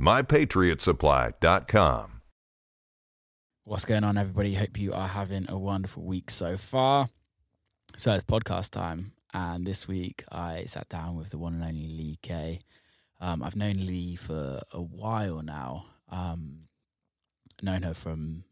mypatriotsupply.com. 0.00 2.20
What's 3.64 3.86
going 3.86 4.04
on, 4.04 4.16
everybody? 4.18 4.54
Hope 4.54 4.78
you 4.78 4.92
are 4.92 5.08
having 5.08 5.46
a 5.48 5.58
wonderful 5.58 6.04
week 6.04 6.30
so 6.30 6.56
far. 6.56 7.08
So 7.96 8.12
it's 8.12 8.22
podcast 8.24 8.70
time, 8.70 9.12
and 9.32 9.66
this 9.66 9.88
week 9.88 10.22
I 10.30 10.64
sat 10.66 10.88
down 10.88 11.16
with 11.16 11.30
the 11.30 11.38
one 11.38 11.54
and 11.54 11.64
only 11.64 11.88
Lee 11.88 12.18
K. 12.20 12.60
Um, 13.20 13.42
I've 13.42 13.56
known 13.56 13.86
Lee 13.86 14.16
for 14.16 14.60
a 14.72 14.82
while 14.82 15.40
now. 15.42 15.86
Um, 16.10 16.68
known 17.62 17.82
her 17.82 17.94
from 17.94 18.44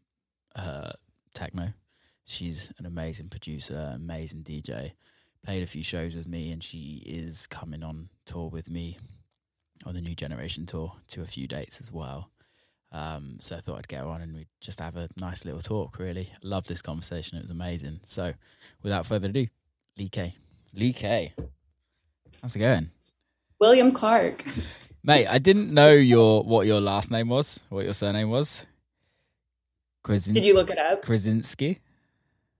uh, 0.55 0.93
techno. 1.33 1.73
She's 2.25 2.71
an 2.79 2.85
amazing 2.85 3.29
producer, 3.29 3.91
amazing 3.93 4.43
DJ. 4.43 4.93
Played 5.45 5.61
a 5.61 5.67
few 5.67 5.83
shows 5.83 6.15
with 6.15 6.27
me, 6.27 6.51
and 6.51 6.63
she 6.63 7.03
is 7.05 7.47
coming 7.47 7.83
on 7.83 8.09
tour 8.25 8.49
with 8.49 8.69
me 8.69 8.97
on 9.85 9.93
the 9.95 10.01
New 10.01 10.15
Generation 10.15 10.65
tour 10.65 10.93
to 11.09 11.21
a 11.21 11.25
few 11.25 11.47
dates 11.47 11.79
as 11.79 11.91
well. 11.91 12.29
Um, 12.91 13.37
so 13.39 13.57
I 13.57 13.59
thought 13.59 13.79
I'd 13.79 13.87
get 13.87 14.03
on 14.03 14.21
and 14.21 14.35
we'd 14.35 14.47
just 14.61 14.79
have 14.79 14.95
a 14.95 15.09
nice 15.17 15.45
little 15.45 15.61
talk. 15.61 15.97
Really, 15.97 16.29
love 16.43 16.67
this 16.67 16.81
conversation. 16.81 17.37
It 17.37 17.41
was 17.41 17.49
amazing. 17.51 18.01
So, 18.03 18.33
without 18.83 19.05
further 19.07 19.29
ado, 19.29 19.47
Lee 19.97 20.09
K. 20.09 20.35
Lee 20.73 20.93
K. 20.93 21.33
How's 22.41 22.55
it 22.55 22.59
going? 22.59 22.91
William 23.59 23.91
Clark. 23.91 24.43
Mate, 25.03 25.27
I 25.27 25.37
didn't 25.39 25.71
know 25.71 25.91
your 25.91 26.43
what 26.43 26.67
your 26.67 26.79
last 26.79 27.09
name 27.11 27.29
was, 27.29 27.61
what 27.69 27.83
your 27.83 27.93
surname 27.93 28.29
was. 28.29 28.65
Krasin- 30.05 30.33
Did 30.33 30.45
you 30.45 30.53
look 30.53 30.69
it 30.69 30.77
up? 30.77 31.01
Krasinski. 31.01 31.79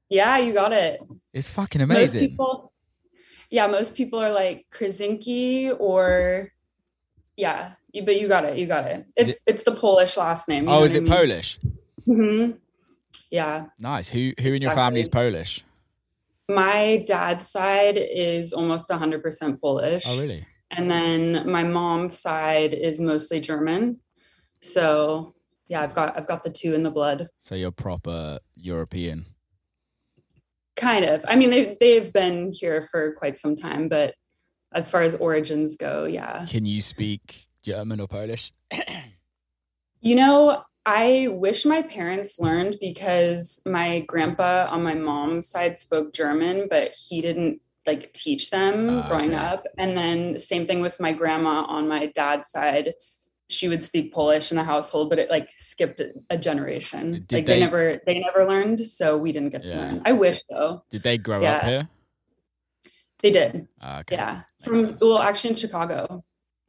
Yeah, 0.10 0.38
you 0.38 0.54
got 0.54 0.74
it. 0.74 1.02
It's 1.34 1.50
fucking 1.50 1.82
amazing. 1.82 2.22
Most 2.22 2.30
people, 2.32 2.74
yeah, 3.50 3.68
most 3.68 3.96
people 3.96 4.20
are 4.20 4.32
like 4.32 4.66
Krasinski 4.72 5.72
or 5.72 6.52
yeah, 7.38 7.74
but 8.06 8.20
you 8.20 8.28
got 8.28 8.46
it. 8.46 8.58
You 8.58 8.66
got 8.66 8.86
it. 8.86 9.06
It's 9.16 9.30
it, 9.30 9.40
it's 9.48 9.64
the 9.64 9.72
Polish 9.72 10.18
last 10.18 10.48
name. 10.48 10.68
Oh, 10.68 10.84
is 10.84 10.94
it 10.94 10.98
I 10.98 11.02
mean? 11.02 11.12
Polish? 11.12 11.60
hmm 12.06 12.52
Yeah. 13.30 13.66
Nice. 13.80 14.10
Who 14.10 14.34
who 14.40 14.54
in 14.54 14.62
your 14.62 14.72
exactly. 14.72 14.76
family 14.76 15.02
is 15.02 15.10
Polish? 15.10 15.66
My 16.50 17.04
dad's 17.08 17.50
side 17.50 17.98
is 17.98 18.52
almost 18.52 18.90
100% 18.90 19.62
Polish. 19.62 20.04
Oh, 20.06 20.20
really? 20.20 20.46
And 20.72 20.92
then 20.92 21.50
my 21.50 21.64
mom's 21.64 22.20
side 22.20 22.74
is 22.74 23.00
mostly 23.00 23.40
German. 23.40 24.00
So, 24.62 25.36
yeah, 25.68 25.82
I've 25.82 25.94
got 25.94 26.18
I've 26.18 26.28
got 26.28 26.44
the 26.44 26.50
two 26.50 26.74
in 26.74 26.84
the 26.84 26.92
blood. 26.92 27.30
So 27.40 27.56
you're 27.56 27.72
proper 27.72 28.40
European. 28.56 29.26
Kind 30.76 31.06
of. 31.06 31.24
I 31.28 31.36
mean, 31.36 31.50
they 31.50 31.78
they've 31.80 32.12
been 32.12 32.52
here 32.52 32.82
for 32.92 33.14
quite 33.14 33.40
some 33.40 33.56
time, 33.56 33.88
but 33.88 34.16
as 34.74 34.90
far 34.92 35.02
as 35.02 35.16
origins 35.16 35.78
go, 35.78 36.06
yeah. 36.06 36.46
Can 36.50 36.66
you 36.66 36.82
speak 36.82 37.48
German 37.64 38.00
or 38.00 38.08
Polish? 38.08 38.52
you 40.02 40.16
know, 40.16 40.64
I 40.86 41.30
wish 41.32 41.66
my 41.66 41.82
parents 41.82 42.40
learned 42.40 42.78
because 42.82 43.62
my 43.66 44.02
grandpa 44.02 44.68
on 44.70 44.84
my 44.84 44.96
mom's 44.96 45.48
side 45.48 45.80
spoke 45.80 46.14
German, 46.14 46.68
but 46.70 46.96
he 46.96 47.22
didn't 47.22 47.62
like 47.86 48.14
teach 48.14 48.50
them 48.50 48.90
uh, 48.90 49.08
growing 49.08 49.34
okay. 49.34 49.44
up. 49.44 49.66
And 49.78 49.98
then 49.98 50.40
same 50.40 50.68
thing 50.68 50.82
with 50.82 51.00
my 51.00 51.14
grandma 51.14 51.64
on 51.64 51.88
my 51.88 52.08
dad's 52.08 52.50
side. 52.50 52.94
She 53.50 53.68
would 53.68 53.84
speak 53.84 54.14
Polish 54.14 54.52
in 54.52 54.58
the 54.58 54.64
household, 54.64 55.10
but 55.10 55.20
it 55.20 55.30
like 55.30 55.50
skipped 55.56 56.02
a 56.30 56.38
generation. 56.38 57.26
Did 57.28 57.32
like 57.32 57.46
they, 57.46 57.54
they, 57.54 57.60
never 57.60 58.02
they 58.06 58.20
never 58.20 58.46
learned, 58.46 58.80
so 58.80 59.18
we 59.18 59.32
didn't 59.32 59.50
get 59.50 59.64
to 59.66 59.70
yeah. 59.70 59.80
learn. 59.80 60.02
I 60.06 60.14
wish 60.14 60.42
though. 60.50 60.84
Did 60.90 61.04
they 61.04 61.18
grow 61.18 61.42
yeah. 61.42 61.56
up 61.56 61.64
here? 61.64 61.90
They 63.22 63.32
did. 63.32 63.68
Uh, 63.82 64.00
okay. 64.02 64.16
Yeah. 64.16 64.42
From 64.64 64.76
sense. 64.76 65.02
well, 65.02 65.20
actually 65.20 65.52
in 65.52 65.56
Chicago. 65.56 66.24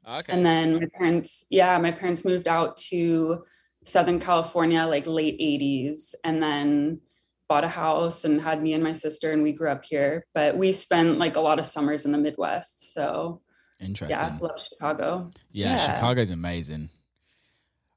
Ah, 0.05 0.17
okay. 0.17 0.33
And 0.33 0.45
then 0.45 0.77
my 0.77 0.87
parents, 0.99 1.47
yeah, 1.51 1.79
my 1.79 1.91
parents 1.91 2.25
moved 2.25 2.49
out 2.49 2.77
to 2.89 3.45
Southern 3.85 4.21
California 4.21 4.85
like 4.85 5.07
late 5.07 5.39
80s 5.39 6.15
and 6.25 6.43
then 6.43 7.01
bought 7.49 7.65
a 7.65 7.69
house 7.69 8.25
and 8.25 8.41
had 8.41 8.63
me 8.63 8.73
and 8.73 8.83
my 8.83 8.93
sister 8.93 9.33
and 9.33 9.43
we 9.43 9.53
grew 9.53 9.71
up 9.71 9.85
here. 9.85 10.27
But 10.35 10.57
we 10.57 10.73
spent 10.73 11.19
like 11.19 11.37
a 11.37 11.41
lot 11.41 11.59
of 11.59 11.67
summers 11.67 12.05
in 12.05 12.13
the 12.13 12.19
Midwest. 12.19 12.93
So 12.93 13.41
interesting. 13.81 14.19
Yeah, 14.19 14.39
love 14.41 14.59
Chicago. 14.73 15.31
Yeah, 15.53 15.77
yeah, 15.77 15.95
Chicago's 15.95 16.31
amazing. 16.31 16.91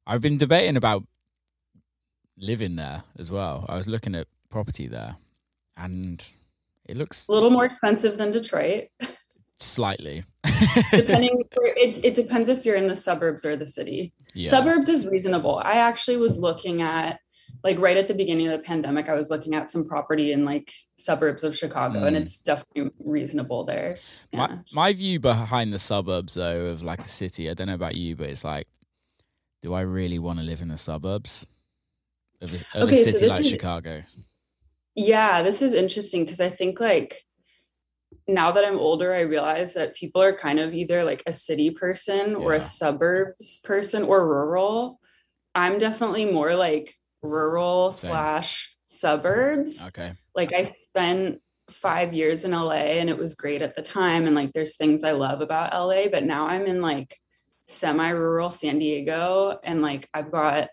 I've 0.06 0.22
been 0.22 0.38
debating 0.38 0.78
about 0.78 1.03
living 2.38 2.75
there 2.75 3.03
as 3.18 3.31
well. 3.31 3.66
I 3.68 3.78
was 3.78 3.88
looking 3.88 4.16
at 4.16 4.28
property 4.50 4.88
there 4.88 5.18
and 5.75 6.25
it 6.85 6.96
looks 6.97 7.28
a 7.28 7.31
little 7.31 7.50
more 7.50 7.66
expensive 7.66 8.18
than 8.18 8.31
Detroit. 8.31 8.88
Slightly. 9.59 10.23
Depending, 10.91 11.44
it, 11.51 12.06
it 12.06 12.16
depends 12.16 12.50
if 12.50 12.66
you're 12.66 12.75
in 12.75 12.88
the 12.88 12.95
suburbs 12.95 13.44
or 13.44 13.56
the 13.56 13.66
city. 13.66 14.13
Yeah. 14.34 14.50
Suburbs 14.50 14.88
is 14.88 15.07
reasonable. 15.07 15.62
I 15.63 15.78
actually 15.78 16.18
was 16.18 16.38
looking 16.38 16.81
at 16.81 17.19
like 17.63 17.79
right 17.79 17.97
at 17.97 18.07
the 18.07 18.13
beginning 18.13 18.47
of 18.47 18.53
the 18.53 18.63
pandemic, 18.63 19.09
I 19.09 19.16
was 19.16 19.29
looking 19.29 19.56
at 19.56 19.69
some 19.69 19.88
property 19.88 20.31
in 20.31 20.46
like 20.46 20.72
suburbs 20.97 21.44
of 21.44 21.57
Chicago, 21.57 22.01
mm. 22.01 22.07
and 22.07 22.17
it's 22.17 22.40
definitely 22.40 22.91
reasonable 23.00 23.66
there. 23.66 23.97
Yeah. 24.31 24.40
My 24.40 24.59
my 24.72 24.94
view 24.94 25.19
behind 25.19 25.73
the 25.73 25.79
suburbs 25.79 26.35
though 26.35 26.67
of 26.67 26.84
like 26.84 27.01
a 27.01 27.09
city, 27.09 27.50
I 27.50 27.53
don't 27.53 27.67
know 27.67 27.73
about 27.73 27.96
you, 27.96 28.16
but 28.16 28.29
it's 28.29 28.44
like, 28.44 28.67
do 29.62 29.73
I 29.73 29.81
really 29.81 30.19
want 30.19 30.40
to 30.40 30.46
live 30.46 30.62
in 30.62 30.67
the 30.67 30.78
suburbs 30.78 31.47
of 32.41 32.53
a, 32.53 32.79
of 32.79 32.88
okay, 32.90 33.01
a 33.01 33.06
city 33.06 33.19
so 33.19 33.28
like 33.28 33.41
is, 33.41 33.50
Chicago? 33.50 34.03
Yeah, 34.96 35.41
this 35.41 35.62
is 35.62 35.73
interesting 35.73 36.25
because 36.25 36.40
I 36.40 36.50
think 36.50 36.79
like 36.79 37.23
now 38.27 38.51
that 38.51 38.65
I'm 38.65 38.79
older, 38.79 39.13
I 39.13 39.21
realize 39.21 39.73
that 39.73 39.95
people 39.95 40.21
are 40.21 40.33
kind 40.33 40.59
of 40.59 40.73
either 40.73 41.03
like 41.03 41.23
a 41.25 41.33
city 41.33 41.71
person 41.71 42.31
yeah. 42.31 42.38
or 42.38 42.53
a 42.53 42.61
suburbs 42.61 43.59
person 43.63 44.03
or 44.03 44.27
rural. 44.27 44.99
I'm 45.55 45.77
definitely 45.77 46.25
more 46.25 46.55
like 46.55 46.93
rural 47.21 47.91
Same. 47.91 48.09
slash 48.09 48.75
suburbs. 48.83 49.81
Okay. 49.87 50.13
Like 50.35 50.53
I 50.53 50.63
spent 50.63 51.39
five 51.71 52.13
years 52.13 52.43
in 52.43 52.51
LA 52.51 52.99
and 52.99 53.09
it 53.09 53.17
was 53.17 53.35
great 53.35 53.61
at 53.61 53.75
the 53.75 53.81
time. 53.81 54.25
And 54.25 54.35
like 54.35 54.53
there's 54.53 54.77
things 54.77 55.03
I 55.03 55.11
love 55.11 55.41
about 55.41 55.73
LA, 55.73 56.07
but 56.09 56.23
now 56.23 56.47
I'm 56.47 56.66
in 56.66 56.81
like 56.81 57.17
semi 57.67 58.09
rural 58.09 58.49
San 58.49 58.79
Diego 58.79 59.59
and 59.63 59.81
like 59.81 60.07
I've 60.13 60.31
got 60.31 60.69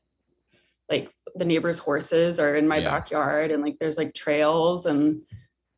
like 0.89 1.11
the 1.35 1.45
neighbors' 1.45 1.79
horses 1.79 2.39
are 2.39 2.55
in 2.55 2.69
my 2.69 2.79
yeah. 2.79 2.91
backyard 2.91 3.51
and 3.51 3.63
like 3.63 3.77
there's 3.81 3.99
like 3.99 4.15
trails 4.15 4.87
and 4.87 5.23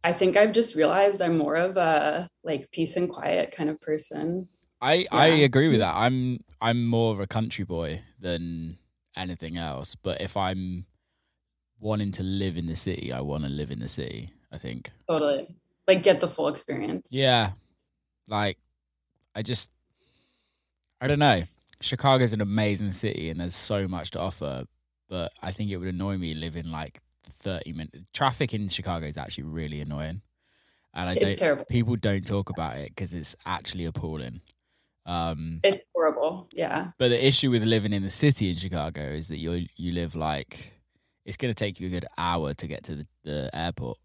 I 0.07 0.13
think 0.13 0.37
I've 0.37 0.53
just 0.53 0.77
realized 0.77 1.21
I'm 1.21 1.37
more 1.37 1.57
of 1.57 1.77
a 1.77 2.29
like 2.45 2.71
peace 2.71 2.97
and 2.97 3.11
quiet 3.11 3.51
kind 3.51 3.69
of 3.69 3.81
person. 3.81 4.47
I 4.81 4.95
yeah. 4.95 5.07
I 5.11 5.27
agree 5.27 5.67
with 5.67 5.81
mm-hmm. 5.81 5.97
that. 5.97 5.97
I'm 5.97 6.45
I'm 6.61 6.87
more 6.87 7.13
of 7.13 7.19
a 7.19 7.27
country 7.27 7.65
boy 7.65 8.03
than 8.21 8.79
anything 9.17 9.57
else, 9.57 9.97
but 9.97 10.21
if 10.21 10.37
I'm 10.37 10.87
wanting 11.81 12.13
to 12.13 12.23
live 12.23 12.57
in 12.57 12.67
the 12.67 12.77
city, 12.77 13.13
I 13.13 13.21
want 13.21 13.43
to 13.43 13.51
live 13.51 13.73
in 13.73 13.81
the 13.81 13.89
city, 13.89 14.31
I 14.53 14.59
think. 14.59 14.93
Totally. 15.11 15.49
Like 15.89 16.05
get 16.05 16.21
the 16.21 16.29
full 16.29 16.47
experience. 16.47 17.09
Yeah. 17.11 17.51
Like 18.29 18.59
I 19.35 19.43
just 19.43 19.71
I 21.01 21.09
don't 21.09 21.19
know. 21.19 21.43
Chicago's 21.81 22.33
an 22.33 22.41
amazing 22.41 22.93
city 22.93 23.29
and 23.29 23.41
there's 23.41 23.57
so 23.57 23.89
much 23.89 24.13
to 24.13 24.21
offer, 24.21 24.67
but 25.09 25.33
I 25.43 25.51
think 25.51 25.73
it 25.73 25.79
would 25.79 25.93
annoy 25.93 26.17
me 26.17 26.33
living 26.35 26.71
like 26.71 27.01
30 27.31 27.73
minutes. 27.73 27.99
Traffic 28.13 28.55
in 28.55 28.69
Chicago 28.69 29.07
is 29.07 29.17
actually 29.17 29.45
really 29.45 29.81
annoying. 29.81 30.23
And 30.95 31.11
I 31.11 31.13
it's 31.13 31.21
don't, 31.21 31.39
terrible. 31.39 31.65
people 31.67 31.97
don't 31.97 32.27
talk 32.27 32.51
about 32.51 32.79
it 32.79 32.89
because 32.89 33.13
it's 33.13 33.37
actually 33.45 33.85
appalling. 33.85 34.41
Um, 35.05 35.61
it's 35.63 35.83
horrible. 35.95 36.49
Yeah. 36.53 36.89
But 36.99 37.09
the 37.09 37.27
issue 37.27 37.51
with 37.51 37.63
living 37.63 37.93
in 37.93 38.03
the 38.03 38.11
city 38.11 38.51
in 38.51 38.57
Chicago 38.57 39.03
is 39.03 39.29
that 39.29 39.39
you 39.39 39.67
you 39.77 39.93
live 39.93 40.15
like 40.15 40.73
it's 41.27 41.37
going 41.37 41.53
to 41.53 41.59
take 41.59 41.81
you 41.81 41.89
a 41.89 41.91
good 41.91 42.07
hour 42.17 42.55
to 42.55 42.67
get 42.67 42.85
to 42.85 42.95
the, 42.97 43.07
the 43.25 43.51
airport, 43.53 43.99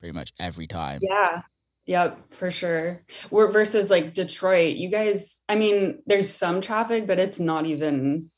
pretty 0.00 0.12
much 0.12 0.32
every 0.38 0.66
time. 0.66 1.00
Yeah. 1.02 1.42
Yep, 1.86 2.30
for 2.32 2.50
sure. 2.50 3.02
We're 3.30 3.50
versus 3.50 3.90
like 3.90 4.14
Detroit. 4.14 4.76
You 4.76 4.88
guys, 4.88 5.42
I 5.50 5.56
mean, 5.56 6.02
there's 6.06 6.30
some 6.30 6.62
traffic, 6.62 7.06
but 7.06 7.18
it's 7.18 7.38
not 7.38 7.66
even 7.66 8.30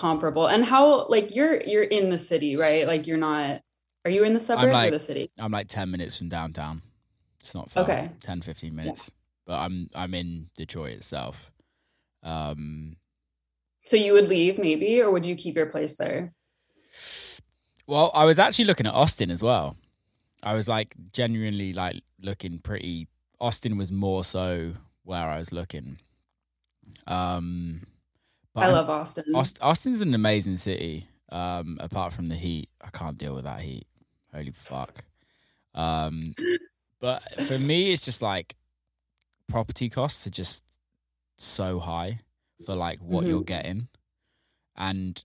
comparable. 0.00 0.46
And 0.46 0.64
how 0.64 1.06
like 1.08 1.34
you're 1.36 1.60
you're 1.62 1.82
in 1.84 2.08
the 2.10 2.18
city, 2.18 2.56
right? 2.56 2.86
Like 2.86 3.06
you're 3.06 3.18
not 3.18 3.60
are 4.04 4.10
you 4.10 4.24
in 4.24 4.32
the 4.34 4.40
suburbs 4.40 4.72
like- 4.72 4.88
or 4.88 4.98
the 4.98 5.04
city? 5.04 5.30
I'm 5.38 5.52
like 5.52 5.68
10 5.68 5.90
minutes 5.90 6.16
from 6.16 6.28
downtown. 6.28 6.82
It's 7.40 7.54
not 7.54 7.70
far. 7.70 7.82
Okay. 7.84 8.10
10 8.22 8.40
15 8.40 8.74
minutes. 8.74 9.10
But 9.46 9.58
I'm 9.58 9.88
I'm 9.94 10.14
in 10.14 10.48
Detroit 10.56 10.94
itself. 10.94 11.50
Um 12.22 12.96
So 13.84 13.96
you 13.96 14.12
would 14.14 14.28
leave 14.28 14.58
maybe, 14.58 15.00
or 15.02 15.10
would 15.10 15.26
you 15.26 15.34
keep 15.36 15.56
your 15.56 15.66
place 15.66 15.96
there? 15.96 16.32
well, 17.86 18.10
I 18.14 18.24
was 18.24 18.38
actually 18.38 18.64
looking 18.66 18.86
at 18.86 18.94
Austin 18.94 19.30
as 19.30 19.42
well. 19.42 19.76
I 20.42 20.54
was 20.54 20.66
like 20.68 20.94
genuinely 21.12 21.72
like 21.72 22.02
looking 22.22 22.58
pretty 22.58 23.08
Austin 23.40 23.76
was 23.76 23.92
more 23.92 24.24
so 24.24 24.74
where 25.04 25.28
I 25.28 25.38
was 25.38 25.52
looking. 25.52 25.98
Um 27.06 27.82
but 28.54 28.64
I 28.64 28.72
love 28.72 28.88
Austin. 28.90 29.24
Aust- 29.34 29.58
Austin's 29.62 30.00
an 30.00 30.14
amazing 30.14 30.56
city. 30.56 31.06
Um, 31.30 31.78
apart 31.80 32.12
from 32.12 32.28
the 32.28 32.34
heat, 32.36 32.68
I 32.80 32.90
can't 32.90 33.16
deal 33.16 33.34
with 33.34 33.44
that 33.44 33.60
heat. 33.60 33.86
Holy 34.34 34.50
fuck. 34.50 35.04
Um, 35.74 36.34
but 37.00 37.22
for 37.46 37.58
me, 37.58 37.92
it's 37.92 38.04
just 38.04 38.20
like 38.22 38.56
property 39.48 39.88
costs 39.88 40.26
are 40.26 40.30
just 40.30 40.64
so 41.38 41.78
high 41.78 42.20
for 42.66 42.74
like 42.74 42.98
what 43.00 43.24
you're 43.26 43.42
Mhm. 43.42 43.46
getting, 43.46 43.88
and 44.76 45.22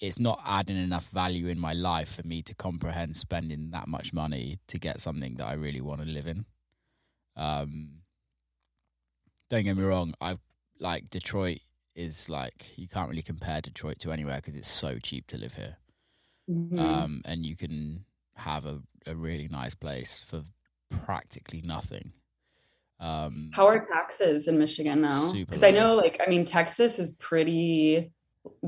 it's 0.00 0.18
not 0.18 0.40
adding 0.44 0.76
enough 0.76 1.08
value 1.10 1.46
in 1.48 1.58
my 1.58 1.72
life 1.72 2.14
for 2.16 2.26
me 2.26 2.42
to 2.42 2.54
comprehend 2.54 3.16
spending 3.16 3.70
that 3.70 3.88
much 3.88 4.12
money 4.12 4.58
to 4.68 4.78
get 4.78 5.00
something 5.00 5.34
that 5.36 5.46
I 5.46 5.54
really 5.54 5.80
want 5.80 6.00
to 6.00 6.06
live 6.06 6.26
in. 6.26 6.44
Um, 7.36 8.02
don't 9.48 9.64
get 9.64 9.76
me 9.76 9.82
wrong, 9.84 10.14
I've 10.20 10.40
like 10.80 11.08
Detroit 11.10 11.60
is 11.98 12.28
like 12.28 12.72
you 12.78 12.86
can't 12.86 13.10
really 13.10 13.22
compare 13.22 13.60
Detroit 13.60 13.98
to 14.00 14.12
anywhere 14.12 14.36
because 14.36 14.56
it's 14.56 14.68
so 14.68 14.98
cheap 14.98 15.26
to 15.26 15.36
live 15.36 15.54
here. 15.54 15.76
Mhm. 16.48 16.78
Um, 16.78 17.22
and 17.24 17.44
you 17.44 17.56
can 17.56 18.04
have 18.36 18.64
a, 18.66 18.80
a 19.06 19.14
really 19.16 19.48
nice 19.48 19.74
place 19.74 20.18
for 20.20 20.44
practically 21.04 21.60
nothing. 21.62 22.12
Um, 23.00 23.50
How 23.52 23.66
are 23.66 23.78
taxes 23.80 24.48
in 24.48 24.58
Michigan 24.58 25.00
now? 25.02 25.32
Because 25.32 25.62
I 25.62 25.70
know, 25.70 25.94
like, 25.94 26.18
I 26.24 26.28
mean, 26.30 26.44
Texas 26.44 26.98
is 26.98 27.12
pretty 27.12 28.12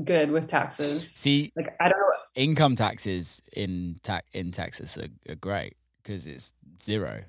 good 0.03 0.29
with 0.31 0.47
taxes. 0.47 1.09
see, 1.09 1.51
Like, 1.55 1.75
I 1.79 1.85
don't 1.89 1.97
know. 1.99 2.13
income 2.35 2.75
taxes 2.75 3.41
in 3.53 3.97
ta- 4.03 4.21
in 4.33 4.51
Texas 4.51 4.97
are, 4.97 5.09
are 5.29 5.35
great 5.35 5.75
because 6.03 6.27
it's 6.27 6.53
zero, 6.81 7.23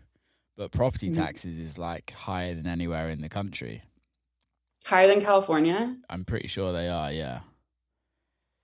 but 0.56 0.70
property 0.72 1.10
Mhm. 1.10 1.14
taxes 1.14 1.58
is 1.58 1.78
like 1.78 2.10
higher 2.10 2.54
than 2.54 2.66
anywhere 2.66 3.08
in 3.08 3.20
the 3.20 3.28
country. 3.28 3.82
Higher 4.84 5.06
than 5.08 5.20
California? 5.22 5.96
I'm 6.10 6.24
pretty 6.24 6.48
sure 6.48 6.72
they 6.72 6.88
are. 6.88 7.12
Yeah. 7.12 7.40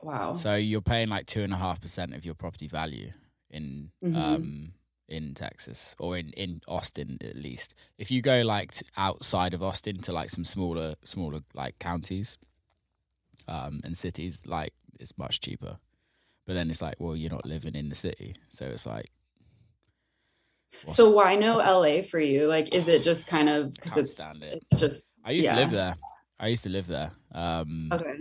Wow. 0.03 0.35
So 0.35 0.55
you're 0.55 0.81
paying 0.81 1.09
like 1.09 1.27
two 1.27 1.43
and 1.43 1.53
a 1.53 1.57
half 1.57 1.81
percent 1.81 2.15
of 2.15 2.25
your 2.25 2.35
property 2.35 2.69
value 2.69 3.13
in 3.51 3.91
Mhm. 4.05 4.17
um 4.17 4.73
in 5.09 5.33
Texas 5.35 5.95
or 5.99 6.17
in 6.19 6.31
in 6.35 6.61
Austin 6.69 7.19
at 7.23 7.37
least. 7.37 7.75
If 7.99 8.11
you 8.11 8.21
go 8.23 8.43
like 8.43 8.75
outside 8.97 9.55
of 9.55 9.63
Austin 9.63 9.99
to 10.03 10.13
like 10.13 10.31
some 10.31 10.45
smaller 10.45 10.95
smaller 11.03 11.39
like 11.55 11.79
counties 11.79 12.37
um 13.49 13.81
and 13.85 13.97
cities, 13.97 14.43
like 14.47 14.75
it's 15.01 15.17
much 15.19 15.41
cheaper. 15.41 15.79
But 16.47 16.55
then 16.55 16.71
it's 16.71 16.81
like, 16.83 16.97
well, 16.99 17.15
you're 17.17 17.31
not 17.31 17.45
living 17.47 17.75
in 17.75 17.89
the 17.89 17.95
city, 17.95 18.37
so 18.49 18.67
it's 18.67 18.87
like 18.87 19.11
So 20.87 21.11
why 21.11 21.35
no 21.37 21.59
LA 21.59 22.03
for 22.03 22.21
you? 22.21 22.47
Like, 22.47 22.73
is 22.75 22.89
it 22.89 23.03
just 23.03 23.27
kind 23.27 23.49
of 23.49 23.75
because 23.75 23.97
it's 23.99 24.21
it. 24.21 24.63
it's 24.63 24.79
just 24.81 25.07
I 25.29 25.33
used 25.33 25.49
to 25.49 25.55
live 25.55 25.71
there. 25.71 25.95
I 26.41 26.47
used 26.49 26.63
to 26.63 26.71
live 26.71 26.87
there. 26.87 27.11
Um 27.33 27.91
okay. 27.93 28.15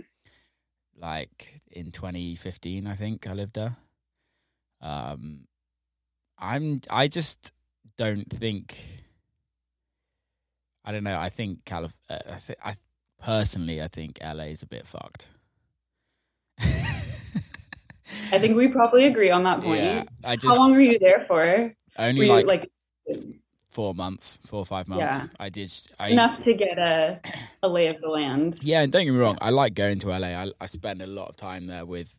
like 1.00 1.60
in 1.70 1.90
2015 1.90 2.86
i 2.86 2.94
think 2.94 3.26
i 3.26 3.32
lived 3.32 3.54
there 3.54 3.76
um 4.80 5.46
i'm 6.38 6.80
i 6.90 7.06
just 7.06 7.52
don't 7.96 8.28
think 8.30 8.76
i 10.84 10.90
don't 10.92 11.04
know 11.04 11.18
i 11.18 11.28
think 11.28 11.64
calif 11.64 11.94
uh, 12.10 12.18
I, 12.28 12.38
th- 12.38 12.58
I 12.64 12.74
personally 13.20 13.82
i 13.82 13.88
think 13.88 14.18
la 14.22 14.44
is 14.44 14.62
a 14.62 14.66
bit 14.66 14.86
fucked 14.86 15.28
I 18.32 18.38
think 18.38 18.56
we 18.56 18.68
probably 18.68 19.04
agree 19.06 19.30
on 19.30 19.44
that 19.44 19.60
point. 19.66 19.80
yeah 19.82 20.04
i 20.24 20.36
How 20.42 20.56
long 20.56 20.72
were 20.72 20.80
you 20.80 20.98
there 20.98 21.24
for? 21.28 21.36
Were 21.36 21.74
only 21.98 22.26
you 22.26 22.32
like, 22.32 22.46
like 22.46 22.70
four 23.78 23.94
months 23.94 24.40
four 24.50 24.60
or 24.64 24.66
five 24.66 24.86
months 24.88 25.20
Yeah. 25.28 25.44
i 25.44 25.48
did 25.58 25.70
i 26.00 26.08
enough 26.08 26.36
to 26.42 26.52
get 26.64 26.76
a 26.78 27.20
a 27.62 27.68
lay 27.68 27.86
of 27.92 28.00
the 28.00 28.08
land? 28.08 28.58
Yeah, 28.62 28.80
and 28.82 28.90
don't 28.92 29.04
get 29.04 29.12
me 29.12 29.18
wrong, 29.24 29.38
I 29.40 29.50
like 29.50 29.74
going 29.74 29.98
to 30.00 30.08
LA. 30.08 30.30
I 30.42 30.44
I 30.64 30.66
spend 30.66 31.00
a 31.02 31.06
lot 31.18 31.28
of 31.28 31.36
time 31.36 31.62
there 31.72 31.86
with 31.94 32.10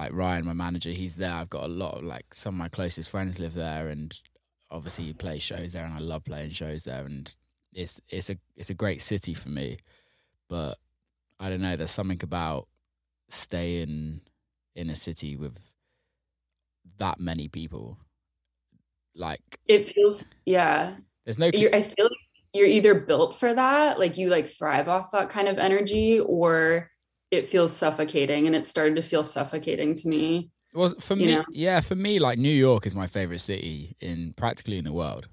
like 0.00 0.12
Ryan, 0.12 0.44
my 0.46 0.52
manager. 0.66 0.90
He's 0.90 1.16
there. 1.16 1.32
I've 1.40 1.48
got 1.56 1.64
a 1.64 1.74
lot 1.84 1.92
of 1.98 2.04
like 2.04 2.26
some 2.34 2.54
of 2.54 2.58
my 2.58 2.68
closest 2.68 3.08
friends 3.10 3.38
live 3.38 3.54
there, 3.54 3.88
and 3.88 4.08
obviously 4.70 5.04
he 5.04 5.12
plays 5.14 5.42
shows 5.42 5.72
there, 5.72 5.84
and 5.84 5.94
I 5.94 5.98
love 6.12 6.24
playing 6.24 6.50
shows 6.50 6.82
there. 6.84 7.04
And 7.04 7.24
it's 7.72 8.00
it's 8.08 8.30
a 8.30 8.36
it's 8.56 8.70
a 8.70 8.74
great 8.82 9.00
city 9.02 9.34
for 9.34 9.50
me, 9.50 9.78
but 10.48 10.74
I 11.38 11.48
don't 11.50 11.62
know. 11.62 11.76
There's 11.76 11.90
something 12.00 12.22
about 12.22 12.68
staying 13.28 14.20
in 14.74 14.90
a 14.90 14.96
city 14.96 15.36
with 15.36 15.56
that 16.98 17.18
many 17.20 17.48
people. 17.48 17.98
Like, 19.16 19.58
It 19.66 19.86
feels 19.88 20.24
yeah. 20.44 20.96
there's 21.24 21.38
no. 21.38 21.50
You're, 21.52 21.74
I 21.74 21.82
feel 21.82 22.04
like 22.04 22.12
you're 22.52 22.66
either 22.66 22.94
built 22.94 23.38
for 23.38 23.52
that, 23.52 23.98
like 23.98 24.16
you 24.16 24.28
like 24.28 24.46
thrive 24.46 24.88
off 24.88 25.10
that 25.12 25.30
kind 25.30 25.48
of 25.48 25.58
energy, 25.58 26.20
or 26.20 26.90
it 27.30 27.46
feels 27.46 27.72
suffocating. 27.72 28.46
And 28.46 28.54
it 28.54 28.66
started 28.66 28.96
to 28.96 29.02
feel 29.02 29.24
suffocating 29.24 29.94
to 29.96 30.08
me. 30.08 30.50
Well, 30.74 30.94
for 31.00 31.16
me, 31.16 31.26
know? 31.26 31.44
yeah, 31.50 31.80
for 31.80 31.94
me, 31.94 32.18
like 32.18 32.38
New 32.38 32.48
York 32.48 32.86
is 32.86 32.94
my 32.94 33.06
favorite 33.06 33.40
city 33.40 33.96
in 34.00 34.34
practically 34.34 34.78
in 34.78 34.84
the 34.84 34.92
world, 34.92 35.28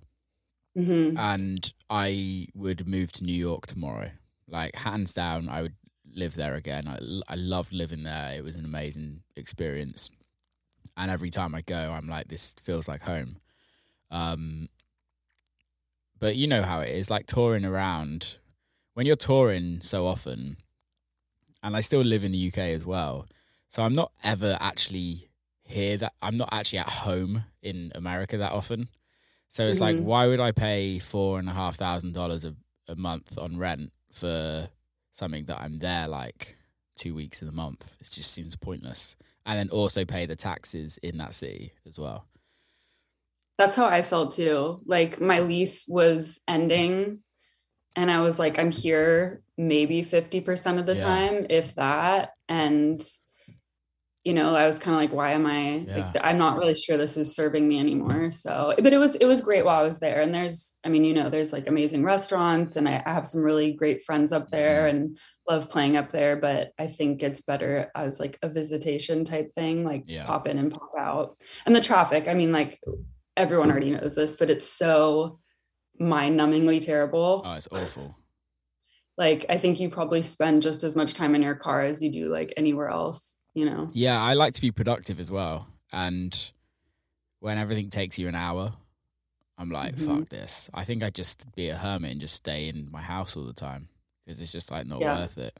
hmm 0.75 1.15
and 1.17 1.73
I 1.89 2.47
would 2.55 2.87
move 2.87 3.11
to 3.13 3.23
New 3.23 3.33
York 3.35 3.67
tomorrow. 3.67 4.11
Like 4.47 4.75
hands 4.75 5.13
down, 5.13 5.49
I 5.49 5.61
would 5.63 5.75
live 6.13 6.35
there 6.35 6.55
again. 6.55 6.87
I, 6.87 6.99
I 7.27 7.35
loved 7.35 7.73
living 7.73 8.03
there. 8.03 8.33
It 8.35 8.43
was 8.43 8.55
an 8.55 8.65
amazing 8.65 9.23
experience, 9.35 10.09
and 10.95 11.11
every 11.11 11.29
time 11.29 11.53
I 11.55 11.61
go, 11.61 11.91
I'm 11.91 12.07
like, 12.07 12.29
this 12.29 12.55
feels 12.63 12.87
like 12.87 13.01
home. 13.01 13.37
Um, 14.13 14.69
but 16.19 16.35
you 16.35 16.47
know 16.47 16.61
how 16.63 16.79
it 16.81 16.89
is, 16.89 17.09
like 17.09 17.25
touring 17.27 17.65
around. 17.65 18.37
When 18.93 19.05
you're 19.05 19.15
touring 19.15 19.81
so 19.81 20.05
often, 20.05 20.57
and 21.63 21.75
I 21.75 21.81
still 21.81 22.01
live 22.01 22.23
in 22.23 22.31
the 22.31 22.37
UK 22.37 22.57
as 22.59 22.85
well, 22.85 23.27
so 23.67 23.81
I'm 23.83 23.95
not 23.95 24.11
ever 24.23 24.57
actually 24.61 25.29
here. 25.63 25.97
That 25.97 26.13
I'm 26.21 26.37
not 26.37 26.49
actually 26.51 26.79
at 26.79 26.89
home 26.89 27.45
in 27.61 27.91
America 27.95 28.37
that 28.37 28.51
often. 28.51 28.89
So 29.49 29.67
it's 29.67 29.79
like, 29.81 29.95
Mhm. 29.95 30.03
why 30.03 30.27
would 30.27 30.39
I 30.39 30.51
pay 30.51 30.99
four 30.99 31.39
and 31.39 31.49
a 31.49 31.53
half 31.53 31.75
thousand 31.75 32.13
dollars 32.13 32.45
a 32.45 32.55
month 32.95 33.37
on 33.37 33.57
rent 33.57 33.91
for 34.11 34.69
something 35.11 35.45
that 35.45 35.59
I'm 35.61 35.79
there 35.79 36.07
like 36.07 36.55
two 36.95 37.15
weeks 37.15 37.41
in 37.41 37.47
the 37.47 37.51
month? 37.51 37.95
It 37.99 38.09
just 38.11 38.31
seems 38.31 38.55
pointless. 38.55 39.15
And 39.45 39.57
then 39.59 39.69
also 39.69 40.05
pay 40.05 40.25
the 40.25 40.35
taxes 40.35 40.97
in 40.99 41.17
that 41.17 41.33
city 41.33 41.73
as 41.87 41.97
well. 41.99 42.27
That's 43.57 43.75
how 43.75 43.85
I 43.85 44.01
felt 44.01 44.35
too. 44.35 44.81
Like 44.85 45.21
my 45.21 45.39
lease 45.41 45.85
was 45.87 46.39
ending, 46.47 47.19
and 47.95 48.09
I 48.09 48.21
was 48.21 48.39
like, 48.39 48.57
I'm 48.57 48.71
here 48.71 49.41
maybe 49.57 50.01
50% 50.01 50.79
of 50.79 50.85
the 50.87 50.95
Yeah. 50.95 51.03
time, 51.03 51.45
if 51.49 51.75
that. 51.75 52.31
And, 52.49 52.99
you 54.23 54.33
know, 54.33 54.55
I 54.55 54.65
was 54.67 54.79
kind 54.79 54.95
of 54.95 55.01
like, 55.01 55.13
why 55.13 55.33
am 55.33 55.45
I 55.45 55.85
Yeah. 55.87 55.95
like, 55.97 56.07
I'm 56.23 56.39
not 56.39 56.57
really 56.57 56.73
sure 56.73 56.97
this 56.97 57.17
is 57.17 57.35
serving 57.35 57.67
me 57.67 57.77
anymore. 57.79 58.31
So, 58.31 58.73
but 58.79 58.91
it 58.93 58.97
was, 58.97 59.15
it 59.17 59.25
was 59.25 59.41
great 59.43 59.63
while 59.63 59.79
I 59.79 59.83
was 59.83 59.99
there. 59.99 60.21
And 60.21 60.33
there's, 60.33 60.73
I 60.83 60.89
mean, 60.89 61.03
you 61.03 61.13
know, 61.13 61.29
there's 61.29 61.53
like 61.53 61.67
amazing 61.67 62.03
restaurants, 62.03 62.75
and 62.77 62.89
I, 62.89 63.03
I 63.05 63.13
have 63.13 63.27
some 63.27 63.43
really 63.43 63.73
great 63.73 64.01
friends 64.03 64.33
up 64.33 64.49
there 64.49 64.87
Mm-hmm. 64.87 64.97
and 64.97 65.17
love 65.47 65.69
playing 65.69 65.95
up 65.97 66.11
there. 66.11 66.35
But 66.37 66.71
I 66.79 66.87
think 66.87 67.21
it's 67.21 67.41
better 67.41 67.91
as 67.95 68.19
like 68.19 68.39
a 68.41 68.49
visitation 68.49 69.25
type 69.25 69.53
thing, 69.53 69.83
like 69.83 70.05
Yeah. 70.07 70.25
pop 70.25 70.47
in 70.47 70.57
and 70.57 70.71
pop 70.71 70.91
out. 70.97 71.37
And 71.67 71.75
the 71.75 71.81
traffic, 71.81 72.27
I 72.27 72.33
mean, 72.33 72.51
like, 72.51 72.79
everyone 73.37 73.71
already 73.71 73.91
knows 73.91 74.15
this, 74.15 74.35
but 74.35 74.49
it's 74.49 74.67
so 74.67 75.39
mind 75.99 76.39
numbingly 76.39 76.83
terrible. 76.83 77.41
Oh, 77.45 77.53
it's 77.53 77.67
awful. 77.71 78.15
Like, 79.17 79.45
I 79.49 79.57
think 79.57 79.79
you 79.79 79.89
probably 79.89 80.21
spend 80.21 80.61
just 80.63 80.83
as 80.83 80.95
much 80.95 81.13
time 81.13 81.35
in 81.35 81.41
your 81.43 81.55
car 81.55 81.81
as 81.81 82.01
you 82.01 82.11
do 82.11 82.29
like 82.29 82.53
anywhere 82.57 82.89
else, 82.89 83.37
you 83.53 83.65
know? 83.65 83.89
Yeah, 83.93 84.19
I 84.21 84.33
like 84.33 84.53
to 84.55 84.61
be 84.61 84.71
productive 84.71 85.19
as 85.19 85.29
well. 85.29 85.67
And 85.91 86.35
when 87.39 87.57
everything 87.59 87.89
takes 87.89 88.17
you 88.17 88.27
an 88.27 88.35
hour, 88.35 88.73
I'm 89.57 89.69
like, 89.69 89.95
Mhm. 89.97 90.05
fuck 90.07 90.29
this. 90.29 90.67
I 90.73 90.83
think 90.83 91.03
I'd 91.03 91.13
just 91.13 91.45
be 91.55 91.69
a 91.69 91.75
hermit 91.77 92.11
and 92.11 92.21
just 92.21 92.33
stay 92.35 92.67
in 92.67 92.89
my 92.91 93.01
house 93.01 93.35
all 93.37 93.43
the 93.45 93.53
time. 93.53 93.89
because 94.25 94.39
it's 94.39 94.53
just 94.53 94.71
like 94.71 94.87
not 94.87 95.01
Yeah. 95.01 95.17
worth 95.19 95.37
it. 95.37 95.53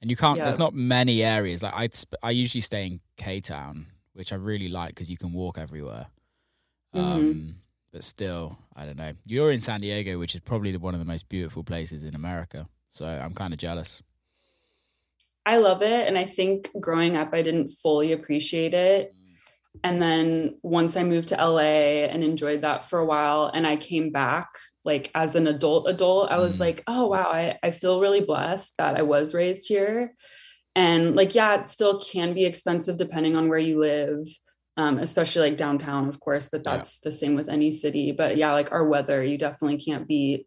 And 0.00 0.08
you 0.12 0.16
can't. 0.16 0.38
Yeah. 0.38 0.44
There's 0.44 0.60
not 0.60 0.72
many 0.74 1.24
areas. 1.24 1.60
Like 1.60 1.74
I, 1.74 1.88
sp- 1.90 2.22
I 2.22 2.30
usually 2.30 2.60
stay 2.62 2.86
in 2.86 3.00
K 3.16 3.40
Town, 3.40 3.88
which 4.12 4.32
I 4.32 4.36
really 4.36 4.68
like 4.68 4.90
because 4.90 5.10
you 5.10 5.16
can 5.16 5.32
walk 5.32 5.58
everywhere. 5.58 6.06
Mhm. 6.94 7.00
Um, 7.00 7.54
but 7.92 8.04
still, 8.04 8.58
I 8.76 8.84
don't 8.84 8.96
know. 8.96 9.12
You're 9.26 9.50
in 9.52 9.60
San 9.60 9.80
Diego, 9.80 10.18
which 10.18 10.34
is 10.34 10.40
probably 10.40 10.72
the, 10.72 10.78
one 10.78 10.94
of 10.94 11.00
the 11.00 11.06
most 11.06 11.28
beautiful 11.28 11.62
places 11.64 12.04
in 12.04 12.14
America. 12.14 12.66
So 12.90 13.06
I'm 13.06 13.34
kind 13.34 13.52
of 13.52 13.58
jealous. 13.58 14.02
I 15.46 15.56
love 15.58 15.82
it. 15.82 16.06
And 16.06 16.18
I 16.18 16.24
think 16.24 16.68
growing 16.80 17.16
up, 17.16 17.30
I 17.32 17.42
didn't 17.42 17.68
fully 17.68 18.12
appreciate 18.12 18.74
it. 18.74 19.14
And 19.82 20.02
then 20.02 20.58
once 20.62 20.96
I 20.96 21.04
moved 21.04 21.28
to 21.28 21.36
LA 21.36 22.04
and 22.10 22.22
enjoyed 22.22 22.62
that 22.62 22.84
for 22.84 22.98
a 22.98 23.06
while, 23.06 23.50
and 23.54 23.66
I 23.66 23.76
came 23.76 24.10
back 24.10 24.48
like 24.84 25.10
as 25.14 25.36
an 25.36 25.46
adult, 25.46 25.88
adult, 25.88 26.30
I 26.30 26.38
was 26.38 26.56
Mm. 26.56 26.60
like, 26.60 26.82
oh, 26.86 27.06
wow, 27.06 27.28
I, 27.30 27.58
I 27.62 27.70
feel 27.70 28.00
really 28.00 28.20
blessed 28.20 28.76
that 28.78 28.96
I 28.96 29.02
was 29.02 29.32
raised 29.32 29.68
here. 29.68 30.14
And 30.74 31.16
like, 31.16 31.34
yeah, 31.34 31.60
it 31.60 31.68
still 31.68 32.00
can 32.00 32.34
be 32.34 32.44
expensive 32.44 32.96
depending 32.96 33.36
on 33.36 33.48
where 33.48 33.58
you 33.58 33.78
live, 33.78 34.26
um, 34.80 34.98
especially 34.98 35.50
like 35.50 35.58
downtown, 35.58 36.08
of 36.08 36.18
course, 36.20 36.48
but 36.48 36.62
Yeah. 36.64 36.76
that's 36.76 37.00
the 37.00 37.10
same 37.10 37.34
with 37.34 37.48
any 37.50 37.70
city. 37.70 38.12
But 38.12 38.36
yeah, 38.38 38.52
like 38.52 38.72
our 38.72 38.86
weather, 38.86 39.22
you 39.22 39.36
definitely 39.36 39.78
can't 39.78 40.08
beat. 40.08 40.46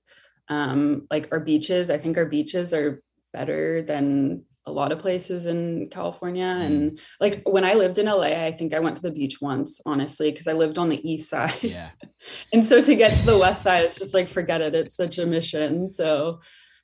Um, 0.49 1.07
like 1.11 1.27
our 1.31 1.39
beaches, 1.39 1.89
I 1.91 1.97
think 1.99 2.17
our 2.17 2.25
beaches 2.25 2.73
are 2.73 3.01
better 3.31 3.83
than 3.83 4.43
a 4.65 4.71
lot 4.71 4.91
of 4.91 4.99
places 4.99 5.45
in 5.45 5.89
California. 5.89 6.45
And 6.65 6.99
like 7.19 7.43
when 7.45 7.65
I 7.65 7.73
lived 7.75 7.97
in 7.99 8.07
LA, 8.07 8.31
I 8.47 8.51
think 8.57 8.73
I 8.73 8.79
went 8.79 8.95
to 8.95 9.01
the 9.03 9.11
beach 9.11 9.39
once, 9.41 9.81
honestly, 9.85 10.31
because 10.31 10.47
I 10.47 10.53
lived 10.53 10.77
on 10.77 10.89
the 10.89 11.01
east 11.11 11.29
side. 11.29 11.61
Yeah, 11.61 11.91
and 12.53 12.65
so 12.65 12.81
to 12.81 12.95
get 12.95 13.15
to 13.17 13.25
the 13.25 13.37
west 13.37 13.61
side, 13.61 13.83
it's 13.83 13.99
just 13.99 14.13
like 14.15 14.29
forget 14.29 14.61
it. 14.61 14.73
It's 14.73 14.95
such 14.95 15.17
a 15.19 15.25
mission. 15.25 15.91
So 15.91 16.39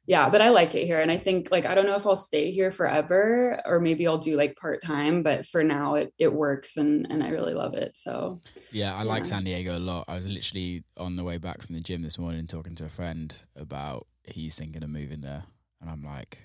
yeah, 0.09 0.27
but 0.27 0.41
I 0.41 0.49
like 0.49 0.73
it 0.73 0.87
here. 0.87 0.99
And 0.99 1.11
I 1.11 1.17
think 1.17 1.51
like 1.51 1.67
I 1.67 1.75
don't 1.75 1.85
know 1.85 1.93
if 1.93 2.07
I'll 2.07 2.15
stay 2.15 2.49
here 2.49 2.71
forever 2.71 3.61
or 3.63 3.79
maybe 3.79 4.07
I'll 4.07 4.17
do 4.17 4.35
like 4.35 4.55
part-time, 4.55 5.21
but 5.21 5.45
for 5.45 5.63
now 5.63 5.93
it 5.93 6.11
it 6.17 6.33
works 6.33 6.77
and 6.77 7.05
and 7.11 7.23
I 7.23 7.29
really 7.29 7.53
love 7.53 7.75
it. 7.75 7.95
So 7.95 8.41
yeah. 8.71 8.95
I 8.95 9.03
like 9.03 9.23
San 9.23 9.43
Diego 9.43 9.77
a 9.77 9.79
lot. 9.79 10.05
I 10.07 10.15
was 10.15 10.25
literally 10.25 10.83
on 10.97 11.15
the 11.15 11.23
way 11.23 11.37
back 11.37 11.61
from 11.61 11.75
the 11.75 11.81
gym 11.81 12.01
this 12.01 12.17
morning 12.17 12.47
talking 12.47 12.73
to 12.77 12.85
a 12.85 12.89
friend 12.89 13.31
about 13.55 14.07
he's 14.23 14.55
thinking 14.55 14.81
of 14.83 14.89
moving 14.89 15.21
there, 15.21 15.43
and 15.79 15.91
I'm 15.91 16.03
like, 16.03 16.39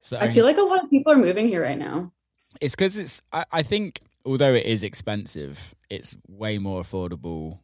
so 0.00 0.16
I 0.16 0.32
feel 0.32 0.44
like 0.44 0.58
a 0.58 0.62
lot 0.62 0.84
of 0.84 0.90
people 0.90 1.10
are 1.12 1.18
moving 1.18 1.48
here 1.48 1.64
right 1.64 1.78
now. 1.78 2.12
It's 2.60 2.76
because 2.76 2.96
it's. 2.96 3.22
I, 3.32 3.44
I 3.50 3.62
think 3.64 3.98
although 4.24 4.54
it 4.54 4.66
is 4.66 4.84
expensive, 4.84 5.74
it's 5.90 6.16
way 6.28 6.58
more 6.58 6.80
affordable, 6.80 7.58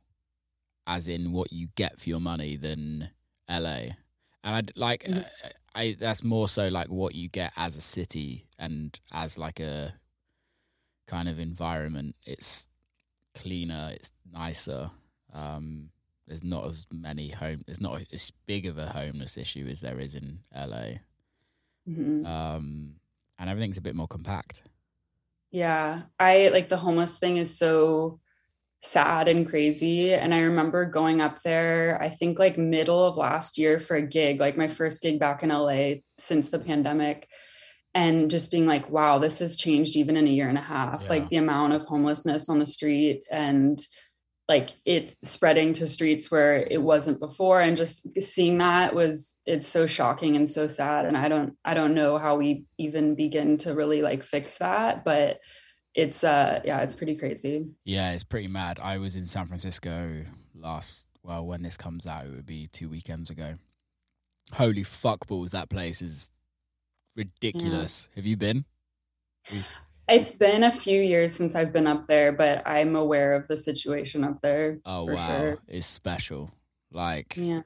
as 0.88 1.06
in 1.06 1.30
what 1.30 1.52
you 1.52 1.68
get 1.76 2.00
for 2.00 2.08
your 2.08 2.18
money 2.18 2.56
than 2.56 3.10
LA. 3.48 3.90
And 4.42 4.54
I'd 4.54 4.72
like, 4.76 5.04
Mhm. 5.04 5.24
uh, 5.24 5.48
I 5.74 5.96
that's 5.98 6.24
more 6.24 6.48
so 6.48 6.68
like 6.68 6.88
what 6.88 7.14
you 7.14 7.28
get 7.28 7.52
as 7.56 7.76
a 7.76 7.80
city 7.80 8.46
and 8.58 8.98
as 9.12 9.38
like 9.38 9.60
a 9.60 9.94
kind 11.06 11.28
of 11.28 11.38
environment. 11.38 12.16
It's 12.26 12.68
cleaner. 13.34 13.90
It's 13.94 14.12
nicer. 14.30 14.90
Um, 15.32 15.90
there's 16.26 16.44
not 16.44 16.66
as 16.66 16.86
many 16.92 17.30
home. 17.30 17.62
There's 17.66 17.80
not 17.80 18.00
as 18.12 18.32
big 18.46 18.66
of 18.66 18.78
a 18.78 18.86
homeless 18.86 19.36
issue 19.36 19.66
as 19.70 19.80
there 19.80 19.98
is 20.00 20.14
in 20.14 20.40
LA. 20.54 21.00
Mhm. 21.86 22.24
Um, 22.24 23.00
and 23.38 23.50
everything's 23.50 23.78
a 23.78 23.82
bit 23.82 23.94
more 23.96 24.08
compact. 24.08 24.62
Yeah, 25.50 26.02
I 26.18 26.48
like 26.48 26.68
the 26.68 26.76
homeless 26.76 27.18
thing 27.18 27.36
is 27.36 27.56
so 27.58 28.20
sad 28.82 29.28
and 29.28 29.46
crazy. 29.46 30.12
And 30.12 30.32
I 30.32 30.40
remember 30.40 30.84
going 30.84 31.20
up 31.20 31.42
there, 31.42 31.98
I 32.00 32.08
think 32.08 32.38
like 32.38 32.56
middle 32.56 33.04
of 33.04 33.16
last 33.16 33.58
year 33.58 33.78
for 33.78 33.96
a 33.96 34.06
gig, 34.06 34.40
like 34.40 34.56
my 34.56 34.68
first 34.68 35.02
gig 35.02 35.18
back 35.18 35.42
in 35.42 35.50
LA 35.50 35.96
since 36.18 36.48
the 36.48 36.58
pandemic, 36.58 37.28
and 37.94 38.30
just 38.30 38.50
being 38.50 38.66
like, 38.66 38.88
wow, 38.88 39.18
this 39.18 39.40
has 39.40 39.56
changed 39.56 39.96
even 39.96 40.16
in 40.16 40.26
a 40.26 40.30
year 40.30 40.48
and 40.48 40.58
a 40.58 40.62
half. 40.62 41.02
Yeah. 41.02 41.08
Like 41.08 41.28
the 41.28 41.36
amount 41.36 41.72
of 41.72 41.84
homelessness 41.84 42.48
on 42.48 42.58
the 42.58 42.66
street 42.66 43.22
and 43.30 43.80
like 44.50 44.70
it 44.84 45.16
spreading 45.22 45.72
to 45.72 45.86
streets 45.86 46.28
where 46.28 46.56
it 46.56 46.82
wasn't 46.82 47.20
before 47.20 47.60
and 47.60 47.76
just 47.76 48.20
seeing 48.20 48.58
that 48.58 48.92
was 48.92 49.36
it's 49.46 49.68
so 49.68 49.86
shocking 49.86 50.34
and 50.34 50.50
so 50.50 50.66
sad 50.66 51.06
and 51.06 51.16
i 51.16 51.28
don't 51.28 51.56
i 51.64 51.72
don't 51.72 51.94
know 51.94 52.18
how 52.18 52.34
we 52.34 52.64
even 52.76 53.14
begin 53.14 53.58
to 53.58 53.72
really 53.74 54.02
like 54.02 54.24
fix 54.24 54.58
that 54.58 55.04
but 55.04 55.38
it's 55.94 56.22
uh 56.22 56.60
yeah 56.64 56.80
it's 56.80 56.94
pretty 56.94 57.16
crazy 57.16 57.66
Yeah, 57.84 58.12
it's 58.12 58.24
pretty 58.24 58.48
mad. 58.48 58.78
I 58.80 58.98
was 58.98 59.16
in 59.16 59.26
San 59.26 59.46
Francisco 59.48 60.24
last. 60.54 61.06
Well, 61.22 61.44
when 61.46 61.62
this 61.62 61.76
comes 61.76 62.06
out, 62.06 62.26
it 62.26 62.30
would 62.30 62.46
be 62.46 62.66
two 62.68 62.88
weekends 62.88 63.28
ago. 63.28 63.54
Holy 64.54 64.82
fuck 64.82 65.26
balls! 65.26 65.52
That 65.52 65.68
place 65.68 66.00
is 66.00 66.30
ridiculous. 67.16 68.08
Have 68.16 68.26
you 68.26 68.36
been? 68.36 68.64
it's 70.08 70.32
been 70.32 70.64
a 70.64 70.70
few 70.72 71.00
years 71.00 71.32
since 71.32 71.54
i've 71.54 71.72
been 71.72 71.86
up 71.86 72.06
there 72.06 72.30
but 72.32 72.62
i'm 72.66 72.94
aware 72.96 73.32
of 73.34 73.48
the 73.48 73.56
situation 73.56 74.22
up 74.24 74.38
there 74.42 74.78
Oh 74.84 75.04
wow, 75.06 75.38
sure. 75.38 75.58
it's 75.68 75.86
special. 75.86 76.50
Like 76.92 77.36
yeah 77.36 77.62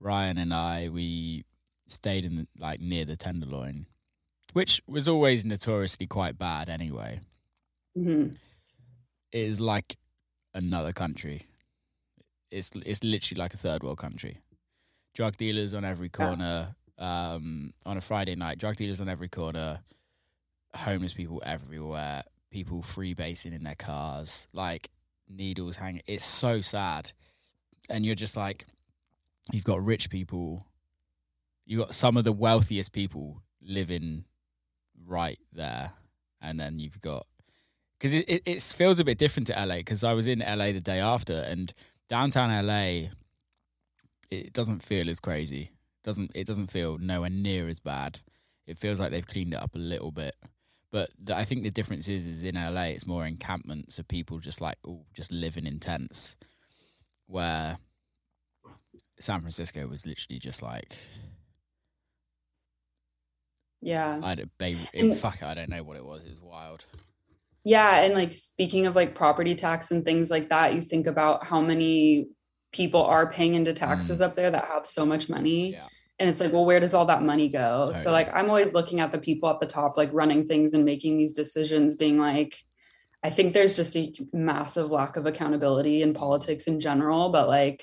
Ryan 0.00 0.36
and 0.38 0.52
I, 0.52 0.90
we 0.92 1.44
stayed 1.86 2.24
in 2.26 2.46
like 2.58 2.80
near 2.80 3.04
the 3.06 3.16
Tenderloin, 3.16 3.86
which 4.54 4.80
was 4.86 5.06
always 5.08 5.44
notoriously 5.44 6.06
quite 6.06 6.38
bad 6.38 6.70
anyway. 6.70 7.20
Mhm. 7.96 8.34
It 9.32 9.38
is 9.50 9.60
like 9.60 9.96
another 10.54 10.92
country. 10.92 11.46
It's 12.50 12.70
it's 12.86 13.02
literally 13.04 13.38
like 13.40 13.52
a 13.52 13.58
third 13.58 13.82
world 13.82 13.98
country. 13.98 14.38
Drug 15.12 15.36
dealers 15.36 15.74
on 15.74 15.84
every 15.84 16.06
Yeah. 16.08 16.26
corner. 16.26 16.76
Um, 16.96 17.74
on 17.84 17.96
a 17.96 18.00
Friday 18.00 18.36
night, 18.36 18.58
drug 18.58 18.76
dealers 18.76 19.00
on 19.00 19.08
every 19.08 19.28
corner. 19.28 19.82
Homeless 20.74 21.12
people 21.12 21.42
everywhere. 21.44 22.22
People 22.50 22.82
freebasing 22.82 23.52
in 23.52 23.64
their 23.64 23.74
cars, 23.74 24.46
like 24.52 24.90
needles 25.28 25.76
hanging. 25.76 26.02
It's 26.06 26.24
so 26.24 26.60
sad, 26.60 27.10
and 27.88 28.06
you're 28.06 28.14
just 28.14 28.36
like, 28.36 28.66
you've 29.52 29.64
got 29.64 29.84
rich 29.84 30.08
people. 30.10 30.64
You've 31.66 31.80
got 31.80 31.94
some 31.94 32.16
of 32.16 32.22
the 32.24 32.32
wealthiest 32.32 32.92
people 32.92 33.42
living 33.60 34.24
right 35.06 35.38
there, 35.52 35.92
and 36.40 36.58
then 36.58 36.78
you've 36.78 37.00
got 37.00 37.26
because 37.98 38.14
it, 38.14 38.24
it 38.28 38.42
it 38.44 38.62
feels 38.62 38.98
a 38.98 39.04
bit 39.04 39.18
different 39.18 39.46
to 39.48 39.52
LA 39.54 39.76
because 39.76 40.04
I 40.04 40.12
was 40.12 40.26
in 40.26 40.40
LA 40.40 40.72
the 40.72 40.80
day 40.80 41.00
after 41.00 41.34
and 41.34 41.72
downtown 42.08 42.66
LA 42.66 43.10
it 44.30 44.52
doesn't 44.52 44.82
feel 44.82 45.08
as 45.08 45.20
crazy. 45.20 45.70
Doesn't 46.02 46.32
it 46.34 46.46
doesn't 46.46 46.70
feel 46.70 46.98
nowhere 46.98 47.30
near 47.30 47.68
as 47.68 47.80
bad. 47.80 48.20
It 48.66 48.78
feels 48.78 49.00
like 49.00 49.10
they've 49.10 49.26
cleaned 49.26 49.54
it 49.54 49.62
up 49.62 49.74
a 49.74 49.78
little 49.78 50.10
bit. 50.10 50.34
But 50.90 51.10
the, 51.22 51.36
I 51.36 51.44
think 51.44 51.62
the 51.62 51.70
difference 51.70 52.08
is 52.08 52.26
is 52.26 52.44
in 52.44 52.56
LA 52.56 52.92
it's 52.94 53.06
more 53.06 53.26
encampments 53.26 53.98
of 53.98 54.08
people 54.08 54.38
just 54.38 54.60
like 54.60 54.76
oh 54.86 55.06
just 55.14 55.32
living 55.32 55.66
in 55.66 55.80
tents 55.80 56.36
where 57.26 57.78
San 59.18 59.40
Francisco 59.40 59.86
was 59.86 60.04
literally 60.06 60.38
just 60.38 60.62
like 60.62 60.96
yeah 63.84 64.20
I 64.22 64.34
don't, 64.34 64.50
babe, 64.58 64.78
And- 64.92 65.16
fuck 65.16 65.42
I 65.42 65.54
don't 65.54 65.68
know 65.68 65.82
what 65.82 65.96
it 65.96 66.04
was 66.04 66.22
it 66.24 66.30
was 66.30 66.40
wild 66.40 66.84
Yeah, 67.64 68.02
and 68.02 68.14
like 68.14 68.32
speaking 68.32 68.86
of 68.86 68.94
like 68.94 69.14
property 69.14 69.54
tax 69.54 69.90
and 69.90 70.04
things 70.04 70.30
like 70.30 70.50
that, 70.50 70.74
you 70.74 70.82
think 70.82 71.06
about 71.06 71.46
how 71.46 71.60
many 71.60 72.28
people 72.72 73.02
are 73.04 73.30
paying 73.30 73.54
into 73.54 73.72
taxes 73.72 74.20
up 74.20 74.34
there 74.34 74.50
that 74.50 74.66
have 74.66 74.84
so 74.84 75.06
much 75.06 75.28
money. 75.30 75.70
Mm. 75.70 75.72
Yeah. 75.72 75.88
And 76.18 76.28
it's 76.30 76.40
like, 76.40 76.52
well, 76.52 76.64
where 76.64 76.78
does 76.80 76.94
all 76.94 77.06
that 77.06 77.22
money 77.22 77.48
go? 77.48 77.86
Totally. 77.86 78.04
So 78.04 78.12
like 78.12 78.28
I'm 78.34 78.48
always 78.48 78.74
looking 78.74 79.00
at 79.00 79.12
the 79.12 79.18
people 79.18 79.48
at 79.48 79.60
the 79.60 79.66
top, 79.66 79.96
like 79.96 80.10
running 80.12 80.44
things 80.44 80.74
and 80.74 80.84
making 80.84 81.16
these 81.16 81.32
decisions, 81.32 81.96
being 81.96 82.18
like, 82.18 82.54
I 83.22 83.30
think 83.30 83.54
there's 83.54 83.74
just 83.74 83.96
a 83.96 84.12
massive 84.32 84.90
lack 84.90 85.16
of 85.16 85.24
accountability 85.26 86.02
in 86.02 86.12
politics 86.12 86.66
in 86.66 86.78
general, 86.80 87.30
but 87.30 87.48
like 87.48 87.82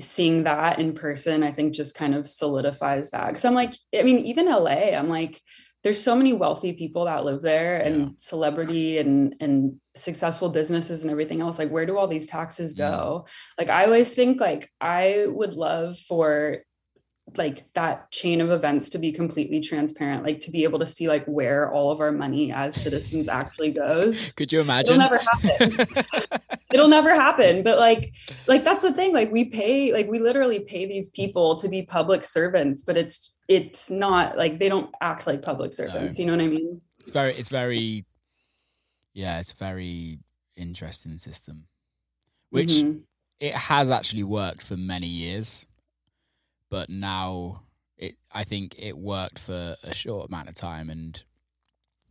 seeing 0.00 0.44
that 0.44 0.78
in 0.78 0.94
person, 0.94 1.42
I 1.42 1.52
think 1.52 1.74
just 1.74 1.96
kind 1.96 2.14
of 2.14 2.28
solidifies 2.28 3.10
that. 3.10 3.32
Cause 3.34 3.44
I'm 3.44 3.54
like, 3.54 3.74
I 3.98 4.02
mean, 4.02 4.18
even 4.20 4.46
LA, 4.46 4.94
I'm 4.96 5.08
like, 5.08 5.40
there's 5.82 6.02
so 6.02 6.16
many 6.16 6.32
wealthy 6.32 6.72
people 6.72 7.04
that 7.04 7.24
live 7.24 7.42
there 7.42 7.76
and 7.80 7.96
Yeah. 7.96 8.08
celebrity 8.18 8.98
and 8.98 9.36
and 9.40 9.80
successful 9.94 10.48
businesses 10.48 11.02
and 11.02 11.10
everything 11.12 11.40
else 11.40 11.58
like 11.60 11.70
where 11.70 11.86
do 11.86 11.96
all 11.96 12.08
these 12.08 12.26
taxes 12.26 12.74
go 12.74 13.24
like 13.56 13.70
i 13.70 13.84
always 13.84 14.12
think 14.12 14.40
like 14.40 14.68
i 14.80 15.24
would 15.28 15.54
love 15.54 15.96
for 15.98 16.58
like 17.38 17.72
that 17.74 18.10
chain 18.10 18.40
of 18.40 18.50
events 18.50 18.88
to 18.90 18.98
be 18.98 19.12
completely 19.12 19.60
transparent 19.60 20.22
like 20.24 20.40
to 20.40 20.50
be 20.50 20.64
able 20.64 20.78
to 20.78 20.86
see 20.86 21.08
like 21.08 21.24
where 21.26 21.70
all 21.70 21.90
of 21.90 22.00
our 22.00 22.12
money 22.12 22.52
as 22.52 22.74
citizens 22.74 23.28
actually 23.28 23.70
goes. 23.70 24.32
Could 24.36 24.52
you 24.52 24.60
imagine? 24.60 25.00
It'll 25.00 25.10
never 25.10 25.18
happen. 25.18 25.86
it'll 26.72 26.88
never 26.88 27.14
happen 27.14 27.62
but 27.62 27.78
like 27.78 28.12
like 28.48 28.64
that's 28.64 28.82
the 28.82 28.92
thing 28.92 29.14
like 29.14 29.30
we 29.30 29.44
pay 29.44 29.92
like 29.92 30.08
we 30.08 30.18
literally 30.18 30.58
pay 30.58 30.84
these 30.84 31.08
people 31.10 31.54
to 31.54 31.68
be 31.68 31.80
public 31.82 32.24
servants 32.24 32.82
but 32.82 32.96
it's 32.96 33.34
it's 33.46 33.88
not 33.88 34.36
like 34.36 34.58
they 34.58 34.68
don't 34.68 34.92
act 35.00 35.28
like 35.28 35.42
public 35.42 35.72
servants 35.72 36.18
you 36.18 36.26
know 36.26 36.32
what 36.32 36.40
i 36.42 36.48
mean? 36.48 36.80
It's 37.00 37.12
very 37.12 37.34
it's 37.34 37.50
very 37.50 38.04
yeah 39.14 39.38
it's 39.38 39.52
a 39.52 39.56
very 39.56 40.18
interesting 40.56 41.18
system 41.20 41.68
which 42.50 42.72
Mhm. 42.72 43.02
it 43.38 43.52
has 43.54 43.88
actually 43.88 44.24
worked 44.24 44.62
for 44.62 44.76
many 44.76 45.06
years 45.06 45.66
but 46.70 46.88
now 46.90 47.62
it 47.96 48.16
I 48.32 48.44
think 48.44 48.74
it 48.78 48.96
worked 48.96 49.38
for 49.38 49.76
a 49.82 49.94
short 49.94 50.28
amount 50.28 50.48
of 50.48 50.54
time 50.54 50.90
and 50.90 51.22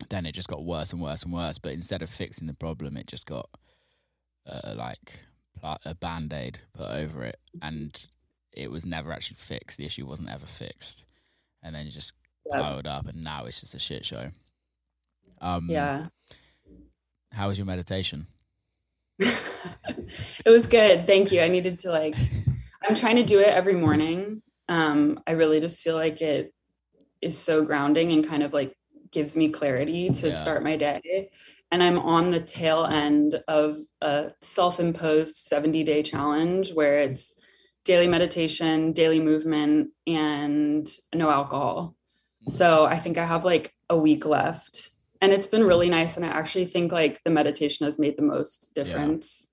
then 0.10 0.26
it 0.26 0.34
just 0.36 0.48
got 0.48 0.66
worse 0.66 0.92
and 0.92 1.02
worse 1.02 1.24
and 1.24 1.34
worse. 1.34 1.58
But 1.58 1.74
instead 1.74 2.02
of 2.02 2.10
fixing 2.10 2.48
the 2.48 2.54
problem, 2.54 2.98
it 2.98 3.08
just 3.08 3.26
got 3.26 3.50
uh, 4.48 4.74
like 4.76 5.20
a 5.64 5.96
band 5.96 6.34
aid 6.34 6.60
put 6.74 6.90
over 6.90 7.24
it, 7.24 7.38
and 7.62 8.06
it 8.52 8.72
was 8.72 8.86
never 8.86 9.12
actually 9.12 9.38
fixed. 9.38 9.78
The 9.78 9.86
issue 9.86 10.06
wasn't 10.06 10.30
ever 10.30 10.46
fixed, 10.46 11.06
and 11.64 11.76
then 11.76 11.88
it 11.88 11.92
just 11.92 12.14
yeah. 12.46 12.60
piled 12.60 12.88
up, 12.88 13.08
and 13.08 13.24
now 13.24 13.46
it's 13.46 13.62
just 13.62 13.74
a 13.74 13.80
shit 13.80 14.06
show. 14.06 14.32
Um, 15.42 15.68
yeah. 15.70 16.08
How 17.32 17.50
was 17.50 17.58
your 17.58 17.66
meditation? 17.66 18.28
it 19.20 19.36
was 20.46 20.68
good. 20.68 21.06
Thank 21.08 21.32
you. 21.32 21.42
I 21.42 21.48
needed 21.48 21.80
to 21.80 21.92
like. 21.92 22.16
I'm 22.88 22.96
trying 22.96 23.16
to 23.18 23.24
do 23.24 23.40
it 23.40 23.48
every 23.48 23.74
morning. 23.74 24.42
Um, 24.70 25.20
I 25.26 25.32
really 25.32 25.60
just 25.60 25.82
feel 25.82 25.96
like 25.96 26.22
it 26.22 26.54
is 27.22 27.38
so 27.38 27.64
grounding 27.64 28.12
and 28.12 28.28
kind 28.28 28.44
of 28.44 28.54
like 28.54 28.76
gives 29.12 29.36
me 29.36 29.50
clarity 29.50 30.10
to 30.10 30.28
yeah. 30.28 30.34
start 30.34 30.64
my 30.64 30.76
day. 30.76 31.30
And 31.72 31.82
I'm 31.82 31.98
on 31.98 32.32
the 32.32 32.40
tail 32.40 32.86
end 32.86 33.42
of 33.48 33.80
a 34.02 34.32
self 34.42 34.80
imposed 34.80 35.36
70 35.36 35.84
day 35.84 36.04
challenge 36.04 36.74
where 36.74 37.00
it's 37.00 37.34
daily 37.86 38.08
meditation, 38.08 38.92
daily 38.92 39.20
movement, 39.20 39.90
and 40.06 40.88
no 41.14 41.30
alcohol. 41.30 41.96
So 42.50 42.86
I 42.86 43.00
think 43.00 43.18
I 43.18 43.26
have 43.26 43.46
like 43.46 43.74
a 43.90 43.98
week 43.98 44.26
left. 44.26 44.90
And 45.22 45.32
it's 45.32 45.48
been 45.48 45.64
really 45.64 45.90
nice. 45.90 46.18
And 46.18 46.26
I 46.26 46.30
actually 46.30 46.66
think 46.66 46.92
like 46.92 47.24
the 47.24 47.32
meditation 47.32 47.86
has 47.86 47.98
made 47.98 48.18
the 48.18 48.24
most 48.24 48.76
difference. 48.76 49.48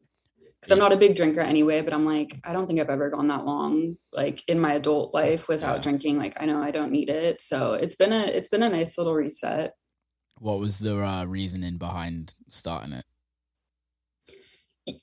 Because. 0.62 0.72
I'm 0.72 0.78
not 0.78 0.92
a 0.92 0.96
big 0.96 1.16
drinker 1.16 1.40
anyway, 1.40 1.80
but 1.80 1.92
I'm 1.92 2.04
like, 2.04 2.38
I 2.44 2.52
don't 2.52 2.68
think 2.68 2.78
I've 2.78 2.88
ever 2.88 3.10
gone 3.10 3.26
that 3.28 3.44
long, 3.44 3.96
like 4.12 4.44
in 4.46 4.60
my 4.60 4.74
adult 4.74 5.12
life 5.12 5.48
without 5.48 5.78
yeah. 5.78 5.82
drinking. 5.82 6.18
Like 6.18 6.36
I 6.40 6.46
know 6.46 6.62
I 6.62 6.70
don't 6.70 6.92
need 6.92 7.08
it. 7.08 7.42
So 7.42 7.74
it's 7.74 7.96
been 7.96 8.12
a 8.12 8.26
it's 8.26 8.48
been 8.48 8.62
a 8.62 8.68
nice 8.68 8.96
little 8.96 9.14
reset. 9.14 9.72
What 10.38 10.60
was 10.60 10.78
the 10.78 11.04
uh, 11.04 11.24
reasoning 11.24 11.78
behind 11.78 12.36
starting 12.48 12.92
it? 12.92 13.04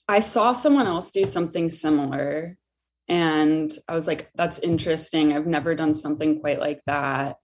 I 0.07 0.21
saw 0.21 0.53
someone 0.53 0.87
else 0.87 1.11
do 1.11 1.25
something 1.25 1.67
similar 1.67 2.57
and 3.09 3.71
I 3.87 3.95
was 3.95 4.07
like, 4.07 4.29
that's 4.35 4.59
interesting. 4.59 5.33
I've 5.33 5.47
never 5.47 5.75
done 5.75 5.95
something 5.95 6.39
quite 6.39 6.59
like 6.59 6.79
that. 6.85 7.37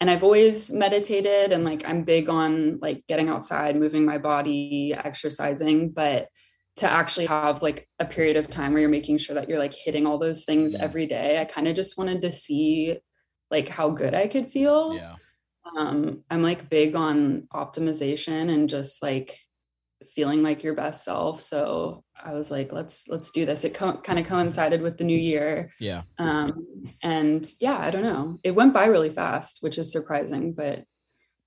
And 0.00 0.10
I've 0.10 0.24
always 0.24 0.70
meditated 0.72 1.52
and 1.52 1.64
like 1.64 1.88
I'm 1.88 2.02
big 2.02 2.28
on 2.28 2.78
like 2.82 3.04
getting 3.08 3.28
outside, 3.30 3.76
moving 3.76 4.04
my 4.04 4.18
body, 4.18 4.92
exercising, 4.92 5.92
but 5.92 6.28
to 6.76 6.90
actually 6.90 7.26
have 7.26 7.62
like 7.62 7.88
a 7.98 8.04
period 8.04 8.36
of 8.36 8.50
time 8.50 8.72
where 8.72 8.80
you're 8.80 8.90
making 8.90 9.18
sure 9.18 9.34
that 9.34 9.48
you're 9.48 9.58
like 9.58 9.74
hitting 9.74 10.06
all 10.06 10.18
those 10.18 10.44
things 10.44 10.74
every 10.74 11.06
day, 11.06 11.40
I 11.40 11.44
kind 11.44 11.68
of 11.68 11.76
just 11.76 11.96
wanted 11.96 12.22
to 12.22 12.32
see 12.32 12.98
like 13.50 13.68
how 13.68 13.90
good 13.90 14.14
I 14.14 14.26
could 14.26 14.48
feel. 14.48 14.94
Yeah 14.94 15.16
um, 15.76 16.24
I'm 16.30 16.42
like 16.42 16.68
big 16.68 16.94
on 16.94 17.48
optimization 17.52 18.52
and 18.52 18.68
just 18.68 19.02
like 19.02 19.36
feeling 20.14 20.42
like 20.42 20.62
your 20.62 20.74
best 20.74 21.04
self. 21.04 21.40
So 21.40 22.04
I 22.22 22.32
was 22.32 22.50
like, 22.50 22.72
let's 22.72 23.08
let's 23.08 23.30
do 23.30 23.46
this. 23.46 23.64
It 23.64 23.74
co- 23.74 23.98
kind 23.98 24.18
of 24.18 24.26
coincided 24.26 24.82
with 24.82 24.98
the 24.98 25.04
new 25.04 25.18
year. 25.18 25.70
Yeah. 25.80 26.02
Um, 26.18 26.84
and 27.02 27.46
yeah, 27.60 27.78
I 27.78 27.90
don't 27.90 28.02
know. 28.02 28.38
It 28.42 28.52
went 28.52 28.74
by 28.74 28.86
really 28.86 29.10
fast, 29.10 29.58
which 29.60 29.78
is 29.78 29.92
surprising, 29.92 30.52
but 30.52 30.84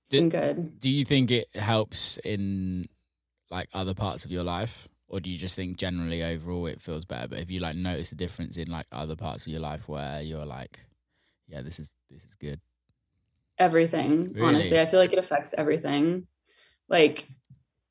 it's 0.02 0.10
do, 0.10 0.18
been 0.18 0.28
good. 0.28 0.80
Do 0.80 0.90
you 0.90 1.04
think 1.04 1.30
it 1.30 1.54
helps 1.54 2.18
in 2.24 2.86
like 3.50 3.68
other 3.72 3.94
parts 3.94 4.24
of 4.24 4.30
your 4.30 4.44
life? 4.44 4.88
Or 5.08 5.20
do 5.20 5.30
you 5.30 5.38
just 5.38 5.56
think 5.56 5.78
generally 5.78 6.22
overall 6.22 6.66
it 6.66 6.80
feels 6.80 7.04
better? 7.04 7.28
But 7.28 7.38
if 7.40 7.50
you 7.50 7.60
like 7.60 7.76
notice 7.76 8.12
a 8.12 8.14
difference 8.14 8.58
in 8.58 8.70
like 8.70 8.86
other 8.92 9.16
parts 9.16 9.46
of 9.46 9.52
your 9.52 9.60
life 9.60 9.88
where 9.88 10.20
you're 10.20 10.44
like, 10.46 10.80
yeah, 11.46 11.62
this 11.62 11.80
is 11.80 11.94
this 12.10 12.24
is 12.24 12.34
good 12.34 12.60
everything 13.58 14.32
really? 14.32 14.46
honestly 14.46 14.80
i 14.80 14.86
feel 14.86 15.00
like 15.00 15.12
it 15.12 15.18
affects 15.18 15.54
everything 15.56 16.26
like 16.88 17.26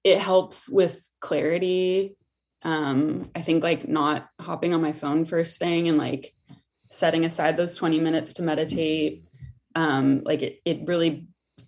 it 0.04 0.18
helps 0.18 0.70
with 0.70 1.10
clarity 1.20 2.16
um 2.64 3.30
i 3.36 3.42
think 3.42 3.64
like 3.64 3.88
not 3.88 4.30
hopping 4.40 4.74
on 4.74 4.82
my 4.82 4.94
phone 4.94 5.26
first 5.26 5.60
thing 5.60 5.90
and 5.90 5.98
like 5.98 6.34
setting 6.90 7.26
aside 7.26 7.58
those 7.58 7.76
20 7.76 8.00
minutes 8.00 8.36
to 8.36 8.44
meditate 8.44 9.28
um 9.76 10.22
like 10.24 10.42
it, 10.42 10.60
it 10.64 10.88
really 10.88 11.28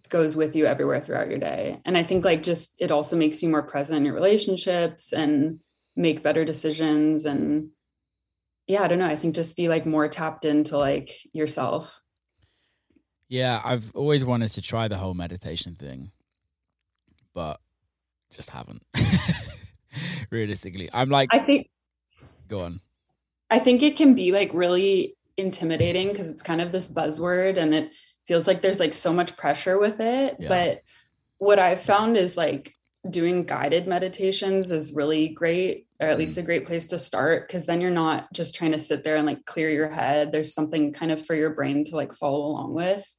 goes 0.09 0.35
with 0.35 0.55
you 0.55 0.65
everywhere 0.65 0.99
throughout 0.99 1.29
your 1.29 1.37
day 1.37 1.79
and 1.85 1.97
i 1.97 2.03
think 2.03 2.25
like 2.25 2.43
just 2.43 2.73
it 2.79 2.91
also 2.91 3.15
makes 3.15 3.41
you 3.41 3.49
more 3.49 3.63
present 3.63 3.97
in 3.97 4.05
your 4.05 4.15
relationships 4.15 5.13
and 5.13 5.59
make 5.95 6.23
better 6.23 6.43
decisions 6.43 7.25
and 7.25 7.69
yeah 8.67 8.83
i 8.83 8.87
don't 8.87 8.99
know 8.99 9.07
i 9.07 9.15
think 9.15 9.35
just 9.35 9.55
be 9.55 9.69
like 9.69 9.85
more 9.85 10.07
tapped 10.07 10.45
into 10.45 10.77
like 10.77 11.11
yourself 11.33 12.01
yeah, 13.29 13.61
I've 13.63 13.95
always 13.95 14.25
wanted 14.25 14.49
to 14.49 14.61
try 14.61 14.87
the 14.87 14.97
whole 14.97 15.13
meditation 15.13 15.75
thing, 15.75 16.11
but 17.35 17.59
just 18.31 18.49
haven't. 18.49 18.83
Realistically, 20.31 20.89
I'm 20.91 21.09
like, 21.09 21.29
I 21.31 21.39
think. 21.39 21.69
Go 22.47 22.61
on. 22.61 22.81
I 23.51 23.59
think 23.59 23.83
it 23.83 23.95
can 23.95 24.15
be 24.15 24.31
like 24.31 24.51
really 24.53 25.15
intimidating 25.37 26.09
because 26.09 26.29
it's 26.29 26.41
kind 26.41 26.59
of 26.59 26.71
this 26.71 26.91
buzzword 26.91 27.57
and 27.57 27.73
it 27.73 27.91
feels 28.29 28.47
like 28.47 28.61
there's 28.61 28.79
like 28.79 28.93
so 28.93 29.11
much 29.11 29.35
pressure 29.35 29.79
with 29.79 29.99
it. 29.99 30.37
Yeah. 30.39 30.47
But 30.47 30.83
what 31.39 31.57
I've 31.57 31.81
found 31.81 32.15
is 32.15 32.37
like 32.37 32.75
doing 33.09 33.43
guided 33.43 33.87
meditations 33.87 34.71
is 34.71 34.93
really 34.93 35.29
great 35.29 35.87
or 35.99 36.07
at 36.07 36.17
least 36.17 36.35
mm. 36.35 36.43
a 36.43 36.45
great 36.45 36.67
place 36.67 36.87
to 36.87 36.99
start 36.99 37.47
because 37.47 37.65
then 37.65 37.81
you're 37.81 37.89
not 37.89 38.31
just 38.33 38.53
trying 38.53 38.73
to 38.73 38.79
sit 38.79 39.03
there 39.03 39.15
and 39.15 39.25
like 39.25 39.45
clear 39.45 39.69
your 39.69 39.87
head 39.87 40.33
there's 40.33 40.53
something 40.53 40.91
kind 40.91 41.09
of 41.09 41.25
for 41.25 41.33
your 41.33 41.51
brain 41.51 41.85
to 41.85 41.95
like 41.95 42.11
follow 42.13 42.45
along 42.45 42.73
with 42.73 43.09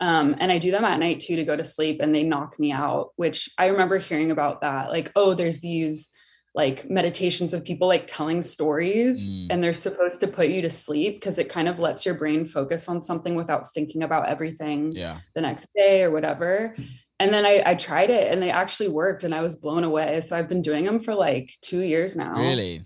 um, 0.00 0.34
and 0.40 0.50
i 0.50 0.58
do 0.58 0.72
them 0.72 0.84
at 0.84 0.98
night 0.98 1.20
too 1.20 1.36
to 1.36 1.44
go 1.44 1.54
to 1.54 1.64
sleep 1.64 2.00
and 2.00 2.12
they 2.12 2.24
knock 2.24 2.58
me 2.58 2.72
out 2.72 3.10
which 3.14 3.48
i 3.56 3.68
remember 3.68 3.98
hearing 3.98 4.32
about 4.32 4.62
that 4.62 4.90
like 4.90 5.12
oh 5.14 5.32
there's 5.32 5.60
these 5.60 6.08
like 6.54 6.90
meditations 6.90 7.54
of 7.54 7.64
people 7.64 7.86
like 7.86 8.06
telling 8.06 8.42
stories 8.42 9.28
mm. 9.28 9.46
and 9.50 9.62
they're 9.62 9.72
supposed 9.72 10.20
to 10.20 10.26
put 10.26 10.48
you 10.48 10.60
to 10.62 10.70
sleep 10.70 11.20
because 11.20 11.38
it 11.38 11.48
kind 11.48 11.68
of 11.68 11.78
lets 11.78 12.04
your 12.04 12.14
brain 12.14 12.44
focus 12.44 12.88
on 12.88 13.00
something 13.00 13.36
without 13.36 13.72
thinking 13.72 14.02
about 14.02 14.26
everything 14.28 14.90
yeah. 14.92 15.18
the 15.34 15.40
next 15.40 15.68
day 15.76 16.02
or 16.02 16.10
whatever 16.10 16.74
and 17.20 17.34
then 17.34 17.44
I, 17.44 17.62
I 17.66 17.74
tried 17.74 18.08
it 18.08 18.32
and 18.32 18.42
they 18.42 18.50
actually 18.50 18.88
worked 18.88 19.24
and 19.24 19.34
I 19.34 19.42
was 19.42 19.54
blown 19.54 19.84
away. 19.84 20.22
So 20.22 20.34
I've 20.34 20.48
been 20.48 20.62
doing 20.62 20.86
them 20.86 20.98
for 20.98 21.14
like 21.14 21.52
two 21.60 21.82
years 21.82 22.16
now. 22.16 22.34
Really? 22.34 22.82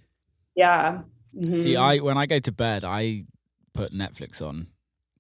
Yeah. 0.56 1.02
Mm-hmm. 1.36 1.54
See, 1.54 1.76
I 1.76 1.98
when 1.98 2.18
I 2.18 2.26
go 2.26 2.40
to 2.40 2.52
bed, 2.52 2.84
I 2.84 3.26
put 3.74 3.92
Netflix 3.92 4.42
on 4.42 4.66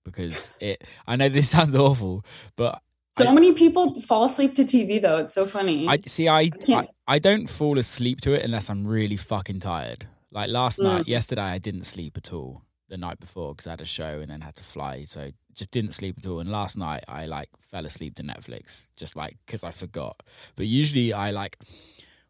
because 0.04 0.52
it. 0.58 0.82
I 1.06 1.14
know 1.14 1.28
this 1.28 1.50
sounds 1.50 1.76
awful, 1.76 2.24
but 2.56 2.82
so 3.16 3.26
I, 3.26 3.32
many 3.32 3.52
people 3.52 3.94
fall 4.02 4.24
asleep 4.24 4.54
to 4.56 4.64
TV 4.64 5.00
though. 5.00 5.18
It's 5.18 5.34
so 5.34 5.46
funny. 5.46 5.88
I 5.88 5.98
see. 6.06 6.28
I 6.28 6.50
I, 6.68 6.88
I, 7.06 7.18
don't 7.18 7.48
fall 7.48 7.78
asleep 7.78 8.20
to 8.22 8.32
it 8.32 8.42
unless 8.42 8.68
I'm 8.68 8.86
really 8.86 9.16
fucking 9.16 9.60
tired. 9.60 10.06
Like 10.32 10.50
last 10.50 10.80
mm. 10.80 10.84
night, 10.84 11.08
yesterday, 11.08 11.42
I 11.42 11.58
didn't 11.58 11.84
sleep 11.84 12.16
at 12.16 12.32
all. 12.32 12.62
The 12.88 12.96
night 12.98 13.18
before 13.18 13.54
because 13.54 13.66
I 13.66 13.70
had 13.70 13.80
a 13.80 13.86
show 13.86 14.20
and 14.20 14.30
then 14.30 14.40
had 14.42 14.56
to 14.56 14.64
fly, 14.64 15.04
so 15.04 15.30
just 15.54 15.70
didn't 15.70 15.94
sleep 15.94 16.16
at 16.18 16.26
all. 16.26 16.40
And 16.40 16.50
last 16.50 16.76
night 16.76 17.04
I 17.08 17.26
like 17.26 17.48
fell 17.58 17.86
asleep 17.86 18.16
to 18.16 18.22
Netflix, 18.22 18.86
just 18.96 19.16
like 19.16 19.38
because 19.46 19.64
I 19.64 19.70
forgot. 19.70 20.22
But 20.56 20.66
usually 20.66 21.12
I 21.12 21.30
like 21.30 21.58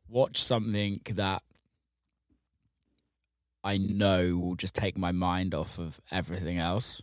watch 0.09 0.43
something 0.43 1.01
that 1.11 1.43
I 3.65 3.79
know 3.79 4.37
will 4.37 4.57
just 4.57 4.75
take 4.75 4.99
my 4.99 5.11
mind 5.11 5.55
off 5.55 5.79
of 5.79 6.01
everything 6.11 6.59
else. 6.59 7.03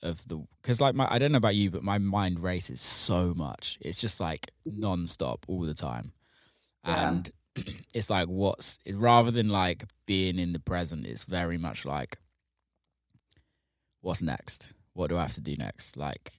Of 0.00 0.26
the 0.28 0.44
because 0.62 0.80
like 0.80 0.94
my 0.94 1.08
I 1.10 1.18
don't 1.18 1.32
know 1.32 1.38
about 1.38 1.56
you, 1.56 1.70
but 1.70 1.82
my 1.82 1.98
mind 1.98 2.40
races 2.40 2.80
so 2.80 3.34
much. 3.34 3.78
It's 3.80 4.00
just 4.00 4.20
like 4.20 4.52
nonstop 4.66 5.38
all 5.48 5.62
the 5.62 5.74
time, 5.74 6.12
yeah. 6.84 7.08
and 7.08 7.32
it's 7.94 8.08
like 8.08 8.28
what's 8.28 8.78
rather 8.94 9.32
than 9.32 9.48
like 9.48 9.86
being 10.06 10.38
in 10.38 10.52
the 10.52 10.60
present. 10.60 11.04
It's 11.04 11.24
very 11.24 11.58
much 11.58 11.84
like 11.84 12.16
what's 14.00 14.22
next 14.22 14.72
what 14.98 15.10
do 15.10 15.16
I 15.16 15.22
have 15.22 15.34
to 15.34 15.40
do 15.40 15.54
next? 15.54 15.96
Like, 15.96 16.32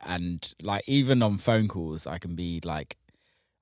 and 0.00 0.54
like 0.62 0.84
even 0.86 1.22
on 1.22 1.36
phone 1.36 1.68
calls, 1.68 2.06
I 2.06 2.16
can 2.16 2.34
be 2.34 2.60
like, 2.64 2.96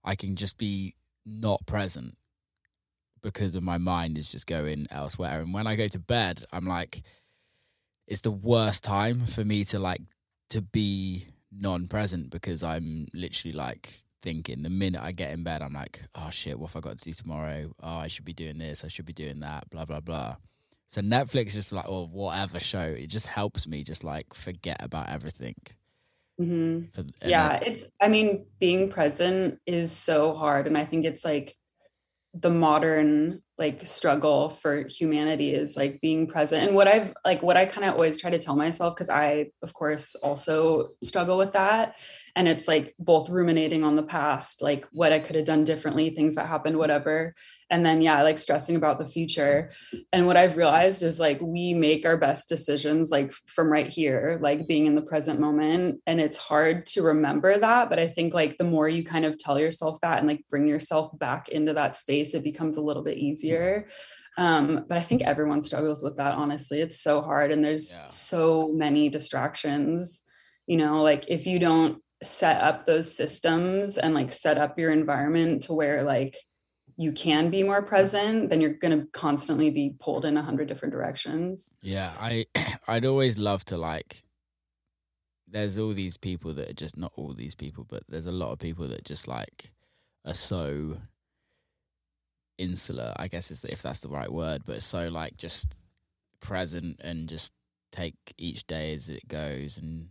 I 0.04 0.14
can 0.14 0.36
just 0.36 0.58
be 0.58 0.94
not 1.26 1.66
present 1.66 2.16
because 3.20 3.56
of 3.56 3.64
my 3.64 3.78
mind 3.78 4.16
is 4.16 4.30
just 4.30 4.46
going 4.46 4.86
elsewhere. 4.92 5.40
And 5.40 5.52
when 5.52 5.66
I 5.66 5.74
go 5.74 5.88
to 5.88 5.98
bed, 5.98 6.44
I'm 6.52 6.66
like, 6.66 7.02
it's 8.06 8.22
the 8.22 8.30
worst 8.30 8.84
time 8.84 9.26
for 9.26 9.44
me 9.44 9.64
to 9.64 9.78
like 9.78 10.02
to 10.50 10.60
be 10.60 11.26
non-present 11.52 12.30
because 12.30 12.62
I'm 12.62 13.06
literally 13.14 13.56
like 13.56 14.04
thinking 14.22 14.62
the 14.62 14.70
minute 14.70 15.02
I 15.02 15.12
get 15.12 15.32
in 15.32 15.44
bed, 15.44 15.62
I'm 15.62 15.74
like, 15.74 16.02
oh 16.14 16.30
shit, 16.30 16.58
what 16.58 16.70
have 16.70 16.76
I 16.76 16.88
got 16.88 16.98
to 16.98 17.04
do 17.04 17.12
tomorrow? 17.12 17.70
Oh, 17.82 17.96
I 17.96 18.08
should 18.08 18.24
be 18.24 18.32
doing 18.32 18.58
this. 18.58 18.84
I 18.84 18.88
should 18.88 19.06
be 19.06 19.12
doing 19.12 19.40
that. 19.40 19.70
Blah 19.70 19.84
blah 19.84 20.00
blah. 20.00 20.36
So 20.88 21.00
Netflix 21.00 21.52
just 21.52 21.72
like 21.72 21.88
or 21.88 22.06
whatever 22.06 22.60
show, 22.60 22.82
it 22.82 23.08
just 23.08 23.26
helps 23.26 23.66
me 23.66 23.82
just 23.82 24.04
like 24.04 24.34
forget 24.34 24.76
about 24.80 25.08
everything. 25.08 25.56
Mm-hmm. 26.40 26.86
For, 26.92 27.04
yeah, 27.26 27.56
it's. 27.56 27.84
I 28.00 28.08
mean, 28.08 28.46
being 28.58 28.90
present 28.90 29.60
is 29.66 29.92
so 29.92 30.34
hard, 30.34 30.66
and 30.66 30.76
I 30.76 30.84
think 30.84 31.04
it's 31.04 31.24
like 31.24 31.56
the 32.32 32.50
modern 32.50 33.42
like 33.56 33.86
struggle 33.86 34.50
for 34.50 34.84
humanity 34.88 35.54
is 35.54 35.76
like 35.76 36.00
being 36.00 36.26
present. 36.26 36.64
And 36.64 36.74
what 36.74 36.88
i've 36.88 37.14
like 37.24 37.42
what 37.42 37.56
i 37.56 37.66
kind 37.66 37.86
of 37.86 37.94
always 37.94 38.20
try 38.20 38.30
to 38.30 38.38
tell 38.38 38.56
myself 38.56 38.94
because 38.94 39.08
i 39.08 39.46
of 39.62 39.72
course 39.72 40.14
also 40.16 40.88
struggle 41.02 41.38
with 41.38 41.52
that 41.52 41.96
and 42.36 42.48
it's 42.48 42.66
like 42.66 42.94
both 42.98 43.28
ruminating 43.30 43.84
on 43.84 43.94
the 43.94 44.02
past 44.02 44.60
like 44.60 44.86
what 44.90 45.12
i 45.12 45.20
could 45.20 45.36
have 45.36 45.44
done 45.44 45.62
differently 45.62 46.10
things 46.10 46.34
that 46.34 46.46
happened 46.46 46.76
whatever 46.76 47.34
and 47.70 47.86
then 47.86 48.02
yeah 48.02 48.22
like 48.22 48.38
stressing 48.38 48.76
about 48.76 48.98
the 48.98 49.06
future. 49.06 49.70
And 50.12 50.26
what 50.26 50.36
i've 50.36 50.56
realized 50.56 51.02
is 51.02 51.20
like 51.20 51.40
we 51.40 51.74
make 51.74 52.04
our 52.06 52.16
best 52.16 52.48
decisions 52.48 53.10
like 53.10 53.32
from 53.46 53.70
right 53.70 53.88
here 53.88 54.38
like 54.42 54.66
being 54.66 54.86
in 54.86 54.94
the 54.94 55.02
present 55.02 55.38
moment 55.38 56.00
and 56.06 56.20
it's 56.20 56.38
hard 56.38 56.86
to 56.86 57.02
remember 57.02 57.56
that 57.58 57.88
but 57.88 57.98
i 57.98 58.06
think 58.08 58.34
like 58.34 58.58
the 58.58 58.64
more 58.64 58.88
you 58.88 59.04
kind 59.04 59.24
of 59.24 59.38
tell 59.38 59.58
yourself 59.58 60.00
that 60.00 60.18
and 60.18 60.26
like 60.26 60.44
bring 60.50 60.66
yourself 60.66 61.16
back 61.18 61.48
into 61.48 61.72
that 61.72 61.96
space 61.96 62.34
it 62.34 62.42
becomes 62.42 62.76
a 62.76 62.80
little 62.80 63.02
bit 63.02 63.16
easier 63.18 63.43
easier. 63.44 63.86
Um, 64.36 64.84
but 64.88 64.98
I 64.98 65.00
think 65.00 65.22
everyone 65.22 65.60
struggles 65.60 66.02
with 66.02 66.16
that, 66.16 66.34
honestly. 66.34 66.80
It's 66.80 67.00
so 67.00 67.22
hard 67.22 67.52
and 67.52 67.64
there's 67.64 67.92
yeah. 67.92 68.06
so 68.06 68.72
many 68.72 69.08
distractions. 69.08 70.22
You 70.66 70.78
know, 70.78 71.02
like 71.02 71.26
if 71.28 71.46
you 71.46 71.58
don't 71.58 72.02
set 72.22 72.62
up 72.62 72.86
those 72.86 73.14
systems 73.14 73.98
and 73.98 74.14
like 74.14 74.32
set 74.32 74.58
up 74.58 74.78
your 74.78 74.90
environment 74.90 75.62
to 75.64 75.74
where 75.74 76.02
like 76.02 76.36
you 76.96 77.12
can 77.12 77.50
be 77.50 77.62
more 77.62 77.82
present, 77.82 78.48
then 78.48 78.60
you're 78.60 78.74
going 78.74 78.98
to 78.98 79.06
constantly 79.12 79.70
be 79.70 79.94
pulled 79.98 80.24
in 80.24 80.36
a 80.36 80.42
hundred 80.42 80.68
different 80.68 80.92
directions. 80.92 81.74
Yeah, 81.82 82.12
I 82.18 82.46
I'd 82.88 83.04
always 83.04 83.38
love 83.38 83.64
to 83.66 83.76
like. 83.76 84.22
There's 85.46 85.78
all 85.78 85.92
these 85.92 86.16
people 86.16 86.54
that 86.54 86.70
are 86.70 86.74
just 86.74 86.96
not 86.96 87.12
all 87.16 87.32
these 87.34 87.54
people, 87.54 87.86
but 87.88 88.02
there's 88.08 88.26
a 88.26 88.32
lot 88.32 88.52
of 88.52 88.58
people 88.58 88.88
that 88.88 89.04
just 89.04 89.28
like 89.28 89.70
are 90.24 90.34
so 90.34 90.96
insular, 92.58 93.12
I 93.16 93.28
guess 93.28 93.50
is 93.50 93.64
if 93.64 93.82
that's 93.82 94.00
the 94.00 94.08
right 94.08 94.32
word, 94.32 94.62
but 94.64 94.82
so 94.82 95.08
like 95.08 95.36
just 95.36 95.76
present 96.40 97.00
and 97.02 97.28
just 97.28 97.52
take 97.92 98.14
each 98.36 98.66
day 98.66 98.94
as 98.94 99.08
it 99.08 99.26
goes 99.28 99.78
and 99.78 100.08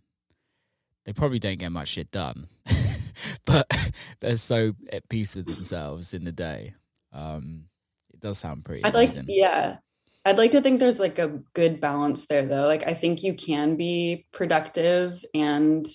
they 1.05 1.13
probably 1.13 1.39
don't 1.39 1.59
get 1.59 1.71
much 1.71 1.89
shit 1.89 2.11
done. 2.11 2.47
but 3.45 3.67
they're 4.19 4.37
so 4.37 4.73
at 4.91 5.07
peace 5.09 5.35
with 5.35 5.45
themselves 5.47 6.13
in 6.13 6.23
the 6.23 6.31
day. 6.31 6.73
Um 7.11 7.65
it 8.13 8.19
does 8.19 8.39
sound 8.39 8.65
pretty 8.65 8.83
I'd 8.83 8.95
amazing. 8.95 9.23
like 9.23 9.25
yeah. 9.29 9.77
I'd 10.25 10.37
like 10.37 10.51
to 10.51 10.61
think 10.61 10.79
there's 10.79 11.01
like 11.01 11.19
a 11.19 11.39
good 11.53 11.81
balance 11.81 12.27
there 12.27 12.45
though. 12.45 12.65
Like 12.65 12.87
I 12.87 12.93
think 12.93 13.23
you 13.23 13.33
can 13.33 13.75
be 13.75 14.25
productive 14.31 15.23
and 15.33 15.85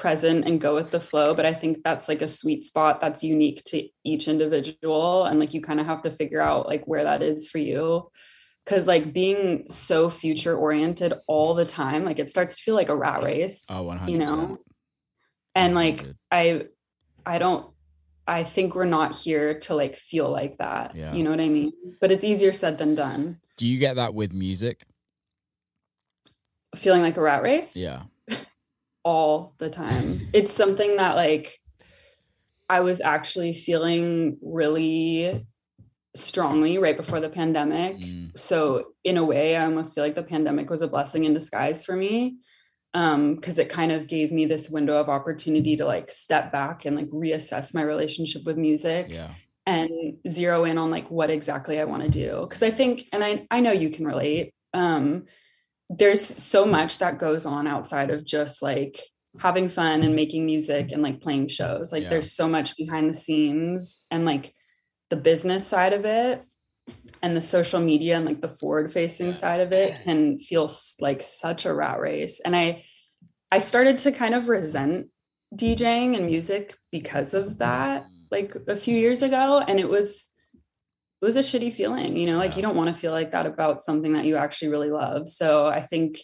present 0.00 0.46
and 0.46 0.62
go 0.62 0.74
with 0.74 0.90
the 0.90 0.98
flow 0.98 1.34
but 1.34 1.44
i 1.44 1.52
think 1.52 1.84
that's 1.84 2.08
like 2.08 2.22
a 2.22 2.26
sweet 2.26 2.64
spot 2.64 3.02
that's 3.02 3.22
unique 3.22 3.62
to 3.64 3.86
each 4.02 4.28
individual 4.28 5.26
and 5.26 5.38
like 5.38 5.52
you 5.52 5.60
kind 5.60 5.78
of 5.78 5.84
have 5.84 6.00
to 6.00 6.10
figure 6.10 6.40
out 6.40 6.66
like 6.66 6.82
where 6.86 7.04
that 7.04 7.22
is 7.22 7.46
for 7.46 7.58
you. 7.58 8.10
Because 8.64 8.86
like 8.86 9.12
being 9.12 9.66
so 9.68 10.08
future 10.08 10.56
oriented 10.56 11.12
all 11.26 11.52
the 11.52 11.66
time 11.66 12.04
like 12.04 12.18
it 12.18 12.30
starts 12.30 12.56
to 12.56 12.62
feel 12.62 12.74
like 12.74 12.88
a 12.88 12.96
rat 12.96 13.22
race 13.22 13.66
oh 13.68 13.84
100%. 13.84 14.08
you 14.08 14.16
know? 14.16 14.58
And 15.54 15.74
like 15.74 16.06
i 16.30 16.64
i 17.26 17.36
don't 17.36 17.66
i 18.26 18.42
think 18.42 18.74
we're 18.74 18.84
not 18.86 19.14
here 19.14 19.58
to 19.60 19.74
like 19.74 19.96
feel 19.96 20.30
like 20.30 20.56
that 20.58 20.96
yeah. 20.96 21.12
you 21.12 21.22
know 21.24 21.30
what 21.30 21.40
i 21.40 21.48
mean? 21.48 21.72
But 22.00 22.10
it's 22.10 22.24
easier 22.24 22.54
said 22.54 22.78
than 22.78 22.94
done. 22.94 23.38
Do 23.58 23.66
you 23.66 23.76
get 23.76 23.96
that 23.96 24.14
with 24.14 24.32
music? 24.32 24.86
Feeling 26.74 27.02
like 27.02 27.18
a 27.18 27.20
rat 27.20 27.42
race? 27.42 27.76
Yeah 27.76 28.04
all 29.02 29.54
the 29.58 29.70
time. 29.70 30.28
It's 30.32 30.52
something 30.52 30.96
that 30.96 31.16
like 31.16 31.58
I 32.68 32.80
was 32.80 33.00
actually 33.00 33.52
feeling 33.52 34.38
really 34.42 35.46
strongly 36.14 36.78
right 36.78 36.96
before 36.96 37.20
the 37.20 37.28
pandemic. 37.28 37.98
Mm. 37.98 38.38
So 38.38 38.92
in 39.04 39.16
a 39.16 39.24
way, 39.24 39.56
I 39.56 39.64
almost 39.64 39.94
feel 39.94 40.04
like 40.04 40.14
the 40.14 40.22
pandemic 40.22 40.70
was 40.70 40.82
a 40.82 40.88
blessing 40.88 41.24
in 41.24 41.34
disguise 41.34 41.84
for 41.84 41.96
me. 41.96 42.36
Um, 42.92 43.36
because 43.36 43.60
it 43.60 43.68
kind 43.68 43.92
of 43.92 44.08
gave 44.08 44.32
me 44.32 44.46
this 44.46 44.68
window 44.68 44.96
of 44.96 45.08
opportunity 45.08 45.76
to 45.76 45.84
like 45.84 46.10
step 46.10 46.50
back 46.50 46.84
and 46.86 46.96
like 46.96 47.08
reassess 47.10 47.72
my 47.72 47.82
relationship 47.82 48.42
with 48.44 48.56
music 48.56 49.06
yeah. 49.10 49.30
and 49.64 49.90
zero 50.28 50.64
in 50.64 50.76
on 50.76 50.90
like 50.90 51.08
what 51.08 51.30
exactly 51.30 51.78
I 51.78 51.84
want 51.84 52.02
to 52.02 52.08
do. 52.08 52.48
Cause 52.50 52.64
I 52.64 52.72
think, 52.72 53.04
and 53.12 53.22
I 53.22 53.46
I 53.48 53.60
know 53.60 53.70
you 53.70 53.90
can 53.90 54.06
relate. 54.08 54.54
Um, 54.74 55.26
there's 55.90 56.24
so 56.24 56.64
much 56.64 57.00
that 57.00 57.18
goes 57.18 57.44
on 57.44 57.66
outside 57.66 58.10
of 58.10 58.24
just 58.24 58.62
like 58.62 59.00
having 59.40 59.68
fun 59.68 60.02
and 60.02 60.14
making 60.14 60.46
music 60.46 60.92
and 60.92 61.02
like 61.02 61.20
playing 61.20 61.48
shows. 61.48 61.90
Like 61.90 62.04
yeah. 62.04 62.10
there's 62.10 62.32
so 62.32 62.48
much 62.48 62.76
behind 62.76 63.10
the 63.10 63.14
scenes 63.14 64.00
and 64.10 64.24
like 64.24 64.54
the 65.10 65.16
business 65.16 65.66
side 65.66 65.92
of 65.92 66.04
it 66.04 66.44
and 67.22 67.36
the 67.36 67.40
social 67.40 67.80
media 67.80 68.16
and 68.16 68.24
like 68.24 68.40
the 68.40 68.48
forward 68.48 68.92
facing 68.92 69.28
yeah. 69.28 69.32
side 69.32 69.60
of 69.60 69.72
it 69.72 70.00
can 70.04 70.38
feel 70.38 70.70
like 71.00 71.22
such 71.22 71.66
a 71.66 71.74
rat 71.74 72.00
race. 72.00 72.40
And 72.44 72.54
I 72.54 72.84
I 73.50 73.58
started 73.58 73.98
to 73.98 74.12
kind 74.12 74.34
of 74.34 74.48
resent 74.48 75.08
DJing 75.56 76.16
and 76.16 76.26
music 76.26 76.76
because 76.92 77.34
of 77.34 77.58
that 77.58 78.04
mm. 78.04 78.10
like 78.30 78.54
a 78.68 78.76
few 78.76 78.96
years 78.96 79.22
ago 79.24 79.58
and 79.66 79.80
it 79.80 79.88
was 79.88 80.29
it 81.20 81.24
was 81.24 81.36
a 81.36 81.40
shitty 81.40 81.72
feeling, 81.72 82.16
you 82.16 82.26
know, 82.26 82.38
like 82.38 82.52
yeah. 82.52 82.56
you 82.56 82.62
don't 82.62 82.76
want 82.76 82.94
to 82.94 82.98
feel 82.98 83.12
like 83.12 83.32
that 83.32 83.44
about 83.44 83.82
something 83.82 84.14
that 84.14 84.24
you 84.24 84.36
actually 84.36 84.68
really 84.68 84.90
love. 84.90 85.28
So 85.28 85.66
I 85.66 85.80
think 85.80 86.18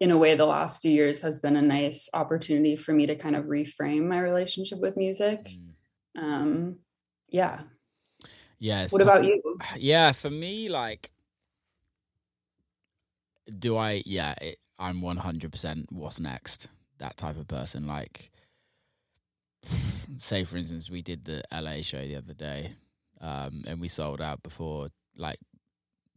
in 0.00 0.10
a 0.10 0.18
way 0.18 0.34
the 0.34 0.44
last 0.44 0.82
few 0.82 0.90
years 0.90 1.22
has 1.22 1.38
been 1.38 1.56
a 1.56 1.62
nice 1.62 2.10
opportunity 2.12 2.76
for 2.76 2.92
me 2.92 3.06
to 3.06 3.16
kind 3.16 3.36
of 3.36 3.46
reframe 3.46 4.06
my 4.06 4.18
relationship 4.18 4.80
with 4.80 4.96
music. 4.96 5.48
Mm. 6.16 6.22
Um 6.22 6.76
yeah. 7.28 7.60
Yeah. 8.58 8.86
What 8.90 8.98
t- 8.98 9.02
about 9.02 9.24
you? 9.24 9.40
Yeah, 9.76 10.12
for 10.12 10.30
me 10.30 10.68
like 10.68 11.10
do 13.58 13.76
I 13.78 14.02
yeah, 14.04 14.34
it, 14.42 14.58
I'm 14.78 15.00
100% 15.00 15.92
what's 15.92 16.20
next 16.20 16.68
that 16.98 17.16
type 17.16 17.38
of 17.38 17.48
person 17.48 17.86
like 17.86 18.30
say 20.18 20.44
for 20.44 20.58
instance 20.58 20.90
we 20.90 21.00
did 21.00 21.24
the 21.24 21.42
LA 21.50 21.80
show 21.80 22.00
the 22.00 22.16
other 22.16 22.34
day 22.34 22.72
um, 23.24 23.64
and 23.66 23.80
we 23.80 23.88
sold 23.88 24.20
out 24.20 24.42
before 24.42 24.88
like 25.16 25.38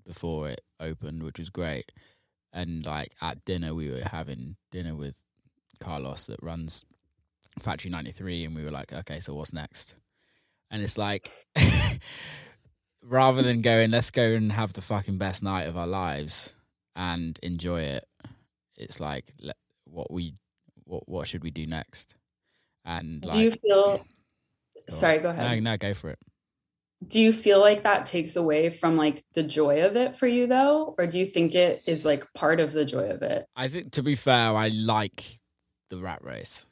before 0.06 0.50
it 0.50 0.62
opened, 0.80 1.24
which 1.24 1.40
was 1.40 1.50
great. 1.50 1.92
And 2.52 2.86
like 2.86 3.14
at 3.22 3.46
dinner, 3.46 3.74
we 3.74 3.90
were 3.90 4.02
having 4.02 4.58
dinner 4.72 4.94
with 4.94 5.22
Carlos 5.80 6.26
that 6.26 6.44
runs 6.44 6.86
Factory 7.60 7.90
93, 7.90 8.44
and 8.44 8.56
we 8.56 8.64
were 8.64 8.72
like, 8.72 8.92
okay, 8.92 9.20
so 9.22 9.34
what's 9.34 9.54
next? 9.54 9.96
And 10.70 10.82
it's 10.82 10.98
like, 10.98 11.32
rather 13.04 13.42
than 13.42 13.62
going, 13.62 13.92
let's 13.92 14.12
go 14.12 14.34
and 14.34 14.52
have 14.52 14.74
the 14.74 14.82
fucking 14.82 15.18
best 15.18 15.42
night 15.42 15.68
of 15.68 15.78
our 15.78 15.88
lives 15.88 16.54
and 16.96 17.40
enjoy 17.42 17.82
it, 17.82 18.06
it's 18.76 19.00
like, 19.00 19.34
what 19.86 20.12
we, 20.12 20.36
what, 20.84 21.08
what 21.08 21.28
should 21.28 21.44
we 21.44 21.52
do 21.52 21.66
next? 21.66 22.16
And 22.84 23.24
like, 23.24 23.34
do 23.34 23.42
you 23.42 23.52
feel? 23.52 24.06
Sorry, 24.90 25.20
go 25.20 25.30
ahead. 25.30 25.64
No, 25.64 25.72
no, 25.72 25.78
go 25.78 25.94
for 25.94 26.10
it 26.10 26.20
do 27.06 27.22
you 27.22 27.32
feel 27.32 27.60
like 27.60 27.84
that 27.84 28.06
takes 28.06 28.36
away 28.36 28.70
from 28.70 28.98
like 28.98 29.24
the 29.34 29.44
joy 29.44 29.84
of 29.84 29.96
it 29.96 30.18
for 30.18 30.28
you 30.28 30.48
though? 30.48 30.96
Or 30.98 31.06
do 31.06 31.20
you 31.20 31.26
think 31.26 31.54
it 31.54 31.84
is 31.86 32.06
like 32.06 32.26
part 32.34 32.60
of 32.60 32.74
the 32.74 32.86
joy 32.86 33.10
of 33.10 33.22
it? 33.22 33.46
I 33.56 33.68
think 33.68 33.92
to 33.94 34.04
be 34.04 34.16
fair 34.16 34.56
i 34.56 34.70
like 34.70 35.26
the 35.90 35.98
rat 35.98 36.24
race 36.24 36.66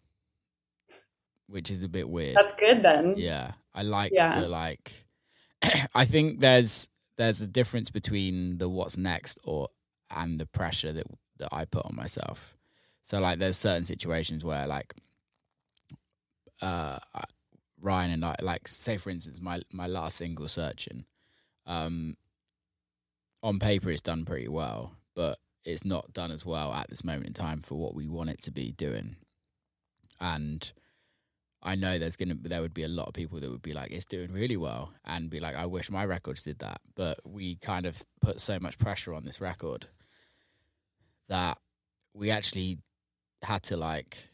which 1.48 1.70
is 1.70 1.84
a 1.84 1.88
bit 1.88 2.10
weird. 2.10 2.36
That's 2.36 2.56
good 2.60 2.82
then. 2.82 3.14
Yeah 3.18 3.52
i 3.74 3.84
like 3.84 4.14
yeah. 4.16 4.40
the 4.40 4.48
like 4.48 5.06
i 5.96 6.06
think 6.06 6.40
there's 6.40 6.88
there's 7.18 7.42
a 7.42 7.48
difference 7.48 7.90
between 7.90 8.58
the 8.58 8.70
what's 8.70 8.98
next 8.98 9.38
or 9.44 9.68
and 10.10 10.40
the 10.40 10.46
pressure 10.46 10.94
that 10.94 11.06
that 11.38 11.50
i 11.52 11.66
put 11.66 11.86
on 11.86 11.96
myself. 11.96 12.56
So 13.04 13.20
like 13.20 13.38
there's 13.38 13.58
certain 13.58 13.86
situations 13.86 14.44
where 14.44 14.66
like 14.66 14.96
uh 16.62 16.98
Ryan 17.86 18.12
and 18.12 18.26
I, 18.26 18.36
like, 18.42 18.68
say 18.68 18.98
for 18.98 19.12
instance, 19.12 19.40
my 19.40 19.62
my 19.72 19.88
last 19.88 20.18
single, 20.18 20.48
"Searching," 20.48 21.06
um, 21.68 22.18
on 23.44 23.60
paper 23.60 23.92
it's 23.92 24.02
done 24.02 24.26
pretty 24.26 24.48
well, 24.48 24.94
but 25.16 25.38
it's 25.64 25.86
not 25.86 26.12
done 26.14 26.32
as 26.32 26.46
well 26.46 26.74
at 26.74 26.90
this 26.90 27.04
moment 27.04 27.28
in 27.28 27.34
time 27.34 27.62
for 27.62 27.76
what 27.76 27.96
we 27.96 28.08
want 28.08 28.30
it 28.32 28.42
to 28.44 28.52
be 28.52 28.72
doing. 28.72 29.16
And 30.20 30.72
I 31.62 31.76
know 31.76 31.98
there's 31.98 32.16
gonna 32.16 32.36
there 32.42 32.62
would 32.62 32.74
be 32.74 32.84
a 32.84 32.88
lot 32.88 33.08
of 33.08 33.14
people 33.14 33.40
that 33.40 33.52
would 33.52 33.62
be 33.62 33.74
like, 33.74 33.92
it's 33.92 34.06
doing 34.06 34.34
really 34.34 34.58
well, 34.58 34.94
and 35.06 35.30
be 35.30 35.40
like, 35.40 35.56
I 35.56 35.66
wish 35.68 35.90
my 35.92 36.06
records 36.06 36.44
did 36.44 36.60
that. 36.60 36.82
But 36.96 37.20
we 37.24 37.56
kind 37.58 37.86
of 37.86 38.04
put 38.22 38.42
so 38.42 38.60
much 38.60 38.80
pressure 38.80 39.14
on 39.14 39.26
this 39.26 39.40
record 39.42 39.88
that 41.30 41.60
we 42.14 42.32
actually 42.32 42.80
had 43.44 43.64
to 43.64 43.78
like 43.78 44.30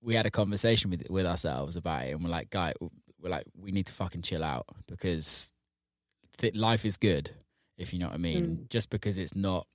we 0.00 0.14
had 0.14 0.26
a 0.26 0.30
conversation 0.30 0.90
with 0.90 1.08
with 1.10 1.26
ourselves 1.26 1.76
about 1.76 2.06
it, 2.06 2.12
and 2.12 2.22
we're 2.22 2.30
like, 2.30 2.50
guy, 2.50 2.72
we're 3.20 3.30
like, 3.30 3.44
we 3.56 3.72
need 3.72 3.86
to 3.86 3.92
fucking 3.92 4.22
chill 4.22 4.44
out 4.44 4.66
because 4.86 5.52
th- 6.38 6.54
life 6.54 6.84
is 6.84 6.96
good, 6.96 7.30
if 7.76 7.92
you 7.92 7.98
know 7.98 8.06
what 8.06 8.14
I 8.14 8.18
mean. 8.18 8.46
Mm. 8.46 8.68
Just 8.68 8.90
because 8.90 9.18
it's 9.18 9.34
not 9.34 9.66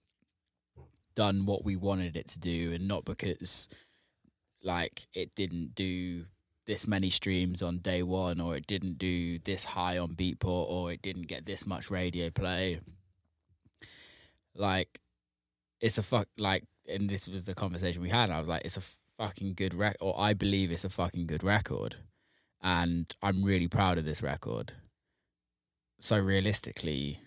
done 1.16 1.46
what 1.46 1.64
we 1.64 1.76
wanted 1.76 2.16
it 2.16 2.28
to 2.30 2.40
do, 2.40 2.72
and 2.74 2.88
not 2.88 3.06
because 3.06 3.68
like 4.64 5.08
it 5.14 5.36
didn't 5.36 5.76
do 5.76 6.26
this 6.66 6.88
many 6.88 7.10
streams 7.10 7.62
on 7.62 7.80
day 7.80 8.04
one, 8.04 8.40
or 8.40 8.56
it 8.56 8.68
didn't 8.68 8.98
do 8.98 9.40
this 9.40 9.66
high 9.66 9.98
on 9.98 10.16
Beatport, 10.16 10.70
or 10.70 10.92
it 10.92 11.02
didn't 11.02 11.28
get 11.28 11.46
this 11.46 11.68
much 11.68 11.92
radio 11.92 12.30
play. 12.30 12.80
Like, 14.56 15.02
it's 15.82 15.98
a 15.98 16.04
fuck. 16.04 16.28
Like, 16.38 16.64
and 16.88 17.10
this 17.10 17.28
was 17.28 17.46
the 17.46 17.56
conversation 17.56 18.02
we 18.02 18.10
had. 18.10 18.30
I 18.30 18.40
was 18.40 18.48
like, 18.48 18.64
it's 18.64 18.78
a 18.78 18.82
fucking 19.18 19.54
good 19.54 19.74
record, 19.74 19.98
or 20.02 20.20
I 20.20 20.34
believe 20.34 20.72
it's 20.72 20.84
a 20.84 20.90
fucking 20.90 21.28
good 21.28 21.44
record, 21.44 21.98
and 22.62 23.14
I'm 23.22 23.44
really 23.44 23.68
proud 23.68 23.98
of 23.98 24.06
this 24.06 24.22
record. 24.22 24.74
So 26.00 26.18
realistically, 26.20 27.20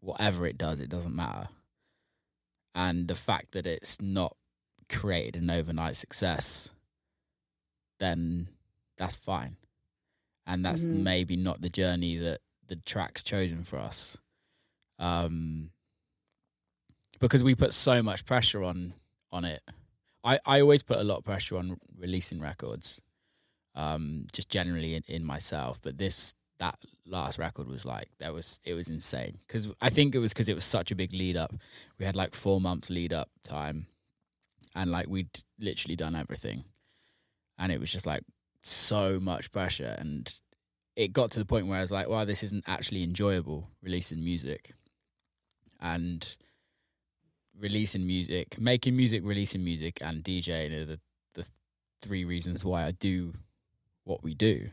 whatever 0.00 0.46
it 0.46 0.58
does, 0.58 0.80
it 0.80 0.90
doesn't 0.90 1.14
matter. 1.14 1.48
And 2.74 3.08
the 3.08 3.14
fact 3.14 3.52
that 3.52 3.66
it's 3.66 4.00
not 4.00 4.36
created 4.88 5.36
an 5.36 5.50
overnight 5.50 5.96
success, 5.96 6.70
then 7.98 8.48
that's 8.96 9.16
fine. 9.16 9.56
And 10.46 10.64
that's 10.64 10.82
Mhm. 10.86 11.02
maybe 11.02 11.36
not 11.36 11.60
the 11.60 11.68
journey 11.70 12.16
that 12.16 12.40
the 12.66 12.76
track's 12.76 13.22
chosen 13.22 13.64
for 13.64 13.78
us. 13.78 14.16
Um, 14.98 15.72
because 17.18 17.44
we 17.44 17.54
put 17.54 17.72
so 17.74 18.02
much 18.02 18.24
pressure 18.24 18.62
on 18.62 18.94
on 19.32 19.44
it. 19.44 19.62
I, 20.22 20.38
I 20.44 20.60
always 20.60 20.82
put 20.82 20.98
a 20.98 21.04
lot 21.04 21.18
of 21.18 21.24
pressure 21.24 21.56
on 21.56 21.78
releasing 21.98 22.40
records, 22.40 23.00
um, 23.74 24.26
just 24.32 24.50
generally 24.50 24.94
in, 24.94 25.04
in 25.06 25.24
myself. 25.24 25.80
But 25.82 25.98
this 25.98 26.34
that 26.58 26.78
last 27.06 27.38
record 27.38 27.66
was 27.66 27.86
like 27.86 28.10
that 28.18 28.34
was 28.34 28.60
it 28.64 28.74
was 28.74 28.86
insane 28.86 29.38
because 29.46 29.68
I 29.80 29.88
think 29.88 30.14
it 30.14 30.18
was 30.18 30.32
because 30.32 30.48
it 30.48 30.54
was 30.54 30.64
such 30.64 30.90
a 30.90 30.94
big 30.94 31.12
lead 31.12 31.36
up. 31.36 31.54
We 31.98 32.04
had 32.04 32.16
like 32.16 32.34
four 32.34 32.60
months 32.60 32.90
lead 32.90 33.12
up 33.12 33.30
time, 33.42 33.86
and 34.74 34.90
like 34.90 35.08
we'd 35.08 35.42
literally 35.58 35.96
done 35.96 36.14
everything, 36.14 36.64
and 37.58 37.72
it 37.72 37.80
was 37.80 37.90
just 37.90 38.06
like 38.06 38.22
so 38.60 39.18
much 39.18 39.50
pressure, 39.50 39.96
and 39.98 40.32
it 40.96 41.14
got 41.14 41.30
to 41.32 41.38
the 41.38 41.46
point 41.46 41.66
where 41.66 41.78
I 41.78 41.82
was 41.82 41.92
like, 41.92 42.08
"Wow, 42.08 42.26
this 42.26 42.42
isn't 42.42 42.64
actually 42.66 43.02
enjoyable 43.02 43.70
releasing 43.82 44.22
music," 44.22 44.74
and 45.80 46.36
releasing 47.60 48.06
music, 48.06 48.58
making 48.60 48.96
music, 48.96 49.22
releasing 49.24 49.64
music, 49.64 49.98
and 50.02 50.24
DJing 50.24 50.82
are 50.82 50.84
the 50.86 51.00
the 51.34 51.46
three 52.02 52.24
reasons 52.24 52.64
why 52.64 52.84
I 52.84 52.92
do 52.92 53.34
what 54.04 54.22
we 54.22 54.34
do. 54.34 54.70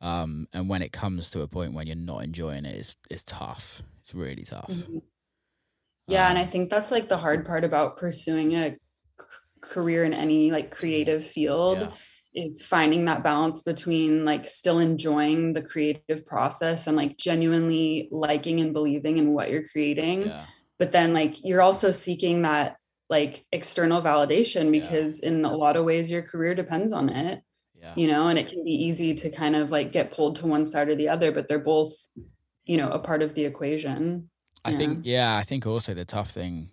Um, 0.00 0.48
and 0.52 0.68
when 0.68 0.82
it 0.82 0.92
comes 0.92 1.30
to 1.30 1.42
a 1.42 1.48
point 1.48 1.72
when 1.72 1.86
you're 1.86 1.96
not 1.96 2.24
enjoying 2.24 2.64
it, 2.66 2.76
it's 2.76 2.96
it's 3.10 3.22
tough. 3.24 3.82
It's 4.02 4.14
really 4.14 4.44
tough. 4.44 4.70
Mhm. 4.70 5.02
Yeah, 6.08 6.28
and 6.28 6.38
Um, 6.38 6.44
I 6.44 6.46
think 6.46 6.68
that's 6.70 6.90
like 6.90 7.08
the 7.08 7.16
hard 7.16 7.46
part 7.46 7.64
about 7.64 7.96
pursuing 7.96 8.54
a 8.54 8.72
c- 8.72 8.78
career 9.62 10.04
in 10.04 10.12
any 10.12 10.50
like 10.50 10.70
creative 10.70 11.24
field 11.26 11.78
Yeah. 11.78 11.92
is 12.34 12.62
finding 12.62 13.06
that 13.06 13.22
balance 13.22 13.62
between 13.62 14.24
like 14.26 14.46
still 14.46 14.80
enjoying 14.80 15.54
the 15.54 15.62
creative 15.62 16.26
process 16.26 16.86
and 16.86 16.96
like 16.96 17.16
genuinely 17.16 18.08
liking 18.10 18.60
and 18.60 18.72
believing 18.74 19.16
in 19.18 19.32
what 19.32 19.50
you're 19.50 19.66
creating, 19.68 20.22
yeah, 20.24 20.46
but 20.78 20.92
then 20.92 21.12
like 21.14 21.44
you're 21.44 21.62
also 21.62 21.90
seeking 21.90 22.42
that 22.42 22.76
like 23.10 23.44
external 23.52 24.02
validation 24.02 24.64
Yeah. 24.74 24.80
because 24.80 25.20
in 25.20 25.44
a 25.44 25.54
lot 25.54 25.76
of 25.76 25.84
ways 25.84 26.10
your 26.10 26.22
career 26.22 26.54
depends 26.54 26.92
on 26.92 27.08
it, 27.08 27.42
yeah, 27.74 27.92
you 27.96 28.06
know, 28.08 28.28
and 28.28 28.38
it 28.38 28.48
can 28.48 28.64
be 28.64 28.72
easy 28.72 29.14
to 29.14 29.30
kind 29.30 29.54
of 29.56 29.70
like 29.70 29.92
get 29.92 30.10
pulled 30.10 30.36
to 30.36 30.46
one 30.46 30.64
side 30.64 30.88
or 30.88 30.94
the 30.94 31.08
other, 31.08 31.32
but 31.32 31.48
they're 31.48 31.58
both, 31.58 31.92
you 32.64 32.76
know, 32.76 32.90
a 32.90 32.98
part 32.98 33.22
of 33.22 33.34
the 33.34 33.44
equation. 33.44 34.30
I 34.64 34.70
yeah. 34.70 34.78
think 34.78 35.00
yeah, 35.02 35.36
I 35.36 35.42
think 35.42 35.66
also 35.66 35.92
the 35.94 36.04
tough 36.04 36.30
thing 36.30 36.70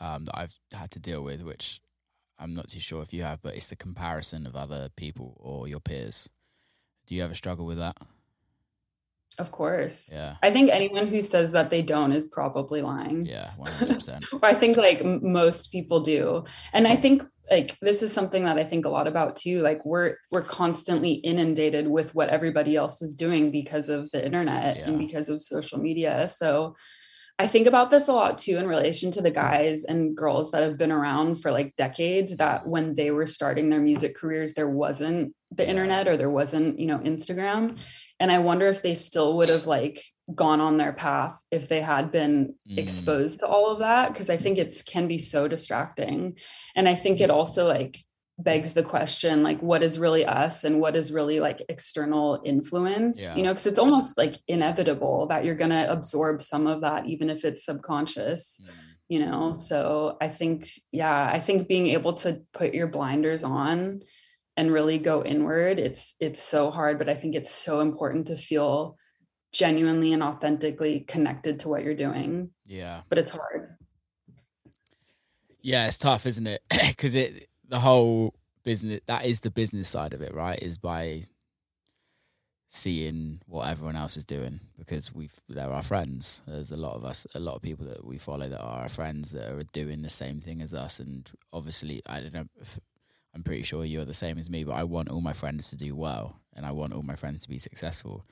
um, 0.00 0.26
that 0.26 0.36
I've 0.38 0.54
had 0.72 0.90
to 0.92 0.98
deal 0.98 1.22
with, 1.22 1.42
which 1.42 1.80
I'm 2.38 2.54
not 2.54 2.68
too 2.68 2.80
sure 2.80 3.02
if 3.02 3.14
you 3.14 3.22
have, 3.22 3.40
but 3.40 3.56
it's 3.56 3.68
the 3.68 3.76
comparison 3.76 4.46
of 4.46 4.54
other 4.54 4.90
people 4.94 5.36
or 5.40 5.66
your 5.66 5.80
peers. 5.80 6.28
Do 7.06 7.14
you 7.14 7.24
ever 7.24 7.34
struggle 7.34 7.64
with 7.64 7.78
that? 7.78 7.96
Of 9.38 9.52
course. 9.52 10.08
Yeah, 10.10 10.36
I 10.42 10.50
think 10.50 10.70
anyone 10.70 11.08
who 11.08 11.20
says 11.20 11.52
that 11.52 11.68
they 11.70 11.82
don't 11.82 12.12
is 12.12 12.28
probably 12.28 12.80
lying. 12.82 13.26
yeah, 13.26 13.50
one 13.56 13.70
hundred 13.70 13.96
percent. 13.96 14.24
I 14.42 14.54
think 14.54 14.76
like 14.76 15.04
most 15.04 15.70
people 15.70 16.00
do. 16.00 16.44
And 16.72 16.88
I 16.88 16.96
think 16.96 17.22
like 17.50 17.78
this 17.80 18.02
is 18.02 18.12
something 18.12 18.44
that 18.44 18.56
I 18.58 18.64
think 18.64 18.86
a 18.86 18.88
lot 18.88 19.06
about 19.06 19.36
too. 19.36 19.60
Like 19.60 19.84
we're 19.84 20.16
we're 20.32 20.42
constantly 20.42 21.12
inundated 21.12 21.86
with 21.86 22.14
what 22.14 22.30
everybody 22.30 22.76
else 22.76 23.02
is 23.02 23.14
doing 23.14 23.50
because 23.50 23.88
of 23.88 24.10
the 24.10 24.24
internet 24.24 24.78
and 24.78 24.98
because 24.98 25.28
of 25.28 25.42
social 25.42 25.78
media. 25.78 26.28
So 26.28 26.74
I 27.38 27.46
think 27.46 27.66
about 27.66 27.90
this 27.90 28.08
a 28.08 28.14
lot 28.14 28.38
too 28.38 28.56
in 28.56 28.66
relation 28.66 29.10
to 29.12 29.20
the 29.20 29.30
guys 29.30 29.84
and 29.84 30.16
girls 30.16 30.50
that 30.52 30.62
have 30.62 30.78
been 30.78 30.90
around 30.92 31.36
for 31.36 31.50
like 31.50 31.76
decades 31.76 32.38
that 32.38 32.66
when 32.66 32.94
they 32.94 33.10
were 33.10 33.26
starting 33.26 33.68
their 33.68 33.80
music 33.80 34.16
careers 34.16 34.54
there 34.54 34.68
wasn't 34.68 35.34
the 35.54 35.68
internet 35.68 36.08
or 36.08 36.16
there 36.16 36.30
wasn't, 36.30 36.78
you 36.78 36.86
know, 36.86 36.98
Instagram. 36.98 37.78
And 38.18 38.32
I 38.32 38.38
wonder 38.38 38.66
if 38.68 38.82
they 38.82 38.94
still 38.94 39.36
would 39.36 39.50
have 39.50 39.66
like 39.66 40.02
gone 40.34 40.60
on 40.60 40.78
their 40.78 40.92
path 40.94 41.38
if 41.50 41.68
they 41.68 41.80
had 41.82 42.10
been 42.10 42.54
Mm. 42.68 42.78
exposed 42.78 43.40
to 43.40 43.46
all 43.46 43.70
of 43.70 43.80
that 43.80 44.12
because 44.12 44.30
I 44.30 44.38
think 44.38 44.56
it 44.58 44.82
can 44.86 45.06
be 45.06 45.18
so 45.18 45.46
distracting. 45.46 46.38
And 46.74 46.88
I 46.88 46.94
think 46.94 47.20
it 47.20 47.30
also 47.30 47.68
like 47.68 47.98
begs 48.38 48.74
the 48.74 48.82
question 48.82 49.42
like 49.42 49.60
what 49.62 49.82
is 49.82 49.98
really 49.98 50.26
us 50.26 50.62
and 50.64 50.78
what 50.78 50.94
is 50.94 51.10
really 51.10 51.40
like 51.40 51.62
external 51.70 52.40
influence 52.44 53.18
Yeah. 53.20 53.34
you 53.34 53.42
know 53.42 53.52
because 53.54 53.66
it's 53.66 53.78
almost 53.78 54.18
like 54.18 54.36
inevitable 54.46 55.26
that 55.28 55.44
you're 55.44 55.54
going 55.54 55.70
to 55.70 55.90
absorb 55.90 56.42
some 56.42 56.66
of 56.66 56.82
that 56.82 57.06
even 57.06 57.30
if 57.30 57.44
it's 57.46 57.64
subconscious 57.64 58.60
Mm. 58.62 58.70
you 59.08 59.20
know 59.24 59.56
so 59.58 60.18
i 60.20 60.28
think 60.28 60.68
yeah 60.92 61.30
i 61.32 61.40
think 61.40 61.66
being 61.66 61.86
able 61.86 62.12
to 62.14 62.42
put 62.52 62.74
your 62.74 62.88
blinders 62.88 63.42
on 63.42 64.00
and 64.58 64.70
really 64.72 64.98
go 64.98 65.24
inward 65.24 65.78
it's 65.78 66.14
it's 66.20 66.42
so 66.42 66.70
hard 66.70 66.98
but 66.98 67.08
i 67.08 67.14
think 67.14 67.34
it's 67.34 67.50
so 67.50 67.80
important 67.80 68.26
to 68.26 68.36
feel 68.36 68.98
genuinely 69.52 70.12
and 70.12 70.22
authentically 70.22 71.00
connected 71.00 71.60
to 71.60 71.68
what 71.70 71.82
you're 71.82 71.94
doing 71.94 72.50
Yeah, 72.66 73.00
but 73.08 73.16
it's 73.18 73.30
hard 73.30 73.76
yeah, 75.62 75.86
it's 75.88 75.96
tough, 75.98 76.26
isn't 76.26 76.46
it? 76.46 76.62
Because 76.88 77.16
it 77.16 77.48
the 77.68 77.80
whole 77.80 78.34
business 78.64 79.00
that 79.06 79.24
is 79.24 79.40
the 79.40 79.50
business 79.50 79.88
side 79.88 80.12
of 80.12 80.22
it, 80.22 80.34
right? 80.34 80.58
Is 80.58 80.78
by 80.78 81.24
seeing 82.68 83.40
what 83.46 83.68
everyone 83.68 83.96
else 83.96 84.16
is 84.16 84.24
doing 84.24 84.60
because 84.78 85.14
we've 85.14 85.34
they're 85.48 85.72
our 85.72 85.82
friends. 85.82 86.40
There's 86.46 86.72
a 86.72 86.76
lot 86.76 86.94
of 86.94 87.04
us, 87.04 87.26
a 87.34 87.40
lot 87.40 87.56
of 87.56 87.62
people 87.62 87.86
that 87.86 88.04
we 88.04 88.18
follow 88.18 88.48
that 88.48 88.60
are 88.60 88.82
our 88.82 88.88
friends 88.88 89.30
that 89.30 89.50
are 89.50 89.62
doing 89.72 90.02
the 90.02 90.10
same 90.10 90.40
thing 90.40 90.60
as 90.60 90.74
us. 90.74 90.98
And 90.98 91.30
obviously, 91.52 92.02
I 92.06 92.20
don't 92.20 92.34
know. 92.34 92.48
If, 92.60 92.78
I'm 93.34 93.42
pretty 93.42 93.62
sure 93.62 93.84
you're 93.84 94.06
the 94.06 94.14
same 94.14 94.38
as 94.38 94.48
me, 94.48 94.64
but 94.64 94.72
I 94.72 94.84
want 94.84 95.10
all 95.10 95.20
my 95.20 95.34
friends 95.34 95.68
to 95.68 95.76
do 95.76 95.94
well, 95.94 96.40
and 96.54 96.64
I 96.64 96.72
want 96.72 96.94
all 96.94 97.02
my 97.02 97.16
friends 97.16 97.42
to 97.42 97.48
be 97.50 97.58
successful. 97.58 98.24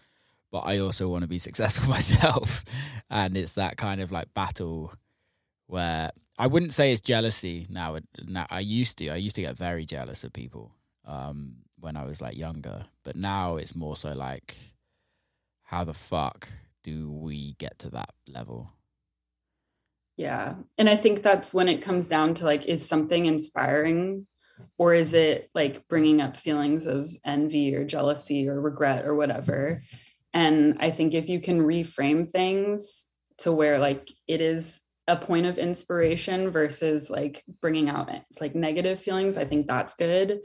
But 0.50 0.60
I 0.60 0.78
also 0.78 1.08
want 1.08 1.22
to 1.22 1.28
be 1.28 1.38
successful 1.48 1.88
myself, 1.90 2.64
and 3.10 3.36
it's 3.36 3.52
that 3.52 3.76
kind 3.76 4.00
of 4.00 4.10
like 4.10 4.32
battle 4.34 4.94
where 5.66 6.10
I 6.38 6.46
wouldn't 6.46 6.72
say 6.72 6.92
it's 6.92 7.00
jealousy 7.00 7.66
now. 7.70 7.98
Now 8.26 8.46
I 8.50 8.60
used 8.60 8.98
to. 8.98 9.08
I 9.10 9.16
used 9.16 9.36
to 9.36 9.42
get 9.42 9.56
very 9.56 9.84
jealous 9.84 10.24
of 10.24 10.32
people 10.32 10.72
um, 11.06 11.56
when 11.78 11.96
I 11.96 12.04
was 12.04 12.20
like 12.20 12.36
younger, 12.36 12.86
but 13.04 13.16
now 13.16 13.56
it's 13.56 13.76
more 13.76 13.96
so 13.96 14.12
like, 14.12 14.56
how 15.62 15.84
the 15.84 15.94
fuck 15.94 16.48
do 16.82 17.10
we 17.10 17.54
get 17.58 17.78
to 17.80 17.90
that 17.90 18.10
level? 18.26 18.72
Yeah. 20.16 20.54
And 20.78 20.88
I 20.88 20.96
think 20.96 21.22
that's 21.22 21.52
when 21.52 21.68
it 21.68 21.82
comes 21.82 22.08
down 22.08 22.34
to 22.34 22.44
like, 22.44 22.66
is 22.66 22.86
something 22.86 23.26
inspiring 23.26 24.26
or 24.78 24.94
is 24.94 25.14
it 25.14 25.50
like 25.54 25.88
bringing 25.88 26.20
up 26.20 26.36
feelings 26.36 26.86
of 26.86 27.10
envy 27.24 27.74
or 27.74 27.84
jealousy 27.84 28.48
or 28.48 28.60
regret 28.60 29.04
or 29.06 29.14
whatever? 29.14 29.82
And 30.32 30.76
I 30.80 30.90
think 30.90 31.14
if 31.14 31.28
you 31.28 31.40
can 31.40 31.62
reframe 31.62 32.30
things 32.30 33.06
to 33.38 33.52
where 33.52 33.78
like 33.78 34.10
it 34.28 34.40
is 34.40 34.80
a 35.06 35.16
point 35.16 35.46
of 35.46 35.58
inspiration 35.58 36.50
versus 36.50 37.10
like 37.10 37.42
bringing 37.60 37.88
out 37.88 38.10
like 38.40 38.54
negative 38.54 38.98
feelings, 39.00 39.36
I 39.36 39.44
think 39.44 39.66
that's 39.66 39.94
good. 39.94 40.40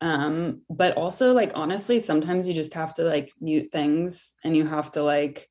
Um, 0.00 0.62
but 0.68 0.96
also 0.96 1.32
like 1.32 1.52
honestly, 1.54 1.98
sometimes 1.98 2.46
you 2.46 2.54
just 2.54 2.74
have 2.74 2.94
to 2.94 3.04
like 3.04 3.32
mute 3.40 3.70
things 3.72 4.34
and 4.44 4.56
you 4.56 4.66
have 4.66 4.92
to 4.92 5.02
like, 5.02 5.48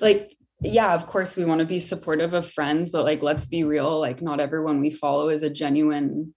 like 0.00 0.34
yeah, 0.60 0.94
of 0.94 1.06
course 1.06 1.36
we 1.36 1.44
want 1.44 1.60
to 1.60 1.64
be 1.64 1.78
supportive 1.78 2.34
of 2.34 2.50
friends, 2.50 2.90
but 2.90 3.04
like 3.04 3.22
let's 3.22 3.46
be 3.46 3.64
real, 3.64 3.98
like 3.98 4.22
not 4.22 4.40
everyone 4.40 4.80
we 4.80 4.90
follow 4.90 5.28
is 5.28 5.42
a 5.42 5.50
genuine 5.50 6.34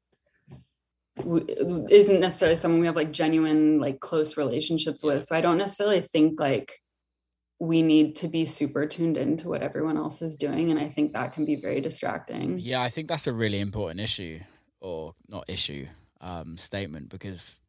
isn't 1.18 2.20
necessarily 2.20 2.58
someone 2.58 2.82
we 2.82 2.88
have 2.88 2.96
like 2.96 3.12
genuine 3.12 3.80
like 3.80 4.00
close 4.00 4.36
relationships 4.36 5.04
with. 5.04 5.24
So 5.24 5.36
I 5.36 5.42
don't 5.42 5.58
necessarily 5.58 6.02
think 6.02 6.40
like 6.40 6.74
we 7.60 7.82
need 7.82 8.16
to 8.18 8.28
be 8.28 8.44
super 8.46 8.86
tuned 8.86 9.16
into 9.18 9.48
what 9.50 9.62
everyone 9.62 9.96
else 9.98 10.22
is 10.22 10.36
doing 10.36 10.72
and 10.72 10.80
I 10.80 10.90
think 10.90 11.14
that 11.14 11.32
can 11.34 11.46
be 11.46 11.56
very 11.56 11.80
distracting. 11.82 12.60
Yeah, 12.60 12.82
I 12.82 12.90
think 12.90 13.08
that's 13.08 13.28
a 13.28 13.34
really 13.34 13.60
important 13.60 14.00
issue, 14.02 14.42
or 14.82 15.16
not 15.30 15.46
issue, 15.50 15.88
um, 16.22 16.58
statement 16.58 17.10
because 17.10 17.62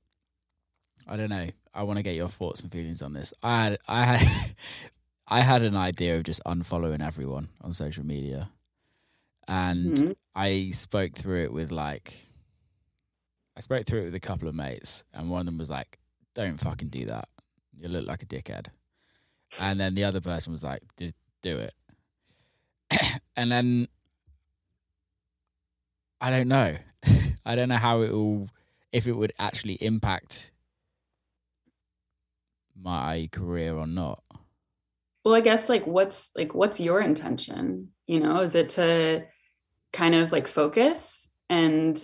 I 1.07 1.17
don't 1.17 1.31
know. 1.31 1.49
I 1.73 1.85
want 1.85 1.99
to 1.99 2.03
get 2.03 2.17
your 2.17 2.29
thoughts 2.29 2.63
and 2.63 2.73
feelings 2.73 3.01
on 3.01 3.13
this. 3.13 3.33
I 3.43 3.63
had, 3.65 3.79
I 3.87 4.05
had, 4.05 4.57
I 5.29 5.41
had 5.41 5.63
an 5.63 5.77
idea 5.77 6.17
of 6.17 6.25
just 6.25 6.43
unfollowing 6.45 7.01
everyone 7.05 7.49
on 7.61 7.73
social 7.73 8.05
media, 8.05 8.51
and 9.47 9.97
Mhm. 9.97 10.17
I 10.35 10.71
spoke 10.71 11.15
through 11.15 11.45
it 11.45 11.53
with 11.53 11.71
like 11.71 12.27
I 13.57 13.61
spoke 13.61 13.87
through 13.87 14.03
it 14.03 14.05
with 14.07 14.15
a 14.17 14.21
couple 14.21 14.49
of 14.49 14.55
mates, 14.55 15.05
and 15.15 15.31
one 15.31 15.41
of 15.41 15.47
them 15.47 15.59
was 15.59 15.71
like, 15.71 15.99
"Don't 16.35 16.59
fucking 16.59 16.89
do 16.89 17.07
that. 17.07 17.29
You 17.79 17.89
look 17.89 18.07
like 18.07 18.23
a 18.23 18.27
dickhead." 18.27 18.67
And 19.61 19.81
then 19.81 19.95
the 19.95 20.05
other 20.05 20.21
person 20.21 20.53
was 20.53 20.63
like, 20.63 20.83
"Do 20.97 21.11
do 21.43 21.59
it." 21.59 21.75
and 23.37 23.51
then 23.51 23.89
I 26.21 26.31
don't 26.31 26.49
know. 26.49 26.77
I 27.47 27.55
don't 27.55 27.69
know 27.69 27.77
how 27.77 28.03
it 28.03 28.13
will, 28.13 28.49
if 28.93 29.07
it 29.07 29.13
would 29.13 29.33
actually 29.39 29.75
impact 29.75 30.51
my 32.81 33.29
career 33.33 33.75
or 33.77 33.87
not. 33.87 34.23
Well, 35.25 35.35
I 35.35 35.41
guess 35.41 35.69
like 35.69 35.87
what's 35.87 36.31
like 36.37 36.55
what's 36.55 36.81
your 36.81 37.01
intention? 37.01 37.89
You 38.07 38.21
know, 38.21 38.41
is 38.41 38.55
it 38.55 38.71
to 38.71 39.27
kind 39.93 40.15
of 40.15 40.33
like 40.33 40.47
focus 40.47 41.29
and 41.49 42.01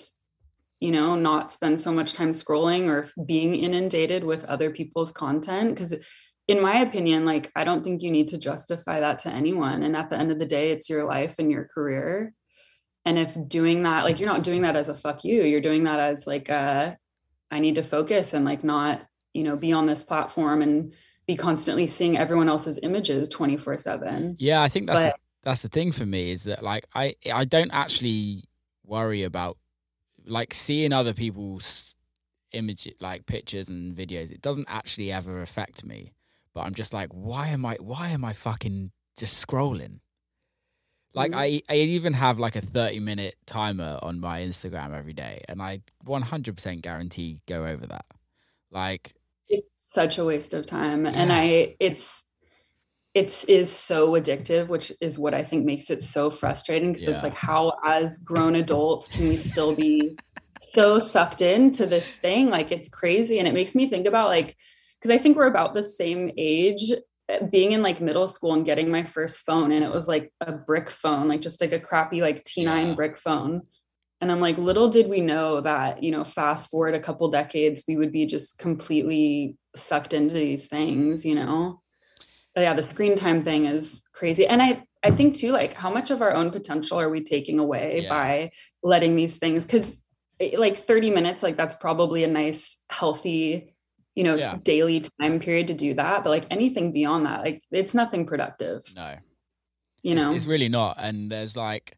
you 0.80 0.90
know 0.90 1.14
not 1.14 1.52
spend 1.52 1.78
so 1.78 1.92
much 1.92 2.14
time 2.14 2.32
scrolling 2.32 2.88
or 2.88 3.08
being 3.24 3.54
inundated 3.54 4.24
with 4.24 4.44
other 4.44 4.70
people's 4.70 5.12
content 5.12 5.70
because 5.70 5.94
in 6.48 6.60
my 6.60 6.78
opinion 6.78 7.24
like 7.24 7.50
i 7.54 7.64
don't 7.64 7.84
think 7.84 8.02
you 8.02 8.10
need 8.10 8.28
to 8.28 8.38
justify 8.38 9.00
that 9.00 9.18
to 9.20 9.28
anyone 9.28 9.82
and 9.82 9.96
at 9.96 10.10
the 10.10 10.18
end 10.18 10.30
of 10.30 10.38
the 10.38 10.46
day 10.46 10.70
it's 10.70 10.90
your 10.90 11.04
life 11.04 11.36
and 11.38 11.50
your 11.50 11.64
career. 11.64 12.32
And 13.04 13.18
if 13.18 13.36
doing 13.48 13.82
that 13.82 14.04
like 14.04 14.20
you're 14.20 14.28
not 14.28 14.44
doing 14.44 14.62
that 14.62 14.76
as 14.76 14.88
a 14.88 14.94
fuck 14.94 15.24
you 15.24 15.42
you're 15.42 15.60
doing 15.60 15.84
that 15.84 15.98
as 15.98 16.24
like 16.24 16.48
a 16.48 16.96
i 17.50 17.58
need 17.58 17.74
to 17.74 17.82
focus 17.82 18.32
and 18.32 18.44
like 18.44 18.62
not 18.62 19.04
you 19.32 19.42
know 19.42 19.56
be 19.56 19.72
on 19.72 19.86
this 19.86 20.04
platform 20.04 20.62
and 20.62 20.94
be 21.26 21.34
constantly 21.34 21.88
seeing 21.88 22.16
everyone 22.16 22.48
else's 22.48 22.78
images 22.84 23.26
24 23.26 23.78
7 23.78 24.36
yeah 24.38 24.62
i 24.62 24.68
think 24.68 24.86
that's 24.86 25.00
but, 25.00 25.06
the, 25.06 25.18
that's 25.42 25.62
the 25.62 25.68
thing 25.68 25.90
for 25.90 26.06
me 26.06 26.30
is 26.30 26.44
that 26.44 26.62
like 26.62 26.86
i 26.94 27.14
i 27.32 27.44
don't 27.44 27.72
actually 27.72 28.44
worry 28.84 29.24
about 29.24 29.58
like 30.24 30.54
seeing 30.54 30.92
other 30.92 31.12
people's 31.12 31.96
image 32.52 32.88
like 33.00 33.26
pictures 33.26 33.68
and 33.68 33.96
videos 33.96 34.30
it 34.30 34.42
doesn't 34.42 34.66
actually 34.68 35.10
ever 35.10 35.42
affect 35.42 35.84
me 35.84 36.12
but 36.54 36.62
i'm 36.62 36.74
just 36.74 36.92
like 36.92 37.08
why 37.12 37.48
am 37.48 37.64
i 37.64 37.76
why 37.80 38.08
am 38.08 38.24
i 38.24 38.32
fucking 38.32 38.90
just 39.16 39.46
scrolling 39.46 40.00
like 41.14 41.32
mm-hmm. 41.32 41.40
I, 41.40 41.62
I 41.68 41.76
even 41.76 42.14
have 42.14 42.38
like 42.38 42.56
a 42.56 42.60
30 42.60 43.00
minute 43.00 43.36
timer 43.46 43.98
on 44.02 44.20
my 44.20 44.40
Instagram 44.40 44.96
every 44.96 45.12
day 45.12 45.42
and 45.48 45.60
I 45.60 45.80
100% 46.06 46.82
guarantee 46.82 47.40
go 47.46 47.66
over 47.66 47.86
that. 47.86 48.06
Like 48.70 49.12
it's 49.48 49.68
such 49.76 50.18
a 50.18 50.24
waste 50.24 50.54
of 50.54 50.64
time 50.64 51.04
yeah. 51.04 51.12
and 51.14 51.32
I 51.32 51.76
it's 51.78 52.22
it's 53.14 53.44
is 53.44 53.70
so 53.70 54.12
addictive 54.12 54.68
which 54.68 54.90
is 55.02 55.18
what 55.18 55.34
I 55.34 55.44
think 55.44 55.66
makes 55.66 55.90
it 55.90 56.02
so 56.02 56.30
frustrating 56.30 56.92
because 56.92 57.06
yeah. 57.06 57.14
it's 57.14 57.22
like 57.22 57.34
how 57.34 57.74
as 57.84 58.18
grown 58.18 58.56
adults 58.56 59.08
can 59.08 59.28
we 59.28 59.36
still 59.36 59.74
be 59.74 60.16
so 60.62 60.98
sucked 60.98 61.42
into 61.42 61.84
this 61.84 62.16
thing 62.16 62.48
like 62.48 62.72
it's 62.72 62.88
crazy 62.88 63.38
and 63.38 63.46
it 63.46 63.52
makes 63.52 63.74
me 63.74 63.90
think 63.90 64.06
about 64.06 64.28
like 64.28 64.56
because 65.02 65.14
I 65.14 65.18
think 65.18 65.36
we're 65.36 65.46
about 65.46 65.74
the 65.74 65.82
same 65.82 66.30
age 66.36 66.92
eh, 67.28 67.44
being 67.46 67.72
in 67.72 67.82
like 67.82 68.00
middle 68.00 68.28
school 68.28 68.54
and 68.54 68.64
getting 68.64 68.90
my 68.90 69.02
first 69.02 69.40
phone 69.40 69.72
and 69.72 69.84
it 69.84 69.90
was 69.90 70.06
like 70.06 70.32
a 70.40 70.52
brick 70.52 70.88
phone 70.88 71.28
like 71.28 71.40
just 71.40 71.60
like 71.60 71.72
a 71.72 71.80
crappy 71.80 72.20
like 72.20 72.44
T9 72.44 72.64
yeah. 72.64 72.94
brick 72.94 73.16
phone 73.16 73.62
and 74.20 74.30
I'm 74.30 74.40
like 74.40 74.56
little 74.58 74.88
did 74.88 75.08
we 75.08 75.20
know 75.20 75.60
that 75.60 76.02
you 76.02 76.12
know 76.12 76.24
fast 76.24 76.70
forward 76.70 76.94
a 76.94 77.00
couple 77.00 77.28
decades 77.30 77.82
we 77.88 77.96
would 77.96 78.12
be 78.12 78.26
just 78.26 78.58
completely 78.58 79.56
sucked 79.74 80.12
into 80.12 80.34
these 80.34 80.66
things 80.66 81.26
you 81.26 81.34
know 81.34 81.82
but 82.54 82.60
yeah 82.60 82.74
the 82.74 82.82
screen 82.82 83.16
time 83.16 83.42
thing 83.42 83.66
is 83.66 84.02
crazy 84.14 84.46
and 84.46 84.62
I 84.62 84.84
I 85.02 85.10
think 85.10 85.34
too 85.34 85.50
like 85.50 85.74
how 85.74 85.92
much 85.92 86.12
of 86.12 86.22
our 86.22 86.32
own 86.32 86.52
potential 86.52 87.00
are 87.00 87.10
we 87.10 87.24
taking 87.24 87.58
away 87.58 88.02
yeah. 88.04 88.08
by 88.08 88.50
letting 88.84 89.16
these 89.16 89.36
things 89.36 89.66
cuz 89.66 89.96
eh, 90.38 90.56
like 90.56 90.76
30 90.76 91.10
minutes 91.10 91.42
like 91.42 91.56
that's 91.56 91.74
probably 91.74 92.22
a 92.22 92.28
nice 92.28 92.76
healthy 92.88 93.71
you 94.14 94.24
know, 94.24 94.34
yeah. 94.34 94.56
daily 94.62 95.02
time 95.20 95.40
period 95.40 95.68
to 95.68 95.74
do 95.74 95.94
that. 95.94 96.24
But 96.24 96.30
like 96.30 96.46
anything 96.50 96.92
beyond 96.92 97.26
that, 97.26 97.40
like 97.40 97.62
it's 97.70 97.94
nothing 97.94 98.26
productive. 98.26 98.84
No. 98.94 99.16
You 100.02 100.14
know, 100.14 100.30
it's, 100.30 100.38
it's 100.38 100.46
really 100.46 100.68
not. 100.68 100.96
And 100.98 101.30
there's 101.30 101.56
like, 101.56 101.96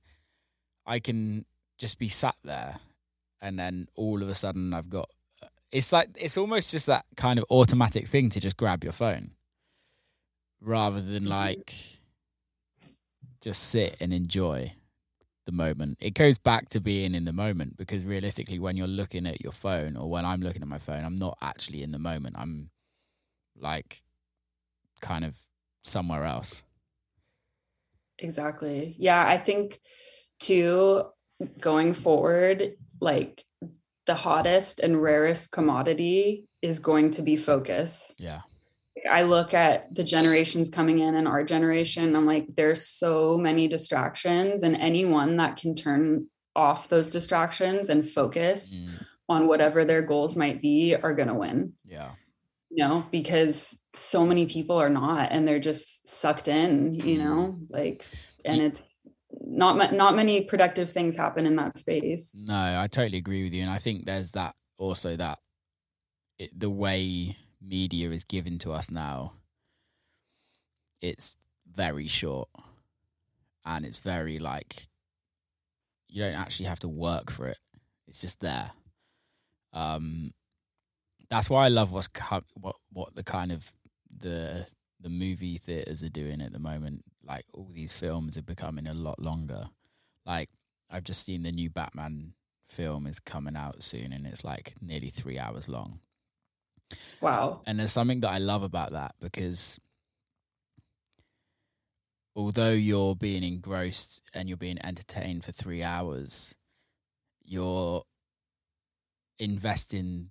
I 0.87 0.99
can 1.01 1.45
just 1.79 1.99
be 1.99 2.09
sat 2.09 2.37
there 2.45 2.77
and 3.41 3.59
then 3.59 3.89
all 3.97 4.23
of 4.23 4.29
a 4.29 4.35
sudden 4.35 4.75
I've 4.75 4.91
got, 4.91 5.09
it's 5.73 5.93
like, 5.93 6.11
it's 6.17 6.37
almost 6.37 6.71
just 6.71 6.87
that 6.87 7.07
kind 7.17 7.39
of 7.39 7.47
automatic 7.51 8.07
thing 8.07 8.31
to 8.31 8.41
just 8.41 8.57
grab 8.57 8.85
your 8.85 8.93
phone 8.93 9.33
rather 10.61 11.01
than 11.01 11.25
mm-hmm. 11.25 11.33
like 11.33 11.75
just 13.41 13.63
sit 13.63 13.97
and 14.01 14.13
enjoy 14.13 14.73
the 15.47 15.53
moment. 15.53 15.99
It 16.01 16.15
goes 16.15 16.39
back 16.39 16.69
to 16.71 16.81
being 16.81 17.15
in 17.15 17.25
the 17.25 17.33
moment 17.33 17.77
because 17.77 18.07
realistically, 18.07 18.59
when 18.59 18.77
you're 18.77 18.87
looking 18.87 19.27
at 19.27 19.41
your 19.41 19.53
phone 19.53 19.97
or 19.97 20.11
when 20.11 20.25
I'm 20.25 20.41
looking 20.41 20.63
at 20.63 20.69
my 20.69 20.79
phone, 20.79 21.05
I'm 21.05 21.17
not 21.17 21.39
actually 21.41 21.83
in 21.83 21.93
the 21.93 21.99
moment. 21.99 22.37
I'm 22.39 22.71
like 23.57 24.03
kind 25.01 25.25
of 25.25 25.37
somewhere 25.83 26.25
else. 26.25 26.63
Exactly. 28.19 28.97
Yeah. 28.99 29.25
I 29.27 29.39
think 29.39 29.81
too, 30.41 31.05
going 31.61 31.95
forward, 31.95 32.77
like 33.01 33.45
the 34.07 34.15
hottest 34.15 34.81
and 34.81 35.03
rarest 35.03 35.53
commodity 35.53 36.45
is 36.63 36.79
going 36.79 37.11
to 37.13 37.23
be 37.23 37.37
focus. 37.37 38.15
Yeah. 38.19 38.41
I 39.11 39.23
look 39.23 39.55
at 39.55 39.95
the 39.95 40.05
generations 40.05 40.71
coming 40.71 40.99
in 41.01 41.15
and 41.15 41.29
our 41.29 41.45
generation, 41.45 42.17
I'm 42.17 42.27
like, 42.27 42.55
there's 42.55 42.87
so 42.87 43.37
many 43.37 43.69
distractions, 43.69 44.63
and 44.63 44.77
anyone 44.77 45.37
that 45.37 45.57
can 45.57 45.75
turn 45.75 46.27
off 46.57 46.89
those 46.89 47.11
distractions 47.11 47.91
and 47.91 48.09
focus 48.09 48.81
mm. 48.81 49.05
on 49.29 49.47
whatever 49.47 49.85
their 49.85 50.03
goals 50.03 50.37
might 50.37 50.63
be 50.63 50.95
are 50.95 51.15
going 51.15 51.29
to 51.29 51.35
win. 51.35 51.73
Yeah. 51.85 52.13
You 52.71 52.89
know, 52.89 53.07
because 53.11 53.79
so 53.95 54.27
many 54.27 54.47
people 54.47 54.77
are 54.77 54.91
not, 54.91 55.33
and 55.33 55.47
they're 55.47 55.61
just 55.61 56.09
sucked 56.09 56.49
in, 56.49 56.95
you 56.95 57.19
mm. 57.19 57.25
know, 57.25 57.59
like, 57.69 58.05
and 58.45 58.61
it's, 58.61 58.83
not 59.47 59.93
not 59.93 60.15
many 60.15 60.43
productive 60.43 60.91
things 60.91 61.17
happen 61.17 61.45
in 61.45 61.57
that 61.57 61.77
space. 61.77 62.31
No, 62.47 62.81
I 62.81 62.87
totally 62.87 63.19
agree 63.19 63.43
with 63.43 63.53
you, 63.53 63.63
and 63.63 63.71
I 63.71 63.79
think 63.79 64.07
there's 64.07 64.31
that 64.31 64.55
also 64.79 65.17
that 65.17 65.39
it, 66.39 66.59
the 66.59 66.71
way 66.71 67.37
media 67.67 68.11
is 68.11 68.25
given 68.25 68.59
to 68.61 68.73
us 68.73 68.91
now, 68.91 69.35
it's 71.01 71.37
very 71.73 72.07
short 72.07 72.49
and 73.65 73.85
it's 73.85 73.99
very 73.99 74.39
like 74.39 74.89
you 76.09 76.23
don't 76.23 76.35
actually 76.35 76.67
have 76.67 76.79
to 76.81 76.89
work 76.89 77.31
for 77.31 77.49
it. 77.49 77.59
It's 78.07 78.21
just 78.21 78.41
there. 78.41 78.71
Um, 79.73 80.33
that's 81.31 81.51
why 81.51 81.65
I 81.65 81.69
love 81.69 81.91
what's 81.91 82.09
what 82.61 82.77
what 82.93 83.15
the 83.15 83.25
kind 83.25 83.51
of 83.51 83.73
the 84.17 84.67
the 85.01 85.09
movie 85.09 85.59
theaters 85.59 86.03
are 86.03 86.09
doing 86.09 86.41
at 86.41 86.53
the 86.53 86.59
moment. 86.59 87.03
Like 87.25 87.47
all 87.53 87.71
these 87.75 87.93
films 87.93 88.39
are 88.39 88.43
becoming 88.43 88.87
a 88.87 88.95
lot 88.95 89.19
longer. 89.19 89.69
Like 90.25 90.51
I've 90.91 91.05
just 91.05 91.25
seen 91.25 91.43
the 91.43 91.51
new 91.51 91.71
Batman 91.71 92.35
film 92.65 93.07
is 93.07 93.19
coming 93.19 93.57
out 93.57 93.83
soon, 93.83 94.13
and 94.13 94.27
it's 94.27 94.45
like 94.45 94.75
nearly 94.81 95.11
three 95.11 95.39
hours 95.39 95.69
long. 95.69 95.99
Wow. 97.21 97.49
Um, 97.49 97.61
and 97.67 97.81
there's 97.81 97.93
something 97.93 98.21
that 98.21 98.31
I 98.31 98.39
love 98.39 98.63
about 98.63 98.93
that 98.93 99.15
because 99.21 99.79
although 102.37 102.73
you're 102.73 103.15
being 103.15 103.43
engrossed 103.43 104.21
and 104.35 104.49
you're 104.49 104.59
being 104.59 104.79
entertained 104.85 105.45
for 105.45 105.53
three 105.53 105.83
hours, 105.83 106.55
you're 107.45 108.03
investing 109.39 110.31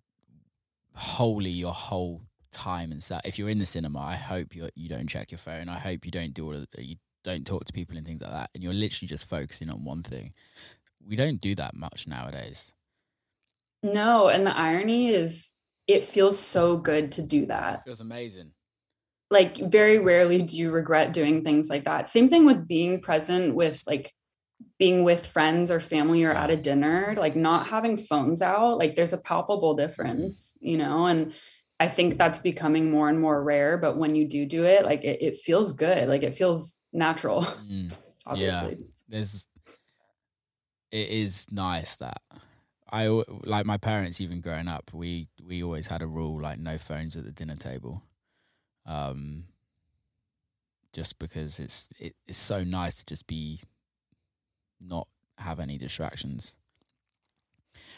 wholly 0.95 1.49
your 1.49 1.73
whole 1.73 2.21
time 2.51 2.91
and 2.91 3.03
stuff. 3.03 3.21
If 3.25 3.39
you're 3.39 3.49
in 3.49 3.59
the 3.59 3.65
cinema, 3.65 3.99
I 3.99 4.15
hope 4.15 4.55
you 4.55 4.69
you 4.75 4.89
don't 4.89 5.07
check 5.07 5.31
your 5.31 5.39
phone. 5.39 5.69
I 5.69 5.79
hope 5.79 6.05
you 6.05 6.11
don't 6.11 6.33
do 6.33 6.45
all 6.45 6.55
of, 6.55 6.67
you 6.77 6.97
don't 7.23 7.45
talk 7.47 7.65
to 7.65 7.73
people 7.73 7.97
and 7.97 8.05
things 8.05 8.21
like 8.21 8.31
that. 8.31 8.49
And 8.53 8.63
you're 8.63 8.73
literally 8.73 9.07
just 9.07 9.27
focusing 9.27 9.69
on 9.69 9.83
one 9.83 10.03
thing. 10.03 10.33
We 11.05 11.15
don't 11.15 11.41
do 11.41 11.55
that 11.55 11.75
much 11.75 12.07
nowadays. 12.07 12.73
No, 13.81 14.29
and 14.29 14.47
the 14.47 14.55
irony 14.55 15.09
is 15.09 15.51
it 15.87 16.05
feels 16.05 16.39
so 16.39 16.77
good 16.77 17.11
to 17.13 17.21
do 17.21 17.45
that. 17.47 17.79
It 17.79 17.83
feels 17.85 18.01
amazing. 18.01 18.51
Like 19.29 19.57
very 19.57 19.99
rarely 19.99 20.41
do 20.41 20.57
you 20.57 20.71
regret 20.71 21.13
doing 21.13 21.43
things 21.43 21.69
like 21.69 21.85
that. 21.85 22.09
Same 22.09 22.29
thing 22.29 22.45
with 22.45 22.67
being 22.67 23.01
present 23.01 23.55
with 23.55 23.81
like 23.87 24.11
being 24.77 25.03
with 25.03 25.25
friends 25.25 25.71
or 25.71 25.79
family 25.79 26.23
or 26.23 26.31
at 26.31 26.49
a 26.49 26.57
dinner, 26.57 27.15
like 27.17 27.35
not 27.35 27.67
having 27.67 27.97
phones 27.97 28.41
out, 28.41 28.77
like 28.77 28.95
there's 28.95 29.13
a 29.13 29.17
palpable 29.17 29.75
difference, 29.75 30.57
you 30.61 30.77
know, 30.77 31.07
and 31.07 31.33
I 31.79 31.87
think 31.87 32.17
that's 32.17 32.39
becoming 32.39 32.91
more 32.91 33.09
and 33.09 33.19
more 33.19 33.43
rare, 33.43 33.77
but 33.77 33.97
when 33.97 34.15
you 34.15 34.27
do 34.27 34.45
do 34.45 34.65
it, 34.65 34.85
like 34.85 35.03
it, 35.03 35.21
it 35.21 35.37
feels 35.37 35.73
good. 35.73 36.07
Like 36.07 36.23
it 36.23 36.35
feels 36.35 36.77
natural. 36.93 37.41
Mm. 37.41 37.93
yeah. 38.35 38.69
There's, 39.09 39.47
it 40.91 41.09
is 41.09 41.45
nice 41.51 41.95
that 41.97 42.21
I 42.93 43.07
like 43.07 43.65
my 43.65 43.77
parents 43.77 44.21
even 44.21 44.39
growing 44.39 44.67
up. 44.67 44.91
We 44.93 45.27
we 45.43 45.63
always 45.63 45.87
had 45.87 46.03
a 46.03 46.07
rule 46.07 46.39
like 46.39 46.59
no 46.59 46.77
phones 46.77 47.17
at 47.17 47.25
the 47.25 47.31
dinner 47.31 47.55
table, 47.55 48.03
um, 48.85 49.45
just 50.93 51.17
because 51.19 51.59
it's 51.59 51.89
it, 51.99 52.15
it's 52.27 52.37
so 52.37 52.63
nice 52.63 52.95
to 52.95 53.05
just 53.05 53.25
be 53.27 53.61
not 54.79 55.07
have 55.37 55.59
any 55.59 55.77
distractions. 55.77 56.55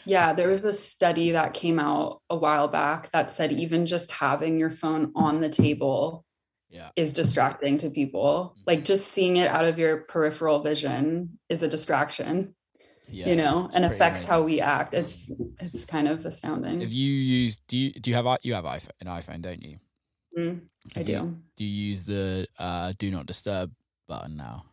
Yeah, 0.04 0.32
there 0.32 0.48
was 0.48 0.64
a 0.64 0.72
study 0.72 1.32
that 1.32 1.52
came 1.54 1.78
out 1.78 2.22
a 2.30 2.36
while 2.36 2.68
back 2.68 3.10
that 3.12 3.30
said 3.30 3.52
even 3.52 3.86
just 3.86 4.10
having 4.12 4.58
your 4.60 4.70
phone 4.70 5.12
on 5.16 5.40
the 5.40 5.48
table 5.48 6.24
Yeah. 6.68 6.90
is 6.96 7.12
distracting 7.12 7.78
to 7.78 7.90
people. 7.90 8.54
Mhm. 8.58 8.62
Like 8.66 8.84
just 8.84 9.08
seeing 9.08 9.36
it 9.36 9.48
out 9.48 9.64
of 9.66 9.78
your 9.78 9.98
peripheral 10.04 10.62
vision 10.62 11.38
is 11.48 11.62
a 11.62 11.68
distraction, 11.68 12.54
Yeah. 13.08 13.28
you 13.28 13.36
know, 13.36 13.70
and 13.72 13.84
affects 13.84 14.24
how 14.26 14.42
we 14.42 14.60
act. 14.60 14.92
It's 14.94 15.30
it's 15.60 15.84
kind 15.84 16.08
of 16.08 16.26
astounding. 16.26 16.82
If 16.82 16.92
you 16.92 17.12
use, 17.12 17.56
do 17.68 17.76
you 17.76 17.92
do 17.92 18.10
you 18.10 18.16
have 18.16 18.26
i- 18.26 18.38
you 18.42 18.54
have 18.54 18.64
iPhone, 18.64 18.90
an 19.00 19.06
iPhone, 19.06 19.42
don't 19.42 19.62
you? 19.62 19.78
Mm, 20.36 20.60
I 20.94 20.98
Have 20.98 21.08
you- 21.08 21.22
do. 21.22 21.36
Do 21.56 21.64
you 21.64 21.88
use 21.90 22.04
the 22.04 22.46
uh, 22.58 22.92
do 22.98 23.10
not 23.10 23.26
disturb 23.26 23.72
button 24.08 24.36
now? 24.36 24.64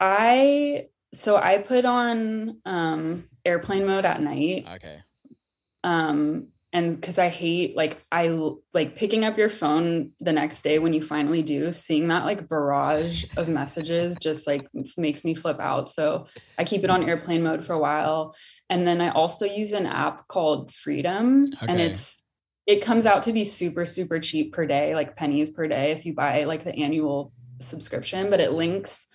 I 0.00 0.88
so 1.12 1.36
I 1.36 1.58
put 1.58 1.84
on 1.84 2.58
um 2.64 3.28
airplane 3.44 3.86
mode 3.86 4.04
at 4.04 4.20
night. 4.20 4.66
Okay. 4.76 5.02
um 5.84 6.48
and 6.72 7.00
because 7.00 7.18
i 7.18 7.28
hate 7.28 7.76
like 7.76 8.02
i 8.12 8.28
like 8.72 8.94
picking 8.94 9.24
up 9.24 9.36
your 9.36 9.48
phone 9.48 10.12
the 10.20 10.32
next 10.32 10.62
day 10.62 10.78
when 10.78 10.92
you 10.92 11.02
finally 11.02 11.42
do 11.42 11.72
seeing 11.72 12.08
that 12.08 12.24
like 12.24 12.48
barrage 12.48 13.24
of 13.36 13.48
messages 13.48 14.16
just 14.16 14.46
like 14.46 14.66
makes 14.96 15.24
me 15.24 15.34
flip 15.34 15.58
out. 15.60 15.90
So 15.90 16.26
i 16.58 16.64
keep 16.64 16.84
it 16.84 16.90
on 16.90 17.08
airplane 17.08 17.42
mode 17.42 17.64
for 17.64 17.72
a 17.72 17.78
while. 17.78 18.34
And 18.68 18.86
then 18.86 19.00
i 19.00 19.10
also 19.10 19.46
use 19.46 19.72
an 19.72 19.86
app 19.86 20.28
called 20.28 20.72
freedom 20.72 21.46
and 21.66 21.80
it's 21.80 22.22
it 22.66 22.82
comes 22.82 23.06
out 23.06 23.24
to 23.24 23.32
be 23.32 23.44
super 23.44 23.84
super 23.84 24.20
cheap 24.20 24.52
per 24.52 24.66
day 24.66 24.94
like 24.94 25.16
pennies 25.16 25.50
per 25.50 25.66
day 25.66 25.90
if 25.90 26.06
you 26.06 26.14
buy 26.14 26.44
like 26.44 26.62
the 26.62 26.74
annual 26.76 27.32
subscription 27.60 28.30
but 28.30 28.40
it 28.40 28.52
links 28.52 29.08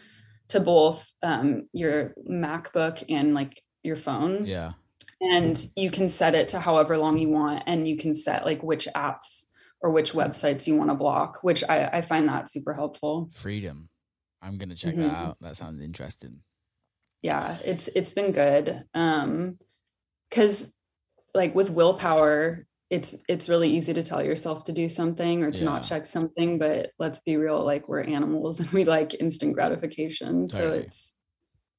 to 0.49 0.59
both 0.59 1.11
um, 1.23 1.67
your 1.73 2.13
macbook 2.29 3.03
and 3.09 3.33
like 3.33 3.61
your 3.83 3.95
phone. 3.95 4.45
Yeah. 4.45 4.73
And 5.21 5.65
you 5.75 5.89
can 5.91 6.09
set 6.09 6.35
it 6.35 6.49
to 6.49 6.59
however 6.59 6.97
long 6.97 7.17
you 7.17 7.29
want 7.29 7.63
and 7.67 7.87
you 7.87 7.97
can 7.97 8.13
set 8.13 8.45
like 8.45 8.61
which 8.63 8.87
apps 8.95 9.43
or 9.81 9.89
which 9.91 10.13
websites 10.13 10.67
you 10.67 10.75
want 10.75 10.89
to 10.89 10.95
block 10.95 11.39
which 11.41 11.63
i, 11.69 11.85
I 11.87 12.01
find 12.01 12.27
that 12.27 12.49
super 12.51 12.73
helpful 12.73 13.29
Freedom. 13.33 13.89
I'm 14.41 14.57
gonna 14.57 14.75
check 14.75 14.93
Mhm. 14.95 15.07
that 15.07 15.15
out. 15.15 15.37
That 15.41 15.57
sounds 15.57 15.81
interesting. 15.81 16.41
yeah 17.21 17.57
it's 17.63 17.87
it's 17.95 18.11
been 18.11 18.31
good 18.31 18.83
um 18.93 19.57
because 20.29 20.73
like 21.33 21.55
with 21.55 21.69
willpower 21.71 22.65
it's 22.91 23.15
it's 23.27 23.49
really 23.49 23.69
easy 23.71 23.93
to 23.93 24.03
tell 24.03 24.23
yourself 24.23 24.65
to 24.65 24.71
do 24.71 24.87
something 24.89 25.43
or 25.43 25.49
to 25.51 25.63
not 25.63 25.83
check 25.83 26.05
something 26.05 26.59
but 26.59 26.91
let's 26.99 27.19
be 27.21 27.35
real 27.35 27.63
like 27.65 27.87
we're 27.89 28.01
animals 28.03 28.59
and 28.61 28.69
we 28.71 28.83
like 28.85 29.15
instant 29.19 29.53
gratification 29.53 30.47
so 30.47 30.71
it's 30.73 31.13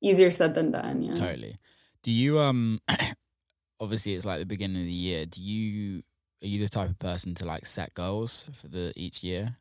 easier 0.03 0.31
said 0.31 0.55
than 0.55 0.71
done 0.73 1.03
yeah 1.03 1.15
Totally. 1.15 1.59
Do 2.03 2.11
you 2.11 2.39
um 2.41 2.81
obviously 3.81 4.15
it's 4.15 4.25
like 4.25 4.39
the 4.39 4.47
beginning 4.47 4.83
of 4.83 4.87
the 4.87 4.93
year. 4.93 5.27
Do 5.27 5.41
you 5.41 6.03
are 6.43 6.47
you 6.47 6.61
the 6.61 6.69
type 6.69 6.91
of 6.91 6.99
person 6.99 7.35
to 7.37 7.45
like 7.45 7.67
set 7.67 7.95
goals 7.95 8.47
for 8.53 8.69
the 8.69 8.93
each 8.97 9.23
year? 9.23 9.57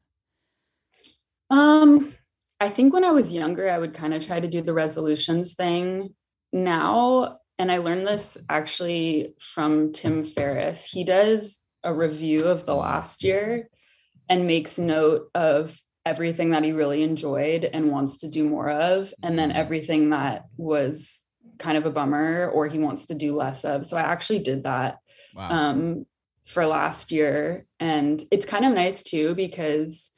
Um, 1.49 2.13
I 2.59 2.70
think 2.70 2.93
when 2.93 3.03
I 3.03 3.11
was 3.11 3.34
younger, 3.34 3.70
I 3.70 3.78
would 3.78 3.93
kind 3.93 4.13
of 4.13 4.26
try 4.26 4.39
to 4.39 4.47
do 4.47 4.61
the 4.61 4.74
resolutions 4.74 5.55
thing. 5.55 6.16
Now, 6.51 7.39
and 7.57 7.72
I 7.72 7.78
learned 7.78 8.07
this 8.07 8.38
actually 8.49 9.36
from 9.39 9.91
Tim 9.91 10.24
Ferriss. 10.24 10.89
He 10.89 11.03
does 11.03 11.59
a 11.84 11.93
review 11.93 12.45
of 12.45 12.66
the 12.66 12.76
last 12.76 13.24
year 13.24 13.70
and 14.28 14.47
makes 14.47 14.78
note 14.78 15.30
of 15.36 15.80
everything 16.05 16.51
that 16.51 16.63
he 16.63 16.72
really 16.72 17.03
enjoyed 17.03 17.63
and 17.63 17.91
wants 17.91 18.20
to 18.20 18.30
do 18.30 18.47
more 18.47 18.70
of, 18.70 19.13
and 19.24 19.38
then 19.38 19.51
everything 19.51 20.09
that 20.09 20.43
was 20.57 21.22
kind 21.60 21.78
of 21.78 21.86
a 21.86 21.91
bummer 21.91 22.49
or 22.49 22.68
he 22.68 22.80
wants 22.80 23.06
to 23.08 23.16
do 23.16 23.36
less 23.36 23.66
of. 23.66 23.86
So 23.86 23.97
I 23.97 24.01
actually 24.01 24.39
did 24.39 24.64
that 24.64 24.97
Wow. 25.36 25.49
um, 25.51 26.06
for 26.47 26.66
last 26.66 27.12
year. 27.12 27.66
And 27.80 28.24
it's 28.32 28.45
kind 28.45 28.66
of 28.66 28.74
nice 28.74 29.03
too, 29.03 29.36
because 29.36 30.10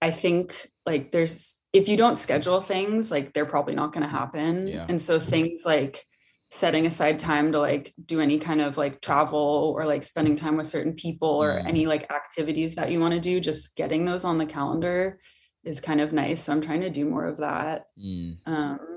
I 0.00 0.10
think 0.10 0.70
like 0.84 1.12
there's, 1.12 1.58
if 1.72 1.88
you 1.88 1.96
don't 1.96 2.18
schedule 2.18 2.60
things, 2.60 3.10
like 3.10 3.32
they're 3.32 3.46
probably 3.46 3.74
not 3.74 3.92
going 3.92 4.04
to 4.04 4.08
happen. 4.10 4.68
Yeah. 4.68 4.86
And 4.88 5.00
so 5.02 5.18
things 5.18 5.64
like 5.66 6.04
setting 6.50 6.86
aside 6.86 7.18
time 7.18 7.50
to 7.52 7.58
like 7.58 7.92
do 8.04 8.20
any 8.20 8.38
kind 8.38 8.60
of 8.60 8.76
like 8.78 9.00
travel 9.00 9.74
or 9.76 9.84
like 9.84 10.04
spending 10.04 10.36
time 10.36 10.56
with 10.56 10.68
certain 10.68 10.94
people 10.94 11.28
or 11.42 11.58
Mm. 11.60 11.66
any 11.68 11.86
like 11.86 12.10
activities 12.10 12.76
that 12.76 12.90
you 12.92 13.00
want 13.00 13.14
to 13.14 13.20
do, 13.20 13.40
just 13.40 13.74
getting 13.76 14.04
those 14.04 14.24
on 14.24 14.38
the 14.38 14.46
calendar 14.46 15.18
is 15.64 15.80
kind 15.80 16.00
of 16.00 16.12
nice. 16.12 16.44
So 16.44 16.52
I'm 16.52 16.60
trying 16.60 16.82
to 16.82 16.90
do 16.90 17.04
more 17.04 17.26
of 17.26 17.38
that. 17.38 17.86
Mm, 17.98 18.36
Um, 18.46 18.95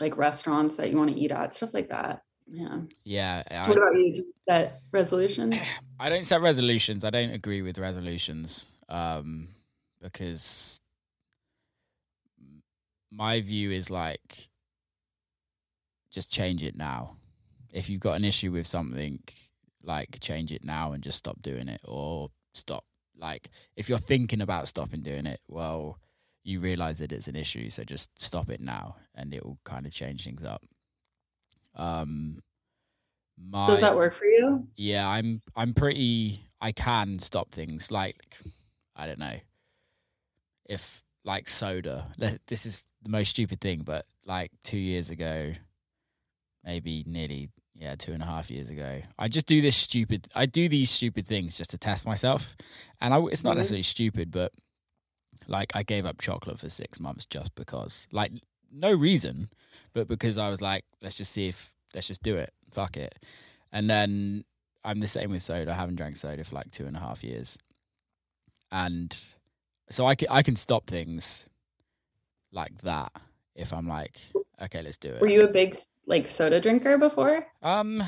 like 0.00 0.16
restaurants 0.16 0.76
that 0.76 0.90
you 0.90 0.96
want 0.96 1.10
to 1.10 1.18
eat 1.18 1.32
at, 1.32 1.54
stuff 1.54 1.74
like 1.74 1.88
that. 1.90 2.22
Yeah. 2.46 2.80
yeah. 3.04 3.42
I, 3.50 3.68
What 3.68 3.78
about 3.78 3.94
you? 3.94 4.32
That 4.46 4.80
resolution? 4.90 5.54
I 6.00 6.08
don't 6.08 6.24
set 6.24 6.40
resolutions. 6.40 7.04
I 7.04 7.10
don't 7.10 7.30
agree 7.30 7.62
with 7.62 7.78
resolutions 7.78 8.66
um, 8.88 9.48
because 10.00 10.80
my 13.10 13.40
view 13.40 13.70
is 13.70 13.90
like 13.90 14.48
just 16.10 16.32
change 16.32 16.62
it 16.62 16.76
now. 16.76 17.16
If 17.72 17.88
you've 17.88 18.00
got 18.00 18.16
an 18.16 18.24
issue 18.24 18.52
with 18.52 18.66
something, 18.66 19.20
like 19.82 20.18
change 20.20 20.52
it 20.52 20.64
now 20.64 20.92
and 20.92 21.02
just 21.02 21.18
stop 21.18 21.40
doing 21.40 21.68
it 21.68 21.80
or 21.84 22.30
stop. 22.54 22.84
Like 23.16 23.50
if 23.76 23.88
you're 23.88 23.98
thinking 23.98 24.40
about 24.40 24.68
stopping 24.68 25.02
doing 25.02 25.26
it, 25.26 25.40
well, 25.48 25.98
you 26.44 26.60
realize 26.60 26.98
that 26.98 27.12
it's 27.12 27.28
an 27.28 27.36
issue, 27.36 27.70
so 27.70 27.84
just 27.84 28.10
stop 28.20 28.50
it 28.50 28.60
now 28.60 28.96
and 29.14 29.32
it 29.34 29.44
will 29.44 29.58
kind 29.64 29.86
of 29.86 29.92
change 29.92 30.24
things 30.24 30.42
up. 30.42 30.62
Um, 31.74 32.42
my, 33.38 33.66
Does 33.66 33.80
that 33.80 33.96
work 33.96 34.14
for 34.14 34.26
you? 34.26 34.66
yeah, 34.76 35.08
I'm 35.08 35.42
I'm 35.56 35.74
pretty 35.74 36.50
I 36.60 36.72
can 36.72 37.18
stop 37.18 37.52
things 37.52 37.90
like 37.90 38.38
I 38.96 39.06
don't 39.06 39.18
know. 39.18 39.38
If 40.68 41.02
like 41.24 41.48
soda, 41.48 42.12
this 42.46 42.66
is 42.66 42.84
the 43.02 43.10
most 43.10 43.30
stupid 43.30 43.60
thing, 43.60 43.82
but 43.82 44.06
like 44.24 44.50
2 44.62 44.78
years 44.78 45.10
ago 45.10 45.52
maybe 46.64 47.04
nearly 47.06 47.50
yeah, 47.74 47.94
two 47.96 48.12
and 48.12 48.22
a 48.22 48.26
half 48.26 48.50
years 48.50 48.68
ago. 48.68 49.00
I 49.18 49.28
just 49.28 49.46
do 49.46 49.60
this 49.60 49.76
stupid 49.76 50.28
I 50.34 50.46
do 50.46 50.68
these 50.68 50.90
stupid 50.90 51.26
things 51.26 51.56
just 51.56 51.70
to 51.70 51.78
test 51.78 52.04
myself. 52.06 52.54
And 53.00 53.14
I 53.14 53.20
it's 53.26 53.44
not 53.44 53.54
Mhm. 53.54 53.56
necessarily 53.56 53.82
stupid, 53.82 54.30
but 54.30 54.52
like 55.48 55.74
I 55.74 55.82
gave 55.82 56.06
up 56.06 56.20
chocolate 56.20 56.60
for 56.60 56.68
6 56.68 57.00
months 57.00 57.26
just 57.26 57.54
because 57.54 58.06
like 58.12 58.32
no 58.70 58.92
reason, 58.92 59.48
but 59.92 60.08
because 60.08 60.38
I 60.38 60.48
was 60.50 60.60
like 60.62 60.84
let's 61.02 61.16
just 61.16 61.32
see 61.32 61.48
if 61.48 61.70
let's 61.94 62.06
just 62.08 62.22
do 62.22 62.36
it. 62.36 62.52
Fuck 62.70 62.96
it. 62.96 63.18
And 63.72 63.88
then 63.88 64.44
I'm 64.84 65.00
the 65.00 65.08
same 65.08 65.30
with 65.30 65.42
soda. 65.42 65.70
I 65.70 65.74
haven't 65.74 65.96
drank 65.96 66.16
soda 66.16 66.42
for 66.44 66.54
like 66.54 66.70
two 66.70 66.86
and 66.86 66.96
a 66.96 67.00
half 67.00 67.22
years. 67.22 67.58
And 68.70 69.16
so 69.90 70.06
I 70.06 70.14
can, 70.14 70.28
I 70.30 70.42
can 70.42 70.56
stop 70.56 70.86
things 70.86 71.44
like 72.52 72.82
that 72.82 73.12
if 73.54 73.72
I'm 73.72 73.86
like, 73.86 74.18
okay, 74.62 74.82
let's 74.82 74.96
do 74.96 75.10
it. 75.10 75.20
Were 75.20 75.28
you 75.28 75.42
a 75.44 75.48
big 75.48 75.78
like 76.06 76.26
soda 76.26 76.60
drinker 76.60 76.96
before? 76.98 77.46
Um, 77.62 78.02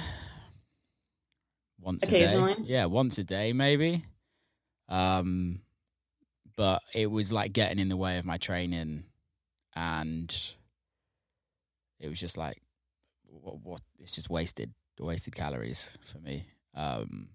once 1.81 2.03
a 2.03 2.07
Occasionally? 2.07 2.55
day. 2.55 2.61
Yeah, 2.65 2.87
once 2.87 3.19
a 3.19 3.25
day 3.25 3.53
maybe. 3.53 4.05
Um, 4.89 5.61
but 6.57 6.83
it 6.95 7.11
was 7.11 7.33
like 7.33 7.53
getting 7.53 7.79
in 7.79 7.89
the 7.89 7.97
way 7.97 8.19
of 8.19 8.25
my 8.25 8.39
training, 8.39 9.05
and 9.75 10.35
it 12.01 12.09
was 12.09 12.21
just 12.21 12.37
like, 12.37 12.61
what? 13.25 13.61
what 13.61 13.81
it's 13.99 14.15
just 14.15 14.31
wasted, 14.31 14.73
wasted 14.99 15.35
calories 15.35 15.97
for 16.03 16.19
me. 16.19 16.47
Um, 16.75 17.31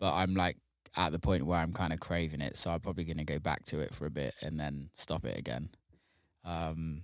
but 0.00 0.12
I'm 0.14 0.34
like 0.34 0.56
at 0.96 1.12
the 1.12 1.18
point 1.18 1.46
where 1.46 1.58
I'm 1.58 1.72
kind 1.72 1.92
of 1.92 2.00
craving 2.00 2.40
it, 2.40 2.56
so 2.56 2.70
I'm 2.70 2.80
probably 2.80 3.04
gonna 3.04 3.24
go 3.24 3.38
back 3.38 3.64
to 3.66 3.80
it 3.80 3.94
for 3.94 4.06
a 4.06 4.10
bit 4.10 4.34
and 4.42 4.58
then 4.58 4.90
stop 4.94 5.24
it 5.24 5.38
again. 5.38 5.70
Um, 6.44 7.02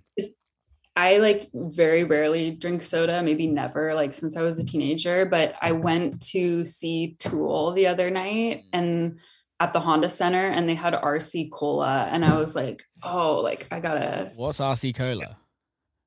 I 0.97 1.17
like 1.19 1.51
very 1.53 2.05
rarely 2.05 2.53
drink 2.53 2.83
soda, 2.83 3.23
maybe 3.23 3.49
never, 3.49 3.95
like 3.95 4.13
since 4.13 4.37
I 4.37 4.43
was 4.43 4.59
a 4.59 4.65
teenager. 4.65 5.27
But 5.27 5.57
I 5.61 5.73
went 5.73 6.23
to 6.29 6.65
see 6.65 7.17
Tool 7.19 7.73
the 7.73 7.89
other 7.89 8.11
night 8.11 8.65
and 8.73 9.19
at 9.61 9.73
the 9.73 9.81
Honda 9.81 10.09
Center, 10.09 10.47
and 10.49 10.69
they 10.69 10.75
had 10.75 10.95
RC 10.95 11.51
Cola. 11.53 12.09
And 12.11 12.25
I 12.25 12.39
was 12.39 12.55
like, 12.57 12.83
oh, 13.03 13.41
like 13.41 13.67
I 13.71 13.81
gotta, 13.81 14.31
what's 14.37 14.61
RC 14.61 14.97
Cola? 14.97 15.37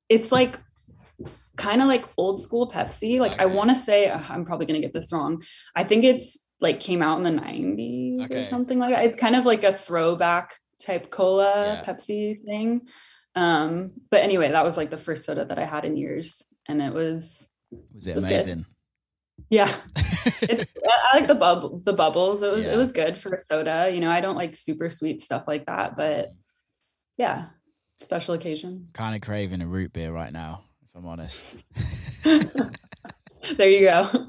it's 0.08 0.30
like 0.32 0.58
kind 1.56 1.82
of 1.82 1.88
like 1.88 2.04
old 2.16 2.40
school 2.40 2.70
Pepsi. 2.70 3.18
Like 3.20 3.40
I 3.40 3.46
want 3.46 3.70
to 3.70 3.76
say, 3.76 4.08
ugh, 4.08 4.24
I'm 4.28 4.44
probably 4.44 4.66
gonna 4.66 4.80
get 4.80 4.92
this 4.92 5.12
wrong. 5.12 5.42
I 5.74 5.84
think 5.84 6.04
it's 6.04 6.38
like 6.60 6.80
came 6.80 7.02
out 7.02 7.18
in 7.18 7.24
the 7.24 7.40
90s 7.42 8.24
Okay. 8.24 8.40
or 8.40 8.44
something 8.44 8.78
like 8.78 8.94
that. 8.94 9.04
It's 9.04 9.16
kind 9.16 9.36
of 9.36 9.46
like 9.46 9.64
a 9.64 9.72
throwback 9.72 10.54
type 10.80 11.10
cola 11.10 11.74
Yeah. 11.74 11.84
Pepsi 11.84 12.42
thing. 12.44 12.82
Um, 13.34 13.92
but 14.10 14.22
anyway, 14.22 14.50
that 14.50 14.64
was 14.64 14.76
like 14.76 14.90
the 14.90 14.96
first 14.96 15.24
soda 15.24 15.44
that 15.44 15.58
I 15.58 15.64
had 15.64 15.84
in 15.84 15.96
years, 15.96 16.44
and 16.66 16.80
it 16.82 16.92
was 16.92 17.46
Was 17.94 18.06
it 18.06 18.14
was 18.14 18.26
good. 18.26 18.64
Yeah. 19.50 19.74
I 19.96 20.66
like 21.14 21.26
the 21.28 21.34
bubble, 21.34 21.80
the 21.84 21.92
bubbles. 21.92 22.42
It 22.42 22.52
was 22.52 22.66
Yeah. 22.66 22.74
it 22.74 22.76
was 22.76 22.92
good 22.92 23.16
for 23.18 23.32
a 23.34 23.40
soda. 23.40 23.90
You 23.92 24.00
know, 24.00 24.10
I 24.10 24.20
don't 24.20 24.36
like 24.36 24.54
super 24.56 24.90
sweet 24.90 25.22
stuff 25.22 25.46
like 25.46 25.66
that, 25.66 25.96
but 25.96 26.30
yeah, 27.16 27.46
special 28.00 28.34
occasion. 28.34 28.88
kind 28.92 29.14
of 29.14 29.20
craving 29.22 29.62
a 29.62 29.66
root 29.66 29.92
beer 29.92 30.12
right 30.12 30.32
now, 30.32 30.64
if 30.82 30.90
I'm 30.94 31.06
honest. 31.06 31.56
there 32.24 33.68
you 33.68 33.80
go. 33.80 34.26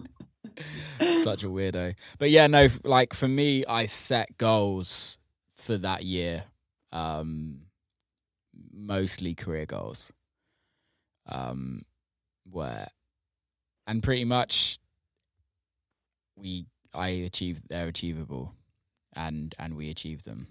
Such 1.23 1.43
a 1.43 1.47
weirdo. 1.47 1.95
But 2.17 2.29
yeah, 2.31 2.47
no, 2.47 2.67
like 2.83 3.13
for 3.13 3.27
me, 3.27 3.65
I 3.65 3.85
set 3.85 4.37
goals 4.37 5.17
for 5.55 5.77
that 5.77 6.03
year. 6.03 6.45
Um, 6.91 7.61
mostly 8.73 9.35
career 9.35 9.65
goals. 9.65 10.11
Um, 11.27 11.83
where, 12.49 12.87
and 13.87 14.01
pretty 14.01 14.25
much, 14.25 14.79
we 16.39 16.65
I 16.93 17.09
achieve 17.09 17.61
they're 17.67 17.87
achievable, 17.87 18.53
and 19.13 19.53
and 19.59 19.75
we 19.75 19.89
achieve 19.89 20.23
them. 20.23 20.47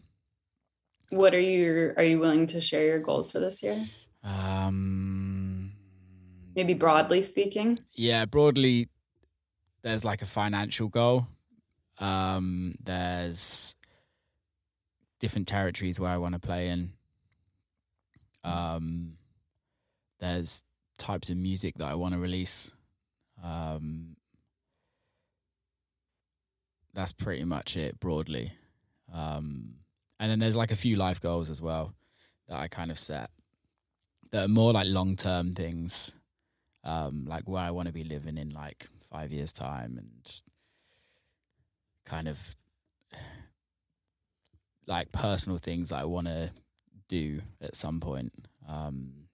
What 1.10 1.34
are 1.34 1.40
you 1.40 1.94
are 1.96 2.04
you 2.04 2.18
willing 2.18 2.46
to 2.48 2.60
share 2.60 2.84
your 2.84 2.98
goals 2.98 3.30
for 3.30 3.40
this 3.40 3.62
year? 3.62 3.78
Um, 4.22 5.72
maybe 6.54 6.74
broadly 6.74 7.22
speaking. 7.22 7.78
Yeah, 7.94 8.26
broadly, 8.26 8.88
there's 9.82 10.04
like 10.04 10.22
a 10.22 10.26
financial 10.26 10.88
goal. 10.88 11.28
Um, 11.98 12.74
there's 12.82 13.74
different 15.18 15.48
territories 15.48 15.98
where 15.98 16.10
I 16.10 16.18
want 16.18 16.34
to 16.34 16.38
play 16.38 16.68
in. 16.68 16.92
Um, 18.44 19.16
there's 20.20 20.62
types 20.98 21.30
of 21.30 21.36
music 21.36 21.76
that 21.78 21.88
I 21.88 21.94
want 21.94 22.14
to 22.14 22.20
release. 22.20 22.70
Um, 23.42 24.16
that's 26.98 27.12
pretty 27.12 27.44
much 27.44 27.76
it 27.76 28.00
broadly. 28.00 28.52
Um, 29.14 29.74
and 30.18 30.28
then 30.28 30.40
there's 30.40 30.56
like 30.56 30.72
a 30.72 30.76
few 30.76 30.96
life 30.96 31.20
goals 31.20 31.48
as 31.48 31.62
well 31.62 31.94
that 32.48 32.58
I 32.58 32.66
kind 32.66 32.90
of 32.90 32.98
set 32.98 33.30
that 34.32 34.46
are 34.46 34.48
more 34.48 34.72
like 34.72 34.88
long 34.88 35.14
term 35.14 35.54
things, 35.54 36.10
um, 36.82 37.24
like 37.28 37.48
where 37.48 37.62
I 37.62 37.70
want 37.70 37.86
to 37.86 37.94
be 37.94 38.02
living 38.02 38.36
in 38.36 38.50
like 38.50 38.88
five 39.12 39.30
years' 39.30 39.52
time 39.52 39.96
and 39.96 40.40
kind 42.04 42.26
of 42.26 42.56
like 44.88 45.12
personal 45.12 45.58
things 45.58 45.90
that 45.90 46.00
I 46.00 46.04
want 46.04 46.26
to 46.26 46.50
do 47.06 47.42
at 47.60 47.76
some 47.76 48.00
point. 48.00 48.32
Um, 48.68 49.28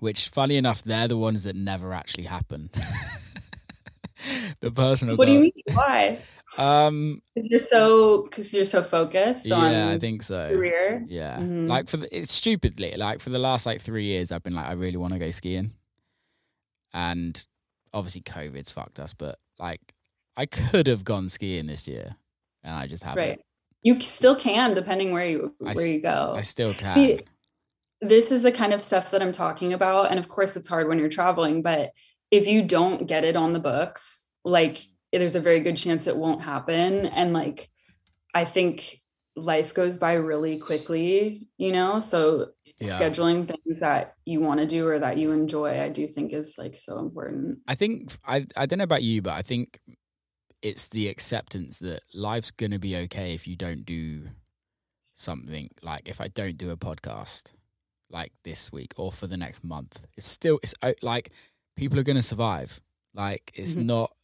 which, 0.00 0.28
funny 0.28 0.58
enough, 0.58 0.82
they're 0.82 1.08
the 1.08 1.16
ones 1.16 1.44
that 1.44 1.56
never 1.56 1.94
actually 1.94 2.24
happen. 2.24 2.68
the 4.60 4.70
personal. 4.70 5.16
What 5.16 5.24
goal. 5.24 5.34
do 5.34 5.38
you 5.38 5.40
mean? 5.40 5.52
Why? 5.72 6.18
Um, 6.58 7.22
you're 7.34 7.58
so 7.58 8.22
because 8.22 8.52
you're 8.54 8.64
so 8.64 8.82
focused 8.82 9.46
yeah, 9.46 9.54
on. 9.54 9.72
Yeah, 9.72 9.90
I 9.90 9.98
think 9.98 10.22
so. 10.22 10.48
Career. 10.54 11.04
Yeah, 11.06 11.36
mm-hmm. 11.36 11.66
like 11.66 11.88
for 11.88 11.98
the, 11.98 12.16
it's 12.16 12.32
stupidly 12.32 12.94
like 12.96 13.20
for 13.20 13.30
the 13.30 13.38
last 13.38 13.66
like 13.66 13.80
three 13.80 14.04
years, 14.04 14.32
I've 14.32 14.42
been 14.42 14.54
like, 14.54 14.66
I 14.66 14.72
really 14.72 14.96
want 14.96 15.12
to 15.12 15.18
go 15.18 15.30
skiing, 15.30 15.72
and 16.94 17.44
obviously 17.92 18.22
COVID's 18.22 18.72
fucked 18.72 18.98
us, 19.00 19.12
but 19.12 19.38
like 19.58 19.94
I 20.36 20.46
could 20.46 20.86
have 20.86 21.04
gone 21.04 21.28
skiing 21.28 21.66
this 21.66 21.86
year, 21.86 22.16
and 22.64 22.74
I 22.74 22.86
just 22.86 23.02
haven't. 23.02 23.22
Right. 23.22 23.40
You 23.82 24.00
still 24.00 24.34
can, 24.34 24.74
depending 24.74 25.12
where 25.12 25.26
you 25.26 25.54
where 25.58 25.86
you 25.86 26.00
go. 26.00 26.34
I 26.36 26.42
still 26.42 26.74
can. 26.74 26.92
See, 26.94 27.20
this 28.00 28.32
is 28.32 28.42
the 28.42 28.52
kind 28.52 28.72
of 28.72 28.80
stuff 28.80 29.10
that 29.10 29.22
I'm 29.22 29.32
talking 29.32 29.72
about, 29.72 30.10
and 30.10 30.18
of 30.18 30.28
course, 30.28 30.56
it's 30.56 30.68
hard 30.68 30.88
when 30.88 30.98
you're 30.98 31.08
traveling. 31.08 31.62
But 31.62 31.92
if 32.30 32.46
you 32.46 32.62
don't 32.62 33.06
get 33.06 33.24
it 33.24 33.36
on 33.36 33.52
the 33.52 33.60
books, 33.60 34.24
like 34.44 34.88
there's 35.18 35.36
a 35.36 35.40
very 35.40 35.60
good 35.60 35.76
chance 35.76 36.06
it 36.06 36.16
won't 36.16 36.42
happen. 36.42 37.06
And 37.06 37.32
like, 37.32 37.68
I 38.34 38.44
think 38.44 39.00
life 39.34 39.74
goes 39.74 39.98
by 39.98 40.14
really 40.14 40.58
quickly, 40.58 41.48
you 41.58 41.72
know? 41.72 42.00
So 42.00 42.48
yeah. 42.80 42.98
scheduling 42.98 43.46
things 43.46 43.80
that 43.80 44.14
you 44.24 44.40
want 44.40 44.60
to 44.60 44.66
do 44.66 44.86
or 44.86 44.98
that 44.98 45.18
you 45.18 45.32
enjoy, 45.32 45.80
I 45.80 45.88
do 45.88 46.06
think 46.06 46.32
is 46.32 46.56
like 46.58 46.76
so 46.76 46.98
important. 46.98 47.58
I 47.66 47.74
think, 47.74 48.12
I, 48.26 48.46
I 48.56 48.66
don't 48.66 48.78
know 48.78 48.84
about 48.84 49.02
you, 49.02 49.22
but 49.22 49.34
I 49.34 49.42
think 49.42 49.80
it's 50.62 50.88
the 50.88 51.08
acceptance 51.08 51.78
that 51.78 52.00
life's 52.14 52.50
going 52.50 52.72
to 52.72 52.78
be 52.78 52.96
okay 52.96 53.34
if 53.34 53.46
you 53.46 53.56
don't 53.56 53.84
do 53.84 54.28
something 55.14 55.70
like 55.82 56.08
if 56.08 56.20
I 56.20 56.28
don't 56.28 56.58
do 56.58 56.70
a 56.70 56.76
podcast 56.76 57.52
like 58.10 58.32
this 58.44 58.70
week 58.70 58.94
or 58.96 59.12
for 59.12 59.26
the 59.26 59.36
next 59.36 59.64
month. 59.64 60.06
It's 60.16 60.28
still, 60.28 60.58
it's 60.62 60.74
like 61.02 61.32
people 61.76 61.98
are 61.98 62.04
going 62.04 62.16
to 62.16 62.22
survive. 62.22 62.80
Like 63.14 63.52
it's 63.54 63.72
mm-hmm. 63.72 63.86
not 63.86 64.15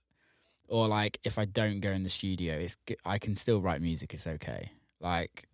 or 0.73 0.89
like 0.89 1.19
if 1.23 1.39
I 1.39 1.45
don't 1.45 1.81
go 1.81 1.91
in 1.91 2.03
the 2.03 2.09
studio, 2.09 2.55
it's 2.55 2.79
I 3.05 3.19
can 3.19 3.35
still 3.35 3.61
write 3.61 3.83
music. 3.83 4.15
It's 4.15 4.27
okay. 4.27 4.73
Like 5.01 5.47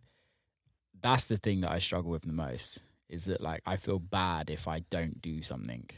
that's 1.00 1.24
the 1.24 1.36
thing 1.36 1.60
that 1.62 1.72
I 1.72 1.80
struggle 1.80 2.12
with 2.12 2.22
the 2.22 2.32
most 2.32 2.78
is 3.08 3.24
that 3.24 3.40
like 3.40 3.60
I 3.66 3.74
feel 3.74 3.98
bad 3.98 4.48
if 4.48 4.68
I 4.68 4.80
don't 4.90 5.20
do 5.20 5.42
something. 5.42 5.90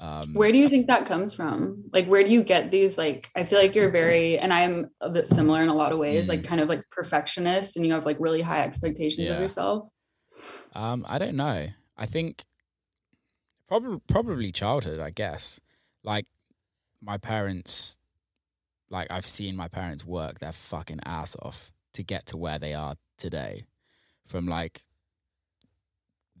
Um, 0.00 0.34
where 0.34 0.50
do 0.50 0.58
you 0.58 0.68
think 0.68 0.88
that 0.88 1.06
comes 1.06 1.32
from? 1.32 1.84
Like, 1.92 2.06
where 2.06 2.24
do 2.24 2.30
you 2.30 2.42
get 2.42 2.72
these? 2.72 2.98
Like, 2.98 3.30
I 3.36 3.44
feel 3.44 3.60
like 3.60 3.76
you're 3.76 3.90
very, 3.90 4.36
and 4.36 4.52
I'm 4.52 4.90
a 5.00 5.08
bit 5.08 5.28
similar 5.28 5.62
in 5.62 5.68
a 5.68 5.74
lot 5.74 5.92
of 5.92 5.98
ways, 5.98 6.26
mm. 6.26 6.30
like 6.30 6.42
kind 6.42 6.60
of 6.60 6.68
like 6.68 6.82
perfectionist, 6.90 7.76
and 7.76 7.86
you 7.86 7.92
have 7.92 8.04
like 8.04 8.16
really 8.18 8.42
high 8.42 8.64
expectations 8.64 9.28
yeah. 9.28 9.36
of 9.36 9.40
yourself. 9.40 9.88
Um, 10.74 11.06
I 11.08 11.18
don't 11.18 11.36
know. 11.36 11.68
I 11.96 12.06
think 12.06 12.44
probably 13.68 14.00
probably 14.08 14.50
childhood. 14.50 14.98
I 14.98 15.10
guess 15.10 15.60
like 16.02 16.26
my 17.04 17.18
parents, 17.18 17.98
like 18.90 19.10
I've 19.10 19.26
seen 19.26 19.56
my 19.56 19.68
parents 19.68 20.04
work 20.04 20.38
their 20.38 20.52
fucking 20.52 21.00
ass 21.04 21.36
off 21.40 21.70
to 21.94 22.02
get 22.02 22.26
to 22.26 22.36
where 22.36 22.58
they 22.58 22.74
are 22.74 22.96
today, 23.18 23.64
from 24.24 24.46
like 24.46 24.82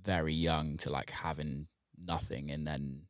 very 0.02 0.34
young 0.34 0.76
to 0.78 0.90
like 0.90 1.10
having 1.10 1.66
nothing 2.02 2.50
and 2.50 2.66
then 2.66 3.02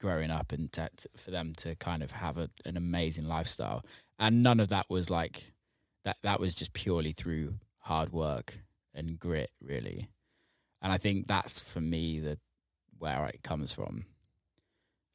growing 0.00 0.30
up 0.30 0.52
and 0.52 0.72
to, 0.72 0.88
for 1.16 1.30
them 1.30 1.52
to 1.56 1.74
kind 1.76 2.02
of 2.02 2.10
have 2.10 2.36
a, 2.36 2.50
an 2.64 2.76
amazing 2.76 3.26
lifestyle. 3.26 3.84
And 4.18 4.42
none 4.42 4.60
of 4.60 4.68
that 4.68 4.86
was 4.88 5.10
like 5.10 5.52
that 6.04 6.16
that 6.22 6.40
was 6.40 6.54
just 6.54 6.72
purely 6.72 7.12
through 7.12 7.54
hard 7.78 8.12
work 8.12 8.60
and 8.94 9.18
grit 9.18 9.50
really. 9.62 10.08
And 10.82 10.92
i 10.92 10.98
think 10.98 11.26
that's 11.26 11.60
for 11.60 11.80
me 11.80 12.20
the 12.20 12.38
where 12.98 13.26
it 13.26 13.42
comes 13.42 13.72
from. 13.72 14.04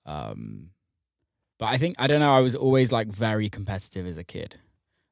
Um 0.05 0.71
but 1.59 1.65
I 1.65 1.77
think 1.77 1.97
I 1.99 2.07
don't 2.07 2.21
know. 2.21 2.33
I 2.33 2.39
was 2.39 2.55
always 2.55 2.91
like 2.91 3.09
very 3.09 3.49
competitive 3.49 4.07
as 4.07 4.17
a 4.17 4.23
kid. 4.23 4.55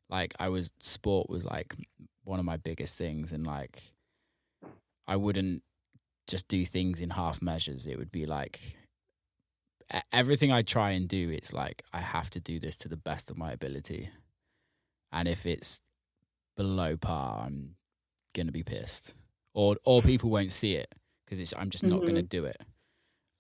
Like 0.10 0.34
I 0.39 0.48
was 0.50 0.72
sport 0.80 1.30
was 1.30 1.43
like 1.43 1.76
one 2.24 2.39
of 2.39 2.45
my 2.45 2.58
biggest 2.58 2.95
things, 2.95 3.34
and 3.34 3.45
like 3.45 3.84
I 5.06 5.18
wouldn't 5.18 5.62
just 6.26 6.48
do 6.48 6.66
things 6.66 7.02
in 7.02 7.12
half 7.12 7.41
measures. 7.41 7.86
It 7.86 8.00
would 8.00 8.12
be 8.12 8.26
like 8.26 8.78
everything 10.12 10.52
I 10.52 10.62
try 10.62 10.91
and 10.91 11.08
do. 11.08 11.30
It's 11.30 11.52
like 11.54 11.84
I 11.93 12.00
have 12.00 12.30
to 12.32 12.39
do 12.39 12.60
this 12.60 12.78
to 12.78 12.88
the 12.88 12.98
best 12.98 13.30
of 13.30 13.38
my 13.38 13.52
ability, 13.52 14.10
and 15.12 15.28
if 15.28 15.45
it's 15.45 15.82
below 16.56 16.95
par, 16.95 17.43
I'm 17.45 17.76
gonna 18.34 18.54
be 18.54 18.64
pissed, 18.64 19.16
or 19.54 19.76
or 19.84 20.02
people 20.02 20.30
won't 20.30 20.54
see 20.54 20.76
it 20.76 20.95
because 21.26 21.54
I'm 21.58 21.70
just 21.70 21.84
not 21.84 21.98
mm-hmm. 21.98 22.08
gonna 22.08 22.24
do 22.24 22.45
it. 22.45 22.62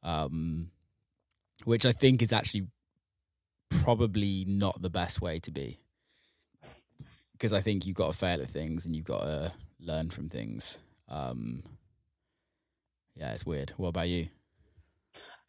Um, 0.03 0.71
which 1.63 1.85
I 1.85 1.91
think 1.93 2.21
is 2.21 2.31
actually 2.31 2.67
probably 3.69 4.45
not 4.47 4.81
the 4.81 4.89
best 4.89 5.21
way 5.21 5.39
to 5.39 5.51
be 5.51 5.79
because 7.37 7.53
I 7.53 7.61
think 7.61 7.85
you've 7.85 7.95
got 7.95 8.11
to 8.11 8.17
fail 8.17 8.41
at 8.41 8.49
things 8.49 8.85
and 8.85 8.95
you've 8.95 9.05
got 9.05 9.21
to 9.21 9.53
learn 9.79 10.09
from 10.09 10.27
things. 10.27 10.79
Um, 11.07 11.63
yeah, 13.15 13.31
it's 13.33 13.45
weird. 13.45 13.73
What 13.77 13.89
about 13.89 14.09
you? 14.09 14.27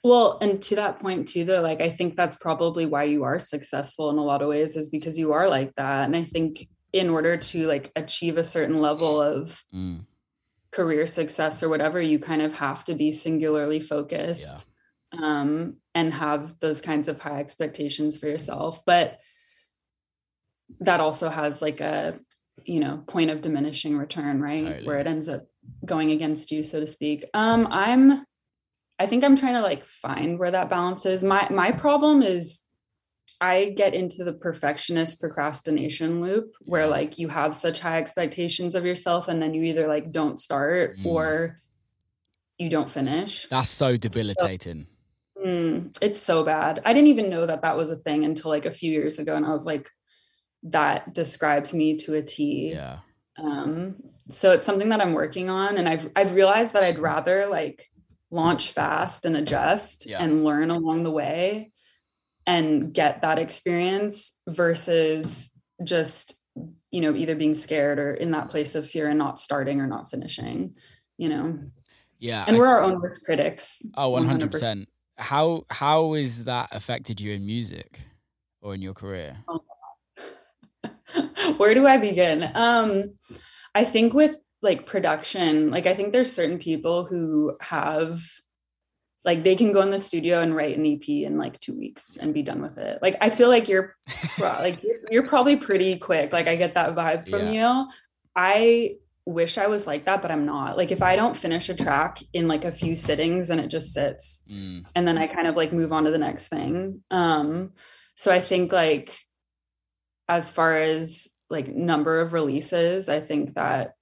Well, 0.05 0.39
and 0.41 0.63
to 0.63 0.77
that 0.77 1.01
point 1.01 1.29
too, 1.29 1.45
though, 1.45 1.63
like 1.63 1.81
I 1.81 1.91
think 1.91 2.15
that's 2.15 2.37
probably 2.37 2.87
why 2.87 3.05
you 3.05 3.25
are 3.25 3.39
successful 3.39 4.11
in 4.11 4.19
a 4.19 4.25
lot 4.25 4.43
of 4.43 4.49
ways 4.49 4.77
is 4.77 4.91
because 4.91 5.19
you 5.19 5.33
are 5.33 5.49
like 5.49 5.75
that. 5.77 6.05
And 6.05 6.15
I 6.15 6.25
think 6.25 6.69
in 6.93 7.11
order 7.11 7.37
to 7.37 7.67
like 7.67 7.91
achieve 7.97 8.39
a 8.39 8.45
certain 8.45 8.81
level 8.81 9.21
of 9.21 9.63
mm. 9.75 10.01
career 10.71 11.07
success 11.07 11.63
or 11.63 11.69
whatever, 11.69 12.01
you 12.01 12.19
kind 12.19 12.43
of 12.43 12.55
have 12.55 12.85
to 12.85 12.95
be 12.95 13.11
singularly 13.11 13.81
focused. 13.81 14.67
Yeah 14.67 14.75
um, 15.13 15.77
and 15.99 16.15
have 16.15 16.59
those 16.61 16.81
kinds 16.81 17.09
of 17.09 17.21
high 17.21 17.41
expectations 17.41 18.17
for 18.17 18.29
yourself. 18.29 18.85
But 18.85 19.19
that 20.81 21.01
also 21.01 21.29
has 21.29 21.61
like 21.61 21.81
a, 21.81 22.21
you 22.65 22.79
know, 22.79 23.03
point 23.09 23.31
of 23.31 23.41
diminishing 23.41 23.99
return, 23.99 24.41
right? 24.41 24.61
Totally. 24.61 24.87
Where 24.87 24.99
it 25.01 25.09
ends 25.09 25.29
up 25.29 25.47
going 25.85 26.13
against 26.13 26.53
you, 26.53 26.63
so 26.63 26.79
to 26.79 26.87
speak. 26.87 27.25
Um, 27.35 27.67
I'm, 27.71 28.25
I 28.99 29.07
think 29.07 29.25
I'm 29.25 29.37
trying 29.37 29.55
to 29.55 29.61
like 29.61 29.85
find 29.85 30.39
where 30.39 30.53
that 30.53 30.69
balance 30.69 31.05
is. 31.05 31.25
My 31.25 31.49
my 31.51 31.73
problem 31.73 32.23
is 32.23 32.61
I 33.41 33.73
get 33.77 33.95
into 33.95 34.25
the 34.25 34.33
perfectionist 34.33 35.21
procrastination 35.21 36.21
loop 36.21 36.55
where 36.61 36.87
like 36.87 37.19
you 37.19 37.29
have 37.29 37.55
such 37.55 37.79
high 37.81 37.99
expectations 37.99 38.75
of 38.75 38.85
yourself 38.85 39.29
and 39.29 39.41
then 39.41 39.55
you 39.55 39.63
either 39.65 39.87
like 39.87 40.11
don't 40.11 40.39
start 40.39 40.99
mm. 40.99 41.07
or 41.07 41.57
you 42.59 42.69
don't 42.69 42.91
finish. 42.91 43.47
That's 43.49 43.69
so 43.69 43.97
debilitating. 43.97 44.83
So, 44.83 44.98
Mm, 45.49 45.97
it's 46.03 46.21
so 46.21 46.45
bad. 46.45 46.81
I 46.85 46.93
didn't 46.93 47.09
even 47.09 47.31
know 47.31 47.47
that 47.47 47.63
that 47.63 47.77
was 47.77 47.91
a 47.91 47.97
thing 47.97 48.25
until 48.25 48.51
like 48.51 48.67
a 48.67 48.71
few 48.71 48.93
years 48.93 49.19
ago. 49.19 49.35
And 49.35 49.47
I 49.47 49.51
was 49.51 49.65
like, 49.65 49.89
that 50.65 51.15
describes 51.15 51.73
me 51.75 51.97
to 51.99 52.15
a 52.15 52.23
T. 52.23 52.73
Yeah. 52.73 52.99
Um, 53.39 53.97
so 54.29 54.53
it's 54.53 54.67
something 54.67 54.91
that 54.91 55.01
I'm 55.01 55.15
working 55.15 55.49
on. 55.49 55.79
And 55.79 55.89
I've, 55.89 56.11
I've 56.15 56.35
realized 56.35 56.75
that 56.75 56.83
I'd 56.83 56.99
rather 56.99 57.47
like 57.47 57.87
launch 58.31 58.73
fast 58.73 59.25
and 59.25 59.37
adjust 59.37 60.07
yeah. 60.07 60.23
and 60.23 60.45
learn 60.45 60.71
along 60.71 61.05
the 61.05 61.11
way 61.11 61.71
and 62.47 62.93
get 62.93 63.23
that 63.23 63.39
experience 63.39 64.39
versus 64.47 65.51
just 65.83 66.35
you 66.91 67.01
know 67.01 67.15
either 67.15 67.37
being 67.37 67.55
scared 67.55 67.99
or 67.99 68.13
in 68.13 68.33
that 68.33 68.51
place 68.51 68.75
of 68.75 68.89
fear 68.89 69.09
and 69.09 69.19
not 69.19 69.39
starting 69.39 69.81
or 69.81 69.87
not 69.87 70.11
finishing 70.11 70.75
you 71.19 71.29
know 71.29 71.59
yeah 72.19 72.45
and 72.49 72.59
we're 72.59 72.67
our 72.67 72.83
own 72.83 73.01
worst 73.01 73.25
critics 73.25 73.81
oh 73.97 74.11
100%, 74.11 74.51
100%. 74.51 74.87
How 75.19 75.65
how 75.71 76.15
is 76.15 76.45
that 76.45 76.69
affected 76.73 77.21
you 77.21 77.33
in 77.33 77.45
music 77.45 78.01
or 78.63 78.75
in 78.75 78.83
your 78.83 78.95
career 78.95 79.37
oh. 79.49 79.63
where 81.57 81.75
do 81.75 81.87
i 81.87 81.97
begin 81.97 82.51
um 82.55 83.15
i 83.75 83.85
think 83.85 84.15
with 84.15 84.37
like 84.63 84.87
production 84.87 85.71
like 85.71 85.87
i 85.87 85.95
think 85.95 86.13
there's 86.13 86.33
certain 86.33 86.59
people 86.59 87.05
who 87.05 87.57
have 87.61 88.23
like 89.25 89.43
they 89.43 89.57
can 89.57 89.73
go 89.73 89.83
in 89.83 89.91
the 89.91 89.99
studio 89.99 90.41
and 90.41 90.55
write 90.55 90.79
an 90.79 90.87
EP 90.87 91.07
in 91.07 91.37
like 91.37 91.61
two 91.61 91.79
weeks 91.79 92.17
and 92.17 92.33
be 92.33 92.43
done 92.43 92.63
with 92.63 92.79
it. 92.79 92.99
Like 93.03 93.17
I 93.21 93.29
feel 93.29 93.49
like 93.49 93.69
you're 93.69 93.95
like 94.39 94.83
you're, 94.83 94.97
you're, 95.11 95.27
probably 95.27 95.57
pretty 95.57 95.99
quick. 95.99 96.33
Like 96.33 96.47
I 96.47 96.57
get 96.57 96.75
that 96.75 96.95
vibe 96.95 97.29
from 97.29 97.53
yeah. 97.53 97.83
you. 97.83 97.91
I 98.35 98.95
wish 99.29 99.59
I 99.59 99.67
was 99.67 99.87
like 99.87 100.07
that, 100.07 100.23
but 100.23 100.31
I'm 100.31 100.47
not. 100.47 100.79
Like 100.79 100.91
if 100.91 101.03
I 101.03 101.15
don't 101.15 101.37
finish 101.37 101.69
a 101.69 101.75
track 101.75 102.19
in 102.33 102.49
like 102.49 102.65
a 102.65 102.73
few 102.73 102.95
sittings, 102.95 103.49
then 103.49 103.61
it 103.61 103.69
just 103.69 103.93
sits, 103.93 104.43
mm. 104.51 104.85
and 104.95 105.07
then 105.07 105.19
I 105.19 105.27
kind 105.27 105.47
of 105.47 105.55
like 105.55 105.73
move 105.73 105.93
on 105.93 106.05
to 106.05 106.11
the 106.11 106.19
next 106.19 106.49
thing. 106.49 107.03
Um, 107.11 107.73
so 108.15 108.33
I 108.33 108.41
think 108.41 108.73
like 108.73 109.17
as 110.29 110.51
far 110.51 110.77
as 110.77 111.29
like 111.51 111.69
number 111.69 112.21
of 112.21 112.33
releases, 112.33 113.09
I 113.09 113.21
think 113.21 113.55
that 113.55 113.93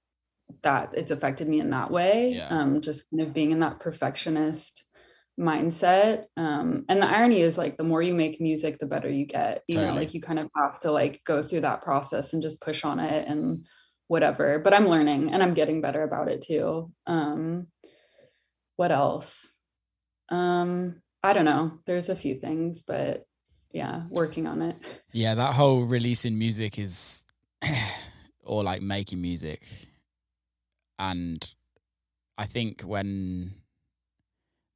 that 0.63 0.91
it's 0.93 1.11
affected 1.11 1.49
me 1.49 1.59
in 1.59 1.71
that 1.71 1.91
way. 1.91 2.35
Yeah. 2.35 2.47
Um, 2.47 2.79
just 2.79 3.09
kind 3.11 3.21
of 3.21 3.33
being 3.33 3.51
in 3.51 3.59
that 3.59 3.79
perfectionist 3.79 4.83
mindset 5.39 6.23
um 6.35 6.83
and 6.89 6.99
the 6.99 7.07
irony 7.07 7.41
is 7.41 7.59
like 7.59 7.77
the 7.77 7.83
more 7.83 8.01
you 8.01 8.15
make 8.15 8.41
music 8.41 8.79
the 8.79 8.87
better 8.87 9.07
you 9.07 9.23
get 9.23 9.61
you 9.67 9.75
totally. 9.75 9.93
know 9.93 9.99
like 9.99 10.15
you 10.15 10.19
kind 10.19 10.39
of 10.39 10.49
have 10.57 10.79
to 10.79 10.91
like 10.91 11.21
go 11.25 11.43
through 11.43 11.61
that 11.61 11.83
process 11.83 12.33
and 12.33 12.41
just 12.41 12.59
push 12.59 12.83
on 12.83 12.99
it 12.99 13.27
and 13.27 13.67
whatever 14.07 14.59
but 14.59 14.73
i'm 14.73 14.87
learning 14.87 15.31
and 15.31 15.43
i'm 15.43 15.53
getting 15.53 15.81
better 15.81 16.03
about 16.03 16.27
it 16.29 16.41
too. 16.41 16.91
Um 17.05 17.67
what 18.75 18.91
else? 18.91 19.47
Um 20.29 21.01
i 21.23 21.33
don't 21.33 21.45
know. 21.45 21.71
There's 21.85 22.09
a 22.09 22.15
few 22.15 22.35
things 22.35 22.83
but 22.83 23.25
yeah 23.71 24.03
working 24.09 24.47
on 24.47 24.61
it. 24.61 24.77
Yeah 25.11 25.35
that 25.35 25.53
whole 25.53 25.83
releasing 25.83 26.37
music 26.37 26.79
is 26.79 27.23
or 28.43 28.63
like 28.63 28.81
making 28.81 29.21
music. 29.21 29.67
And 30.99 31.47
i 32.37 32.45
think 32.45 32.81
when 32.81 33.53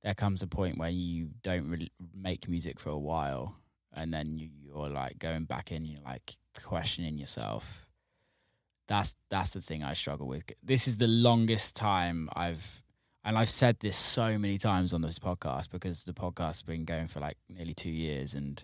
there 0.03 0.15
comes 0.15 0.41
a 0.41 0.47
point 0.47 0.77
where 0.77 0.89
you 0.89 1.29
don't 1.43 1.69
really 1.69 1.91
make 2.13 2.47
music 2.47 2.79
for 2.79 2.89
a 2.89 2.97
while 2.97 3.55
and 3.93 4.13
then 4.13 4.37
you, 4.37 4.49
you're 4.59 4.89
like 4.89 5.19
going 5.19 5.45
back 5.45 5.71
in 5.71 5.85
you're 5.85 6.01
like 6.01 6.37
questioning 6.63 7.17
yourself 7.17 7.87
that's 8.91 9.15
that's 9.29 9.51
the 9.51 9.61
thing 9.61 9.83
i 9.83 9.93
struggle 9.93 10.27
with. 10.27 10.43
This 10.63 10.87
is 10.87 10.97
the 10.97 11.07
longest 11.07 11.75
time 11.75 12.29
i've 12.35 12.83
and 13.23 13.37
i've 13.37 13.49
said 13.49 13.79
this 13.79 13.97
so 13.97 14.37
many 14.37 14.57
times 14.57 14.93
on 14.93 15.01
this 15.01 15.19
podcast 15.19 15.69
because 15.69 16.03
the 16.03 16.13
podcast 16.13 16.47
has 16.47 16.63
been 16.63 16.85
going 16.85 17.07
for 17.07 17.19
like 17.19 17.37
nearly 17.49 17.73
two 17.73 17.89
years 17.89 18.33
and 18.33 18.63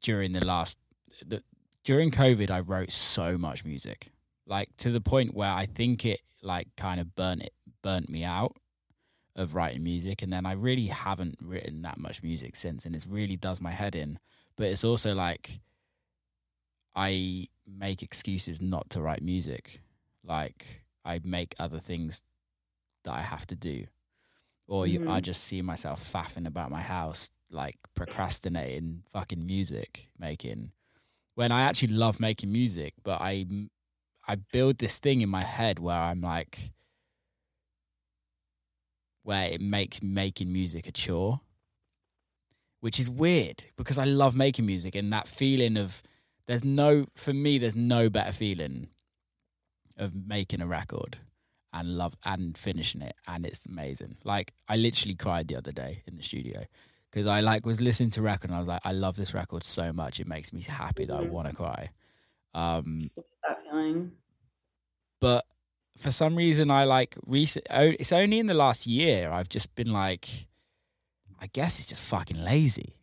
during 0.00 0.32
the 0.32 0.44
last 0.44 0.78
the 1.24 1.42
during 1.84 2.10
covid 2.10 2.50
i 2.50 2.60
wrote 2.60 2.90
so 2.90 3.38
much 3.38 3.64
music 3.64 4.08
like 4.46 4.68
to 4.76 4.90
the 4.90 5.00
point 5.00 5.34
where 5.34 5.50
i 5.50 5.66
think 5.66 6.04
it 6.04 6.20
like 6.42 6.68
kind 6.76 7.00
of 7.00 7.14
burnt 7.14 7.42
it 7.42 7.52
burnt 7.82 8.08
me 8.08 8.24
out 8.24 8.56
of 9.36 9.54
writing 9.54 9.82
music. 9.82 10.22
And 10.22 10.32
then 10.32 10.46
I 10.46 10.52
really 10.52 10.86
haven't 10.86 11.36
written 11.42 11.82
that 11.82 11.98
much 11.98 12.22
music 12.22 12.56
since 12.56 12.84
and 12.84 12.94
it 12.94 13.06
really 13.08 13.36
does 13.36 13.60
my 13.60 13.70
head 13.70 13.94
in. 13.94 14.18
But 14.56 14.66
it's 14.66 14.84
also 14.84 15.14
like 15.14 15.60
I 16.94 17.48
make 17.66 18.02
excuses 18.02 18.60
not 18.60 18.90
to 18.90 19.00
write 19.00 19.22
music 19.22 19.80
like 20.24 20.84
I 21.04 21.20
make 21.24 21.54
other 21.58 21.78
things 21.78 22.22
that 23.04 23.12
I 23.12 23.22
have 23.22 23.46
to 23.46 23.54
do 23.54 23.84
or 24.68 24.84
mm-hmm. 24.84 25.04
you, 25.04 25.10
I 25.10 25.14
mm-hmm. 25.14 25.22
just 25.22 25.44
see 25.44 25.62
myself 25.62 26.12
faffing 26.12 26.46
about 26.46 26.70
my 26.70 26.82
house 26.82 27.30
like 27.50 27.76
procrastinating 27.94 29.02
fucking 29.12 29.44
music 29.44 30.08
making 30.18 30.72
when 31.34 31.52
I 31.52 31.62
actually 31.62 31.94
love 31.94 32.20
making 32.20 32.52
music 32.52 32.94
but 33.02 33.20
I 33.20 33.46
I 34.26 34.36
build 34.36 34.78
this 34.78 34.98
thing 34.98 35.20
in 35.20 35.28
my 35.28 35.42
head 35.42 35.78
where 35.78 35.96
I'm 35.96 36.20
like 36.20 36.72
where 39.22 39.46
it 39.46 39.60
makes 39.60 40.02
making 40.02 40.52
music 40.52 40.86
a 40.86 40.92
chore, 40.92 41.40
which 42.80 42.98
is 42.98 43.08
weird 43.08 43.64
because 43.76 43.98
I 43.98 44.04
love 44.04 44.34
making 44.34 44.66
music 44.66 44.94
and 44.94 45.12
that 45.12 45.28
feeling 45.28 45.76
of 45.76 46.02
there's 46.46 46.64
no 46.64 47.06
for 47.14 47.32
me 47.32 47.58
there's 47.58 47.76
no 47.76 48.08
better 48.08 48.32
feeling 48.32 48.88
of 49.96 50.14
making 50.14 50.60
a 50.60 50.66
record 50.66 51.18
and 51.72 51.96
love 51.96 52.14
and 52.24 52.56
finishing 52.56 53.02
it 53.02 53.14
and 53.26 53.46
it's 53.46 53.64
amazing. 53.66 54.16
Like 54.24 54.52
I 54.68 54.76
literally 54.76 55.14
cried 55.14 55.48
the 55.48 55.56
other 55.56 55.72
day 55.72 56.02
in 56.06 56.16
the 56.16 56.22
studio 56.22 56.64
because 57.10 57.26
I 57.26 57.40
like 57.40 57.64
was 57.64 57.80
listening 57.80 58.10
to 58.10 58.22
record 58.22 58.50
and 58.50 58.56
I 58.56 58.58
was 58.58 58.68
like 58.68 58.82
I 58.84 58.92
love 58.92 59.16
this 59.16 59.34
record 59.34 59.64
so 59.64 59.92
much 59.92 60.20
it 60.20 60.26
makes 60.26 60.52
me 60.52 60.60
happy 60.62 61.04
that 61.06 61.16
I 61.16 61.22
mm-hmm. 61.22 61.32
want 61.32 61.48
to 61.48 61.56
cry. 61.56 61.90
Um 62.54 63.02
that 63.16 63.58
feeling. 63.64 64.12
But 65.20 65.44
for 65.96 66.10
some 66.10 66.36
reason 66.36 66.70
I 66.70 66.84
like 66.84 67.16
recent. 67.26 67.66
It's 67.70 68.12
only 68.12 68.38
in 68.38 68.46
the 68.46 68.54
last 68.54 68.86
year 68.86 69.30
I've 69.30 69.48
just 69.48 69.74
been 69.74 69.92
like, 69.92 70.48
I 71.40 71.46
guess 71.46 71.78
it's 71.78 71.88
just 71.88 72.04
fucking 72.04 72.42
lazy. 72.42 72.96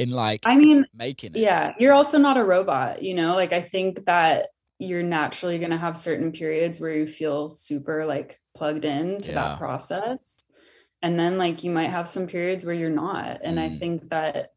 In 0.00 0.10
like, 0.10 0.40
I 0.44 0.56
mean, 0.56 0.86
making 0.94 1.34
it. 1.34 1.40
Yeah, 1.40 1.74
you're 1.78 1.92
also 1.92 2.18
not 2.18 2.36
a 2.36 2.44
robot. 2.44 3.02
You 3.02 3.14
know, 3.14 3.34
like 3.34 3.52
I 3.52 3.60
think 3.60 4.06
that 4.06 4.48
you're 4.78 5.02
naturally 5.02 5.58
going 5.58 5.70
to 5.70 5.76
have 5.76 5.96
certain 5.96 6.32
periods 6.32 6.80
where 6.80 6.94
you 6.94 7.06
feel 7.06 7.50
super 7.50 8.06
like 8.06 8.40
plugged 8.54 8.84
in 8.84 9.20
to 9.20 9.28
yeah. 9.28 9.34
that 9.34 9.58
process 9.58 10.46
and 11.02 11.18
then 11.18 11.36
like 11.36 11.62
you 11.62 11.70
might 11.70 11.90
have 11.90 12.08
some 12.08 12.26
periods 12.26 12.64
where 12.64 12.74
you're 12.74 12.88
not 12.88 13.40
and 13.44 13.58
mm. 13.58 13.62
i 13.62 13.68
think 13.68 14.08
that 14.08 14.52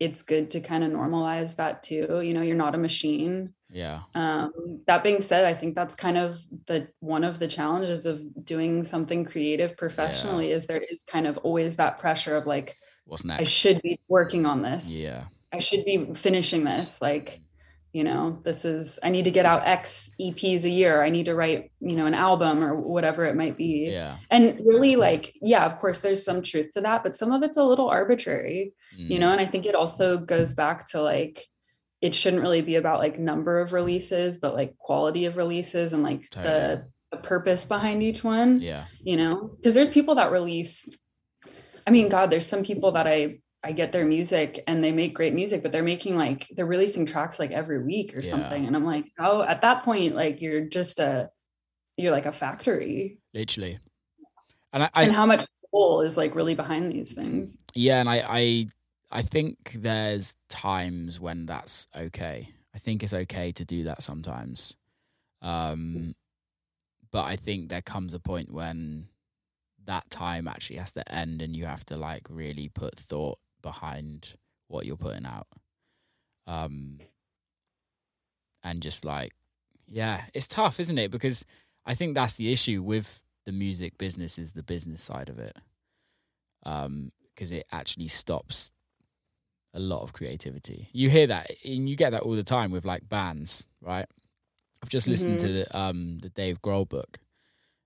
it's 0.00 0.22
good 0.22 0.50
to 0.50 0.60
kind 0.60 0.82
of 0.82 0.90
normalize 0.90 1.56
that 1.56 1.80
too 1.82 2.20
you 2.24 2.34
know 2.34 2.42
you're 2.42 2.56
not 2.56 2.74
a 2.74 2.78
machine 2.78 3.54
yeah. 3.72 4.02
Um, 4.14 4.82
that 4.86 5.02
being 5.02 5.22
said, 5.22 5.46
I 5.46 5.54
think 5.54 5.74
that's 5.74 5.94
kind 5.94 6.18
of 6.18 6.38
the 6.66 6.88
one 7.00 7.24
of 7.24 7.38
the 7.38 7.48
challenges 7.48 8.04
of 8.04 8.22
doing 8.44 8.84
something 8.84 9.24
creative 9.24 9.76
professionally 9.76 10.50
yeah. 10.50 10.56
is 10.56 10.66
there 10.66 10.82
is 10.82 11.02
kind 11.04 11.26
of 11.26 11.38
always 11.38 11.76
that 11.76 11.98
pressure 11.98 12.36
of 12.36 12.46
like, 12.46 12.76
what's 13.04 13.24
next? 13.24 13.40
I 13.40 13.44
should 13.44 13.82
be 13.82 13.98
working 14.08 14.46
on 14.46 14.62
this. 14.62 14.90
Yeah. 14.90 15.24
I 15.52 15.58
should 15.58 15.84
be 15.84 16.14
finishing 16.14 16.64
this. 16.64 17.00
Like, 17.02 17.40
you 17.92 18.04
know, 18.04 18.38
this 18.42 18.64
is 18.64 18.98
I 19.02 19.10
need 19.10 19.24
to 19.24 19.30
get 19.30 19.44
out 19.44 19.66
X 19.66 20.12
EPs 20.20 20.64
a 20.64 20.70
year. 20.70 21.02
I 21.02 21.10
need 21.10 21.26
to 21.26 21.34
write, 21.34 21.70
you 21.80 21.96
know, 21.96 22.06
an 22.06 22.14
album 22.14 22.64
or 22.64 22.74
whatever 22.74 23.26
it 23.26 23.36
might 23.36 23.56
be. 23.56 23.90
Yeah. 23.90 24.16
And 24.30 24.60
really 24.64 24.96
like, 24.96 25.34
yeah, 25.42 25.66
of 25.66 25.78
course 25.78 25.98
there's 25.98 26.24
some 26.24 26.42
truth 26.42 26.70
to 26.72 26.80
that, 26.80 27.02
but 27.02 27.16
some 27.16 27.32
of 27.32 27.42
it's 27.42 27.58
a 27.58 27.64
little 27.64 27.88
arbitrary, 27.88 28.72
mm. 28.98 29.10
you 29.10 29.18
know, 29.18 29.28
mm. 29.28 29.32
and 29.32 29.40
I 29.40 29.46
think 29.46 29.66
it 29.66 29.74
also 29.74 30.16
goes 30.16 30.54
back 30.54 30.86
to 30.88 31.02
like 31.02 31.46
it 32.00 32.14
shouldn't 32.14 32.42
really 32.42 32.62
be 32.62 32.76
about 32.76 32.98
like 32.98 33.18
number 33.18 33.60
of 33.60 33.72
releases, 33.72 34.38
but 34.38 34.54
like 34.54 34.76
quality 34.76 35.26
of 35.26 35.36
releases 35.36 35.92
and 35.92 36.02
like 36.02 36.28
the, 36.30 36.84
the 37.12 37.16
purpose 37.18 37.64
behind 37.64 38.02
each 38.02 38.24
one. 38.24 38.60
Yeah. 38.60 38.86
You 39.00 39.16
know, 39.16 39.50
because 39.54 39.74
there's 39.74 39.88
people 39.88 40.16
that 40.16 40.32
release, 40.32 40.88
I 41.86 41.90
mean, 41.90 42.08
God, 42.08 42.30
there's 42.30 42.46
some 42.46 42.62
people 42.62 42.92
that 42.92 43.06
I, 43.06 43.38
I 43.62 43.72
get 43.72 43.92
their 43.92 44.04
music 44.04 44.62
and 44.66 44.82
they 44.82 44.92
make 44.92 45.14
great 45.14 45.34
music, 45.34 45.62
but 45.62 45.72
they're 45.72 45.82
making 45.82 46.16
like, 46.16 46.48
they're 46.50 46.66
releasing 46.66 47.06
tracks 47.06 47.38
like 47.38 47.50
every 47.50 47.82
week 47.82 48.16
or 48.16 48.20
yeah. 48.20 48.30
something. 48.30 48.66
And 48.66 48.74
I'm 48.74 48.84
like, 48.84 49.06
oh, 49.18 49.42
at 49.42 49.62
that 49.62 49.84
point, 49.84 50.14
like 50.14 50.40
you're 50.42 50.62
just 50.62 50.98
a, 50.98 51.30
you're 51.96 52.12
like 52.12 52.26
a 52.26 52.32
factory. 52.32 53.18
Literally. 53.34 53.78
And, 54.72 54.82
I, 54.82 54.90
I, 54.94 55.02
and 55.04 55.12
how 55.12 55.26
much 55.26 55.46
soul 55.70 56.00
is 56.00 56.16
like 56.16 56.34
really 56.34 56.54
behind 56.54 56.90
these 56.90 57.12
things. 57.12 57.58
Yeah. 57.74 58.00
And 58.00 58.08
I, 58.08 58.24
I 58.26 58.66
I 59.14 59.20
think 59.20 59.76
there's 59.76 60.34
times 60.48 61.20
when 61.20 61.44
that's 61.44 61.86
okay. 61.94 62.48
I 62.74 62.78
think 62.78 63.02
it's 63.02 63.12
okay 63.12 63.52
to 63.52 63.64
do 63.64 63.84
that 63.84 64.02
sometimes. 64.02 64.74
Um, 65.42 66.14
but 67.10 67.24
I 67.24 67.36
think 67.36 67.68
there 67.68 67.82
comes 67.82 68.14
a 68.14 68.18
point 68.18 68.50
when 68.50 69.08
that 69.86 70.08
time 70.10 70.48
actually 70.48 70.76
has 70.76 70.92
to 70.92 71.12
end 71.12 71.42
and 71.42 71.56
you 71.56 71.66
have 71.66 71.84
to 71.86 71.96
like 71.96 72.26
really 72.30 72.68
put 72.68 72.98
thought 72.98 73.38
behind 73.62 74.34
what 74.68 74.86
you're 74.86 74.96
putting 74.96 75.26
out. 75.26 75.46
Um, 76.46 76.98
and 78.62 78.82
just 78.82 79.04
like, 79.04 79.32
yeah, 79.88 80.22
it's 80.34 80.46
tough, 80.46 80.80
isn't 80.80 80.98
it? 80.98 81.10
Because 81.10 81.44
I 81.84 81.94
think 81.94 82.14
that's 82.14 82.34
the 82.34 82.52
issue 82.52 82.82
with 82.82 83.22
the 83.44 83.52
music 83.52 83.98
business 83.98 84.38
is 84.38 84.52
the 84.52 84.62
business 84.62 85.02
side 85.02 85.28
of 85.28 85.38
it. 85.38 85.56
Um, 86.64 87.12
because 87.34 87.50
it 87.50 87.66
actually 87.72 88.08
stops 88.08 88.72
a 89.74 89.80
lot 89.80 90.02
of 90.02 90.12
creativity. 90.12 90.88
You 90.92 91.10
hear 91.10 91.26
that, 91.26 91.50
and 91.64 91.88
you 91.88 91.96
get 91.96 92.10
that 92.10 92.22
all 92.22 92.34
the 92.34 92.42
time 92.42 92.70
with 92.70 92.84
like 92.84 93.08
bands, 93.08 93.66
right? 93.80 94.06
I've 94.82 94.88
just 94.88 95.08
listened 95.08 95.38
mm-hmm. 95.38 95.46
to 95.46 95.52
the 95.52 95.78
um 95.78 96.18
the 96.18 96.28
Dave 96.28 96.60
Grohl 96.60 96.88
book, 96.88 97.18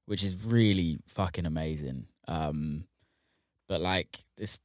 which 0.07 0.25
is 0.25 0.45
really 0.45 0.99
fucking 1.07 1.47
amazing. 1.47 2.07
Um, 2.27 2.85
but 3.69 3.81
like 3.81 4.19
this, 4.37 4.59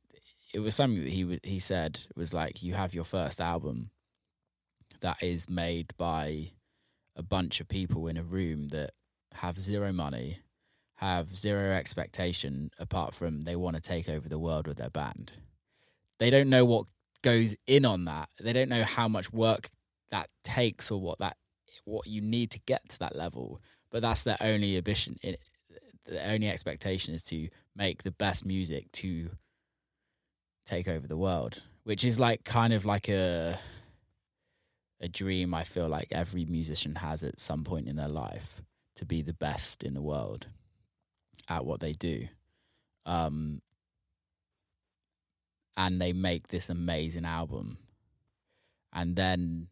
it 0.54 0.60
was 0.60 0.76
something 0.76 1.04
that 1.04 1.12
he 1.12 1.40
he 1.44 1.60
said 1.60 2.00
was 2.16 2.34
like 2.34 2.64
you 2.64 2.74
have 2.74 2.94
your 2.94 3.04
first 3.04 3.42
album 3.42 3.92
that 5.02 5.22
is 5.22 5.50
made 5.50 5.94
by 5.98 6.52
a 7.16 7.24
bunch 7.24 7.60
of 7.60 7.68
people 7.68 8.08
in 8.08 8.18
a 8.18 8.24
room 8.24 8.70
that 8.70 8.92
have 9.34 9.60
zero 9.60 9.92
money, 9.92 10.40
have 10.96 11.36
zero 11.36 11.72
expectation 11.72 12.72
apart 12.80 13.14
from 13.14 13.44
they 13.44 13.56
want 13.56 13.76
to 13.76 13.82
take 13.82 14.08
over 14.08 14.30
the 14.30 14.40
world 14.40 14.68
with 14.68 14.78
their 14.78 14.90
band. 14.90 15.34
They 16.20 16.30
don't 16.30 16.50
know 16.50 16.66
what 16.66 16.86
goes 17.24 17.56
in 17.68 17.86
on 17.86 18.04
that. 18.06 18.30
They 18.40 18.54
don't 18.54 18.70
know 18.70 18.84
how 18.84 19.08
much 19.08 19.34
work 19.34 19.70
that 20.12 20.30
takes 20.44 20.92
or 20.92 21.02
what 21.02 21.20
that 21.20 21.38
what 21.86 22.08
you 22.08 22.22
need 22.22 22.52
to 22.52 22.60
get 22.60 22.88
to 22.90 23.00
that 23.00 23.16
level. 23.16 23.62
But 23.92 24.02
that's 24.02 24.24
their 24.24 24.38
only 24.42 24.78
ambition. 24.78 25.18
The 26.06 26.32
only 26.32 26.50
expectation 26.50 27.14
is 27.14 27.24
to 27.24 27.50
make 27.76 28.04
the 28.04 28.12
best 28.12 28.46
music 28.46 28.92
to 28.94 29.30
take 30.66 30.88
over 30.88 31.08
the 31.08 31.18
world, 31.18 31.62
which 31.84 32.04
is 32.04 32.20
like 32.20 32.44
kind 32.44 32.74
of 32.74 32.86
like 32.86 33.10
a 33.10 33.60
a 35.02 35.08
dream 35.08 35.54
I 35.54 35.64
feel 35.64 35.90
like 35.90 36.08
every 36.12 36.46
musician 36.46 36.96
has 36.96 37.24
at 37.24 37.40
some 37.40 37.64
point 37.64 37.88
in 37.88 37.96
their 37.96 38.08
life 38.08 38.62
to 38.96 39.06
be 39.06 39.22
the 39.24 39.34
best 39.34 39.84
in 39.84 39.96
the 39.96 40.02
world 40.02 40.48
at 41.50 41.66
what 41.66 41.80
they 41.80 41.94
do. 41.94 42.28
Um, 43.06 43.62
and 45.76 46.00
they 46.00 46.14
make 46.14 46.50
this 46.50 46.70
amazing 46.70 47.26
album. 47.26 47.80
And 48.94 49.16
then 49.16 49.68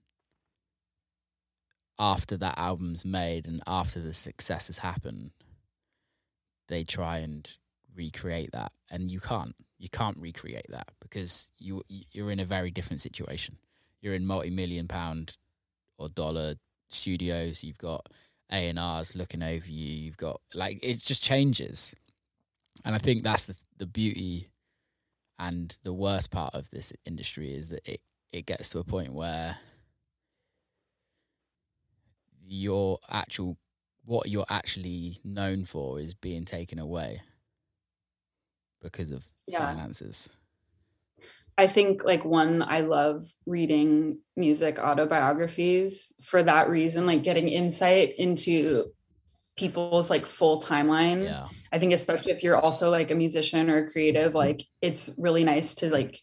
after 2.00 2.38
that 2.38 2.58
album's 2.58 3.06
made 3.06 3.46
and 3.48 3.62
after 3.68 4.02
the 4.02 4.14
success 4.14 4.68
has 4.68 4.80
happened, 4.80 5.32
they 6.68 6.84
try 6.84 7.18
and 7.18 7.52
recreate 7.96 8.52
that. 8.54 8.72
And 8.90 9.12
you 9.12 9.20
can't. 9.20 9.56
You 9.78 9.90
can't 9.90 10.18
recreate 10.18 10.66
that 10.70 10.90
because 11.00 11.52
you 11.58 11.84
you're 11.88 12.32
in 12.32 12.40
a 12.40 12.46
very 12.46 12.72
different 12.72 13.02
situation 13.02 13.58
you're 14.02 14.14
in 14.14 14.26
multi-million 14.26 14.88
pound 14.88 15.38
or 15.98 16.10
dollar 16.10 16.56
studios. 16.90 17.64
You've 17.64 17.78
got 17.78 18.08
A 18.52 18.70
and 18.70 18.80
R's 18.80 19.16
looking 19.16 19.44
over 19.44 19.70
you. 19.70 19.94
You've 19.94 20.18
got 20.18 20.42
like 20.54 20.80
it 20.82 21.00
just 21.00 21.24
changes, 21.24 21.94
and 22.86 22.96
I 22.96 22.98
think 22.98 23.24
that's 23.24 23.46
the 23.46 23.56
the 23.78 23.86
beauty 23.86 24.50
and 25.38 25.78
the 25.84 25.94
worst 25.94 26.32
part 26.32 26.54
of 26.54 26.70
this 26.70 26.92
industry 27.06 27.54
is 27.54 27.70
that 27.70 27.88
it 27.88 28.02
it 28.32 28.46
gets 28.46 28.70
to 28.70 28.80
a 28.80 28.84
point 28.84 29.14
where 29.14 29.58
your 32.50 33.00
actual 33.10 33.58
what 34.06 34.28
you're 34.28 34.46
actually 34.50 35.20
known 35.24 35.66
for 35.66 36.00
is 36.00 36.16
being 36.16 36.44
taken 36.44 36.80
away 36.80 37.22
because 38.82 39.12
of 39.12 39.26
yeah. 39.48 39.60
finances. 39.60 40.30
I 41.58 41.68
think 41.68 42.04
like 42.04 42.24
one, 42.24 42.64
I 42.64 42.80
love 42.80 43.26
reading 43.46 44.20
music 44.38 44.80
autobiographies 44.80 46.12
for 46.24 46.42
that 46.42 46.70
reason, 46.70 47.06
like 47.06 47.22
getting 47.22 47.50
insight 47.50 48.14
into 48.18 48.86
people's 49.58 50.10
like 50.10 50.26
full 50.26 50.62
timeline. 50.62 51.26
Yeah. 51.26 51.48
I 51.72 51.78
think 51.78 51.94
especially 51.94 52.32
if 52.32 52.44
you're 52.44 52.58
also 52.58 52.90
like 52.90 53.12
a 53.12 53.16
musician 53.16 53.70
or 53.70 53.80
a 53.80 53.92
creative, 53.92 54.34
like 54.34 54.62
it's 54.82 55.10
really 55.18 55.44
nice 55.44 55.76
to 55.76 55.92
like 55.92 56.18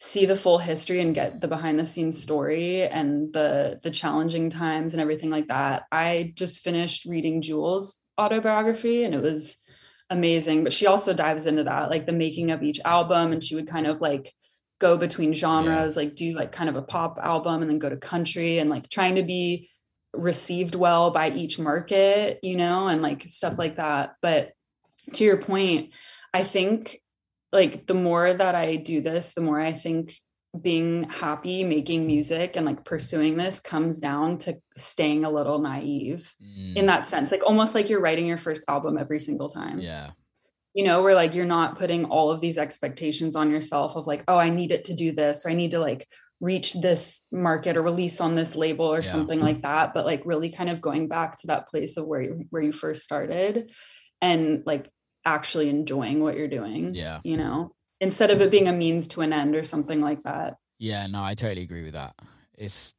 see 0.00 0.26
the 0.26 0.36
full 0.36 0.58
history 0.58 1.00
and 1.00 1.14
get 1.14 1.40
the 1.40 1.48
behind 1.48 1.78
the 1.78 1.86
scenes 1.86 2.22
story 2.22 2.86
and 2.86 3.32
the 3.32 3.80
the 3.82 3.90
challenging 3.90 4.48
times 4.50 4.94
and 4.94 5.00
everything 5.00 5.30
like 5.30 5.48
that. 5.48 5.84
I 5.90 6.32
just 6.36 6.60
finished 6.60 7.04
reading 7.04 7.42
Jewel's 7.42 7.96
autobiography 8.18 9.04
and 9.04 9.14
it 9.14 9.22
was 9.22 9.58
amazing 10.10 10.64
but 10.64 10.72
she 10.72 10.86
also 10.86 11.12
dives 11.12 11.46
into 11.46 11.64
that 11.64 11.90
like 11.90 12.06
the 12.06 12.12
making 12.12 12.50
of 12.50 12.62
each 12.62 12.80
album 12.84 13.30
and 13.32 13.44
she 13.44 13.54
would 13.54 13.68
kind 13.68 13.86
of 13.86 14.00
like 14.00 14.32
go 14.78 14.96
between 14.96 15.34
genres 15.34 15.96
yeah. 15.96 16.02
like 16.02 16.14
do 16.14 16.34
like 16.34 16.50
kind 16.50 16.70
of 16.70 16.76
a 16.76 16.82
pop 16.82 17.18
album 17.22 17.60
and 17.62 17.70
then 17.70 17.78
go 17.78 17.88
to 17.88 17.96
country 17.96 18.58
and 18.58 18.70
like 18.70 18.88
trying 18.88 19.16
to 19.16 19.22
be 19.22 19.68
received 20.14 20.74
well 20.74 21.10
by 21.10 21.30
each 21.30 21.58
market 21.58 22.38
you 22.42 22.56
know 22.56 22.88
and 22.88 23.02
like 23.02 23.22
stuff 23.24 23.58
like 23.58 23.76
that 23.76 24.14
but 24.22 24.52
to 25.12 25.24
your 25.24 25.36
point 25.36 25.90
i 26.32 26.42
think 26.42 26.98
like 27.52 27.86
the 27.86 27.94
more 27.94 28.32
that 28.32 28.54
i 28.54 28.76
do 28.76 29.00
this 29.00 29.34
the 29.34 29.40
more 29.40 29.60
i 29.60 29.72
think 29.72 30.14
being 30.58 31.04
happy 31.04 31.62
making 31.62 32.06
music 32.06 32.56
and 32.56 32.64
like 32.64 32.84
pursuing 32.84 33.36
this 33.36 33.60
comes 33.60 34.00
down 34.00 34.38
to 34.38 34.58
staying 34.76 35.24
a 35.24 35.30
little 35.30 35.58
naive 35.58 36.34
mm. 36.42 36.74
in 36.74 36.86
that 36.86 37.06
sense 37.06 37.30
like 37.30 37.42
almost 37.44 37.74
like 37.74 37.88
you're 37.88 38.00
writing 38.00 38.26
your 38.26 38.38
first 38.38 38.64
album 38.66 38.96
every 38.96 39.20
single 39.20 39.48
time 39.48 39.78
yeah 39.78 40.10
you 40.74 40.84
know 40.84 41.02
where 41.02 41.14
like 41.14 41.34
you're 41.34 41.44
not 41.44 41.78
putting 41.78 42.06
all 42.06 42.30
of 42.30 42.40
these 42.40 42.56
expectations 42.56 43.36
on 43.36 43.50
yourself 43.50 43.94
of 43.94 44.06
like 44.06 44.24
oh 44.26 44.38
i 44.38 44.48
need 44.48 44.72
it 44.72 44.84
to 44.84 44.94
do 44.94 45.12
this 45.12 45.44
or 45.44 45.50
i 45.50 45.54
need 45.54 45.72
to 45.72 45.80
like 45.80 46.06
reach 46.40 46.74
this 46.74 47.24
market 47.32 47.76
or 47.76 47.82
release 47.82 48.20
on 48.20 48.34
this 48.34 48.54
label 48.54 48.86
or 48.86 49.00
yeah. 49.00 49.08
something 49.08 49.40
like 49.40 49.62
that 49.62 49.92
but 49.92 50.06
like 50.06 50.22
really 50.24 50.50
kind 50.50 50.70
of 50.70 50.80
going 50.80 51.08
back 51.08 51.36
to 51.36 51.48
that 51.48 51.66
place 51.66 51.96
of 51.96 52.06
where 52.06 52.22
you 52.22 52.46
where 52.50 52.62
you 52.62 52.72
first 52.72 53.02
started 53.02 53.70
and 54.22 54.62
like 54.66 54.88
actually 55.34 55.68
enjoying 55.68 56.20
what 56.20 56.36
you're 56.36 56.48
doing 56.48 56.94
yeah 56.94 57.20
you 57.24 57.36
know 57.36 57.72
instead 58.00 58.30
of 58.30 58.40
it 58.40 58.50
being 58.50 58.68
a 58.68 58.72
means 58.72 59.08
to 59.08 59.20
an 59.20 59.32
end 59.32 59.56
or 59.56 59.64
something 59.64 60.00
like 60.00 60.22
that. 60.22 60.58
Yeah, 60.78 61.06
no, 61.06 61.22
I 61.22 61.34
totally 61.34 61.62
agree 61.62 61.84
with 61.84 61.94
that. 61.94 62.14
It's 62.56 62.94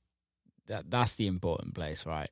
that 0.68 0.90
that's 0.90 1.16
the 1.16 1.28
important 1.28 1.76
place, 1.76 2.06
right? 2.06 2.30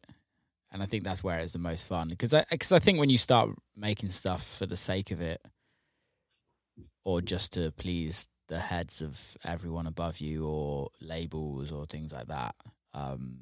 And 0.71 0.83
I 0.83 0.85
think 0.85 1.03
that's 1.03 1.23
where 1.23 1.39
it's 1.39 1.53
the 1.53 1.59
most 1.59 1.87
fun 1.87 2.09
because 2.09 2.33
I 2.33 2.45
because 2.49 2.71
I 2.71 2.79
think 2.79 2.99
when 2.99 3.09
you 3.09 3.17
start 3.17 3.51
making 3.75 4.09
stuff 4.09 4.57
for 4.57 4.65
the 4.65 4.77
sake 4.77 5.11
of 5.11 5.21
it, 5.21 5.41
or 7.05 7.21
just 7.21 7.53
to 7.53 7.71
please 7.71 8.27
the 8.47 8.59
heads 8.59 9.01
of 9.01 9.37
everyone 9.43 9.87
above 9.87 10.19
you, 10.19 10.45
or 10.45 10.89
labels 11.01 11.71
or 11.71 11.85
things 11.85 12.11
like 12.11 12.27
that, 12.27 12.55
um, 12.93 13.39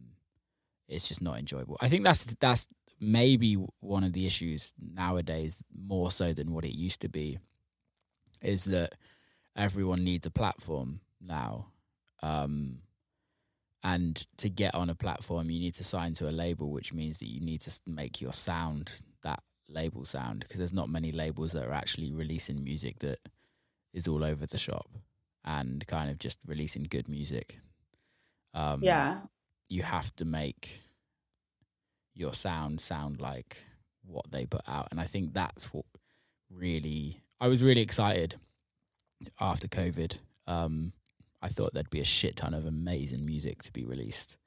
it's 0.87 1.07
just 1.07 1.21
not 1.21 1.39
enjoyable. 1.39 1.77
I 1.81 1.89
think 1.89 2.03
that's 2.03 2.23
that's 2.39 2.67
maybe 2.99 3.55
one 3.79 4.03
of 4.03 4.13
the 4.13 4.25
issues 4.25 4.73
nowadays 4.79 5.63
more 5.73 6.11
so 6.11 6.33
than 6.33 6.53
what 6.53 6.65
it 6.65 6.75
used 6.75 7.01
to 7.01 7.09
be, 7.09 7.39
is 8.41 8.65
that 8.65 8.95
everyone 9.55 10.03
needs 10.03 10.25
a 10.25 10.31
platform 10.31 11.01
now. 11.21 11.67
Um, 12.21 12.79
and 13.83 14.25
to 14.37 14.49
get 14.49 14.73
on 14.73 14.89
a 14.89 14.95
platform, 14.95 15.49
you 15.51 15.59
need 15.59 15.75
to 15.75 15.83
sign 15.83 16.15
to 16.15 16.27
a 16.27 16.31
label, 16.31 16.71
which 16.71 16.91
means 16.91 17.19
that 17.19 17.29
you 17.29 17.39
need 17.39 17.61
to 17.61 17.79
make 17.85 18.19
your 18.19 18.33
sound 18.33 19.01
that 19.21 19.43
label 19.69 20.05
sound 20.05 20.39
because 20.39 20.57
there's 20.57 20.73
not 20.73 20.89
many 20.89 21.11
labels 21.11 21.51
that 21.51 21.65
are 21.65 21.73
actually 21.73 22.11
releasing 22.11 22.63
music 22.63 22.99
that 22.99 23.19
is 23.93 24.07
all 24.07 24.23
over 24.23 24.45
the 24.45 24.57
shop 24.57 24.89
and 25.43 25.85
kind 25.87 26.09
of 26.09 26.19
just 26.19 26.39
releasing 26.47 26.83
good 26.83 27.07
music. 27.07 27.59
Um, 28.53 28.81
yeah. 28.81 29.19
You 29.69 29.83
have 29.83 30.15
to 30.17 30.25
make 30.25 30.81
your 32.15 32.33
sound 32.33 32.81
sound 32.81 33.21
like 33.21 33.57
what 34.03 34.31
they 34.31 34.45
put 34.45 34.67
out. 34.67 34.87
And 34.91 34.99
I 34.99 35.05
think 35.05 35.33
that's 35.33 35.73
what 35.73 35.85
really, 36.49 37.21
I 37.39 37.47
was 37.47 37.61
really 37.61 37.81
excited 37.81 38.35
after 39.39 39.67
COVID, 39.67 40.17
um, 40.47 40.93
I 41.41 41.49
thought 41.49 41.73
there'd 41.73 41.89
be 41.89 42.01
a 42.01 42.05
shit 42.05 42.35
ton 42.37 42.53
of 42.53 42.65
amazing 42.65 43.25
music 43.25 43.63
to 43.63 43.71
be 43.71 43.85
released, 43.85 44.37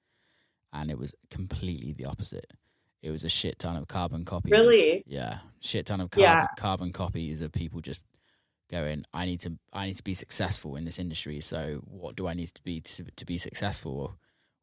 and 0.72 0.90
it 0.90 0.98
was 0.98 1.14
completely 1.30 1.92
the 1.92 2.06
opposite. 2.06 2.52
It 3.02 3.10
was 3.10 3.22
a 3.24 3.28
shit 3.28 3.58
ton 3.58 3.76
of 3.76 3.86
carbon 3.86 4.24
copies. 4.24 4.50
Really? 4.50 5.04
Yeah, 5.06 5.38
shit 5.60 5.86
ton 5.86 6.00
of 6.00 6.10
carbon, 6.10 6.30
yeah. 6.30 6.46
carbon 6.56 6.92
copies 6.92 7.40
of 7.40 7.52
people 7.52 7.80
just 7.80 8.00
going. 8.70 9.04
I 9.14 9.26
need 9.26 9.40
to. 9.40 9.58
I 9.72 9.86
need 9.86 9.96
to 9.96 10.02
be 10.02 10.14
successful 10.14 10.76
in 10.76 10.84
this 10.84 10.98
industry. 10.98 11.40
So, 11.40 11.82
what 11.84 12.16
do 12.16 12.26
I 12.26 12.34
need 12.34 12.52
to 12.54 12.62
be 12.62 12.80
to, 12.80 13.04
to 13.04 13.24
be 13.24 13.38
successful? 13.38 14.00
Or 14.00 14.14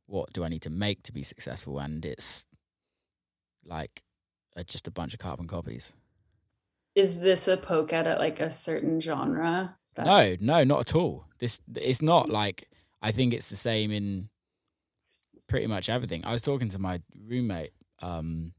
what 0.08 0.34
do 0.34 0.44
I 0.44 0.50
need 0.50 0.62
to 0.64 0.70
make 0.70 1.04
to 1.04 1.14
be 1.14 1.24
successful? 1.24 1.80
And 1.80 2.04
it's 2.06 2.46
like 3.66 4.04
uh, 4.56 4.64
just 4.64 4.88
a 4.88 4.92
bunch 4.92 5.14
of 5.14 5.20
carbon 5.20 5.48
copies. 5.48 5.94
Is 6.96 7.20
this 7.20 7.48
a 7.48 7.58
poke 7.58 7.92
at 7.92 8.08
it, 8.08 8.20
like 8.20 8.40
a 8.40 8.50
certain 8.50 9.02
genre? 9.02 9.78
That. 9.96 10.06
No, 10.06 10.36
no, 10.40 10.64
not 10.64 10.82
at 10.82 10.96
all. 10.96 11.26
This 11.40 11.62
it's 11.76 12.02
not 12.02 12.30
like 12.30 12.70
I 13.02 13.12
think 13.12 13.34
it's 13.34 13.50
the 13.50 13.56
same 13.56 13.92
in 13.92 14.30
pretty 15.48 15.68
much 15.68 15.90
everything. 15.90 16.24
I 16.26 16.32
was 16.32 16.42
talking 16.42 16.70
to 16.70 16.80
my 16.80 17.02
roommate 17.28 17.72
um, 18.02 18.54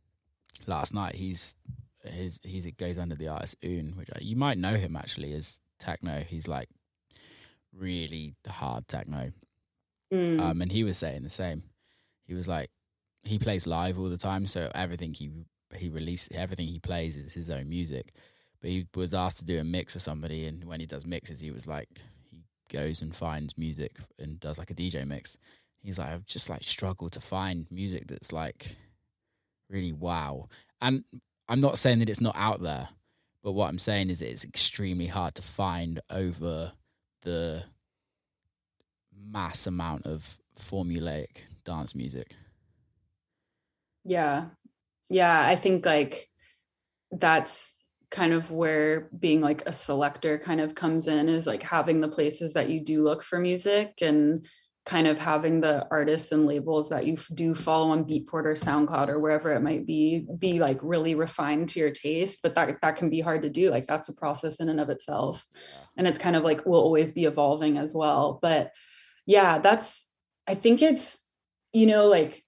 last 0.67 0.95
night. 0.95 1.15
He's 1.15 1.55
his 2.05 2.41
he's 2.43 2.67
it 2.67 2.77
goes 2.77 2.99
under 2.99 3.15
the 3.15 3.29
artist 3.29 3.57
Un, 3.63 3.95
which 3.97 4.09
I, 4.15 4.19
you 4.21 4.37
might 4.37 4.59
know 4.59 4.75
him 4.75 4.97
actually 4.97 5.33
as 5.33 5.59
techno. 5.79 6.21
He's 6.21 6.49
like 6.49 6.69
really 7.75 8.35
hard 8.47 8.89
techno. 8.89 9.33
Mm. 10.13 10.41
Um, 10.41 10.63
and 10.63 10.73
he 10.73 10.85
was 10.85 10.99
saying 10.99 11.23
the 11.23 11.31
same. 11.31 11.65
He 12.27 12.35
was 12.35 12.49
like 12.49 12.71
he 13.27 13.39
plays 13.39 13.67
live 13.67 13.99
all 13.99 14.09
the 14.09 14.19
time, 14.19 14.47
so 14.47 14.71
everything 14.75 15.13
he 15.13 15.31
he 15.75 15.89
releases, 15.89 16.29
everything 16.35 16.67
he 16.67 16.79
plays 16.79 17.17
is 17.17 17.35
his 17.35 17.51
own 17.51 17.69
music 17.69 18.13
but 18.61 18.71
he 18.71 18.87
was 18.95 19.15
asked 19.15 19.39
to 19.39 19.45
do 19.45 19.59
a 19.61 19.65
mix 19.65 19.93
for 19.93 19.99
somebody, 19.99 20.47
and 20.47 20.65
when 20.65 20.81
he 20.81 20.87
does 20.87 21.07
mixes, 21.07 21.41
he 21.41 21.51
was 21.51 21.67
like, 21.67 22.01
he 22.31 22.43
goes 22.69 23.03
and 23.03 23.15
finds 23.15 23.57
music 23.59 23.99
and 24.19 24.41
does 24.41 24.59
like 24.59 24.71
a 24.71 24.75
DJ 24.75 25.07
mix. 25.07 25.39
He's 25.83 25.99
like, 25.99 26.09
I've 26.09 26.27
just 26.27 26.49
like 26.49 26.65
struggled 26.65 27.13
to 27.13 27.21
find 27.21 27.67
music 27.71 28.09
that's 28.09 28.33
like 28.33 28.77
really 29.71 29.93
wow. 29.93 30.49
And 30.81 31.05
I'm 31.49 31.61
not 31.61 31.79
saying 31.79 32.01
that 32.01 32.09
it's 32.09 32.21
not 32.21 32.35
out 32.37 32.61
there, 32.63 32.89
but 33.43 33.53
what 33.53 33.69
I'm 33.69 33.79
saying 33.79 34.11
is 34.11 34.21
it's 34.21 34.45
extremely 34.45 35.07
hard 35.07 35.35
to 35.37 35.43
find 35.43 36.01
over 36.11 36.73
the 37.23 37.65
mass 39.17 39.67
amount 39.67 40.07
of 40.07 40.39
formulaic 40.59 41.45
dance 41.65 41.95
music. 41.95 42.35
Yeah. 44.07 44.47
Yeah, 45.11 45.41
I 45.41 45.57
think 45.57 45.85
like 45.85 46.29
that's 47.11 47.75
kind 48.11 48.33
of 48.33 48.51
where 48.51 49.09
being 49.19 49.41
like 49.41 49.67
a 49.67 49.73
selector 49.73 50.39
kind 50.39 50.61
of 50.61 50.75
comes 50.75 51.09
in 51.09 51.29
is 51.29 51.47
like 51.47 51.63
having 51.63 52.01
the 52.01 52.09
places 52.09 52.55
that 52.55 52.71
you 52.71 52.81
do 52.81 53.03
look 53.03 53.23
for 53.23 53.39
music 53.39 53.95
and 54.01 54.47
kind 54.85 55.09
of 55.09 55.19
having 55.19 55.61
the 55.61 55.85
artists 55.91 56.31
and 56.31 56.47
labels 56.47 56.91
that 56.91 57.05
you 57.05 57.17
do 57.35 57.53
follow 57.53 57.91
on 57.91 58.05
Beatport 58.05 58.45
or 58.45 58.55
SoundCloud 58.55 59.09
or 59.09 59.19
wherever 59.19 59.53
it 59.53 59.61
might 59.61 59.85
be 59.85 60.25
be 60.39 60.61
like 60.61 60.79
really 60.83 61.17
refined 61.17 61.69
to 61.71 61.81
your 61.81 61.91
taste 61.91 62.39
but 62.45 62.55
that 62.55 62.81
that 62.83 62.95
can 62.95 63.11
be 63.11 63.21
hard 63.21 63.43
to 63.43 63.51
do 63.51 63.71
like 63.71 63.89
that's 63.89 64.09
a 64.09 64.15
process 64.15 64.61
in 64.61 64.69
and 64.69 64.79
of 64.79 64.89
itself 64.89 65.45
and 65.97 66.07
it's 66.07 66.21
kind 66.21 66.37
of 66.37 66.45
like 66.45 66.65
will 66.65 66.81
always 66.81 67.13
be 67.13 67.25
evolving 67.25 67.77
as 67.77 67.97
well 67.97 68.39
but 68.41 68.71
yeah 69.27 69.59
that's 69.59 70.07
I 70.47 70.55
think 70.55 70.83
it's 70.83 71.19
you 71.73 71.87
know 71.87 72.07
like 72.07 72.46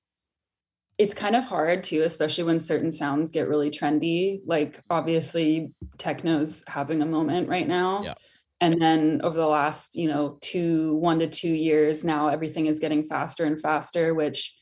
it's 0.98 1.14
kind 1.14 1.36
of 1.36 1.44
hard 1.44 1.84
too, 1.84 2.02
especially 2.02 2.44
when 2.44 2.58
certain 2.58 2.90
sounds 2.90 3.30
get 3.30 3.48
really 3.48 3.70
trendy. 3.70 4.40
Like 4.44 4.80
obviously 4.90 5.72
techno's 5.96 6.64
having 6.66 7.02
a 7.02 7.06
moment 7.06 7.48
right 7.48 7.66
now. 7.66 8.02
Yeah. 8.02 8.14
And 8.60 8.82
then 8.82 9.20
over 9.22 9.36
the 9.38 9.46
last, 9.46 9.94
you 9.94 10.08
know, 10.08 10.38
two, 10.40 10.96
one 10.96 11.20
to 11.20 11.28
two 11.28 11.52
years 11.52 12.02
now, 12.02 12.26
everything 12.28 12.66
is 12.66 12.80
getting 12.80 13.04
faster 13.04 13.44
and 13.44 13.60
faster, 13.60 14.12
which 14.12 14.56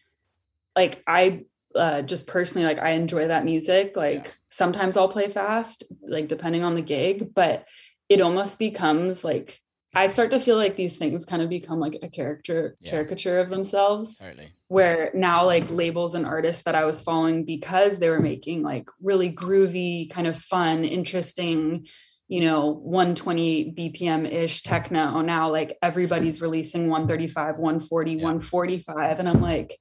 like 0.76 1.02
I 1.06 1.44
uh, 1.74 2.02
just 2.02 2.26
personally 2.26 2.66
like 2.66 2.78
I 2.78 2.90
enjoy 2.90 3.28
that 3.28 3.46
music. 3.46 3.96
Like 3.96 4.24
Yeah. 4.26 4.30
sometimes 4.50 4.98
I'll 4.98 5.08
play 5.08 5.28
fast, 5.28 5.84
like 6.06 6.28
depending 6.28 6.62
on 6.62 6.74
the 6.74 6.82
gig, 6.82 7.34
but 7.34 7.66
it 8.10 8.20
almost 8.20 8.58
becomes 8.58 9.24
like 9.24 9.58
I 9.96 10.08
start 10.08 10.30
to 10.32 10.40
feel 10.40 10.56
like 10.56 10.76
these 10.76 10.96
things 10.98 11.24
kind 11.24 11.40
of 11.42 11.48
become 11.48 11.80
like 11.80 11.96
a 12.02 12.08
character 12.08 12.76
Yeah. 12.82 12.90
caricature 12.90 13.38
of 13.38 13.48
themselves 13.48 14.18
Totally. 14.18 14.52
where 14.68 15.10
now 15.14 15.46
like 15.46 15.68
labels 15.70 16.14
and 16.14 16.26
artists 16.26 16.64
that 16.64 16.74
I 16.74 16.84
was 16.84 17.02
following 17.02 17.44
because 17.44 17.98
they 17.98 18.10
were 18.10 18.20
making 18.20 18.62
like 18.62 18.88
really 19.00 19.32
groovy, 19.32 20.10
kind 20.10 20.26
of 20.26 20.36
fun, 20.36 20.84
interesting, 20.84 21.86
you 22.28 22.42
know, 22.42 22.72
120 22.82 23.72
BPM 23.72 24.30
ish 24.30 24.62
techno. 24.62 25.22
Now 25.22 25.50
like 25.50 25.78
everybody's 25.80 26.42
releasing 26.42 26.90
135, 26.90 27.56
140, 27.56 28.10
Yeah. 28.12 28.22
145. 28.22 29.18
And 29.18 29.28
I'm 29.28 29.40
like, 29.40 29.78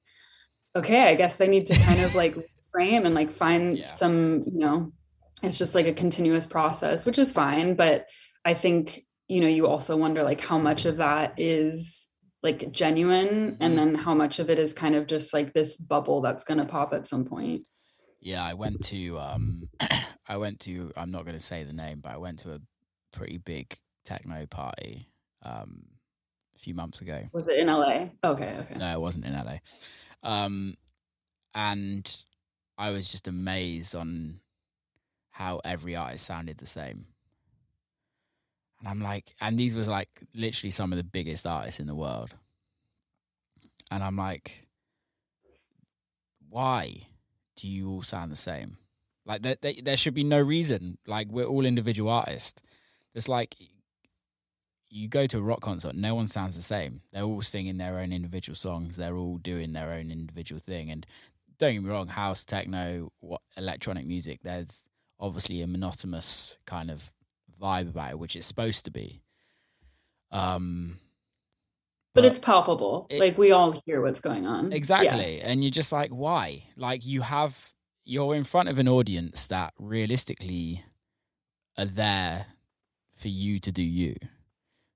okay, 0.74 1.08
I 1.08 1.14
guess 1.14 1.36
they 1.36 1.48
need 1.48 1.66
to 1.66 1.74
kind 1.78 2.00
of 2.00 2.14
like 2.14 2.34
frame 2.72 3.04
and 3.04 3.14
like 3.14 3.30
find 3.30 3.76
Yeah. 3.78 3.88
some, 3.88 4.44
you 4.46 4.60
know, 4.60 4.92
it's 5.42 5.58
just 5.58 5.74
like 5.74 5.86
a 5.86 5.92
continuous 5.92 6.46
process, 6.46 7.04
which 7.04 7.18
is 7.18 7.32
fine. 7.32 7.74
But 7.74 8.06
I 8.46 8.54
think, 8.54 9.02
you 9.28 9.40
know, 9.40 9.48
you 9.48 9.66
also 9.66 9.96
wonder 9.96 10.22
like 10.22 10.40
how 10.40 10.58
much 10.58 10.84
of 10.86 10.98
that 10.98 11.34
is 11.36 12.08
like 12.42 12.70
genuine 12.70 13.56
and 13.60 13.72
Mhm. 13.72 13.76
then 13.76 13.94
how 13.94 14.14
much 14.14 14.38
of 14.38 14.50
it 14.50 14.58
is 14.58 14.72
kind 14.72 14.94
of 14.94 15.06
just 15.06 15.32
like 15.32 15.52
this 15.52 15.76
bubble 15.76 16.20
that's 16.20 16.44
going 16.44 16.60
to 16.60 16.66
pop 16.66 16.92
at 16.92 17.06
some 17.06 17.24
point. 17.24 17.66
Yeah, 18.20 18.44
I 18.44 18.54
went 18.54 18.82
to 18.86 19.18
um 19.18 19.68
I 20.28 20.36
went 20.36 20.60
to 20.60 20.92
I'm 20.96 21.10
not 21.10 21.24
going 21.24 21.36
to 21.36 21.42
say 21.42 21.64
the 21.64 21.72
name, 21.72 22.00
but 22.00 22.12
I 22.12 22.18
went 22.18 22.40
to 22.40 22.52
a 22.52 22.60
pretty 23.12 23.38
big 23.38 23.76
techno 24.04 24.46
party 24.46 25.08
um 25.42 25.86
a 26.54 26.58
few 26.58 26.74
months 26.74 27.00
ago. 27.00 27.24
Was 27.32 27.48
it 27.48 27.58
in 27.58 27.68
LA? 27.68 28.10
Okay, 28.24 28.56
okay. 28.60 28.78
No, 28.78 28.92
it 28.92 29.00
wasn't 29.00 29.24
in 29.24 29.34
LA. 29.34 29.58
Um 30.22 30.74
and 31.54 32.24
I 32.78 32.90
was 32.90 33.10
just 33.10 33.26
amazed 33.26 33.94
on 33.94 34.40
how 35.30 35.60
every 35.64 35.96
artist 35.96 36.26
sounded 36.26 36.58
the 36.58 36.66
same. 36.66 37.06
And 38.86 38.92
I'm 38.92 39.00
like 39.00 39.34
and 39.40 39.58
these 39.58 39.74
was 39.74 39.88
like 39.88 40.08
literally 40.32 40.70
some 40.70 40.92
of 40.92 40.96
the 40.96 41.04
biggest 41.04 41.44
artists 41.44 41.80
in 41.80 41.88
the 41.88 41.94
world. 41.94 42.34
And 43.90 44.02
I'm 44.02 44.16
like 44.16 44.68
why 46.48 47.08
do 47.56 47.66
you 47.66 47.90
all 47.90 48.02
sound 48.02 48.30
the 48.30 48.36
same? 48.36 48.78
Like 49.24 49.42
there, 49.42 49.56
there, 49.60 49.72
there 49.82 49.96
should 49.96 50.14
be 50.14 50.22
no 50.22 50.40
reason. 50.40 50.98
Like 51.04 51.26
we're 51.28 51.46
all 51.46 51.66
individual 51.66 52.10
artists. 52.10 52.62
It's 53.12 53.28
like 53.28 53.56
you 54.88 55.08
go 55.08 55.26
to 55.26 55.38
a 55.38 55.42
rock 55.42 55.62
concert, 55.62 55.96
no 55.96 56.14
one 56.14 56.28
sounds 56.28 56.54
the 56.54 56.62
same. 56.62 57.02
They're 57.12 57.24
all 57.24 57.42
singing 57.42 57.78
their 57.78 57.98
own 57.98 58.12
individual 58.12 58.54
songs. 58.54 58.96
They're 58.96 59.16
all 59.16 59.38
doing 59.38 59.72
their 59.72 59.90
own 59.90 60.12
individual 60.12 60.60
thing. 60.60 60.90
And 60.90 61.04
don't 61.58 61.74
get 61.74 61.82
me 61.82 61.90
wrong, 61.90 62.06
house, 62.06 62.44
techno, 62.44 63.10
what 63.18 63.40
electronic 63.56 64.06
music. 64.06 64.40
There's 64.44 64.84
obviously 65.18 65.60
a 65.60 65.66
monotonous 65.66 66.56
kind 66.66 66.88
of 66.88 67.12
vibe 67.60 67.88
about 67.88 68.10
it, 68.12 68.18
which 68.18 68.36
it's 68.36 68.46
supposed 68.46 68.84
to 68.84 68.90
be. 68.90 69.22
Um, 70.30 70.98
But 72.14 72.24
it's 72.24 72.38
palpable. 72.38 73.06
It- 73.10 73.20
like 73.20 73.36
we 73.38 73.52
all 73.52 73.80
hear 73.84 74.00
what's 74.00 74.20
going 74.20 74.46
on. 74.46 74.70
Yeah. 74.70 74.76
Exactly. 74.76 75.40
And 75.42 75.62
you're 75.62 75.70
just 75.70 75.92
like, 75.92 76.10
why? 76.10 76.64
Like 76.76 77.04
you 77.04 77.22
have 77.22 77.72
you're 78.08 78.34
in 78.36 78.44
front 78.44 78.68
of 78.68 78.78
an 78.78 78.86
audience 78.88 79.46
that 79.48 79.74
realistically 79.78 80.84
are 81.76 81.84
there 81.86 82.46
for 83.12 83.28
you 83.28 83.58
to 83.60 83.72
do 83.72 83.82
you. 83.82 84.14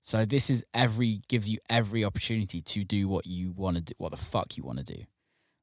So 0.02 0.24
this 0.24 0.48
is 0.48 0.64
every 0.72 1.20
gives 1.28 1.48
you 1.48 1.58
every 1.68 2.04
opportunity 2.04 2.62
to 2.62 2.84
do 2.84 3.08
what 3.08 3.26
you 3.26 3.50
want 3.52 3.76
to 3.76 3.82
do, 3.82 3.94
what 3.98 4.12
the 4.12 4.16
fuck 4.16 4.56
you 4.56 4.62
want 4.64 4.78
to 4.78 4.84
do. 4.84 5.04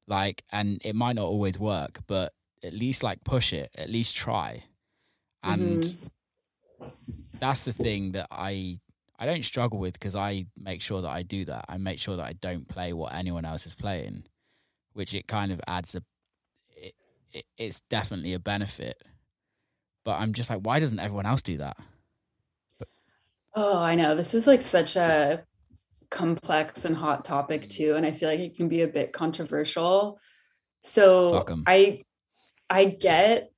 Like 0.06 0.44
and 0.52 0.80
it 0.84 0.94
might 0.94 1.16
not 1.16 1.24
always 1.24 1.58
work, 1.58 2.00
but 2.06 2.32
at 2.62 2.72
least 2.74 3.02
like 3.02 3.24
push 3.24 3.52
it, 3.52 3.70
at 3.76 3.88
least 3.90 4.14
try. 4.14 4.64
And 5.42 5.84
Mhm. 5.84 6.10
That's 7.40 7.64
the 7.64 7.72
thing 7.72 8.12
that 8.12 8.28
I 8.30 8.80
I 9.18 9.26
don't 9.26 9.44
struggle 9.44 9.78
with 9.78 9.94
because 9.94 10.14
I 10.14 10.46
make 10.56 10.80
sure 10.80 11.02
that 11.02 11.10
I 11.10 11.22
do 11.22 11.44
that. 11.46 11.64
I 11.68 11.78
make 11.78 11.98
sure 11.98 12.16
that 12.16 12.24
I 12.24 12.34
don't 12.34 12.68
play 12.68 12.92
what 12.92 13.14
anyone 13.14 13.44
else 13.44 13.66
is 13.66 13.74
playing, 13.74 14.24
which 14.92 15.12
it 15.12 15.26
kind 15.26 15.50
of 15.50 15.60
adds 15.66 15.94
a. 15.94 16.02
It, 16.76 16.94
it, 17.32 17.44
it's 17.56 17.80
definitely 17.80 18.32
a 18.32 18.38
benefit, 18.38 19.02
but 20.04 20.20
I'm 20.20 20.32
just 20.32 20.50
like, 20.50 20.60
why 20.60 20.78
doesn't 20.78 21.00
everyone 21.00 21.26
else 21.26 21.42
do 21.42 21.58
that? 21.58 21.76
Oh, 23.54 23.78
I 23.78 23.96
know. 23.96 24.14
This 24.14 24.34
is 24.34 24.46
like 24.46 24.62
such 24.62 24.94
a 24.94 25.42
complex 26.10 26.84
and 26.84 26.96
hot 26.96 27.24
topic 27.24 27.68
too, 27.68 27.96
and 27.96 28.06
I 28.06 28.12
feel 28.12 28.28
like 28.28 28.40
it 28.40 28.56
can 28.56 28.68
be 28.68 28.82
a 28.82 28.88
bit 28.88 29.12
controversial. 29.12 30.20
So 30.82 31.44
I 31.66 32.04
I 32.70 32.84
get 32.84 33.50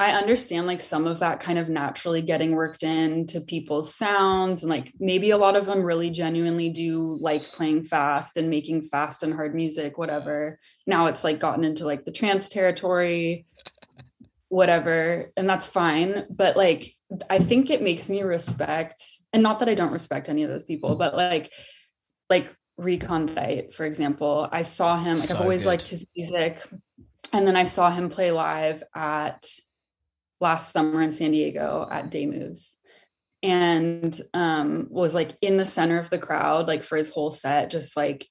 I 0.00 0.12
understand 0.12 0.66
like 0.66 0.80
some 0.80 1.06
of 1.06 1.18
that 1.18 1.40
kind 1.40 1.58
of 1.58 1.68
naturally 1.68 2.22
getting 2.22 2.52
worked 2.52 2.84
into 2.84 3.38
people's 3.42 3.94
sounds 3.94 4.62
and 4.62 4.70
like 4.70 4.94
maybe 4.98 5.28
a 5.28 5.36
lot 5.36 5.56
of 5.56 5.66
them 5.66 5.82
really 5.82 6.08
genuinely 6.08 6.70
do 6.70 7.18
like 7.20 7.42
playing 7.42 7.84
fast 7.84 8.38
and 8.38 8.48
making 8.48 8.80
fast 8.80 9.22
and 9.22 9.34
hard 9.34 9.54
music 9.54 9.98
whatever. 9.98 10.58
Now 10.86 11.08
it's 11.08 11.22
like 11.22 11.38
gotten 11.38 11.64
into 11.64 11.84
like 11.84 12.06
the 12.06 12.12
trance 12.12 12.48
territory 12.48 13.44
whatever 14.48 15.30
and 15.36 15.46
that's 15.46 15.68
fine 15.68 16.24
but 16.30 16.56
like 16.56 16.94
I 17.28 17.38
think 17.38 17.68
it 17.68 17.82
makes 17.82 18.08
me 18.08 18.22
respect 18.22 19.02
and 19.34 19.42
not 19.42 19.58
that 19.58 19.68
I 19.68 19.74
don't 19.74 19.92
respect 19.92 20.30
any 20.30 20.44
of 20.44 20.50
those 20.50 20.64
people 20.64 20.96
but 20.96 21.14
like 21.14 21.52
like 22.30 22.56
Recondite 22.80 23.74
for 23.74 23.84
example 23.84 24.48
I 24.50 24.62
saw 24.62 24.96
him 24.96 25.18
like 25.20 25.30
I've 25.30 25.42
always 25.42 25.64
good. 25.64 25.68
liked 25.68 25.88
his 25.88 26.06
music 26.16 26.66
and 27.34 27.46
then 27.46 27.54
I 27.54 27.64
saw 27.64 27.90
him 27.90 28.08
play 28.08 28.30
live 28.30 28.82
at 28.94 29.44
last 30.40 30.72
summer 30.72 31.02
in 31.02 31.12
San 31.12 31.32
Diego 31.32 31.86
at 31.90 32.10
Day 32.10 32.26
Moves 32.26 32.78
and 33.42 34.20
um 34.34 34.86
was 34.90 35.14
like 35.14 35.30
in 35.40 35.56
the 35.56 35.64
center 35.64 35.98
of 35.98 36.10
the 36.10 36.18
crowd 36.18 36.68
like 36.68 36.82
for 36.82 36.96
his 36.98 37.10
whole 37.10 37.30
set 37.30 37.70
just 37.70 37.96
like 37.96 38.26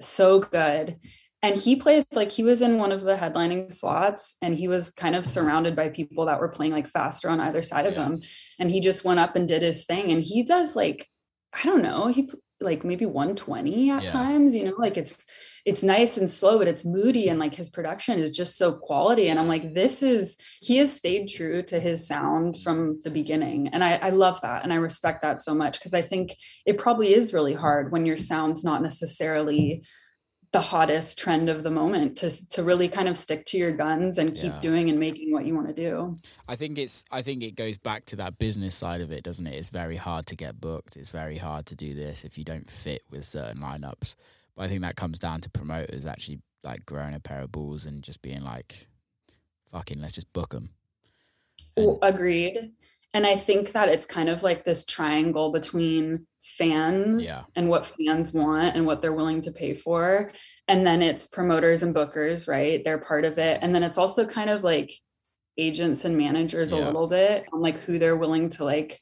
so 0.00 0.40
good. 0.40 0.96
And 1.42 1.56
he 1.56 1.76
plays 1.76 2.04
like 2.12 2.32
he 2.32 2.42
was 2.42 2.60
in 2.62 2.78
one 2.78 2.90
of 2.90 3.02
the 3.02 3.14
headlining 3.14 3.72
slots 3.72 4.36
and 4.42 4.54
he 4.54 4.66
was 4.68 4.90
kind 4.90 5.14
of 5.14 5.24
surrounded 5.26 5.76
by 5.76 5.90
people 5.90 6.26
that 6.26 6.40
were 6.40 6.48
playing 6.48 6.72
like 6.72 6.88
faster 6.88 7.28
on 7.28 7.40
either 7.40 7.62
side 7.62 7.86
of 7.86 7.92
Yeah. 7.94 8.06
him. 8.06 8.22
And 8.58 8.70
he 8.70 8.80
just 8.80 9.04
went 9.04 9.20
up 9.20 9.36
and 9.36 9.46
did 9.46 9.62
his 9.62 9.84
thing. 9.84 10.10
And 10.10 10.22
he 10.22 10.42
does 10.42 10.74
like 10.74 11.06
i 11.52 11.62
don't 11.64 11.82
know 11.82 12.08
he 12.08 12.28
like 12.60 12.84
maybe 12.84 13.04
120 13.06 13.90
at 13.90 14.02
Yeah. 14.04 14.10
times 14.10 14.54
you 14.54 14.64
know 14.64 14.74
like 14.78 14.96
it's 14.96 15.24
it's 15.66 15.82
nice 15.82 16.16
and 16.16 16.30
slow 16.30 16.58
but 16.58 16.68
it's 16.68 16.84
moody 16.86 17.28
and 17.28 17.38
like 17.38 17.54
his 17.54 17.68
production 17.70 18.18
is 18.18 18.34
just 18.34 18.56
so 18.56 18.72
quality 18.72 19.28
and 19.28 19.38
i'm 19.38 19.48
like 19.48 19.74
this 19.74 20.02
is 20.02 20.38
he 20.62 20.78
has 20.78 20.92
stayed 20.94 21.26
true 21.28 21.62
to 21.64 21.78
his 21.78 22.06
sound 22.06 22.58
from 22.62 23.00
the 23.04 23.10
beginning 23.10 23.68
and 23.68 23.84
i, 23.84 23.96
I 23.96 24.10
love 24.10 24.40
that 24.40 24.62
and 24.64 24.72
i 24.72 24.76
respect 24.76 25.22
that 25.22 25.42
so 25.42 25.54
much 25.54 25.78
because 25.78 25.92
i 25.92 26.02
think 26.02 26.34
it 26.64 26.78
probably 26.78 27.12
is 27.14 27.34
really 27.34 27.54
hard 27.54 27.92
when 27.92 28.06
your 28.06 28.16
sound's 28.16 28.64
not 28.64 28.82
necessarily 28.82 29.82
the 30.52 30.60
hottest 30.60 31.18
trend 31.18 31.48
of 31.48 31.62
the 31.62 31.70
moment 31.70 32.16
to 32.18 32.48
to 32.48 32.62
really 32.62 32.88
kind 32.88 33.08
of 33.08 33.18
stick 33.18 33.44
to 33.46 33.58
your 33.58 33.72
guns 33.72 34.18
and 34.18 34.34
keep 34.34 34.52
Yeah. 34.52 34.60
doing 34.60 34.88
and 34.88 34.98
making 34.98 35.32
what 35.32 35.44
you 35.44 35.54
want 35.54 35.68
to 35.68 35.74
do. 35.74 36.16
I 36.48 36.56
think 36.56 36.78
it's 36.78 37.04
I 37.10 37.22
think 37.22 37.42
it 37.42 37.56
goes 37.56 37.78
back 37.78 38.06
to 38.06 38.16
that 38.16 38.38
business 38.38 38.74
side 38.74 39.00
of 39.00 39.10
it, 39.12 39.22
doesn't 39.24 39.46
it? 39.46 39.54
It's 39.54 39.68
very 39.68 39.96
hard 39.96 40.26
to 40.26 40.36
get 40.36 40.60
booked. 40.60 40.96
It's 40.96 41.10
very 41.10 41.36
hard 41.38 41.66
to 41.66 41.74
do 41.74 41.94
this 41.94 42.24
if 42.24 42.38
you 42.38 42.44
don't 42.44 42.70
fit 42.70 43.02
with 43.10 43.24
certain 43.26 43.60
lineups. 43.60 44.14
But 44.54 44.62
I 44.64 44.68
think 44.68 44.80
that 44.82 44.96
comes 44.96 45.18
down 45.18 45.40
to 45.42 45.50
promoters 45.50 46.06
actually 46.06 46.40
like 46.64 46.86
growing 46.86 47.14
a 47.14 47.20
pair 47.20 47.40
of 47.42 47.52
balls 47.52 47.84
and 47.84 48.02
just 48.02 48.22
being 48.22 48.42
like, 48.42 48.88
"Fucking, 49.70 50.00
let's 50.00 50.14
just 50.14 50.32
book 50.32 50.50
them." 50.50 50.70
Well, 51.76 51.98
agreed. 52.02 52.72
And 53.16 53.26
I 53.26 53.34
think 53.34 53.72
that 53.72 53.88
it's 53.88 54.04
kind 54.04 54.28
of 54.28 54.42
like 54.42 54.62
this 54.62 54.84
triangle 54.84 55.50
between 55.50 56.26
fans 56.42 57.24
Yeah. 57.24 57.44
and 57.54 57.70
what 57.70 57.86
fans 57.86 58.34
want 58.34 58.76
and 58.76 58.84
what 58.84 59.00
they're 59.00 59.14
willing 59.14 59.40
to 59.42 59.52
pay 59.52 59.72
for. 59.72 60.32
And 60.68 60.86
then 60.86 61.00
it's 61.00 61.26
promoters 61.26 61.82
and 61.82 61.94
bookers, 61.94 62.46
right? 62.46 62.84
They're 62.84 62.98
part 62.98 63.24
of 63.24 63.38
it. 63.38 63.60
And 63.62 63.74
then 63.74 63.82
it's 63.82 63.96
also 63.96 64.26
kind 64.26 64.50
of 64.50 64.62
like 64.64 64.92
agents 65.56 66.04
and 66.04 66.18
managers 66.18 66.72
a 66.72 66.76
little 66.76 67.06
bit 67.06 67.46
on 67.54 67.62
like 67.62 67.80
who 67.80 67.98
they're 67.98 68.18
willing 68.18 68.50
to 68.50 68.64
like 68.64 69.00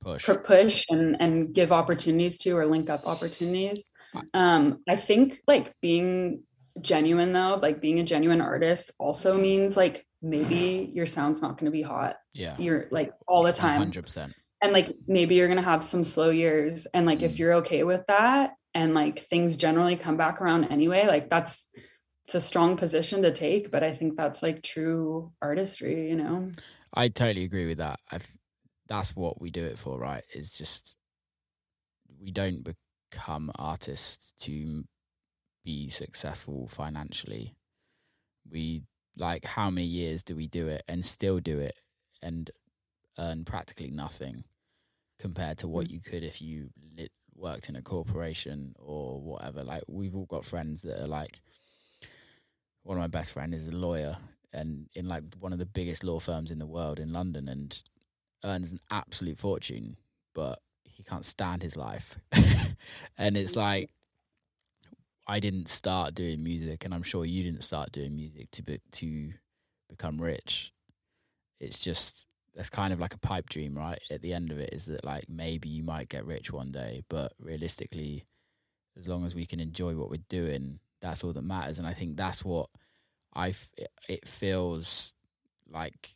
Push. 0.00 0.28
push 0.42 0.84
and 0.90 1.16
and 1.20 1.54
give 1.54 1.70
opportunities 1.70 2.38
to 2.38 2.50
or 2.56 2.66
link 2.66 2.90
up 2.90 3.06
opportunities. 3.06 3.92
Um, 4.34 4.78
I 4.88 4.96
think 4.96 5.38
like 5.46 5.72
being 5.80 6.42
genuine 6.80 7.32
though, 7.32 7.60
like 7.62 7.80
being 7.80 8.00
a 8.00 8.04
genuine 8.04 8.40
artist 8.40 8.90
also 8.98 9.40
means 9.40 9.76
like 9.76 10.04
maybe 10.30 10.90
your 10.94 11.06
sound's 11.06 11.40
not 11.42 11.58
going 11.58 11.66
to 11.66 11.70
be 11.70 11.82
hot. 11.82 12.16
Yeah. 12.34 12.56
You're 12.58 12.86
like 12.90 13.12
all 13.28 13.42
the 13.44 13.52
time 13.52 13.78
Hundred 13.78 14.02
percent. 14.04 14.32
and 14.62 14.72
like 14.72 14.88
maybe 15.06 15.34
you're 15.36 15.48
gonna 15.48 15.62
have 15.62 15.84
some 15.84 16.04
slow 16.04 16.30
years 16.30 16.86
and 16.94 17.06
like 17.06 17.20
Mm. 17.20 17.28
if 17.28 17.38
you're 17.38 17.54
okay 17.54 17.82
with 17.84 18.04
that 18.06 18.54
and 18.74 18.94
like 18.94 19.20
things 19.20 19.56
generally 19.56 19.96
come 19.96 20.16
back 20.16 20.40
around 20.40 20.64
anyway 20.64 21.06
like 21.06 21.30
that's 21.30 21.68
it's 22.24 22.34
a 22.34 22.40
strong 22.40 22.76
position 22.76 23.22
to 23.22 23.32
take 23.32 23.70
but 23.70 23.82
i 23.84 23.94
think 23.94 24.16
that's 24.16 24.42
like 24.42 24.62
true 24.62 25.32
artistry 25.40 26.08
you 26.10 26.16
know 26.16 26.50
I 26.94 27.08
totally 27.08 27.44
agree 27.44 27.66
with 27.66 27.78
that. 27.78 27.98
I 28.10 28.18
th- 28.18 28.38
that's 28.88 29.14
what 29.14 29.38
we 29.40 29.50
do 29.50 29.64
it 29.64 29.76
for, 29.78 29.98
right? 29.98 30.22
Is 30.34 30.50
just 30.50 30.96
we 32.22 32.30
don't 32.30 32.62
become 32.64 33.50
artists 33.58 34.32
to 34.44 34.84
be 35.64 35.88
successful 35.90 36.68
financially. 36.68 37.54
We 38.50 38.84
like 39.16 39.44
how 39.44 39.70
many 39.70 39.86
years 39.86 40.22
do 40.22 40.36
we 40.36 40.46
do 40.46 40.68
it 40.68 40.82
and 40.88 41.04
still 41.04 41.40
do 41.40 41.58
it 41.58 41.76
and 42.22 42.50
earn 43.18 43.44
practically 43.44 43.90
nothing 43.90 44.44
compared 45.18 45.58
to 45.58 45.68
what 45.68 45.86
mm. 45.86 45.90
you 45.92 46.00
could 46.00 46.22
if 46.22 46.42
you 46.42 46.70
lit, 46.96 47.10
worked 47.34 47.68
in 47.68 47.76
a 47.76 47.82
corporation 47.82 48.74
or 48.78 49.20
whatever. 49.20 49.62
Like 49.62 49.82
we've 49.88 50.14
all 50.14 50.26
got 50.26 50.44
friends 50.44 50.82
that 50.82 51.02
are 51.02 51.08
like 51.08 51.40
one 52.82 52.96
of 52.96 53.00
my 53.00 53.08
best 53.08 53.32
friend 53.32 53.54
is 53.54 53.68
a 53.68 53.72
lawyer 53.72 54.16
and 54.52 54.88
in 54.94 55.08
like 55.08 55.24
one 55.40 55.52
of 55.52 55.58
the 55.58 55.66
biggest 55.66 56.04
law 56.04 56.20
firms 56.20 56.50
in 56.50 56.58
the 56.58 56.66
world 56.66 56.98
in 56.98 57.12
London 57.12 57.48
and 57.48 57.82
earns 58.44 58.72
an 58.72 58.80
absolute 58.90 59.38
fortune, 59.38 59.96
but 60.34 60.60
he 60.84 61.02
can't 61.02 61.24
stand 61.24 61.62
his 61.62 61.76
life. 61.76 62.18
and 63.18 63.36
it's 63.36 63.52
mm. 63.52 63.56
like 63.56 63.90
I 65.26 65.40
didn't 65.40 65.68
start 65.68 66.14
doing 66.14 66.42
music 66.42 66.84
and 66.84 66.94
I'm 66.94 67.02
sure 67.02 67.24
you 67.24 67.42
didn't 67.42 67.64
start 67.64 67.92
doing 67.92 68.14
music 68.14 68.50
to 68.52 68.62
be, 68.62 68.80
to 68.92 69.32
become 69.88 70.20
rich. 70.20 70.72
It's 71.60 71.78
just 71.78 72.26
that's 72.54 72.70
kind 72.70 72.92
of 72.92 73.00
like 73.00 73.12
a 73.12 73.18
pipe 73.18 73.50
dream, 73.50 73.76
right? 73.76 74.00
At 74.10 74.22
the 74.22 74.32
end 74.32 74.50
of 74.50 74.58
it 74.58 74.70
is 74.72 74.86
that 74.86 75.04
like 75.04 75.28
maybe 75.28 75.68
you 75.68 75.82
might 75.82 76.08
get 76.08 76.24
rich 76.24 76.50
one 76.52 76.70
day, 76.70 77.02
but 77.08 77.32
realistically 77.40 78.24
as 78.98 79.08
long 79.08 79.26
as 79.26 79.34
we 79.34 79.46
can 79.46 79.60
enjoy 79.60 79.94
what 79.94 80.10
we're 80.10 80.22
doing, 80.28 80.78
that's 81.00 81.22
all 81.22 81.32
that 81.32 81.42
matters 81.42 81.78
and 81.78 81.86
I 81.86 81.92
think 81.92 82.16
that's 82.16 82.44
what 82.44 82.68
I 83.34 83.52
it 84.08 84.26
feels 84.26 85.12
like 85.70 86.14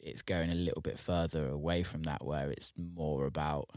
it's 0.00 0.22
going 0.22 0.50
a 0.50 0.54
little 0.54 0.82
bit 0.82 0.98
further 0.98 1.48
away 1.48 1.82
from 1.82 2.04
that 2.04 2.24
where 2.24 2.50
it's 2.50 2.72
more 2.76 3.26
about 3.26 3.68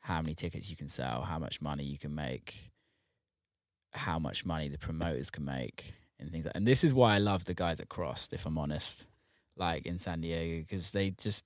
how 0.00 0.22
many 0.22 0.34
tickets 0.34 0.70
you 0.70 0.76
can 0.76 0.88
sell, 0.88 1.22
how 1.22 1.38
much 1.38 1.60
money 1.60 1.84
you 1.84 1.98
can 1.98 2.14
make, 2.14 2.70
how 3.92 4.18
much 4.18 4.44
money 4.44 4.68
the 4.68 4.78
promoters 4.78 5.30
can 5.30 5.44
make 5.44 5.92
and 6.18 6.30
things 6.30 6.44
like 6.44 6.54
and 6.56 6.66
this 6.66 6.82
is 6.84 6.92
why 6.94 7.14
I 7.14 7.18
love 7.18 7.44
the 7.44 7.54
guys 7.54 7.80
at 7.80 7.88
CRSSD 7.88 8.32
if 8.34 8.46
I'm 8.46 8.58
honest 8.58 9.04
like 9.56 9.86
in 9.86 9.98
San 9.98 10.20
Diego 10.20 10.58
because 10.62 10.90
they 10.90 11.10
just 11.10 11.44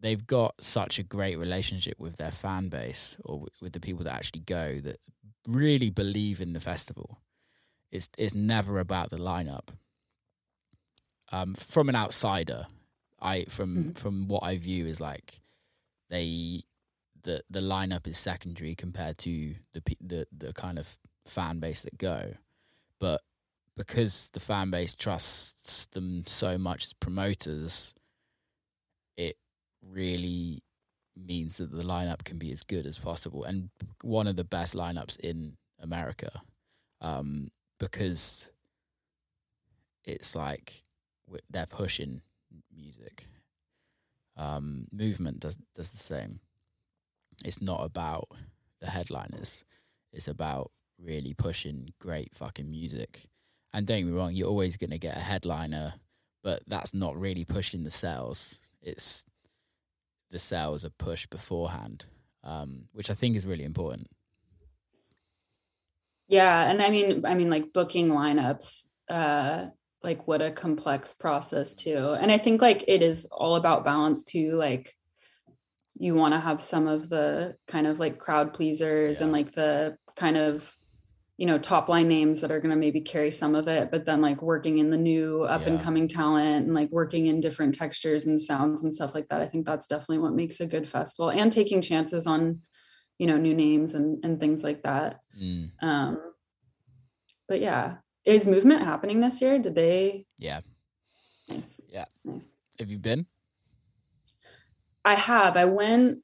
they've 0.00 0.26
got 0.26 0.54
such 0.60 0.98
a 0.98 1.02
great 1.02 1.36
relationship 1.36 1.98
with 1.98 2.16
their 2.16 2.30
fan 2.30 2.68
base 2.68 3.16
or 3.24 3.46
with 3.60 3.72
the 3.72 3.80
people 3.80 4.04
that 4.04 4.14
actually 4.14 4.40
go 4.42 4.78
that 4.80 4.98
really 5.46 5.90
believe 5.90 6.40
in 6.40 6.52
the 6.52 6.60
festival 6.60 7.18
it's 7.90 8.08
it's 8.18 8.34
never 8.34 8.78
about 8.78 9.08
the 9.10 9.16
lineup. 9.16 9.68
Um, 11.32 11.54
from 11.54 11.88
an 11.88 11.96
outsider, 11.96 12.66
I 13.20 13.44
from 13.44 13.76
Mhm. 13.92 13.96
from 13.98 14.28
what 14.28 14.42
I 14.44 14.56
view 14.58 14.86
is 14.86 15.00
like 15.00 15.40
they 16.10 16.64
the 17.28 17.42
the 17.50 17.60
lineup 17.60 18.06
is 18.06 18.16
secondary 18.16 18.74
compared 18.74 19.18
to 19.18 19.54
the 19.74 19.82
the 20.00 20.26
the 20.34 20.52
kind 20.54 20.78
of 20.78 20.98
fan 21.26 21.58
base 21.60 21.82
that 21.82 21.98
go, 21.98 22.32
but 22.98 23.20
because 23.76 24.30
the 24.32 24.40
fan 24.40 24.70
base 24.70 24.96
trusts 24.96 25.86
them 25.92 26.24
so 26.26 26.56
much 26.56 26.86
as 26.86 26.92
promoters, 26.94 27.94
it 29.18 29.36
really 29.82 30.62
means 31.14 31.58
that 31.58 31.70
the 31.70 31.82
lineup 31.82 32.24
can 32.24 32.38
be 32.38 32.50
as 32.50 32.62
good 32.62 32.86
as 32.86 32.98
possible 32.98 33.44
and 33.44 33.70
one 34.02 34.26
of 34.28 34.36
the 34.36 34.44
best 34.44 34.74
lineups 34.74 35.18
in 35.18 35.56
America 35.82 36.30
um, 37.00 37.50
because 37.78 38.52
it's 40.04 40.34
like 40.34 40.84
they're 41.50 41.66
pushing 41.66 42.22
music. 42.74 43.26
Um, 44.36 44.86
movement 44.92 45.40
does 45.40 45.58
does 45.74 45.90
the 45.90 45.98
same. 45.98 46.40
It's 47.44 47.60
not 47.60 47.84
about 47.84 48.28
the 48.80 48.90
headliners. 48.90 49.64
It's 50.12 50.28
about 50.28 50.70
really 50.98 51.34
pushing 51.34 51.92
great 52.00 52.34
fucking 52.34 52.70
music. 52.70 53.28
And 53.72 53.86
don't 53.86 53.98
get 53.98 54.06
me 54.06 54.12
wrong, 54.12 54.34
you're 54.34 54.48
always 54.48 54.76
going 54.76 54.90
to 54.90 54.98
get 54.98 55.16
a 55.16 55.20
headliner, 55.20 55.94
but 56.42 56.62
that's 56.66 56.94
not 56.94 57.16
really 57.18 57.44
pushing 57.44 57.84
the 57.84 57.90
sales. 57.90 58.58
It's 58.80 59.24
the 60.30 60.38
sales 60.38 60.84
are 60.84 60.90
pushed 60.90 61.30
beforehand, 61.30 62.06
um, 62.42 62.88
which 62.92 63.10
I 63.10 63.14
think 63.14 63.36
is 63.36 63.46
really 63.46 63.64
important. 63.64 64.08
yeah 66.28 66.70
and 66.70 66.80
i 66.82 66.90
mean 66.90 67.24
i 67.24 67.34
mean 67.34 67.50
like 67.50 67.72
booking 67.72 68.08
lineups 68.08 68.86
uh 69.10 69.66
like 70.02 70.28
what 70.28 70.42
a 70.42 70.50
complex 70.50 71.14
process 71.14 71.74
too 71.74 72.12
and 72.20 72.30
i 72.30 72.38
think 72.38 72.62
like 72.62 72.84
it 72.86 73.02
is 73.02 73.26
all 73.32 73.56
about 73.56 73.84
balance 73.84 74.22
too 74.24 74.56
like 74.56 74.94
you 75.98 76.14
want 76.14 76.34
to 76.34 76.40
have 76.40 76.60
some 76.60 76.86
of 76.86 77.08
the 77.08 77.56
kind 77.66 77.86
of 77.86 77.98
like 77.98 78.18
crowd 78.18 78.52
pleasers 78.52 79.20
and 79.20 79.32
like 79.32 79.52
the 79.52 79.96
kind 80.16 80.36
of 80.36 80.76
you 81.36 81.46
know 81.46 81.58
top 81.58 81.88
line 81.88 82.08
names 82.08 82.40
that 82.40 82.50
are 82.50 82.60
going 82.60 82.70
to 82.70 82.76
maybe 82.76 83.00
carry 83.00 83.30
some 83.30 83.54
of 83.54 83.68
it 83.68 83.90
but 83.90 84.04
then 84.04 84.20
like 84.20 84.42
working 84.42 84.78
in 84.78 84.90
the 84.90 84.96
new 84.96 85.44
up 85.44 85.66
and 85.66 85.80
coming 85.80 86.08
talent 86.08 86.66
and 86.66 86.74
like 86.74 86.90
working 86.90 87.26
in 87.26 87.40
different 87.40 87.74
textures 87.74 88.26
and 88.26 88.40
sounds 88.40 88.82
and 88.82 88.92
stuff 88.92 89.14
like 89.14 89.28
that 89.28 89.40
i 89.40 89.46
think 89.46 89.64
that's 89.64 89.86
definitely 89.86 90.18
what 90.18 90.32
makes 90.32 90.58
a 90.58 90.66
good 90.66 90.88
festival 90.88 91.30
and 91.30 91.52
taking 91.52 91.80
chances 91.80 92.26
on 92.26 92.60
you 93.18 93.26
know 93.26 93.36
new 93.36 93.54
names 93.54 93.94
and 93.94 94.24
and 94.24 94.40
things 94.40 94.64
like 94.64 94.82
that. 94.84 95.20
Mm, 95.40 95.70
um 95.82 96.18
but 97.48 97.60
yeah 97.60 97.96
is 98.24 98.46
movement 98.46 98.84
happening 98.84 99.20
this 99.20 99.40
year? 99.40 99.58
Did 99.58 99.74
they 99.74 100.26
yeah. 100.38 100.60
nice. 101.48 101.80
Yeah. 101.88 102.04
nice. 102.24 102.54
Have 102.78 102.90
you 102.90 102.98
been? 102.98 103.26
I 105.08 105.14
have 105.14 105.56
i 105.56 105.64
went 105.64 106.18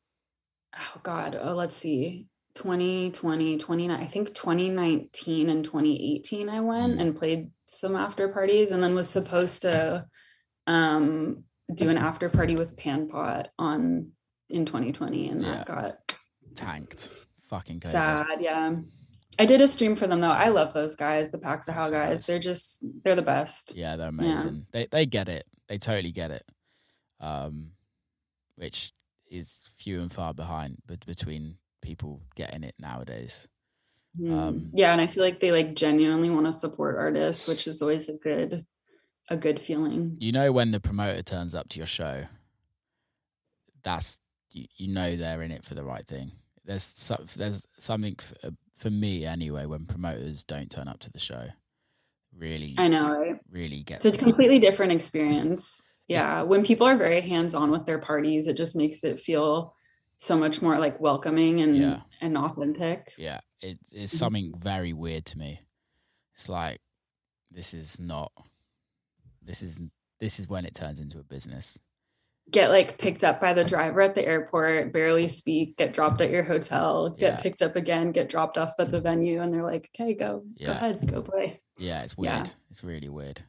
oh 0.78 1.00
god 1.02 1.38
oh 1.40 1.54
let's 1.54 1.76
see 1.76 2.26
2020 2.56 3.58
29 3.58 4.00
i 4.00 4.06
think 4.06 4.34
2019 4.34 5.48
and 5.50 5.64
2018 5.64 6.48
i 6.48 6.60
went 6.60 6.96
Mm. 6.96 7.00
and 7.00 7.16
played 7.16 7.50
some 7.66 7.96
after 7.96 8.28
parties 8.28 8.70
and 8.72 8.82
then 8.82 8.94
was 8.94 9.08
supposed 9.08 9.62
to 9.62 10.06
um 10.66 11.44
do 11.74 11.88
an 11.88 11.98
after 11.98 12.28
party 12.28 12.56
with 12.56 12.76
Pan-Pot 12.76 13.48
on 13.58 14.10
in 14.50 14.66
2020 14.66 15.28
and 15.30 15.40
that 15.44 15.66
got 15.66 15.94
Tanked. 16.54 17.08
Fucking 17.48 17.80
COVID. 17.80 17.90
sad 17.92 18.26
yeah 18.40 18.72
i 19.38 19.44
did 19.46 19.60
a 19.62 19.66
stream 19.68 19.96
for 19.96 20.06
them 20.06 20.20
though 20.20 20.30
i 20.30 20.48
love 20.48 20.72
those 20.74 20.94
guys 20.94 21.30
the 21.30 21.38
Paxahau 21.38 21.90
guys 21.90 21.90
guys. 21.90 22.26
they're 22.26 22.38
just 22.38 22.84
they're 23.02 23.16
the 23.16 23.22
best 23.22 23.74
Yeah, 23.76 23.96
they're 23.96 24.08
amazing. 24.10 24.66
They 24.72 24.86
they 24.90 25.06
get 25.06 25.28
it. 25.28 25.46
They 25.68 25.78
totally 25.78 26.12
get 26.12 26.30
it. 26.30 26.44
Um, 27.20 27.72
which 28.56 28.92
is 29.30 29.70
few 29.76 30.00
and 30.00 30.12
far 30.12 30.34
behind, 30.34 30.78
but 30.86 31.04
between 31.06 31.56
people 31.82 32.22
getting 32.34 32.64
it 32.64 32.74
nowadays. 32.78 33.48
Mm. 34.20 34.32
Um, 34.32 34.70
yeah, 34.72 34.92
and 34.92 35.00
I 35.00 35.06
feel 35.06 35.24
like 35.24 35.40
they 35.40 35.52
like 35.52 35.74
genuinely 35.74 36.30
want 36.30 36.46
to 36.46 36.52
support 36.52 36.96
artists, 36.96 37.48
which 37.48 37.66
is 37.66 37.82
always 37.82 38.08
a 38.08 38.14
good 38.14 38.64
a 39.30 39.36
good 39.36 39.60
feeling. 39.60 40.16
You 40.20 40.32
know 40.32 40.52
when 40.52 40.70
the 40.70 40.80
promoter 40.80 41.22
turns 41.22 41.54
up 41.54 41.68
to 41.70 41.78
your 41.78 41.86
show, 41.86 42.24
that's 43.82 44.18
you, 44.52 44.66
you 44.76 44.88
know 44.88 45.16
they're 45.16 45.42
in 45.42 45.50
it 45.50 45.64
for 45.64 45.74
the 45.74 45.84
right 45.84 46.06
thing. 46.06 46.32
There's 46.64 46.84
some, 46.84 47.26
there's 47.36 47.66
something 47.78 48.16
for, 48.16 48.50
for 48.76 48.90
me 48.90 49.24
anyway 49.26 49.66
when 49.66 49.86
promoters 49.86 50.44
don't 50.44 50.70
turn 50.70 50.88
up 50.88 51.00
to 51.00 51.10
the 51.10 51.18
show. 51.18 51.46
Really, 52.36 52.74
I 52.78 52.88
know, 52.88 53.10
right? 53.10 53.36
really 53.50 53.82
gets 53.82 54.04
It's 54.04 54.18
a 54.18 54.20
completely 54.20 54.58
different 54.58 54.92
experience. 54.92 55.80
Yeah, 56.08 56.42
when 56.42 56.64
people 56.64 56.86
are 56.86 56.96
very 56.96 57.20
hands-on 57.22 57.70
with 57.70 57.86
their 57.86 57.98
parties, 57.98 58.46
it 58.46 58.56
just 58.56 58.76
makes 58.76 59.02
it 59.04 59.18
feel 59.18 59.74
so 60.18 60.36
much 60.36 60.60
more 60.62 60.78
like 60.78 61.00
welcoming 61.00 61.60
and 61.60 61.76
Yeah. 61.76 62.00
and 62.20 62.36
authentic. 62.36 63.12
Yeah, 63.18 63.40
it, 63.60 63.78
it's 63.90 64.14
Mhm. 64.14 64.18
something 64.18 64.54
very 64.58 64.92
weird 64.92 65.24
to 65.26 65.38
me. 65.38 65.60
It's 66.34 66.48
like 66.48 66.80
this 67.50 67.72
is 67.74 67.98
not. 67.98 68.32
This 69.42 69.62
is 69.62 69.80
this 70.20 70.38
is 70.38 70.48
when 70.48 70.64
it 70.64 70.74
turns 70.74 71.00
into 71.00 71.18
a 71.18 71.24
business. 71.24 71.78
get 72.50 72.68
like 72.70 72.98
picked 72.98 73.24
up 73.24 73.40
by 73.40 73.54
the 73.54 73.64
driver 73.74 74.02
at 74.02 74.14
the 74.14 74.22
airport, 74.24 74.92
barely 74.92 75.26
speak, 75.26 75.78
get 75.78 75.94
dropped 75.94 76.20
at 76.20 76.28
your 76.30 76.42
hotel, 76.42 77.08
get 77.08 77.36
Yeah. 77.36 77.40
picked 77.40 77.62
up 77.62 77.74
again, 77.74 78.12
get 78.12 78.28
dropped 78.28 78.58
off 78.58 78.74
at 78.78 78.90
the 78.90 79.00
venue, 79.00 79.40
and 79.40 79.52
they're 79.52 79.62
like, 79.62 79.88
"Okay, 79.94 80.12
go, 80.12 80.44
go 80.62 80.70
ahead, 80.70 81.06
go 81.10 81.22
play." 81.22 81.62
Yeah, 81.78 82.02
it's 82.02 82.18
weird. 82.18 82.46
Yeah. 82.46 82.52
It's 82.70 82.84
really 82.84 83.08
weird. 83.08 83.42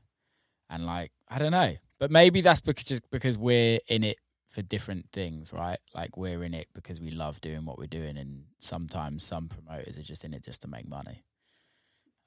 And 0.69 0.85
like, 0.85 1.11
I 1.27 1.39
don't 1.39 1.51
know. 1.51 1.75
But 2.05 2.11
maybe 2.11 2.41
that's 2.41 2.61
because 2.61 2.83
just 2.83 3.01
because 3.09 3.35
we're 3.35 3.79
in 3.87 4.03
it 4.03 4.17
for 4.47 4.61
different 4.61 5.07
things, 5.11 5.51
right? 5.51 5.79
Like 5.95 6.17
we're 6.17 6.43
in 6.43 6.53
it 6.53 6.67
because 6.75 7.01
we 7.01 7.09
love 7.09 7.41
doing 7.41 7.65
what 7.65 7.79
we're 7.79 7.87
doing 7.87 8.15
and 8.19 8.43
sometimes 8.59 9.23
some 9.23 9.47
promoters 9.47 9.97
are 9.97 10.03
just 10.03 10.23
in 10.23 10.31
it 10.35 10.43
just 10.43 10.61
to 10.61 10.67
make 10.67 10.87
money. 10.87 11.23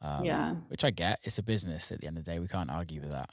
Um, 0.02 0.24
yeah, 0.24 0.54
Which 0.66 0.82
I 0.82 0.90
get. 0.90 1.20
It's 1.22 1.38
a 1.38 1.44
business 1.44 1.92
at 1.92 2.00
the 2.00 2.08
end 2.08 2.18
of 2.18 2.24
the 2.24 2.32
day. 2.32 2.40
We 2.40 2.48
can't 2.48 2.72
argue 2.72 3.02
with 3.02 3.12
that. 3.12 3.30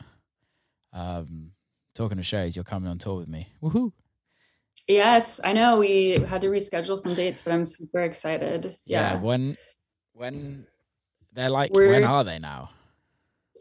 Um 0.94 1.54
talking 1.96 2.20
of 2.20 2.28
shows, 2.28 2.56
you're 2.56 2.64
coming 2.64 2.92
on 2.92 3.00
tour 3.00 3.16
with 3.18 3.28
me. 3.28 3.48
Woohoo. 3.64 3.92
yes, 4.88 5.40
I 5.44 5.52
know 5.54 5.80
we 5.80 6.20
had 6.28 6.42
to 6.42 6.48
reschedule 6.50 7.00
some 7.00 7.16
dates, 7.16 7.42
but 7.42 7.54
I'm 7.54 7.66
super 7.66 8.02
excited. 8.02 8.78
Yeah. 8.86 9.14
Yeah, 9.14 9.20
when 9.20 9.58
when 10.14 10.68
they're 11.34 11.50
like 11.50 11.74
when 11.74 11.88
We're- 11.88 12.04
are 12.04 12.24
they 12.24 12.38
now? 12.38 12.70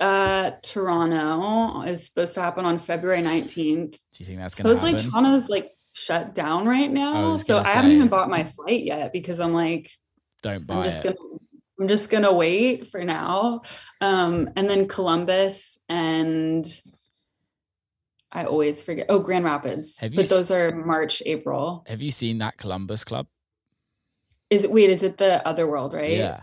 Uh, 0.05 0.51
Toronto 0.63 1.83
is 1.83 2.07
supposed 2.07 2.35
to 2.35 2.43
happen 2.43 2.67
on 2.67 2.79
February 2.79 3.23
19th. 3.23 3.93
Do 3.93 3.99
you 4.19 4.27
think 4.27 4.39
that's 4.39 4.55
gonna 4.55 4.75
Supposedly 4.75 4.93
happen? 5.01 5.11
Toronto's 5.11 5.49
like 5.49 5.71
shut 5.93 6.35
down 6.35 6.67
right 6.67 6.93
now, 6.93 7.31
was 7.31 7.47
so 7.47 7.59
I 7.59 7.69
haven't 7.69 7.93
even 7.93 8.09
bought 8.09 8.29
my 8.29 8.45
flight 8.45 8.85
yet 8.85 9.15
because 9.15 9.41
I'm 9.41 9.55
like, 9.55 9.91
Don't 10.43 10.67
buy 10.67 10.75
I'm 10.77 10.85
just 10.85 11.07
it. 11.07 11.17
gonna 11.17 11.39
I'm 11.81 11.89
just 11.89 12.11
gonna 12.11 12.35
wait 12.35 12.87
for 12.89 13.03
now. 13.03 13.63
Um, 14.03 14.51
and 14.57 14.69
then 14.69 14.89
Columbus 14.89 15.81
and 15.89 16.67
I 18.31 18.45
always 18.45 18.83
forget. 18.83 19.07
Oh, 19.09 19.21
Grand 19.21 19.47
Rapids. 19.47 19.99
Have 20.01 20.13
you 20.13 20.19
but 20.19 20.29
those 20.29 20.51
are 20.51 20.71
March, 20.73 21.23
April. 21.25 21.83
Have 21.87 22.03
you 22.03 22.11
seen 22.11 22.39
that 22.39 22.59
Columbus 22.59 23.05
Club? 23.05 23.27
Is 24.51 24.65
it 24.65 24.71
wait, 24.71 24.91
is 24.91 25.03
it 25.03 25.17
the 25.17 25.47
other 25.49 25.67
world, 25.67 25.95
right? 25.95 26.11
Yeah. 26.11 26.43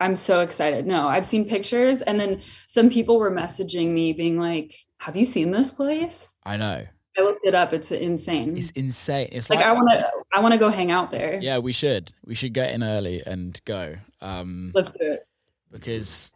I'm 0.00 0.16
so 0.16 0.40
excited. 0.40 0.86
No, 0.86 1.06
I've 1.08 1.26
seen 1.26 1.46
pictures 1.48 2.00
and 2.00 2.18
then 2.18 2.40
some 2.66 2.88
people 2.90 3.18
were 3.18 3.30
messaging 3.30 3.88
me 3.88 4.12
being 4.12 4.38
like, 4.38 4.74
Have 4.98 5.14
you 5.16 5.26
seen 5.26 5.50
this 5.50 5.72
place? 5.72 6.36
I 6.44 6.56
know. 6.56 6.84
I 7.18 7.22
looked 7.22 7.44
it 7.44 7.54
up. 7.54 7.72
It's 7.72 7.90
insane. 7.90 8.56
It's 8.56 8.70
insane. 8.70 9.28
It's 9.32 9.50
like, 9.50 9.58
like, 9.58 9.66
I 9.66 9.72
wanna 9.72 10.10
I 10.32 10.40
wanna 10.40 10.58
go 10.58 10.70
hang 10.70 10.90
out 10.90 11.10
there. 11.10 11.38
yeah, 11.42 11.58
we 11.58 11.72
should. 11.72 12.12
We 12.24 12.34
should 12.34 12.54
get 12.54 12.70
in 12.72 12.82
early 12.82 13.22
and 13.26 13.60
go. 13.64 13.96
Um 14.20 14.72
Let's 14.74 14.96
do 14.96 15.12
it. 15.12 15.26
because 15.70 16.32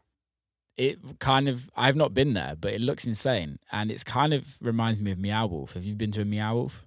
it 0.77 0.99
kind 1.21 1.49
of 1.49 1.71
I've 1.77 1.97
not 1.97 2.13
been 2.13 2.35
there, 2.35 2.55
but 2.61 2.73
it 2.73 2.81
looks 2.81 3.07
insane. 3.07 3.59
And 3.73 3.91
it's 3.91 4.05
kind 4.05 4.35
of 4.35 4.57
reminds 4.61 5.01
me 5.01 5.13
of 5.13 5.19
Meow 5.19 5.47
Wolf. 5.47 5.73
Have 5.75 5.85
you 5.85 5.95
been 5.95 6.11
to 6.13 6.23
a 6.23 6.25
Meow 6.25 6.55
Wolf? 6.55 6.85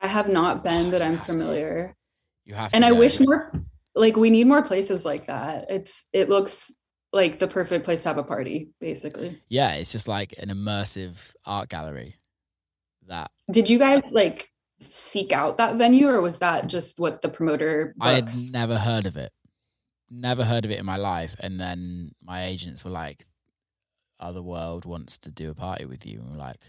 I 0.00 0.08
have 0.08 0.28
not 0.28 0.64
been, 0.64 0.86
Oh, 0.86 0.90
but 0.90 1.02
I'm 1.02 1.16
have 1.16 1.26
to. 1.26 1.32
familiar. 1.32 1.94
You 2.44 2.54
have 2.54 2.70
to 2.70 2.76
and 2.76 2.84
I 2.84 2.90
wish 2.92 3.20
more 3.20 3.52
like 3.94 4.16
we 4.16 4.30
need 4.30 4.46
more 4.46 4.62
places 4.62 5.04
like 5.04 5.26
that. 5.26 5.66
It's 5.68 6.04
it 6.12 6.28
looks 6.28 6.72
like 7.12 7.38
the 7.38 7.48
perfect 7.48 7.84
place 7.84 8.02
to 8.02 8.08
have 8.08 8.18
a 8.18 8.22
party, 8.22 8.70
basically. 8.80 9.40
Yeah, 9.48 9.74
it's 9.74 9.92
just 9.92 10.08
like 10.08 10.34
an 10.38 10.48
immersive 10.48 11.34
art 11.44 11.68
gallery. 11.68 12.16
That 13.08 13.30
Did 13.50 13.68
you 13.68 13.78
guys 13.78 14.02
like 14.12 14.48
seek 14.82 15.32
out 15.32 15.58
that 15.58 15.76
venue 15.76 16.08
or 16.08 16.20
was 16.20 16.38
that 16.38 16.66
just 16.66 16.98
what 16.98 17.22
the 17.22 17.28
promoter 17.28 17.94
I 18.00 18.12
had 18.12 18.30
never 18.52 18.78
heard 18.78 19.06
of 19.06 19.16
it. 19.16 19.32
Never 20.10 20.44
heard 20.44 20.64
of 20.64 20.70
it 20.70 20.78
in 20.78 20.86
my 20.86 20.96
life. 20.96 21.34
And 21.40 21.58
then 21.58 22.12
my 22.22 22.44
agents 22.44 22.84
were 22.84 22.90
like, 22.90 23.26
Otherworld 24.20 24.84
wants 24.84 25.18
to 25.18 25.30
do 25.30 25.50
a 25.50 25.54
party 25.54 25.84
with 25.84 26.06
you. 26.06 26.20
And 26.20 26.30
we're 26.30 26.38
like, 26.38 26.60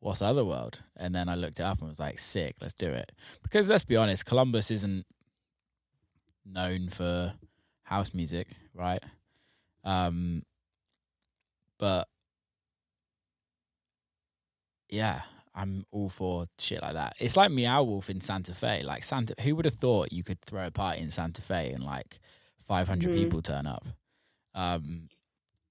What's 0.00 0.22
Otherworld? 0.22 0.82
And 0.96 1.14
then 1.14 1.28
I 1.28 1.34
looked 1.34 1.58
it 1.58 1.64
up 1.64 1.80
and 1.80 1.88
was 1.88 1.98
like, 1.98 2.18
Sick, 2.18 2.56
let's 2.60 2.74
do 2.74 2.88
it. 2.88 3.12
Because 3.42 3.68
let's 3.68 3.84
be 3.84 3.96
honest, 3.96 4.26
Columbus 4.26 4.70
isn't 4.70 5.06
known 6.46 6.88
for 6.88 7.34
house 7.84 8.14
music, 8.14 8.48
right? 8.74 9.02
Um, 9.84 10.42
but 11.78 12.08
yeah, 14.88 15.22
I'm 15.54 15.84
all 15.90 16.08
for 16.08 16.46
shit 16.58 16.82
like 16.82 16.94
that. 16.94 17.14
It's 17.18 17.36
like 17.36 17.50
Meow 17.50 17.82
Wolf 17.82 18.10
in 18.10 18.20
Santa 18.20 18.54
Fe. 18.54 18.82
Like 18.82 19.02
Santa, 19.02 19.34
who 19.40 19.56
would 19.56 19.64
have 19.64 19.74
thought 19.74 20.12
you 20.12 20.22
could 20.22 20.40
throw 20.42 20.66
a 20.66 20.70
party 20.70 21.02
in 21.02 21.10
Santa 21.10 21.42
Fe 21.42 21.72
and 21.72 21.84
like 21.84 22.18
500 22.66 23.10
Mhm. 23.10 23.14
people 23.14 23.42
turn 23.42 23.66
up? 23.66 23.84
Um, 24.54 25.08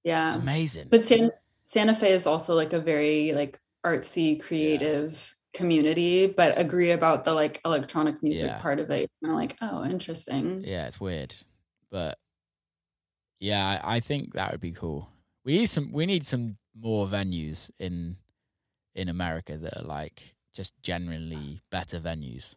yeah. 0.03 0.27
it's 0.27 0.37
amazing. 0.37 0.87
But 0.89 1.05
San, 1.05 1.31
Santa 1.65 1.95
Fe 1.95 2.11
is 2.11 2.27
also 2.27 2.55
like 2.55 2.73
a 2.73 2.79
very 2.79 3.33
like 3.33 3.59
artsy, 3.85 4.39
creative 4.41 5.34
community, 5.55 6.27
but 6.27 6.57
agree 6.59 6.91
about 6.91 7.23
the 7.25 7.33
like 7.33 7.59
electronic 7.65 8.21
music 8.21 8.47
Yeah. 8.47 8.61
part 8.61 8.79
of 8.79 8.91
it. 8.91 9.09
Kind 9.23 9.31
of 9.33 9.39
like, 9.39 9.55
oh, 9.61 9.83
interesting. 9.85 10.61
yeah, 10.65 10.85
it's 10.87 10.99
weird, 10.99 11.33
but 11.89 12.17
yeah, 13.39 13.79
I, 13.83 13.97
I 13.97 13.99
think 13.99 14.33
that 14.33 14.51
would 14.51 14.61
be 14.61 14.71
cool. 14.71 15.09
We 15.43 15.57
need 15.59 15.67
some. 15.67 15.91
We 15.91 16.05
need 16.05 16.25
some 16.25 16.57
more 16.75 17.07
venues 17.07 17.69
in 17.79 18.17
in 18.95 19.09
America 19.09 19.57
that 19.57 19.77
are 19.77 19.83
like 19.83 20.35
just 20.53 20.73
generally 20.81 21.61
better 21.69 21.99
venues. 21.99 22.55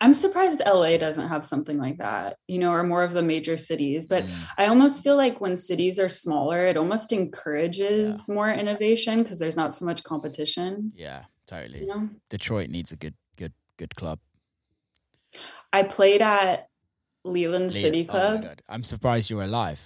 I'm 0.00 0.12
surprised 0.14 0.60
LA 0.66 0.96
doesn't 0.98 1.28
have 1.28 1.44
something 1.44 1.78
like 1.78 1.98
that, 1.98 2.36
you 2.48 2.58
know, 2.58 2.72
or 2.72 2.82
more 2.82 3.04
of 3.04 3.12
the 3.12 3.22
major 3.22 3.56
cities. 3.56 4.06
But 4.06 4.24
Mm, 4.24 4.32
I 4.58 4.66
almost 4.66 5.02
feel 5.04 5.16
like 5.16 5.40
when 5.40 5.56
cities 5.56 5.98
are 6.00 6.08
smaller, 6.08 6.66
it 6.66 6.76
almost 6.76 7.12
encourages 7.12 8.28
more 8.28 8.50
innovation 8.50 9.22
because 9.22 9.38
there's 9.38 9.56
not 9.56 9.72
so 9.74 9.84
much 9.84 10.02
competition. 10.02 10.92
yeah, 10.96 11.24
totally. 11.60 11.80
You 11.80 11.86
know, 11.86 12.08
Detroit 12.30 12.70
needs 12.70 12.92
a 12.92 12.96
good, 12.96 13.14
good, 13.36 13.52
good 13.78 13.94
club. 13.94 14.18
I 15.72 15.82
played 15.82 16.22
at 16.22 16.68
Leland 17.24 17.72
Leo- 17.74 17.82
City 17.82 18.06
Oh 18.08 18.12
my 18.12 18.18
Club. 18.20 18.42
God. 18.42 18.62
I'm 18.68 18.84
surprised 18.84 19.30
you're 19.30 19.42
alive. 19.42 19.80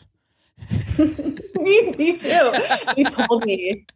me, 0.98 1.92
me 1.92 2.16
too. 2.18 2.52
They 2.96 3.04
told 3.04 3.44
me, 3.44 3.86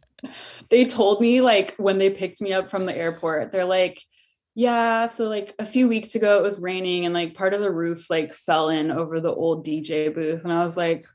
they 0.69 0.85
told 0.85 1.19
me 1.21 1.41
like 1.41 1.75
when 1.77 1.97
they 1.97 2.09
picked 2.09 2.41
me 2.41 2.53
up 2.53 2.69
from 2.71 2.85
the 2.85 2.95
airport, 2.95 3.51
they're 3.51 3.65
like, 3.65 4.01
yeah, 4.55 5.07
so 5.07 5.27
like 5.27 5.53
a 5.59 5.65
few 5.65 5.87
weeks 5.87 6.15
ago 6.15 6.37
it 6.37 6.43
was 6.43 6.59
raining 6.59 7.05
and 7.05 7.13
like 7.13 7.33
part 7.35 7.53
of 7.53 7.61
the 7.61 7.71
roof 7.71 8.09
like 8.09 8.33
fell 8.33 8.69
in 8.69 8.91
over 8.91 9.19
the 9.19 9.33
old 9.33 9.65
DJ 9.65 10.13
booth. 10.13 10.43
And 10.43 10.53
I 10.53 10.63
was 10.63 10.77
like, 10.77 11.05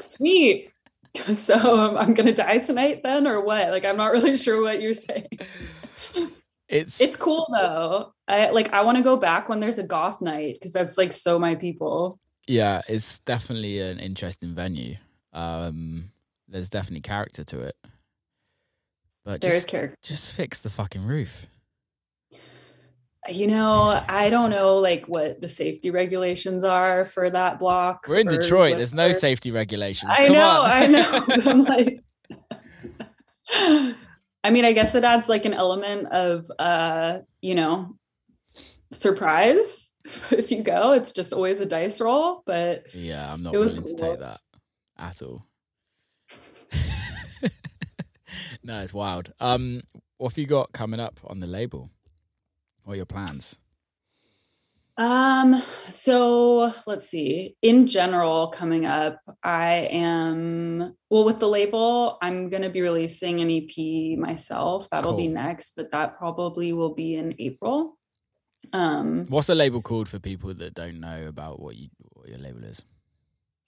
sweet. 0.00 0.70
So 1.34 1.96
I'm 1.96 2.14
gonna 2.14 2.32
die 2.32 2.58
tonight 2.58 3.00
then, 3.02 3.26
or 3.26 3.40
what? 3.42 3.70
Like 3.70 3.84
I'm 3.84 3.96
not 3.96 4.12
really 4.12 4.36
sure 4.44 4.62
what 4.62 4.80
you're 4.80 4.94
saying. 4.94 5.28
It's 6.68 7.00
It's 7.00 7.16
cool 7.16 7.48
though. 7.52 8.12
I 8.28 8.50
like 8.50 8.72
I 8.72 8.82
want 8.82 8.96
to 8.98 9.02
go 9.04 9.16
back 9.16 9.48
when 9.48 9.58
there's 9.60 9.78
a 9.78 9.82
goth 9.86 10.20
night 10.20 10.54
because 10.54 10.72
that's 10.72 10.96
like 10.96 11.12
so 11.12 11.38
my 11.38 11.56
people. 11.56 12.18
yeah, 12.46 12.80
it's 12.88 13.18
definitely 13.20 13.80
an 13.80 13.98
interesting 13.98 14.54
venue. 14.54 14.96
Um, 15.32 16.10
there's 16.48 16.68
definitely 16.68 17.00
character 17.02 17.44
to 17.44 17.60
it, 17.60 17.76
but 19.24 19.40
There's 19.40 19.54
just 19.54 19.68
character. 19.68 19.96
just 20.02 20.34
fix 20.34 20.58
the 20.60 20.70
fucking 20.70 21.04
roof. 21.04 21.46
You 23.28 23.48
know, 23.48 24.02
I 24.08 24.30
don't 24.30 24.50
know 24.50 24.78
like 24.78 25.06
what 25.06 25.42
the 25.42 25.48
safety 25.48 25.90
regulations 25.90 26.64
are 26.64 27.04
for 27.04 27.28
that 27.28 27.58
block. 27.58 28.06
We're 28.08 28.20
in 28.20 28.28
Detroit. 28.28 28.78
There's 28.78 28.94
no 28.94 29.12
safety 29.12 29.50
regulations. 29.50 30.10
I 30.14 30.26
Come 30.26 30.32
know. 30.32 30.62
I 30.64 30.86
know. 30.86 31.24
but 31.26 31.46
I'm 31.46 31.64
like, 31.64 32.02
I 34.42 34.50
mean, 34.50 34.64
I 34.64 34.72
guess 34.72 34.94
it 34.94 35.04
adds 35.04 35.28
like 35.28 35.44
an 35.44 35.52
element 35.52 36.06
of, 36.08 36.50
uh, 36.58 37.18
you 37.42 37.54
know, 37.54 37.96
surprise 38.90 39.90
if 40.30 40.50
you 40.50 40.62
go. 40.62 40.92
It's 40.92 41.12
just 41.12 41.34
always 41.34 41.60
a 41.60 41.66
dice 41.66 42.00
roll, 42.00 42.42
but 42.46 42.94
yeah, 42.94 43.30
I'm 43.30 43.42
not 43.42 43.52
willing 43.52 43.82
to 43.82 43.82
cool. 43.82 43.96
take 43.96 44.18
that 44.20 44.40
at 44.98 45.20
all. 45.20 45.44
no, 48.62 48.80
it's 48.80 48.94
wild. 48.94 49.32
Um, 49.40 49.82
what 50.16 50.32
have 50.32 50.38
you 50.38 50.46
got 50.46 50.72
coming 50.72 51.00
up 51.00 51.20
on 51.26 51.40
the 51.40 51.46
label? 51.46 51.90
Are 52.86 52.96
your 52.96 53.06
plans? 53.06 53.56
Um, 54.96 55.56
so 55.90 56.72
let's 56.86 57.08
see. 57.08 57.56
In 57.62 57.86
general, 57.86 58.48
coming 58.48 58.84
up, 58.84 59.18
I 59.42 59.88
am 59.90 60.94
well 61.08 61.24
with 61.24 61.38
the 61.40 61.48
label, 61.48 62.18
I'm 62.20 62.50
gonna 62.50 62.68
be 62.68 62.82
releasing 62.82 63.40
an 63.40 63.50
EP 63.50 64.18
myself. 64.18 64.88
That'll 64.90 65.16
be 65.16 65.28
next, 65.28 65.74
but 65.76 65.90
that 65.92 66.18
probably 66.18 66.72
will 66.74 66.94
be 66.94 67.14
in 67.14 67.34
April. 67.38 67.96
Um, 68.74 69.24
What's 69.28 69.46
the 69.46 69.54
label 69.54 69.80
called 69.80 70.06
for 70.08 70.18
people 70.18 70.52
that 70.52 70.74
don't 70.74 71.00
know 71.00 71.26
about 71.28 71.60
what 71.60 71.76
you 71.76 71.88
what 72.12 72.28
your 72.28 72.38
label 72.38 72.64
is? 72.64 72.82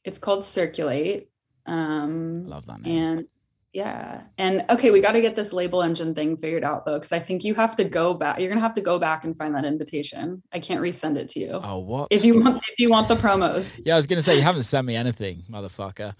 it's 0.04 0.18
called 0.18 0.44
Circulate. 0.44 1.28
Um, 1.64 2.44
Love 2.46 2.66
that 2.66 2.82
name. 2.82 2.98
and 3.18 3.28
yeah, 3.72 4.22
and 4.36 4.64
okay, 4.68 4.90
we 4.90 5.00
got 5.00 5.12
to 5.12 5.20
get 5.22 5.34
this 5.34 5.52
label 5.52 5.82
engine 5.82 6.14
thing 6.14 6.36
figured 6.36 6.62
out 6.62 6.84
though, 6.84 6.98
because 6.98 7.12
I 7.12 7.18
think 7.18 7.42
you 7.42 7.54
have 7.54 7.74
to 7.76 7.84
go 7.84 8.12
back. 8.12 8.38
You're 8.38 8.50
gonna 8.50 8.60
have 8.60 8.74
to 8.74 8.82
go 8.82 8.98
back 8.98 9.24
and 9.24 9.36
find 9.36 9.54
that 9.54 9.64
invitation. 9.64 10.42
I 10.52 10.60
can't 10.60 10.80
resend 10.82 11.16
it 11.16 11.30
to 11.30 11.40
you 11.40 11.60
oh, 11.62 11.78
what? 11.78 12.08
if 12.10 12.22
you 12.24 12.40
want. 12.40 12.62
If 12.68 12.78
you 12.78 12.90
want 12.90 13.08
the 13.08 13.16
promos. 13.16 13.80
yeah, 13.84 13.94
I 13.94 13.96
was 13.96 14.06
gonna 14.06 14.20
say 14.22 14.36
you 14.36 14.42
haven't 14.42 14.64
sent 14.64 14.86
me 14.86 14.94
anything, 14.94 15.44
motherfucker. 15.50 16.14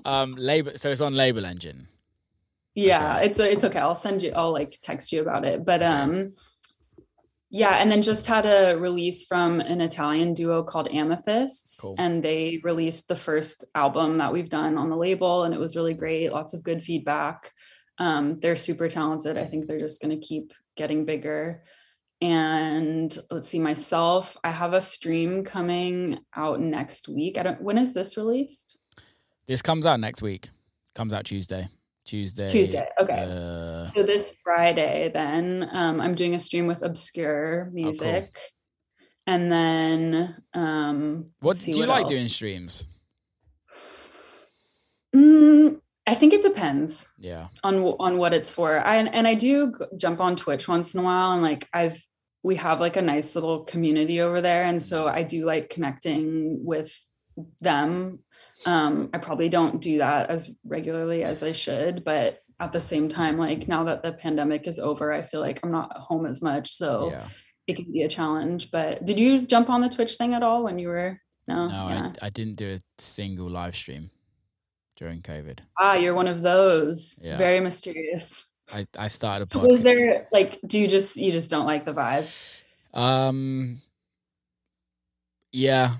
um, 0.04 0.36
label. 0.36 0.72
So 0.76 0.90
it's 0.90 1.00
on 1.00 1.14
Label 1.14 1.44
Engine. 1.44 1.88
Yeah, 2.74 3.16
Okay. 3.16 3.26
it's 3.26 3.38
it's 3.40 3.64
okay. 3.64 3.80
I'll 3.80 3.94
send 3.94 4.22
you. 4.22 4.32
I'll 4.34 4.52
like 4.52 4.78
text 4.80 5.12
you 5.12 5.20
about 5.22 5.44
it. 5.44 5.64
But 5.64 5.82
um, 5.82 6.34
yeah, 7.54 7.76
and 7.76 7.92
then 7.92 8.00
just 8.00 8.26
had 8.26 8.46
a 8.46 8.76
release 8.78 9.26
from 9.26 9.60
an 9.60 9.82
Italian 9.82 10.32
duo 10.32 10.62
called 10.62 10.88
Amethysts, 10.88 11.78
Cool. 11.80 11.96
and 11.98 12.22
they 12.22 12.60
released 12.64 13.08
the 13.08 13.14
first 13.16 13.66
album 13.74 14.16
that 14.18 14.32
we've 14.32 14.48
done 14.48 14.78
on 14.78 14.88
the 14.88 14.96
label, 14.96 15.44
and 15.44 15.52
it 15.52 15.60
was 15.60 15.76
really 15.76 15.92
great. 15.92 16.32
Lots 16.32 16.54
of 16.54 16.64
good 16.64 16.82
feedback. 16.82 17.52
Um, 17.98 18.40
they're 18.40 18.56
super 18.56 18.88
talented. 18.88 19.36
I 19.36 19.44
think 19.44 19.66
they're 19.66 19.78
just 19.78 20.00
going 20.00 20.18
to 20.18 20.26
keep 20.26 20.52
getting 20.76 21.04
bigger. 21.04 21.62
And 22.22 23.14
let's 23.30 23.48
see, 23.50 23.58
myself, 23.58 24.36
I 24.42 24.50
have 24.50 24.72
a 24.72 24.80
stream 24.80 25.44
coming 25.44 26.20
out 26.34 26.58
next 26.60 27.06
week. 27.08 27.36
I 27.36 27.42
don't. 27.42 27.60
When 27.60 27.76
is 27.76 27.92
this 27.92 28.16
released? 28.16 28.78
This 29.46 29.60
comes 29.60 29.84
out 29.84 30.00
next 30.00 30.22
week. 30.22 30.48
Comes 30.94 31.12
out 31.12 31.26
Tuesday. 31.26 31.68
Tuesday. 32.04 32.48
Tuesday. 32.48 32.86
Okay. 33.00 33.22
Uh, 33.28 33.84
So 33.84 34.02
this 34.02 34.34
Friday, 34.42 35.10
then 35.12 35.68
um, 35.72 36.00
I'm 36.00 36.14
doing 36.14 36.34
a 36.34 36.38
stream 36.38 36.66
with 36.66 36.82
Obscure 36.82 37.70
Music, 37.72 38.36
and 39.26 39.50
then 39.52 40.36
um, 40.54 41.30
what 41.40 41.58
do 41.58 41.70
you 41.70 41.86
like 41.86 42.02
else. 42.02 42.10
doing 42.10 42.28
streams? 42.28 42.86
Mm, 45.14 45.80
I 46.06 46.14
think 46.14 46.32
it 46.32 46.42
depends 46.42 47.08
Yeah. 47.18 47.48
on 47.62 47.82
on 48.00 48.18
what 48.18 48.34
it's 48.34 48.50
for. 48.50 48.78
I 48.80 48.96
and 48.96 49.26
I 49.26 49.34
do 49.34 49.72
jump 49.96 50.20
on 50.20 50.36
Twitch 50.36 50.66
once 50.68 50.94
in 50.94 51.00
a 51.00 51.02
while, 51.04 51.32
and 51.32 51.42
like 51.42 51.68
I've 51.72 52.04
we 52.42 52.56
have 52.56 52.80
like 52.80 52.96
a 52.96 53.02
nice 53.02 53.34
little 53.36 53.64
community 53.64 54.20
over 54.20 54.40
there, 54.40 54.64
and 54.64 54.82
so 54.82 55.06
I 55.06 55.22
do 55.22 55.44
like 55.44 55.70
connecting 55.70 56.64
with 56.64 56.92
them. 57.60 58.20
Um, 58.66 59.10
I 59.12 59.18
probably 59.18 59.48
don't 59.48 59.80
do 59.80 59.98
that 59.98 60.30
as 60.30 60.50
regularly 60.64 61.24
as 61.24 61.42
I 61.42 61.52
should, 61.52 62.04
but 62.04 62.40
at 62.60 62.72
the 62.72 62.80
same 62.80 63.08
time, 63.08 63.38
like 63.38 63.66
now 63.66 63.84
that 63.84 64.02
the 64.02 64.12
pandemic 64.12 64.66
is 64.66 64.78
over, 64.78 65.12
I 65.12 65.22
feel 65.22 65.40
like 65.40 65.60
I'm 65.62 65.72
not 65.72 65.96
home 65.96 66.26
as 66.26 66.42
much, 66.42 66.74
so 66.74 67.10
yeah. 67.10 67.26
it 67.66 67.76
can 67.76 67.90
be 67.92 68.02
a 68.02 68.08
challenge. 68.08 68.70
But 68.70 69.04
did 69.04 69.18
you 69.18 69.42
jump 69.42 69.68
on 69.68 69.80
the 69.80 69.88
Twitch 69.88 70.14
thing 70.14 70.34
at 70.34 70.42
all 70.42 70.62
when 70.62 70.78
you 70.78 70.88
were? 70.88 71.18
No, 71.48 71.66
No, 71.66 71.88
yeah. 71.88 72.12
I, 72.22 72.26
I 72.26 72.30
didn't 72.30 72.54
do 72.54 72.70
a 72.70 72.78
single 72.98 73.50
live 73.50 73.74
stream 73.74 74.10
during 74.96 75.22
COVID. 75.22 75.58
ah, 75.78 75.94
you're 75.94 76.14
one 76.14 76.28
of 76.28 76.42
those. 76.42 77.18
Yeah. 77.20 77.36
Very 77.36 77.58
mysterious. 77.58 78.44
I, 78.72 78.86
I 78.96 79.08
started 79.08 79.48
a 79.52 79.58
podcast. 79.58 79.68
Was 79.70 79.82
there 79.82 80.28
like, 80.32 80.60
do 80.66 80.78
you 80.78 80.86
just 80.86 81.16
you 81.16 81.32
just 81.32 81.50
don't 81.50 81.66
like 81.66 81.84
the 81.84 81.92
vibe? 81.92 82.30
Um, 82.94 83.78
yeah, 85.50 85.94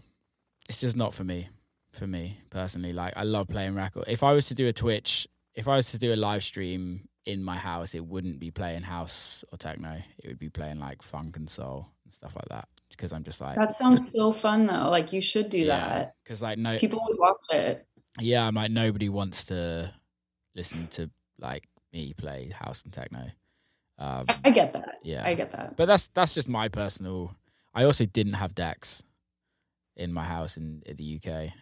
it's 0.68 0.80
just 0.80 0.96
not 0.96 1.14
for 1.14 1.24
me. 1.24 1.48
For 1.92 2.06
me 2.06 2.40
personally, 2.50 2.92
like 2.92 3.12
I 3.16 3.24
love 3.24 3.48
playing 3.48 3.74
record. 3.74 4.04
If 4.08 4.22
I 4.22 4.32
was 4.32 4.46
to 4.48 4.54
do 4.54 4.66
a 4.66 4.72
Twitch, 4.72 5.28
if 5.54 5.68
I 5.68 5.76
was 5.76 5.90
to 5.92 5.98
do 5.98 6.14
a 6.14 6.16
live 6.16 6.42
stream 6.42 7.08
in 7.26 7.44
my 7.44 7.56
house, 7.58 7.94
it 7.94 8.04
wouldn't 8.04 8.38
be 8.40 8.50
playing 8.50 8.82
house 8.82 9.44
or 9.52 9.58
techno. 9.58 10.00
It 10.22 10.28
would 10.28 10.38
be 10.38 10.48
playing 10.48 10.78
like 10.78 11.02
funk 11.02 11.36
and 11.36 11.48
soul 11.50 11.88
and 12.04 12.12
stuff 12.12 12.34
like 12.34 12.48
that. 12.48 12.66
Because 12.90 13.12
I'm 13.12 13.22
just 13.24 13.40
like, 13.42 13.56
That 13.56 13.78
sounds 13.78 14.10
so 14.14 14.32
fun 14.32 14.66
though. 14.66 14.88
Like 14.90 15.12
you 15.12 15.20
should 15.20 15.50
do 15.50 15.66
that. 15.66 16.14
Because 16.24 16.40
like 16.40 16.56
no, 16.58 16.78
People 16.78 17.04
would 17.08 17.18
watch 17.18 17.36
it. 17.50 17.86
yeah, 18.20 18.46
I'm 18.46 18.54
like 18.54 18.70
nobody 18.70 19.08
wants 19.10 19.44
to 19.46 19.92
listen 20.54 20.86
to 20.92 21.10
like 21.38 21.68
me 21.92 22.14
play 22.14 22.50
house 22.58 22.84
and 22.84 22.92
techno. 22.92 23.30
Um, 23.98 24.24
I 24.44 24.50
get 24.50 24.72
that. 24.72 24.94
yeah, 25.02 25.22
I 25.26 25.34
get 25.34 25.50
that. 25.50 25.76
But 25.76 25.86
that's 25.86 26.08
that's 26.08 26.34
just 26.34 26.48
my 26.48 26.68
personal. 26.68 27.36
I 27.74 27.84
also 27.84 28.06
didn't 28.06 28.34
have 28.34 28.54
decks 28.54 29.02
in 29.96 30.12
my 30.12 30.24
house 30.24 30.56
in, 30.56 30.82
in 30.86 30.96
the 30.96 31.20
UK, 31.22 31.52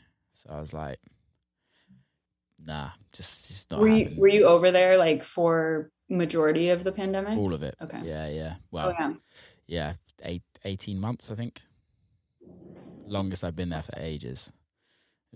so 0.43 0.51
I 0.55 0.61
was 0.61 0.73
like, 0.73 0.99
nah, 2.65 2.91
just 3.13 3.49
just 3.49 3.71
not 3.71 3.81
Were 3.81 3.89
you 3.89 4.15
were 4.17 4.29
you 4.29 4.47
over 4.47 4.73
there 4.73 4.97
like 4.97 5.23
for 5.23 5.91
majority 6.09 6.71
of 6.71 6.83
the 6.83 6.93
pandemic? 6.93 7.39
all 7.39 7.53
of 7.53 7.63
it? 7.63 7.75
Okay. 7.83 8.01
Yeah, 8.03 8.29
yeah. 8.29 8.55
Oh 8.57 8.65
Well, 8.71 8.95
yeah. 8.99 9.13
yeah, 9.67 9.93
eight, 10.25 10.43
18 10.65 10.99
months, 10.99 11.31
I 11.31 11.35
think. 11.35 11.61
Longest 13.07 13.45
I've 13.45 13.57
been 13.57 13.69
there 13.69 13.83
for 13.83 13.95
ages. 13.99 14.51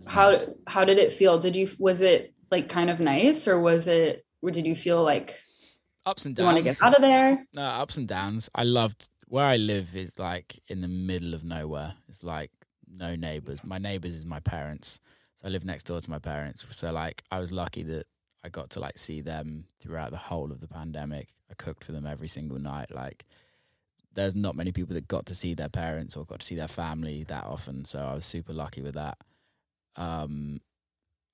How 0.06 0.30
nice. 0.30 0.48
how 0.66 0.84
did 0.84 0.98
it 0.98 1.12
feel? 1.12 1.38
Did 1.38 1.54
you 1.56 1.68
was 1.78 2.00
it 2.00 2.32
like 2.50 2.68
kind 2.68 2.88
of 2.88 2.98
nice 3.00 3.46
or 3.46 3.60
was 3.60 3.86
it 3.86 4.24
or 4.42 4.50
did 4.50 4.64
you 4.64 4.74
feel 4.74 5.02
like 5.02 5.38
ups 6.06 6.24
and 6.24 6.38
you 6.38 6.44
want 6.44 6.56
to 6.56 6.62
get 6.62 6.80
out 6.82 6.94
of 6.94 7.02
there? 7.02 7.44
No, 7.52 7.62
ups 7.62 7.96
and 7.98 8.08
downs. 8.08 8.48
I 8.54 8.64
loved 8.64 9.08
where 9.28 9.44
I 9.44 9.56
live 9.56 9.96
is 9.96 10.18
like 10.18 10.60
in 10.68 10.80
the 10.80 10.88
middle 10.88 11.34
of 11.34 11.44
nowhere. 11.44 11.94
It's 12.08 12.22
like 12.22 12.50
no 12.96 13.14
neighbors. 13.14 13.62
My 13.64 13.78
neighbors 13.78 14.14
is 14.14 14.26
my 14.26 14.40
parents. 14.40 15.00
So 15.36 15.48
I 15.48 15.50
live 15.50 15.64
next 15.64 15.84
door 15.84 16.00
to 16.00 16.10
my 16.10 16.18
parents. 16.18 16.66
So 16.70 16.92
like 16.92 17.22
I 17.30 17.40
was 17.40 17.52
lucky 17.52 17.82
that 17.84 18.06
I 18.44 18.48
got 18.48 18.70
to 18.70 18.80
like 18.80 18.98
see 18.98 19.20
them 19.20 19.66
throughout 19.80 20.10
the 20.10 20.16
whole 20.16 20.52
of 20.52 20.60
the 20.60 20.68
pandemic. 20.68 21.28
I 21.50 21.54
cooked 21.54 21.84
for 21.84 21.92
them 21.92 22.06
every 22.06 22.28
single 22.28 22.58
night. 22.58 22.90
Like 22.94 23.24
there's 24.14 24.36
not 24.36 24.56
many 24.56 24.70
people 24.70 24.94
that 24.94 25.08
got 25.08 25.26
to 25.26 25.34
see 25.34 25.54
their 25.54 25.68
parents 25.68 26.16
or 26.16 26.24
got 26.24 26.40
to 26.40 26.46
see 26.46 26.54
their 26.54 26.68
family 26.68 27.24
that 27.24 27.44
often. 27.44 27.84
So 27.84 27.98
I 27.98 28.14
was 28.14 28.24
super 28.24 28.52
lucky 28.52 28.82
with 28.82 28.94
that. 28.94 29.18
Um 29.96 30.60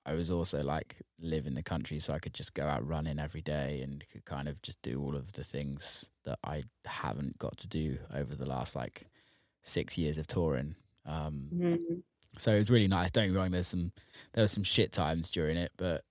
I 0.03 0.13
was 0.13 0.31
also 0.31 0.63
like 0.63 0.97
live 1.19 1.45
in 1.45 1.53
the 1.53 1.61
country, 1.61 1.99
so 1.99 2.13
I 2.13 2.19
could 2.19 2.33
just 2.33 2.55
go 2.55 2.65
out 2.65 2.87
running 2.87 3.19
every 3.19 3.41
day 3.41 3.81
and 3.83 4.03
could 4.11 4.25
kind 4.25 4.47
of 4.47 4.59
just 4.63 4.81
do 4.81 4.99
all 4.99 5.15
of 5.15 5.33
the 5.33 5.43
things 5.43 6.07
that 6.23 6.39
I 6.43 6.63
haven't 6.85 7.37
got 7.37 7.57
to 7.57 7.67
do 7.67 7.99
over 8.11 8.35
the 8.35 8.47
last 8.47 8.75
like 8.75 9.11
six 9.61 9.99
years 9.99 10.17
of 10.17 10.25
touring. 10.25 10.75
Um, 11.05 11.49
Mhm. 11.53 12.03
so 12.37 12.53
it 12.53 12.57
was 12.57 12.69
really 12.69 12.87
nice. 12.87 13.11
Don't 13.11 13.25
get 13.25 13.31
me 13.31 13.37
wrong. 13.37 13.51
There's 13.51 13.67
some 13.67 13.91
there 14.33 14.43
were 14.43 14.47
some 14.47 14.63
shit 14.63 14.91
times 14.91 15.31
during 15.31 15.57
it, 15.57 15.71
but 15.77 16.03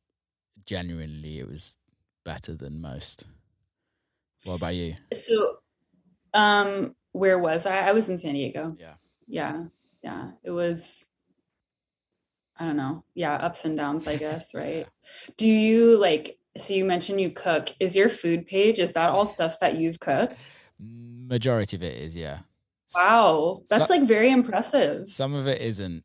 genuinely 0.66 1.38
it 1.38 1.48
was 1.48 1.76
better 2.24 2.54
than 2.54 2.80
most. 2.80 3.24
What 4.44 4.54
about 4.54 4.74
you? 4.74 4.96
So 5.12 5.58
um 6.34 6.94
where 7.12 7.38
was 7.38 7.66
I? 7.66 7.78
I 7.88 7.92
was 7.92 8.08
in 8.08 8.18
San 8.18 8.34
Diego. 8.34 8.76
Yeah. 8.78 8.94
Yeah. 9.26 9.64
Yeah. 10.02 10.32
It 10.42 10.50
was 10.50 11.06
I 12.58 12.66
don't 12.66 12.76
know. 12.76 13.04
Yeah, 13.14 13.34
ups 13.36 13.64
and 13.64 13.76
downs, 13.76 14.06
I 14.06 14.16
guess, 14.16 14.54
right? 14.54 14.86
Do 15.36 15.48
you 15.48 15.96
like 15.98 16.38
so 16.56 16.74
you 16.74 16.84
mentioned 16.84 17.20
you 17.20 17.30
cook. 17.30 17.70
Is 17.78 17.94
your 17.96 18.08
food 18.08 18.46
page 18.46 18.80
is 18.80 18.92
that 18.94 19.08
all 19.10 19.26
stuff 19.26 19.60
that 19.60 19.76
you've 19.76 20.00
cooked? 20.00 20.50
Majority 20.78 21.76
of 21.76 21.82
it 21.82 21.96
is 21.96 22.16
yeah. 22.16 22.40
Wow. 22.94 23.62
That's 23.68 23.90
like 23.90 24.02
very 24.02 24.30
impressive. 24.30 25.08
Some 25.08 25.34
of 25.34 25.46
it 25.46 25.60
isn't. 25.60 26.04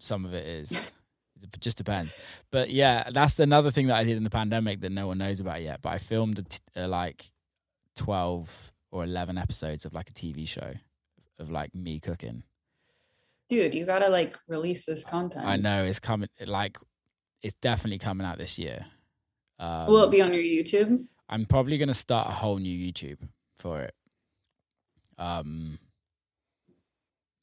Some 0.00 0.24
of 0.24 0.34
it 0.34 0.46
is. 0.46 0.90
It 1.52 1.60
just 1.60 1.76
depends. 1.76 2.16
But 2.50 2.70
yeah, 2.70 3.10
that's 3.12 3.38
another 3.38 3.70
thing 3.70 3.88
that 3.88 3.96
I 3.96 4.04
did 4.04 4.16
in 4.16 4.24
the 4.24 4.30
pandemic 4.30 4.80
that 4.80 4.90
no 4.90 5.08
one 5.08 5.18
knows 5.18 5.40
about 5.40 5.60
yet. 5.60 5.82
But 5.82 5.90
I 5.90 5.98
filmed 5.98 6.38
a 6.38 6.42
t- 6.42 6.58
uh, 6.74 6.88
like 6.88 7.30
twelve 7.96 8.72
or 8.90 9.04
eleven 9.04 9.36
episodes 9.36 9.84
of 9.84 9.92
like 9.92 10.08
a 10.08 10.12
TV 10.14 10.48
show 10.48 10.72
of 11.38 11.50
like 11.50 11.74
me 11.74 12.00
cooking. 12.00 12.44
Dude, 13.50 13.74
you 13.74 13.84
got 13.84 13.98
to 13.98 14.08
like 14.08 14.38
release 14.48 14.86
this 14.86 15.04
content. 15.04 15.44
I 15.46 15.56
know 15.56 15.84
it's 15.84 15.98
coming. 15.98 16.30
Like 16.46 16.78
it's 17.42 17.56
definitely 17.60 17.98
coming 17.98 18.26
out 18.26 18.38
this 18.38 18.58
year. 18.58 18.86
Um, 19.58 19.88
Will 19.88 20.04
it 20.04 20.10
be 20.10 20.22
on 20.22 20.32
your 20.32 20.42
YouTube? 20.42 21.04
I'm 21.28 21.44
probably 21.44 21.76
gonna 21.76 21.94
start 21.94 22.28
a 22.28 22.32
whole 22.32 22.58
new 22.58 22.92
YouTube 22.92 23.18
for 23.58 23.82
it. 23.82 23.94
Um, 25.18 25.78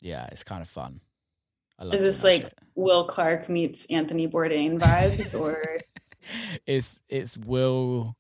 yeah, 0.02 0.28
it's 0.32 0.44
kind 0.44 0.62
of 0.62 0.68
fun. 0.68 1.02
I 1.80 1.86
love 1.86 1.94
Is 1.96 2.02
this 2.02 2.24
like 2.24 2.44
shit. 2.44 2.60
Will 2.76 3.06
Clarke 3.06 3.50
meets 3.50 3.86
Anthony 3.88 4.28
Bourdain 4.28 4.80
vibes 4.80 5.40
or 5.40 5.80
it's 6.66 7.02
it's 7.10 7.38
Will. 7.38 8.16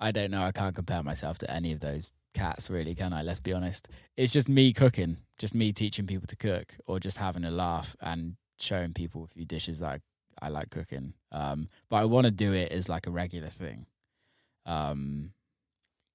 I 0.00 0.10
don't 0.12 0.30
know. 0.30 0.42
I 0.42 0.52
can't 0.52 0.74
compare 0.74 1.02
myself 1.02 1.38
to 1.38 1.50
any 1.50 1.72
of 1.72 1.80
those 1.80 2.12
cats, 2.34 2.68
really, 2.68 2.94
can 2.94 3.12
I? 3.12 3.22
Let's 3.22 3.40
be 3.40 3.52
honest. 3.52 3.88
It's 4.16 4.32
just 4.32 4.48
me 4.48 4.72
cooking, 4.72 5.18
just 5.38 5.54
me 5.54 5.72
teaching 5.72 6.06
people 6.06 6.26
to 6.26 6.36
cook, 6.36 6.74
or 6.86 7.00
just 7.00 7.16
having 7.16 7.44
a 7.44 7.50
laugh 7.50 7.96
and 8.00 8.36
showing 8.58 8.92
people 8.92 9.24
a 9.24 9.28
few 9.28 9.44
dishes 9.44 9.78
that 9.78 10.00
I, 10.40 10.46
I 10.46 10.48
like 10.48 10.70
cooking. 10.70 11.14
Um, 11.32 11.68
but 11.88 11.96
I 11.96 12.04
want 12.04 12.26
to 12.26 12.30
do 12.30 12.52
it 12.52 12.70
as 12.70 12.88
like 12.88 13.06
a 13.06 13.10
regular 13.10 13.48
thing. 13.48 13.86
Um, 14.66 15.32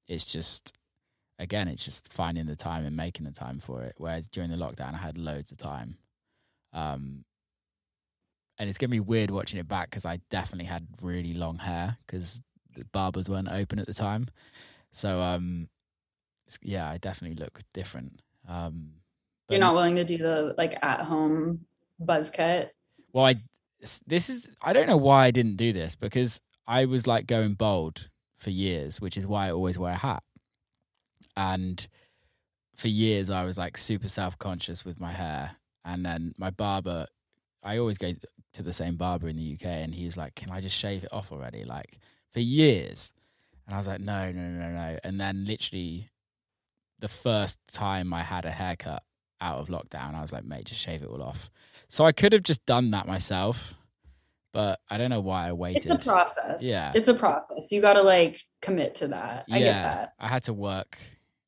it's 0.08 0.26
just 0.26 0.78
again, 1.40 1.68
it's 1.68 1.84
just 1.84 2.14
finding 2.14 2.46
the 2.46 2.56
time 2.56 2.86
and 2.86 2.96
making 2.96 3.26
the 3.26 3.32
time 3.32 3.60
for 3.60 3.82
it. 3.84 3.96
Whereas 3.98 4.28
during 4.28 4.52
the 4.52 4.58
lockdown, 4.58 4.94
I 4.94 4.98
had 4.98 5.18
loads 5.18 5.52
of 5.52 5.58
time. 5.58 5.98
Um, 6.74 7.26
and 8.60 8.70
it's 8.70 8.78
gonna 8.78 8.90
be 8.90 9.00
weird 9.00 9.32
watching 9.32 9.60
it 9.60 9.68
back 9.68 9.90
because 9.90 10.06
I 10.06 10.20
definitely 10.30 10.66
had 10.66 10.86
really 11.02 11.34
long 11.34 11.58
hair 11.58 11.98
because 12.06 12.42
the 12.76 12.86
barbers 12.86 13.30
weren't 13.30 13.52
open 13.52 13.80
at 13.80 13.88
the 13.88 13.94
time. 13.94 14.28
So 14.92 15.22
um, 15.22 15.70
yeah, 16.62 16.90
I 16.90 16.98
definitely 16.98 17.42
look 17.42 17.62
different. 17.74 18.22
Um, 18.48 18.92
you're 19.50 19.60
not 19.60 19.74
willing 19.74 19.96
to 19.96 20.04
do 20.04 20.18
the 20.18 20.54
like 20.58 20.78
at 20.84 21.02
home 21.02 21.66
buzz 22.00 22.30
cut? 22.32 22.72
Well, 23.14 23.26
I 23.26 23.36
this 24.08 24.30
is 24.30 24.50
I 24.62 24.74
don't 24.74 24.88
know 24.88 24.98
why 24.98 25.26
I 25.26 25.32
didn't 25.32 25.56
do 25.56 25.72
this 25.72 25.96
because 25.96 26.42
I 26.68 26.86
was 26.86 27.08
like 27.08 27.28
going 27.28 27.54
bald 27.54 28.10
for 28.36 28.50
years, 28.50 29.02
which 29.02 29.18
is 29.18 29.26
why 29.26 29.48
I 29.48 29.52
always 29.52 29.78
wear 29.78 29.94
a 29.94 29.98
hat. 29.98 30.24
And 31.36 31.88
for 32.76 32.88
years, 32.88 33.30
I 33.30 33.44
was 33.46 33.58
like 33.58 33.78
super 33.78 34.08
self 34.08 34.38
conscious 34.38 34.86
with 34.86 35.00
my 35.00 35.12
hair, 35.12 35.58
and 35.86 36.06
then 36.06 36.34
my 36.38 36.50
barber. 36.50 37.08
I 37.62 37.78
always 37.78 37.98
go 37.98 38.14
to 38.54 38.64
the 38.64 38.72
same 38.72 38.96
barber 38.96 39.28
in 39.28 39.36
the 39.36 39.54
UK, 39.54 39.66
and 39.66 39.94
he 39.94 40.06
was 40.06 40.18
like, 40.18 40.36
"Can 40.36 40.50
I 40.50 40.62
just 40.62 40.78
shave 40.78 41.04
it 41.04 41.14
off 41.14 41.32
already?" 41.32 41.66
Like 41.66 42.00
for 42.32 42.40
years. 42.40 43.14
And 43.66 43.76
I 43.76 43.78
was 43.78 43.88
like, 43.88 44.02
no, 44.02 44.32
no, 44.32 44.42
no, 44.42 44.70
no. 44.72 44.98
And 45.04 45.20
then 45.20 45.46
literally 45.46 46.10
the 47.00 47.08
first 47.08 47.60
time 47.72 48.14
I 48.14 48.24
had 48.24 48.46
a 48.46 48.52
haircut 48.52 49.04
out 49.42 49.60
of 49.60 49.68
lockdown, 49.68 50.16
I 50.16 50.22
was 50.22 50.34
like, 50.34 50.44
mate, 50.44 50.66
just 50.66 50.82
shave 50.82 51.04
it 51.04 51.08
all 51.08 51.22
off. 51.22 51.50
So 51.88 52.06
I 52.06 52.12
could 52.12 52.34
have 52.34 52.44
just 52.44 52.66
done 52.66 52.92
that 52.92 53.08
myself, 53.08 53.76
but 54.52 54.80
I 54.90 54.98
don't 54.98 55.10
know 55.10 55.22
why 55.22 55.48
I 55.48 55.54
waited. 55.54 55.92
It's 55.92 56.06
a 56.06 56.10
process. 56.10 56.62
Yeah. 56.62 56.92
It's 56.96 57.08
a 57.08 57.14
process. 57.14 57.72
You 57.72 57.82
got 57.82 57.94
to 57.94 58.02
like 58.02 58.40
commit 58.62 58.96
to 58.96 59.08
that. 59.10 59.46
I 59.52 59.58
yeah, 59.58 59.64
get 59.66 59.74
that. 59.84 60.14
I 60.20 60.28
had 60.28 60.44
to 60.44 60.54
work 60.54 60.98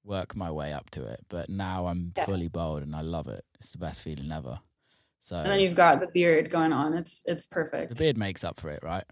work 0.04 0.36
my 0.36 0.50
way 0.52 0.74
up 0.74 0.90
to 0.92 1.06
it, 1.06 1.20
but 1.30 1.50
now 1.50 1.86
I'm 1.88 2.12
Yeah. 2.18 2.26
fully 2.26 2.48
bald 2.48 2.82
and 2.84 2.96
I 2.96 3.02
love 3.02 3.28
it. 3.28 3.44
It's 3.56 3.72
the 3.72 3.78
best 3.78 4.04
feeling 4.04 4.32
ever. 4.32 4.60
So 5.20 5.36
And 5.38 5.52
then 5.52 5.60
you've 5.60 5.76
got 5.76 6.00
the 6.00 6.08
beard 6.08 6.50
going 6.50 6.74
on. 6.74 6.94
It's 6.96 7.22
it's 7.26 7.46
perfect. 7.48 7.90
the 7.96 8.04
beard 8.04 8.18
makes 8.18 8.44
up 8.44 8.60
for 8.60 8.70
it, 8.72 8.80
right? 8.84 9.04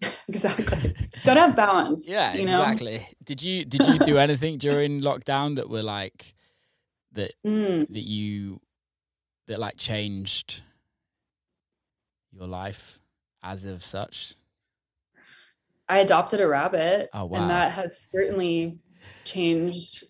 exactly. 0.28 0.94
got 1.24 1.34
to 1.34 1.40
have 1.40 1.56
balance. 1.56 2.08
Yeah, 2.08 2.34
you 2.34 2.46
know? 2.46 2.60
exactly. 2.62 3.06
Did 3.22 3.42
you 3.42 3.64
did 3.64 3.86
you 3.86 3.98
do 3.98 4.16
anything 4.18 4.58
during 4.58 5.00
lockdown 5.00 5.56
that 5.56 5.68
were 5.70 5.82
like 5.82 6.34
that 7.12 7.32
Mm. 7.46 7.86
that 7.88 8.02
you 8.02 8.60
that 9.46 9.58
like 9.60 9.76
changed 9.76 10.62
your 12.32 12.46
life 12.46 13.00
as 13.42 13.64
of 13.64 13.82
such? 13.82 14.34
I 15.88 15.98
adopted 15.98 16.40
a 16.40 16.48
rabbit. 16.48 17.10
Oh, 17.12 17.26
wow. 17.26 17.40
And 17.40 17.50
that 17.50 17.72
has 17.72 18.06
certainly 18.10 18.78
changed 19.24 20.04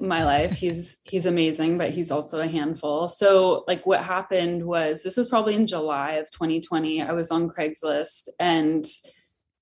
my 0.00 0.24
life. 0.24 0.52
He's 0.58 0.96
he's 1.04 1.26
amazing, 1.26 1.78
but 1.78 1.90
he's 1.90 2.10
also 2.10 2.40
a 2.40 2.48
handful. 2.48 3.08
So 3.08 3.64
like 3.66 3.86
what 3.86 4.04
happened 4.04 4.64
was 4.64 5.02
this 5.02 5.16
was 5.16 5.28
probably 5.28 5.54
in 5.54 5.66
July 5.66 6.12
of 6.12 6.30
2020. 6.30 7.02
I 7.02 7.12
was 7.12 7.30
on 7.30 7.48
Craigslist 7.48 8.28
and 8.38 8.84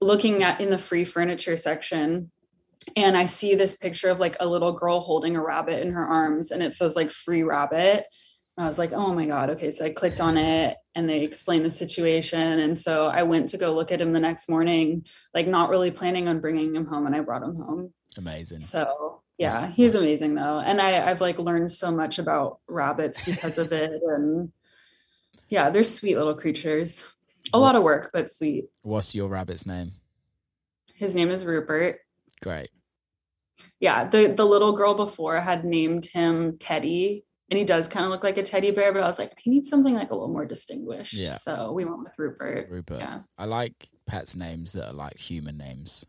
looking 0.01 0.43
at 0.43 0.61
in 0.61 0.71
the 0.71 0.79
free 0.79 1.05
furniture 1.05 1.57
section 1.57 2.31
and 2.95 3.17
I 3.17 3.25
see 3.25 3.55
this 3.55 3.77
picture 3.77 4.11
of 4.11 4.21
like 4.21 4.37
a 4.39 4.47
little 4.47 4.73
girl 4.73 5.01
holding 5.01 5.35
a 5.37 5.43
rabbit 5.43 5.81
in 5.81 5.93
her 5.93 6.07
arms 6.07 6.51
and 6.51 6.63
it 6.63 6.73
says 6.73 6.95
like 6.95 7.11
free 7.11 7.43
rabbit. 7.43 8.05
I 8.59 8.67
was 8.67 8.79
like, 8.79 8.93
oh 8.93 9.13
my 9.13 9.27
God. 9.27 9.51
Okay. 9.51 9.71
So 9.71 9.85
I 9.85 9.91
clicked 9.91 10.21
on 10.21 10.39
it 10.39 10.77
and 10.95 11.09
they 11.09 11.21
explained 11.21 11.65
the 11.65 11.71
situation. 11.71 12.41
And 12.41 12.79
so 12.79 13.07
I 13.07 13.23
went 13.23 13.51
to 13.51 13.59
go 13.59 13.75
look 13.75 13.93
at 13.93 14.01
him 14.01 14.13
the 14.13 14.21
next 14.21 14.49
morning, 14.49 15.05
like 15.35 15.47
not 15.47 15.69
really 15.69 15.91
planning 15.91 16.27
on 16.27 16.41
bringing 16.41 16.75
him 16.75 16.87
home. 16.87 17.07
And 17.07 17.15
I 17.15 17.21
brought 17.21 17.43
him 17.43 17.57
home. 17.57 17.93
Amazing. 18.17 18.63
So 18.63 19.21
yeah, 19.37 19.71
he's 19.71 19.95
amazing 19.95 20.37
though. 20.37 20.59
And 20.59 20.81
I, 20.81 21.07
I've 21.07 21.21
like 21.21 21.39
learned 21.39 21.71
so 21.71 21.91
much 21.91 22.19
about 22.19 22.61
rabbits 22.67 23.23
because 23.25 23.59
of 23.59 23.73
it. 23.73 24.01
And 24.03 24.51
yeah, 25.51 25.69
they're 25.69 25.85
sweet 25.85 26.17
little 26.17 26.35
creatures. 26.35 27.05
A 27.53 27.59
lot 27.59 27.77
of 27.77 27.83
work, 27.83 28.11
but 28.13 28.31
sweet. 28.31 28.65
What's 28.83 29.15
your 29.15 29.29
rabbit's 29.29 29.67
name? 29.67 29.93
His 30.95 31.15
name 31.15 31.31
is 31.31 31.45
Rupert. 31.45 32.01
Great. 32.43 32.71
Yeah, 33.79 34.09
the 34.09 34.29
the 34.29 34.47
little 34.47 34.73
girl 34.73 34.95
before 34.95 35.39
had 35.41 35.65
named 35.65 36.07
him 36.07 36.57
Teddy, 36.59 37.26
and 37.51 37.59
he 37.59 37.65
does 37.65 37.87
kind 37.89 38.05
of 38.05 38.11
look 38.11 38.25
like 38.25 38.37
a 38.39 38.43
teddy 38.43 38.71
bear, 38.71 38.93
but 38.93 39.03
I 39.03 39.07
was 39.07 39.19
like, 39.19 39.33
he 39.39 39.51
needs 39.51 39.69
something 39.69 39.95
like 39.95 40.11
a 40.11 40.15
little 40.15 40.29
more 40.29 40.45
distinguished. 40.47 41.15
Yeah. 41.15 41.37
So 41.37 41.73
we 41.73 41.85
went 41.85 42.01
with 42.01 42.13
Rupert. 42.19 42.69
Rupert. 42.71 42.99
Yeah. 43.01 43.21
I 43.39 43.45
like 43.45 43.89
pets' 44.07 44.35
names 44.37 44.73
that 44.73 44.89
are 44.89 44.93
like 44.95 45.17
human 45.19 45.57
names. 45.57 46.05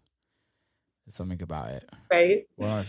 There's 1.06 1.16
something 1.16 1.42
about 1.42 1.70
it. 1.70 1.90
Right. 2.12 2.44
One 2.56 2.70
of 2.70 2.76
my 2.78 2.84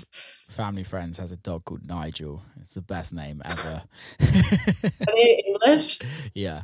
family 0.54 0.82
friends 0.82 1.18
has 1.18 1.30
a 1.30 1.36
dog 1.36 1.64
called 1.64 1.86
Nigel. 1.86 2.42
It's 2.60 2.74
the 2.74 2.82
best 2.82 3.12
name 3.12 3.40
ever. 3.44 3.82
Are 4.20 5.14
they 5.14 5.44
English? 5.46 6.00
yeah. 6.34 6.62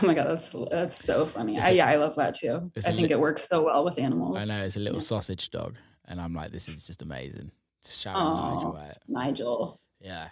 Oh 0.00 0.06
my 0.06 0.14
god, 0.14 0.28
that's 0.28 0.54
that's 0.70 1.04
so 1.04 1.26
funny. 1.26 1.58
I, 1.58 1.70
a- 1.70 1.72
yeah, 1.72 1.86
I 1.88 1.96
love 1.96 2.14
that 2.14 2.34
too. 2.34 2.70
I 2.76 2.92
think 2.92 3.08
li- 3.08 3.12
it 3.14 3.18
works 3.20 3.48
so 3.50 3.64
well 3.64 3.84
with 3.84 3.98
animals. 3.98 4.38
I 4.40 4.44
know 4.44 4.62
it's 4.62 4.76
a 4.76 4.78
little 4.78 4.98
Yeah. 5.00 5.04
sausage 5.04 5.50
dog, 5.50 5.74
and 6.06 6.20
I'm 6.20 6.32
like, 6.34 6.52
this 6.52 6.68
is 6.68 6.86
just 6.86 7.02
amazing. 7.02 7.50
Shout 7.84 8.14
Nigel 8.14 8.76
at 8.78 8.90
it. 8.92 8.98
Nigel. 9.08 9.80
Yeah, 10.00 10.28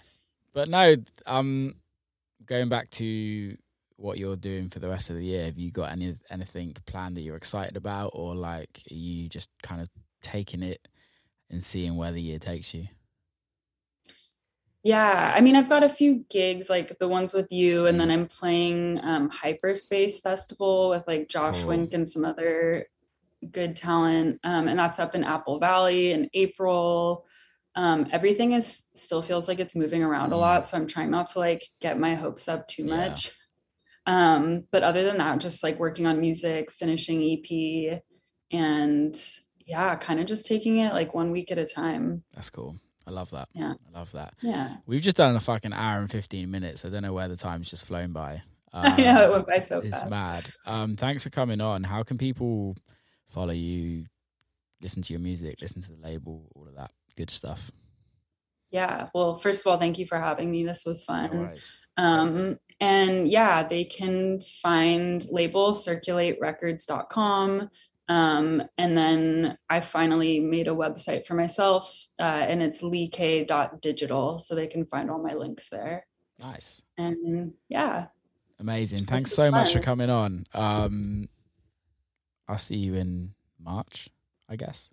but 0.56 0.70
no, 0.70 0.96
um, 1.26 1.74
going 2.46 2.70
back 2.70 2.88
to 2.92 3.54
what 3.96 4.16
you're 4.16 4.36
doing 4.36 4.70
for 4.70 4.78
the 4.78 4.88
rest 4.88 5.10
of 5.10 5.16
the 5.16 5.24
year, 5.24 5.44
have 5.44 5.58
you 5.58 5.70
got 5.70 5.92
any 5.92 6.16
anything 6.30 6.74
planned 6.86 7.14
that 7.18 7.20
you're 7.20 7.36
excited 7.36 7.76
about, 7.76 8.12
or 8.14 8.34
like 8.34 8.80
are 8.90 8.94
you 8.94 9.28
just 9.28 9.50
kind 9.62 9.82
of 9.82 9.88
taking 10.22 10.62
it 10.62 10.88
and 11.50 11.62
seeing 11.62 11.94
where 11.94 12.10
the 12.10 12.22
year 12.22 12.38
takes 12.38 12.72
you? 12.72 12.88
Yeah, 14.82 15.34
I 15.36 15.42
mean, 15.42 15.56
I've 15.56 15.68
got 15.68 15.84
a 15.84 15.90
few 15.90 16.24
gigs 16.30 16.70
like 16.70 16.98
the 16.98 17.08
ones 17.08 17.34
with 17.34 17.52
you, 17.52 17.84
and 17.84 18.00
then. 18.00 18.10
I'm 18.10 18.26
playing 18.26 18.98
um, 19.04 19.28
Hyperspace 19.28 20.20
Festival 20.20 20.88
with 20.88 21.04
like 21.06 21.28
Josh 21.28 21.58
Cool. 21.58 21.68
Wink 21.68 21.92
and 21.92 22.08
some 22.08 22.24
other 22.24 22.86
good 23.52 23.76
talent, 23.76 24.40
um, 24.42 24.68
and 24.68 24.78
that's 24.78 25.00
up 25.00 25.14
in 25.14 25.22
Apple 25.22 25.58
Valley 25.58 26.12
in 26.12 26.30
April. 26.32 27.26
Um, 27.76 28.08
everything 28.10 28.52
is 28.52 28.84
still 28.94 29.20
feels 29.22 29.48
like 29.48 29.60
it's 29.60 29.76
moving 29.76 30.02
around 30.02 30.32
a 30.32 30.36
Mm. 30.36 30.40
lot, 30.40 30.66
so 30.66 30.76
I'm 30.78 30.86
trying 30.86 31.10
not 31.10 31.26
to 31.28 31.38
like 31.38 31.62
get 31.80 31.98
my 32.00 32.14
hopes 32.14 32.48
up 32.48 32.66
too 32.66 32.84
Yeah. 32.86 32.96
much. 32.96 33.30
Um, 34.06 34.64
but 34.70 34.82
other 34.82 35.04
than 35.04 35.18
that, 35.18 35.40
just 35.40 35.62
like 35.62 35.78
working 35.78 36.06
on 36.06 36.20
music, 36.20 36.70
finishing 36.72 37.20
EP, 37.22 38.00
and 38.50 39.14
yeah, 39.66 39.94
kind 39.96 40.20
of 40.20 40.26
just 40.26 40.46
taking 40.46 40.78
it 40.78 40.92
like 40.94 41.12
one 41.14 41.30
week 41.32 41.50
at 41.52 41.58
a 41.58 41.64
time. 41.66 42.22
That's 42.34 42.50
cool. 42.50 42.76
I 43.06 43.10
love 43.10 43.30
that. 43.30 43.48
Yeah. 43.52 43.74
I 43.94 43.98
love 43.98 44.12
that. 44.12 44.34
Yeah, 44.42 44.76
We've 44.86 45.02
just 45.02 45.16
done 45.16 45.36
a 45.36 45.40
fucking 45.40 45.72
hour 45.72 46.00
and 46.00 46.10
fifteen 46.10 46.50
minutes. 46.50 46.84
I 46.84 46.88
don't 46.88 47.02
know 47.02 47.12
where 47.12 47.28
the 47.28 47.36
time's 47.36 47.70
just 47.70 47.84
flown 47.84 48.12
by. 48.12 48.42
I 48.72 48.96
know 49.00 49.22
it 49.22 49.26
Um, 49.26 49.32
went 49.32 49.46
by 49.46 49.58
so 49.58 49.78
it's 49.78 49.90
fast. 49.90 50.08
mad. 50.10 50.44
Um, 50.66 50.96
thanks 50.96 51.24
for 51.24 51.30
coming 51.30 51.60
on. 51.60 51.82
How 51.84 52.02
can 52.02 52.18
people 52.18 52.76
follow 53.28 53.52
you, 53.52 54.06
listen 54.82 55.02
to 55.02 55.12
your 55.12 55.20
music, 55.20 55.56
listen 55.60 55.82
to 55.82 55.92
the 55.92 55.98
label, 56.02 56.50
all 56.54 56.66
of 56.68 56.74
that 56.76 56.90
good 57.16 57.30
stuff? 57.30 57.70
Yeah. 58.70 59.08
Well, 59.14 59.38
first 59.38 59.60
of 59.60 59.66
all, 59.70 59.78
thank 59.78 59.98
you 59.98 60.06
for 60.06 60.18
having 60.18 60.50
me. 60.50 60.64
This 60.64 60.84
was 60.84 61.04
fun. 61.04 61.30
worries. 61.38 61.72
Um, 61.96 62.58
and 62.80 63.28
yeah, 63.28 63.62
they 63.62 63.84
can 63.84 64.40
find 64.40 65.24
label 65.30 65.72
circulaterecords.com. 65.72 67.70
Um, 68.08 68.62
and 68.78 68.96
then 68.96 69.58
I 69.68 69.80
finally 69.80 70.38
made 70.40 70.68
a 70.68 70.72
website 70.72 71.26
for 71.26 71.34
myself, 71.34 72.06
uh, 72.20 72.22
and 72.22 72.62
it's 72.62 72.82
leek.digital. 72.82 74.38
So 74.38 74.54
they 74.54 74.68
can 74.68 74.84
find 74.86 75.10
all 75.10 75.22
my 75.22 75.34
links 75.34 75.68
there. 75.70 76.06
Nice. 76.38 76.82
And 76.98 77.54
yeah, 77.68 78.06
Amazing. 78.58 79.04
Thanks 79.04 79.32
so 79.32 79.50
much 79.50 79.72
for 79.72 79.80
coming 79.80 80.08
on. 80.10 80.46
Um, 80.54 81.28
I'll 82.48 82.58
see 82.58 82.76
you 82.76 82.94
in 82.94 83.34
March, 83.62 84.08
I 84.48 84.56
guess. 84.56 84.90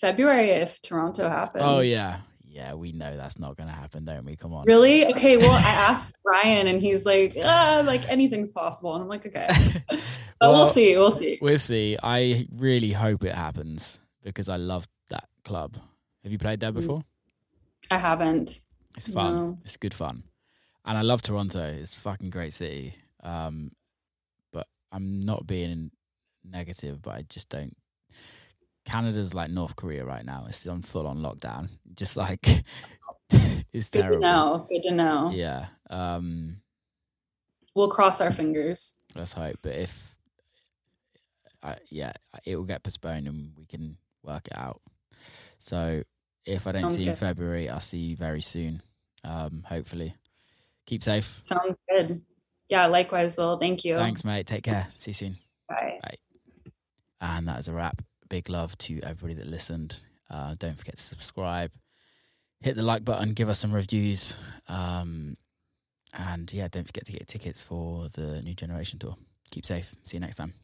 February 0.00 0.50
if 0.50 0.80
Toronto 0.82 1.28
happens. 1.28 1.64
Oh 1.66 1.80
yeah. 1.80 2.20
Yeah, 2.52 2.74
we 2.74 2.90
know 2.90 3.16
that's 3.16 3.38
not 3.38 3.56
gonna 3.56 3.70
happen, 3.72 4.04
don't 4.04 4.24
we? 4.24 4.34
Come 4.34 4.52
on. 4.54 4.66
Really? 4.66 5.06
Okay. 5.06 5.36
Well, 5.36 5.52
I 5.52 5.70
asked 5.70 6.16
Ryan, 6.24 6.66
and 6.66 6.80
he's 6.80 7.06
like, 7.06 7.36
ah, 7.42 7.82
like 7.84 8.08
anything's 8.08 8.50
possible. 8.50 8.92
And 8.94 9.02
I'm 9.02 9.08
like, 9.08 9.24
okay, 9.24 9.46
but 9.88 10.00
Well, 10.40 10.52
we'll 10.64 10.72
see. 10.72 10.96
We'll 10.96 11.12
see. 11.12 11.38
We'll 11.40 11.58
see. 11.58 11.96
I 12.02 12.48
really 12.56 12.90
hope 12.90 13.22
it 13.24 13.34
happens 13.36 14.00
because 14.24 14.48
I 14.48 14.56
love 14.56 14.88
that 15.10 15.28
club. 15.44 15.76
Have 16.24 16.32
you 16.32 16.38
played 16.38 16.58
there 16.60 16.72
Mm. 16.72 16.74
before? 16.80 17.04
I 17.90 17.98
haven't. 17.98 18.58
It's 18.96 19.08
fun. 19.08 19.34
No. 19.34 19.58
It's 19.64 19.76
good 19.76 19.94
fun. 19.94 20.24
And 20.84 20.98
I 20.98 21.02
love 21.02 21.22
Toronto. 21.22 21.62
It's 21.62 21.96
a 21.96 22.00
fucking 22.00 22.30
great 22.30 22.52
city. 22.52 22.94
Um, 23.22 23.70
but 24.52 24.66
I'm 24.90 25.20
not 25.20 25.46
being 25.46 25.92
negative, 26.44 27.00
but 27.00 27.14
I 27.14 27.22
just 27.28 27.48
don't. 27.48 27.76
Canada's 28.90 29.34
like 29.34 29.50
North 29.50 29.76
Korea 29.76 30.04
right 30.04 30.24
now. 30.24 30.46
It's 30.48 30.66
on 30.66 30.82
full 30.82 31.06
on 31.06 31.18
lockdown. 31.18 31.68
Just 31.94 32.16
like 32.16 32.44
it's 33.30 33.88
Good 33.88 34.08
to 34.08 34.18
know. 34.18 34.66
Good 34.68 34.82
to 34.82 34.90
know. 34.90 35.30
Yeah. 35.32 35.66
Um, 35.88 36.60
We'll 37.72 37.88
cross 37.88 38.20
our 38.20 38.32
fingers. 38.32 38.96
let's 39.14 39.32
hope. 39.32 39.58
But 39.62 39.76
if, 39.76 40.16
I, 41.62 41.76
yeah, 41.88 42.12
it 42.44 42.56
will 42.56 42.64
get 42.64 42.82
postponed 42.82 43.28
and 43.28 43.52
we 43.56 43.64
can 43.64 43.96
work 44.24 44.48
it 44.48 44.58
out. 44.58 44.80
So 45.58 46.02
if 46.44 46.66
I 46.66 46.72
don't 46.72 46.82
Sounds 46.82 46.96
see 46.96 47.04
you 47.04 47.10
in. 47.10 47.16
February, 47.16 47.68
I'll 47.68 47.78
see 47.78 47.98
you 47.98 48.16
very 48.16 48.40
soon. 48.40 48.82
Um, 49.22 49.64
hopefully. 49.68 50.14
Keep 50.86 51.04
safe. 51.04 51.42
Sounds 51.44 51.76
good. 51.88 52.22
Yeah, 52.68 52.86
likewise, 52.86 53.36
Will. 53.36 53.56
Thank 53.56 53.84
you. 53.84 53.96
Thanks, 53.98 54.24
mate. 54.24 54.48
Take 54.48 54.64
care. 54.64 54.88
See 54.96 55.10
you 55.10 55.14
soon. 55.14 55.36
Bye. 55.68 56.00
And 57.20 57.46
that 57.46 57.60
is 57.60 57.68
a 57.68 57.72
wrap. 57.72 58.02
Big 58.30 58.48
love 58.48 58.78
to 58.78 59.00
everybody 59.02 59.34
that 59.34 59.46
listened. 59.46 60.00
Uh, 60.30 60.54
don't 60.58 60.78
forget 60.78 60.96
to 60.96 61.02
subscribe, 61.02 61.72
hit 62.60 62.76
the 62.76 62.82
like 62.82 63.04
button, 63.04 63.32
give 63.34 63.48
us 63.48 63.58
some 63.58 63.72
reviews. 63.72 64.34
Um, 64.68 65.36
and 66.14 66.52
yeah, 66.52 66.68
don't 66.68 66.86
forget 66.86 67.04
to 67.06 67.12
get 67.12 67.28
tickets 67.28 67.62
for 67.62 68.08
the 68.14 68.40
New 68.42 68.54
Generation 68.54 68.98
Tour. 68.98 69.16
Keep 69.50 69.66
safe. 69.66 69.94
See 70.04 70.16
you 70.16 70.20
next 70.20 70.36
time. 70.36 70.54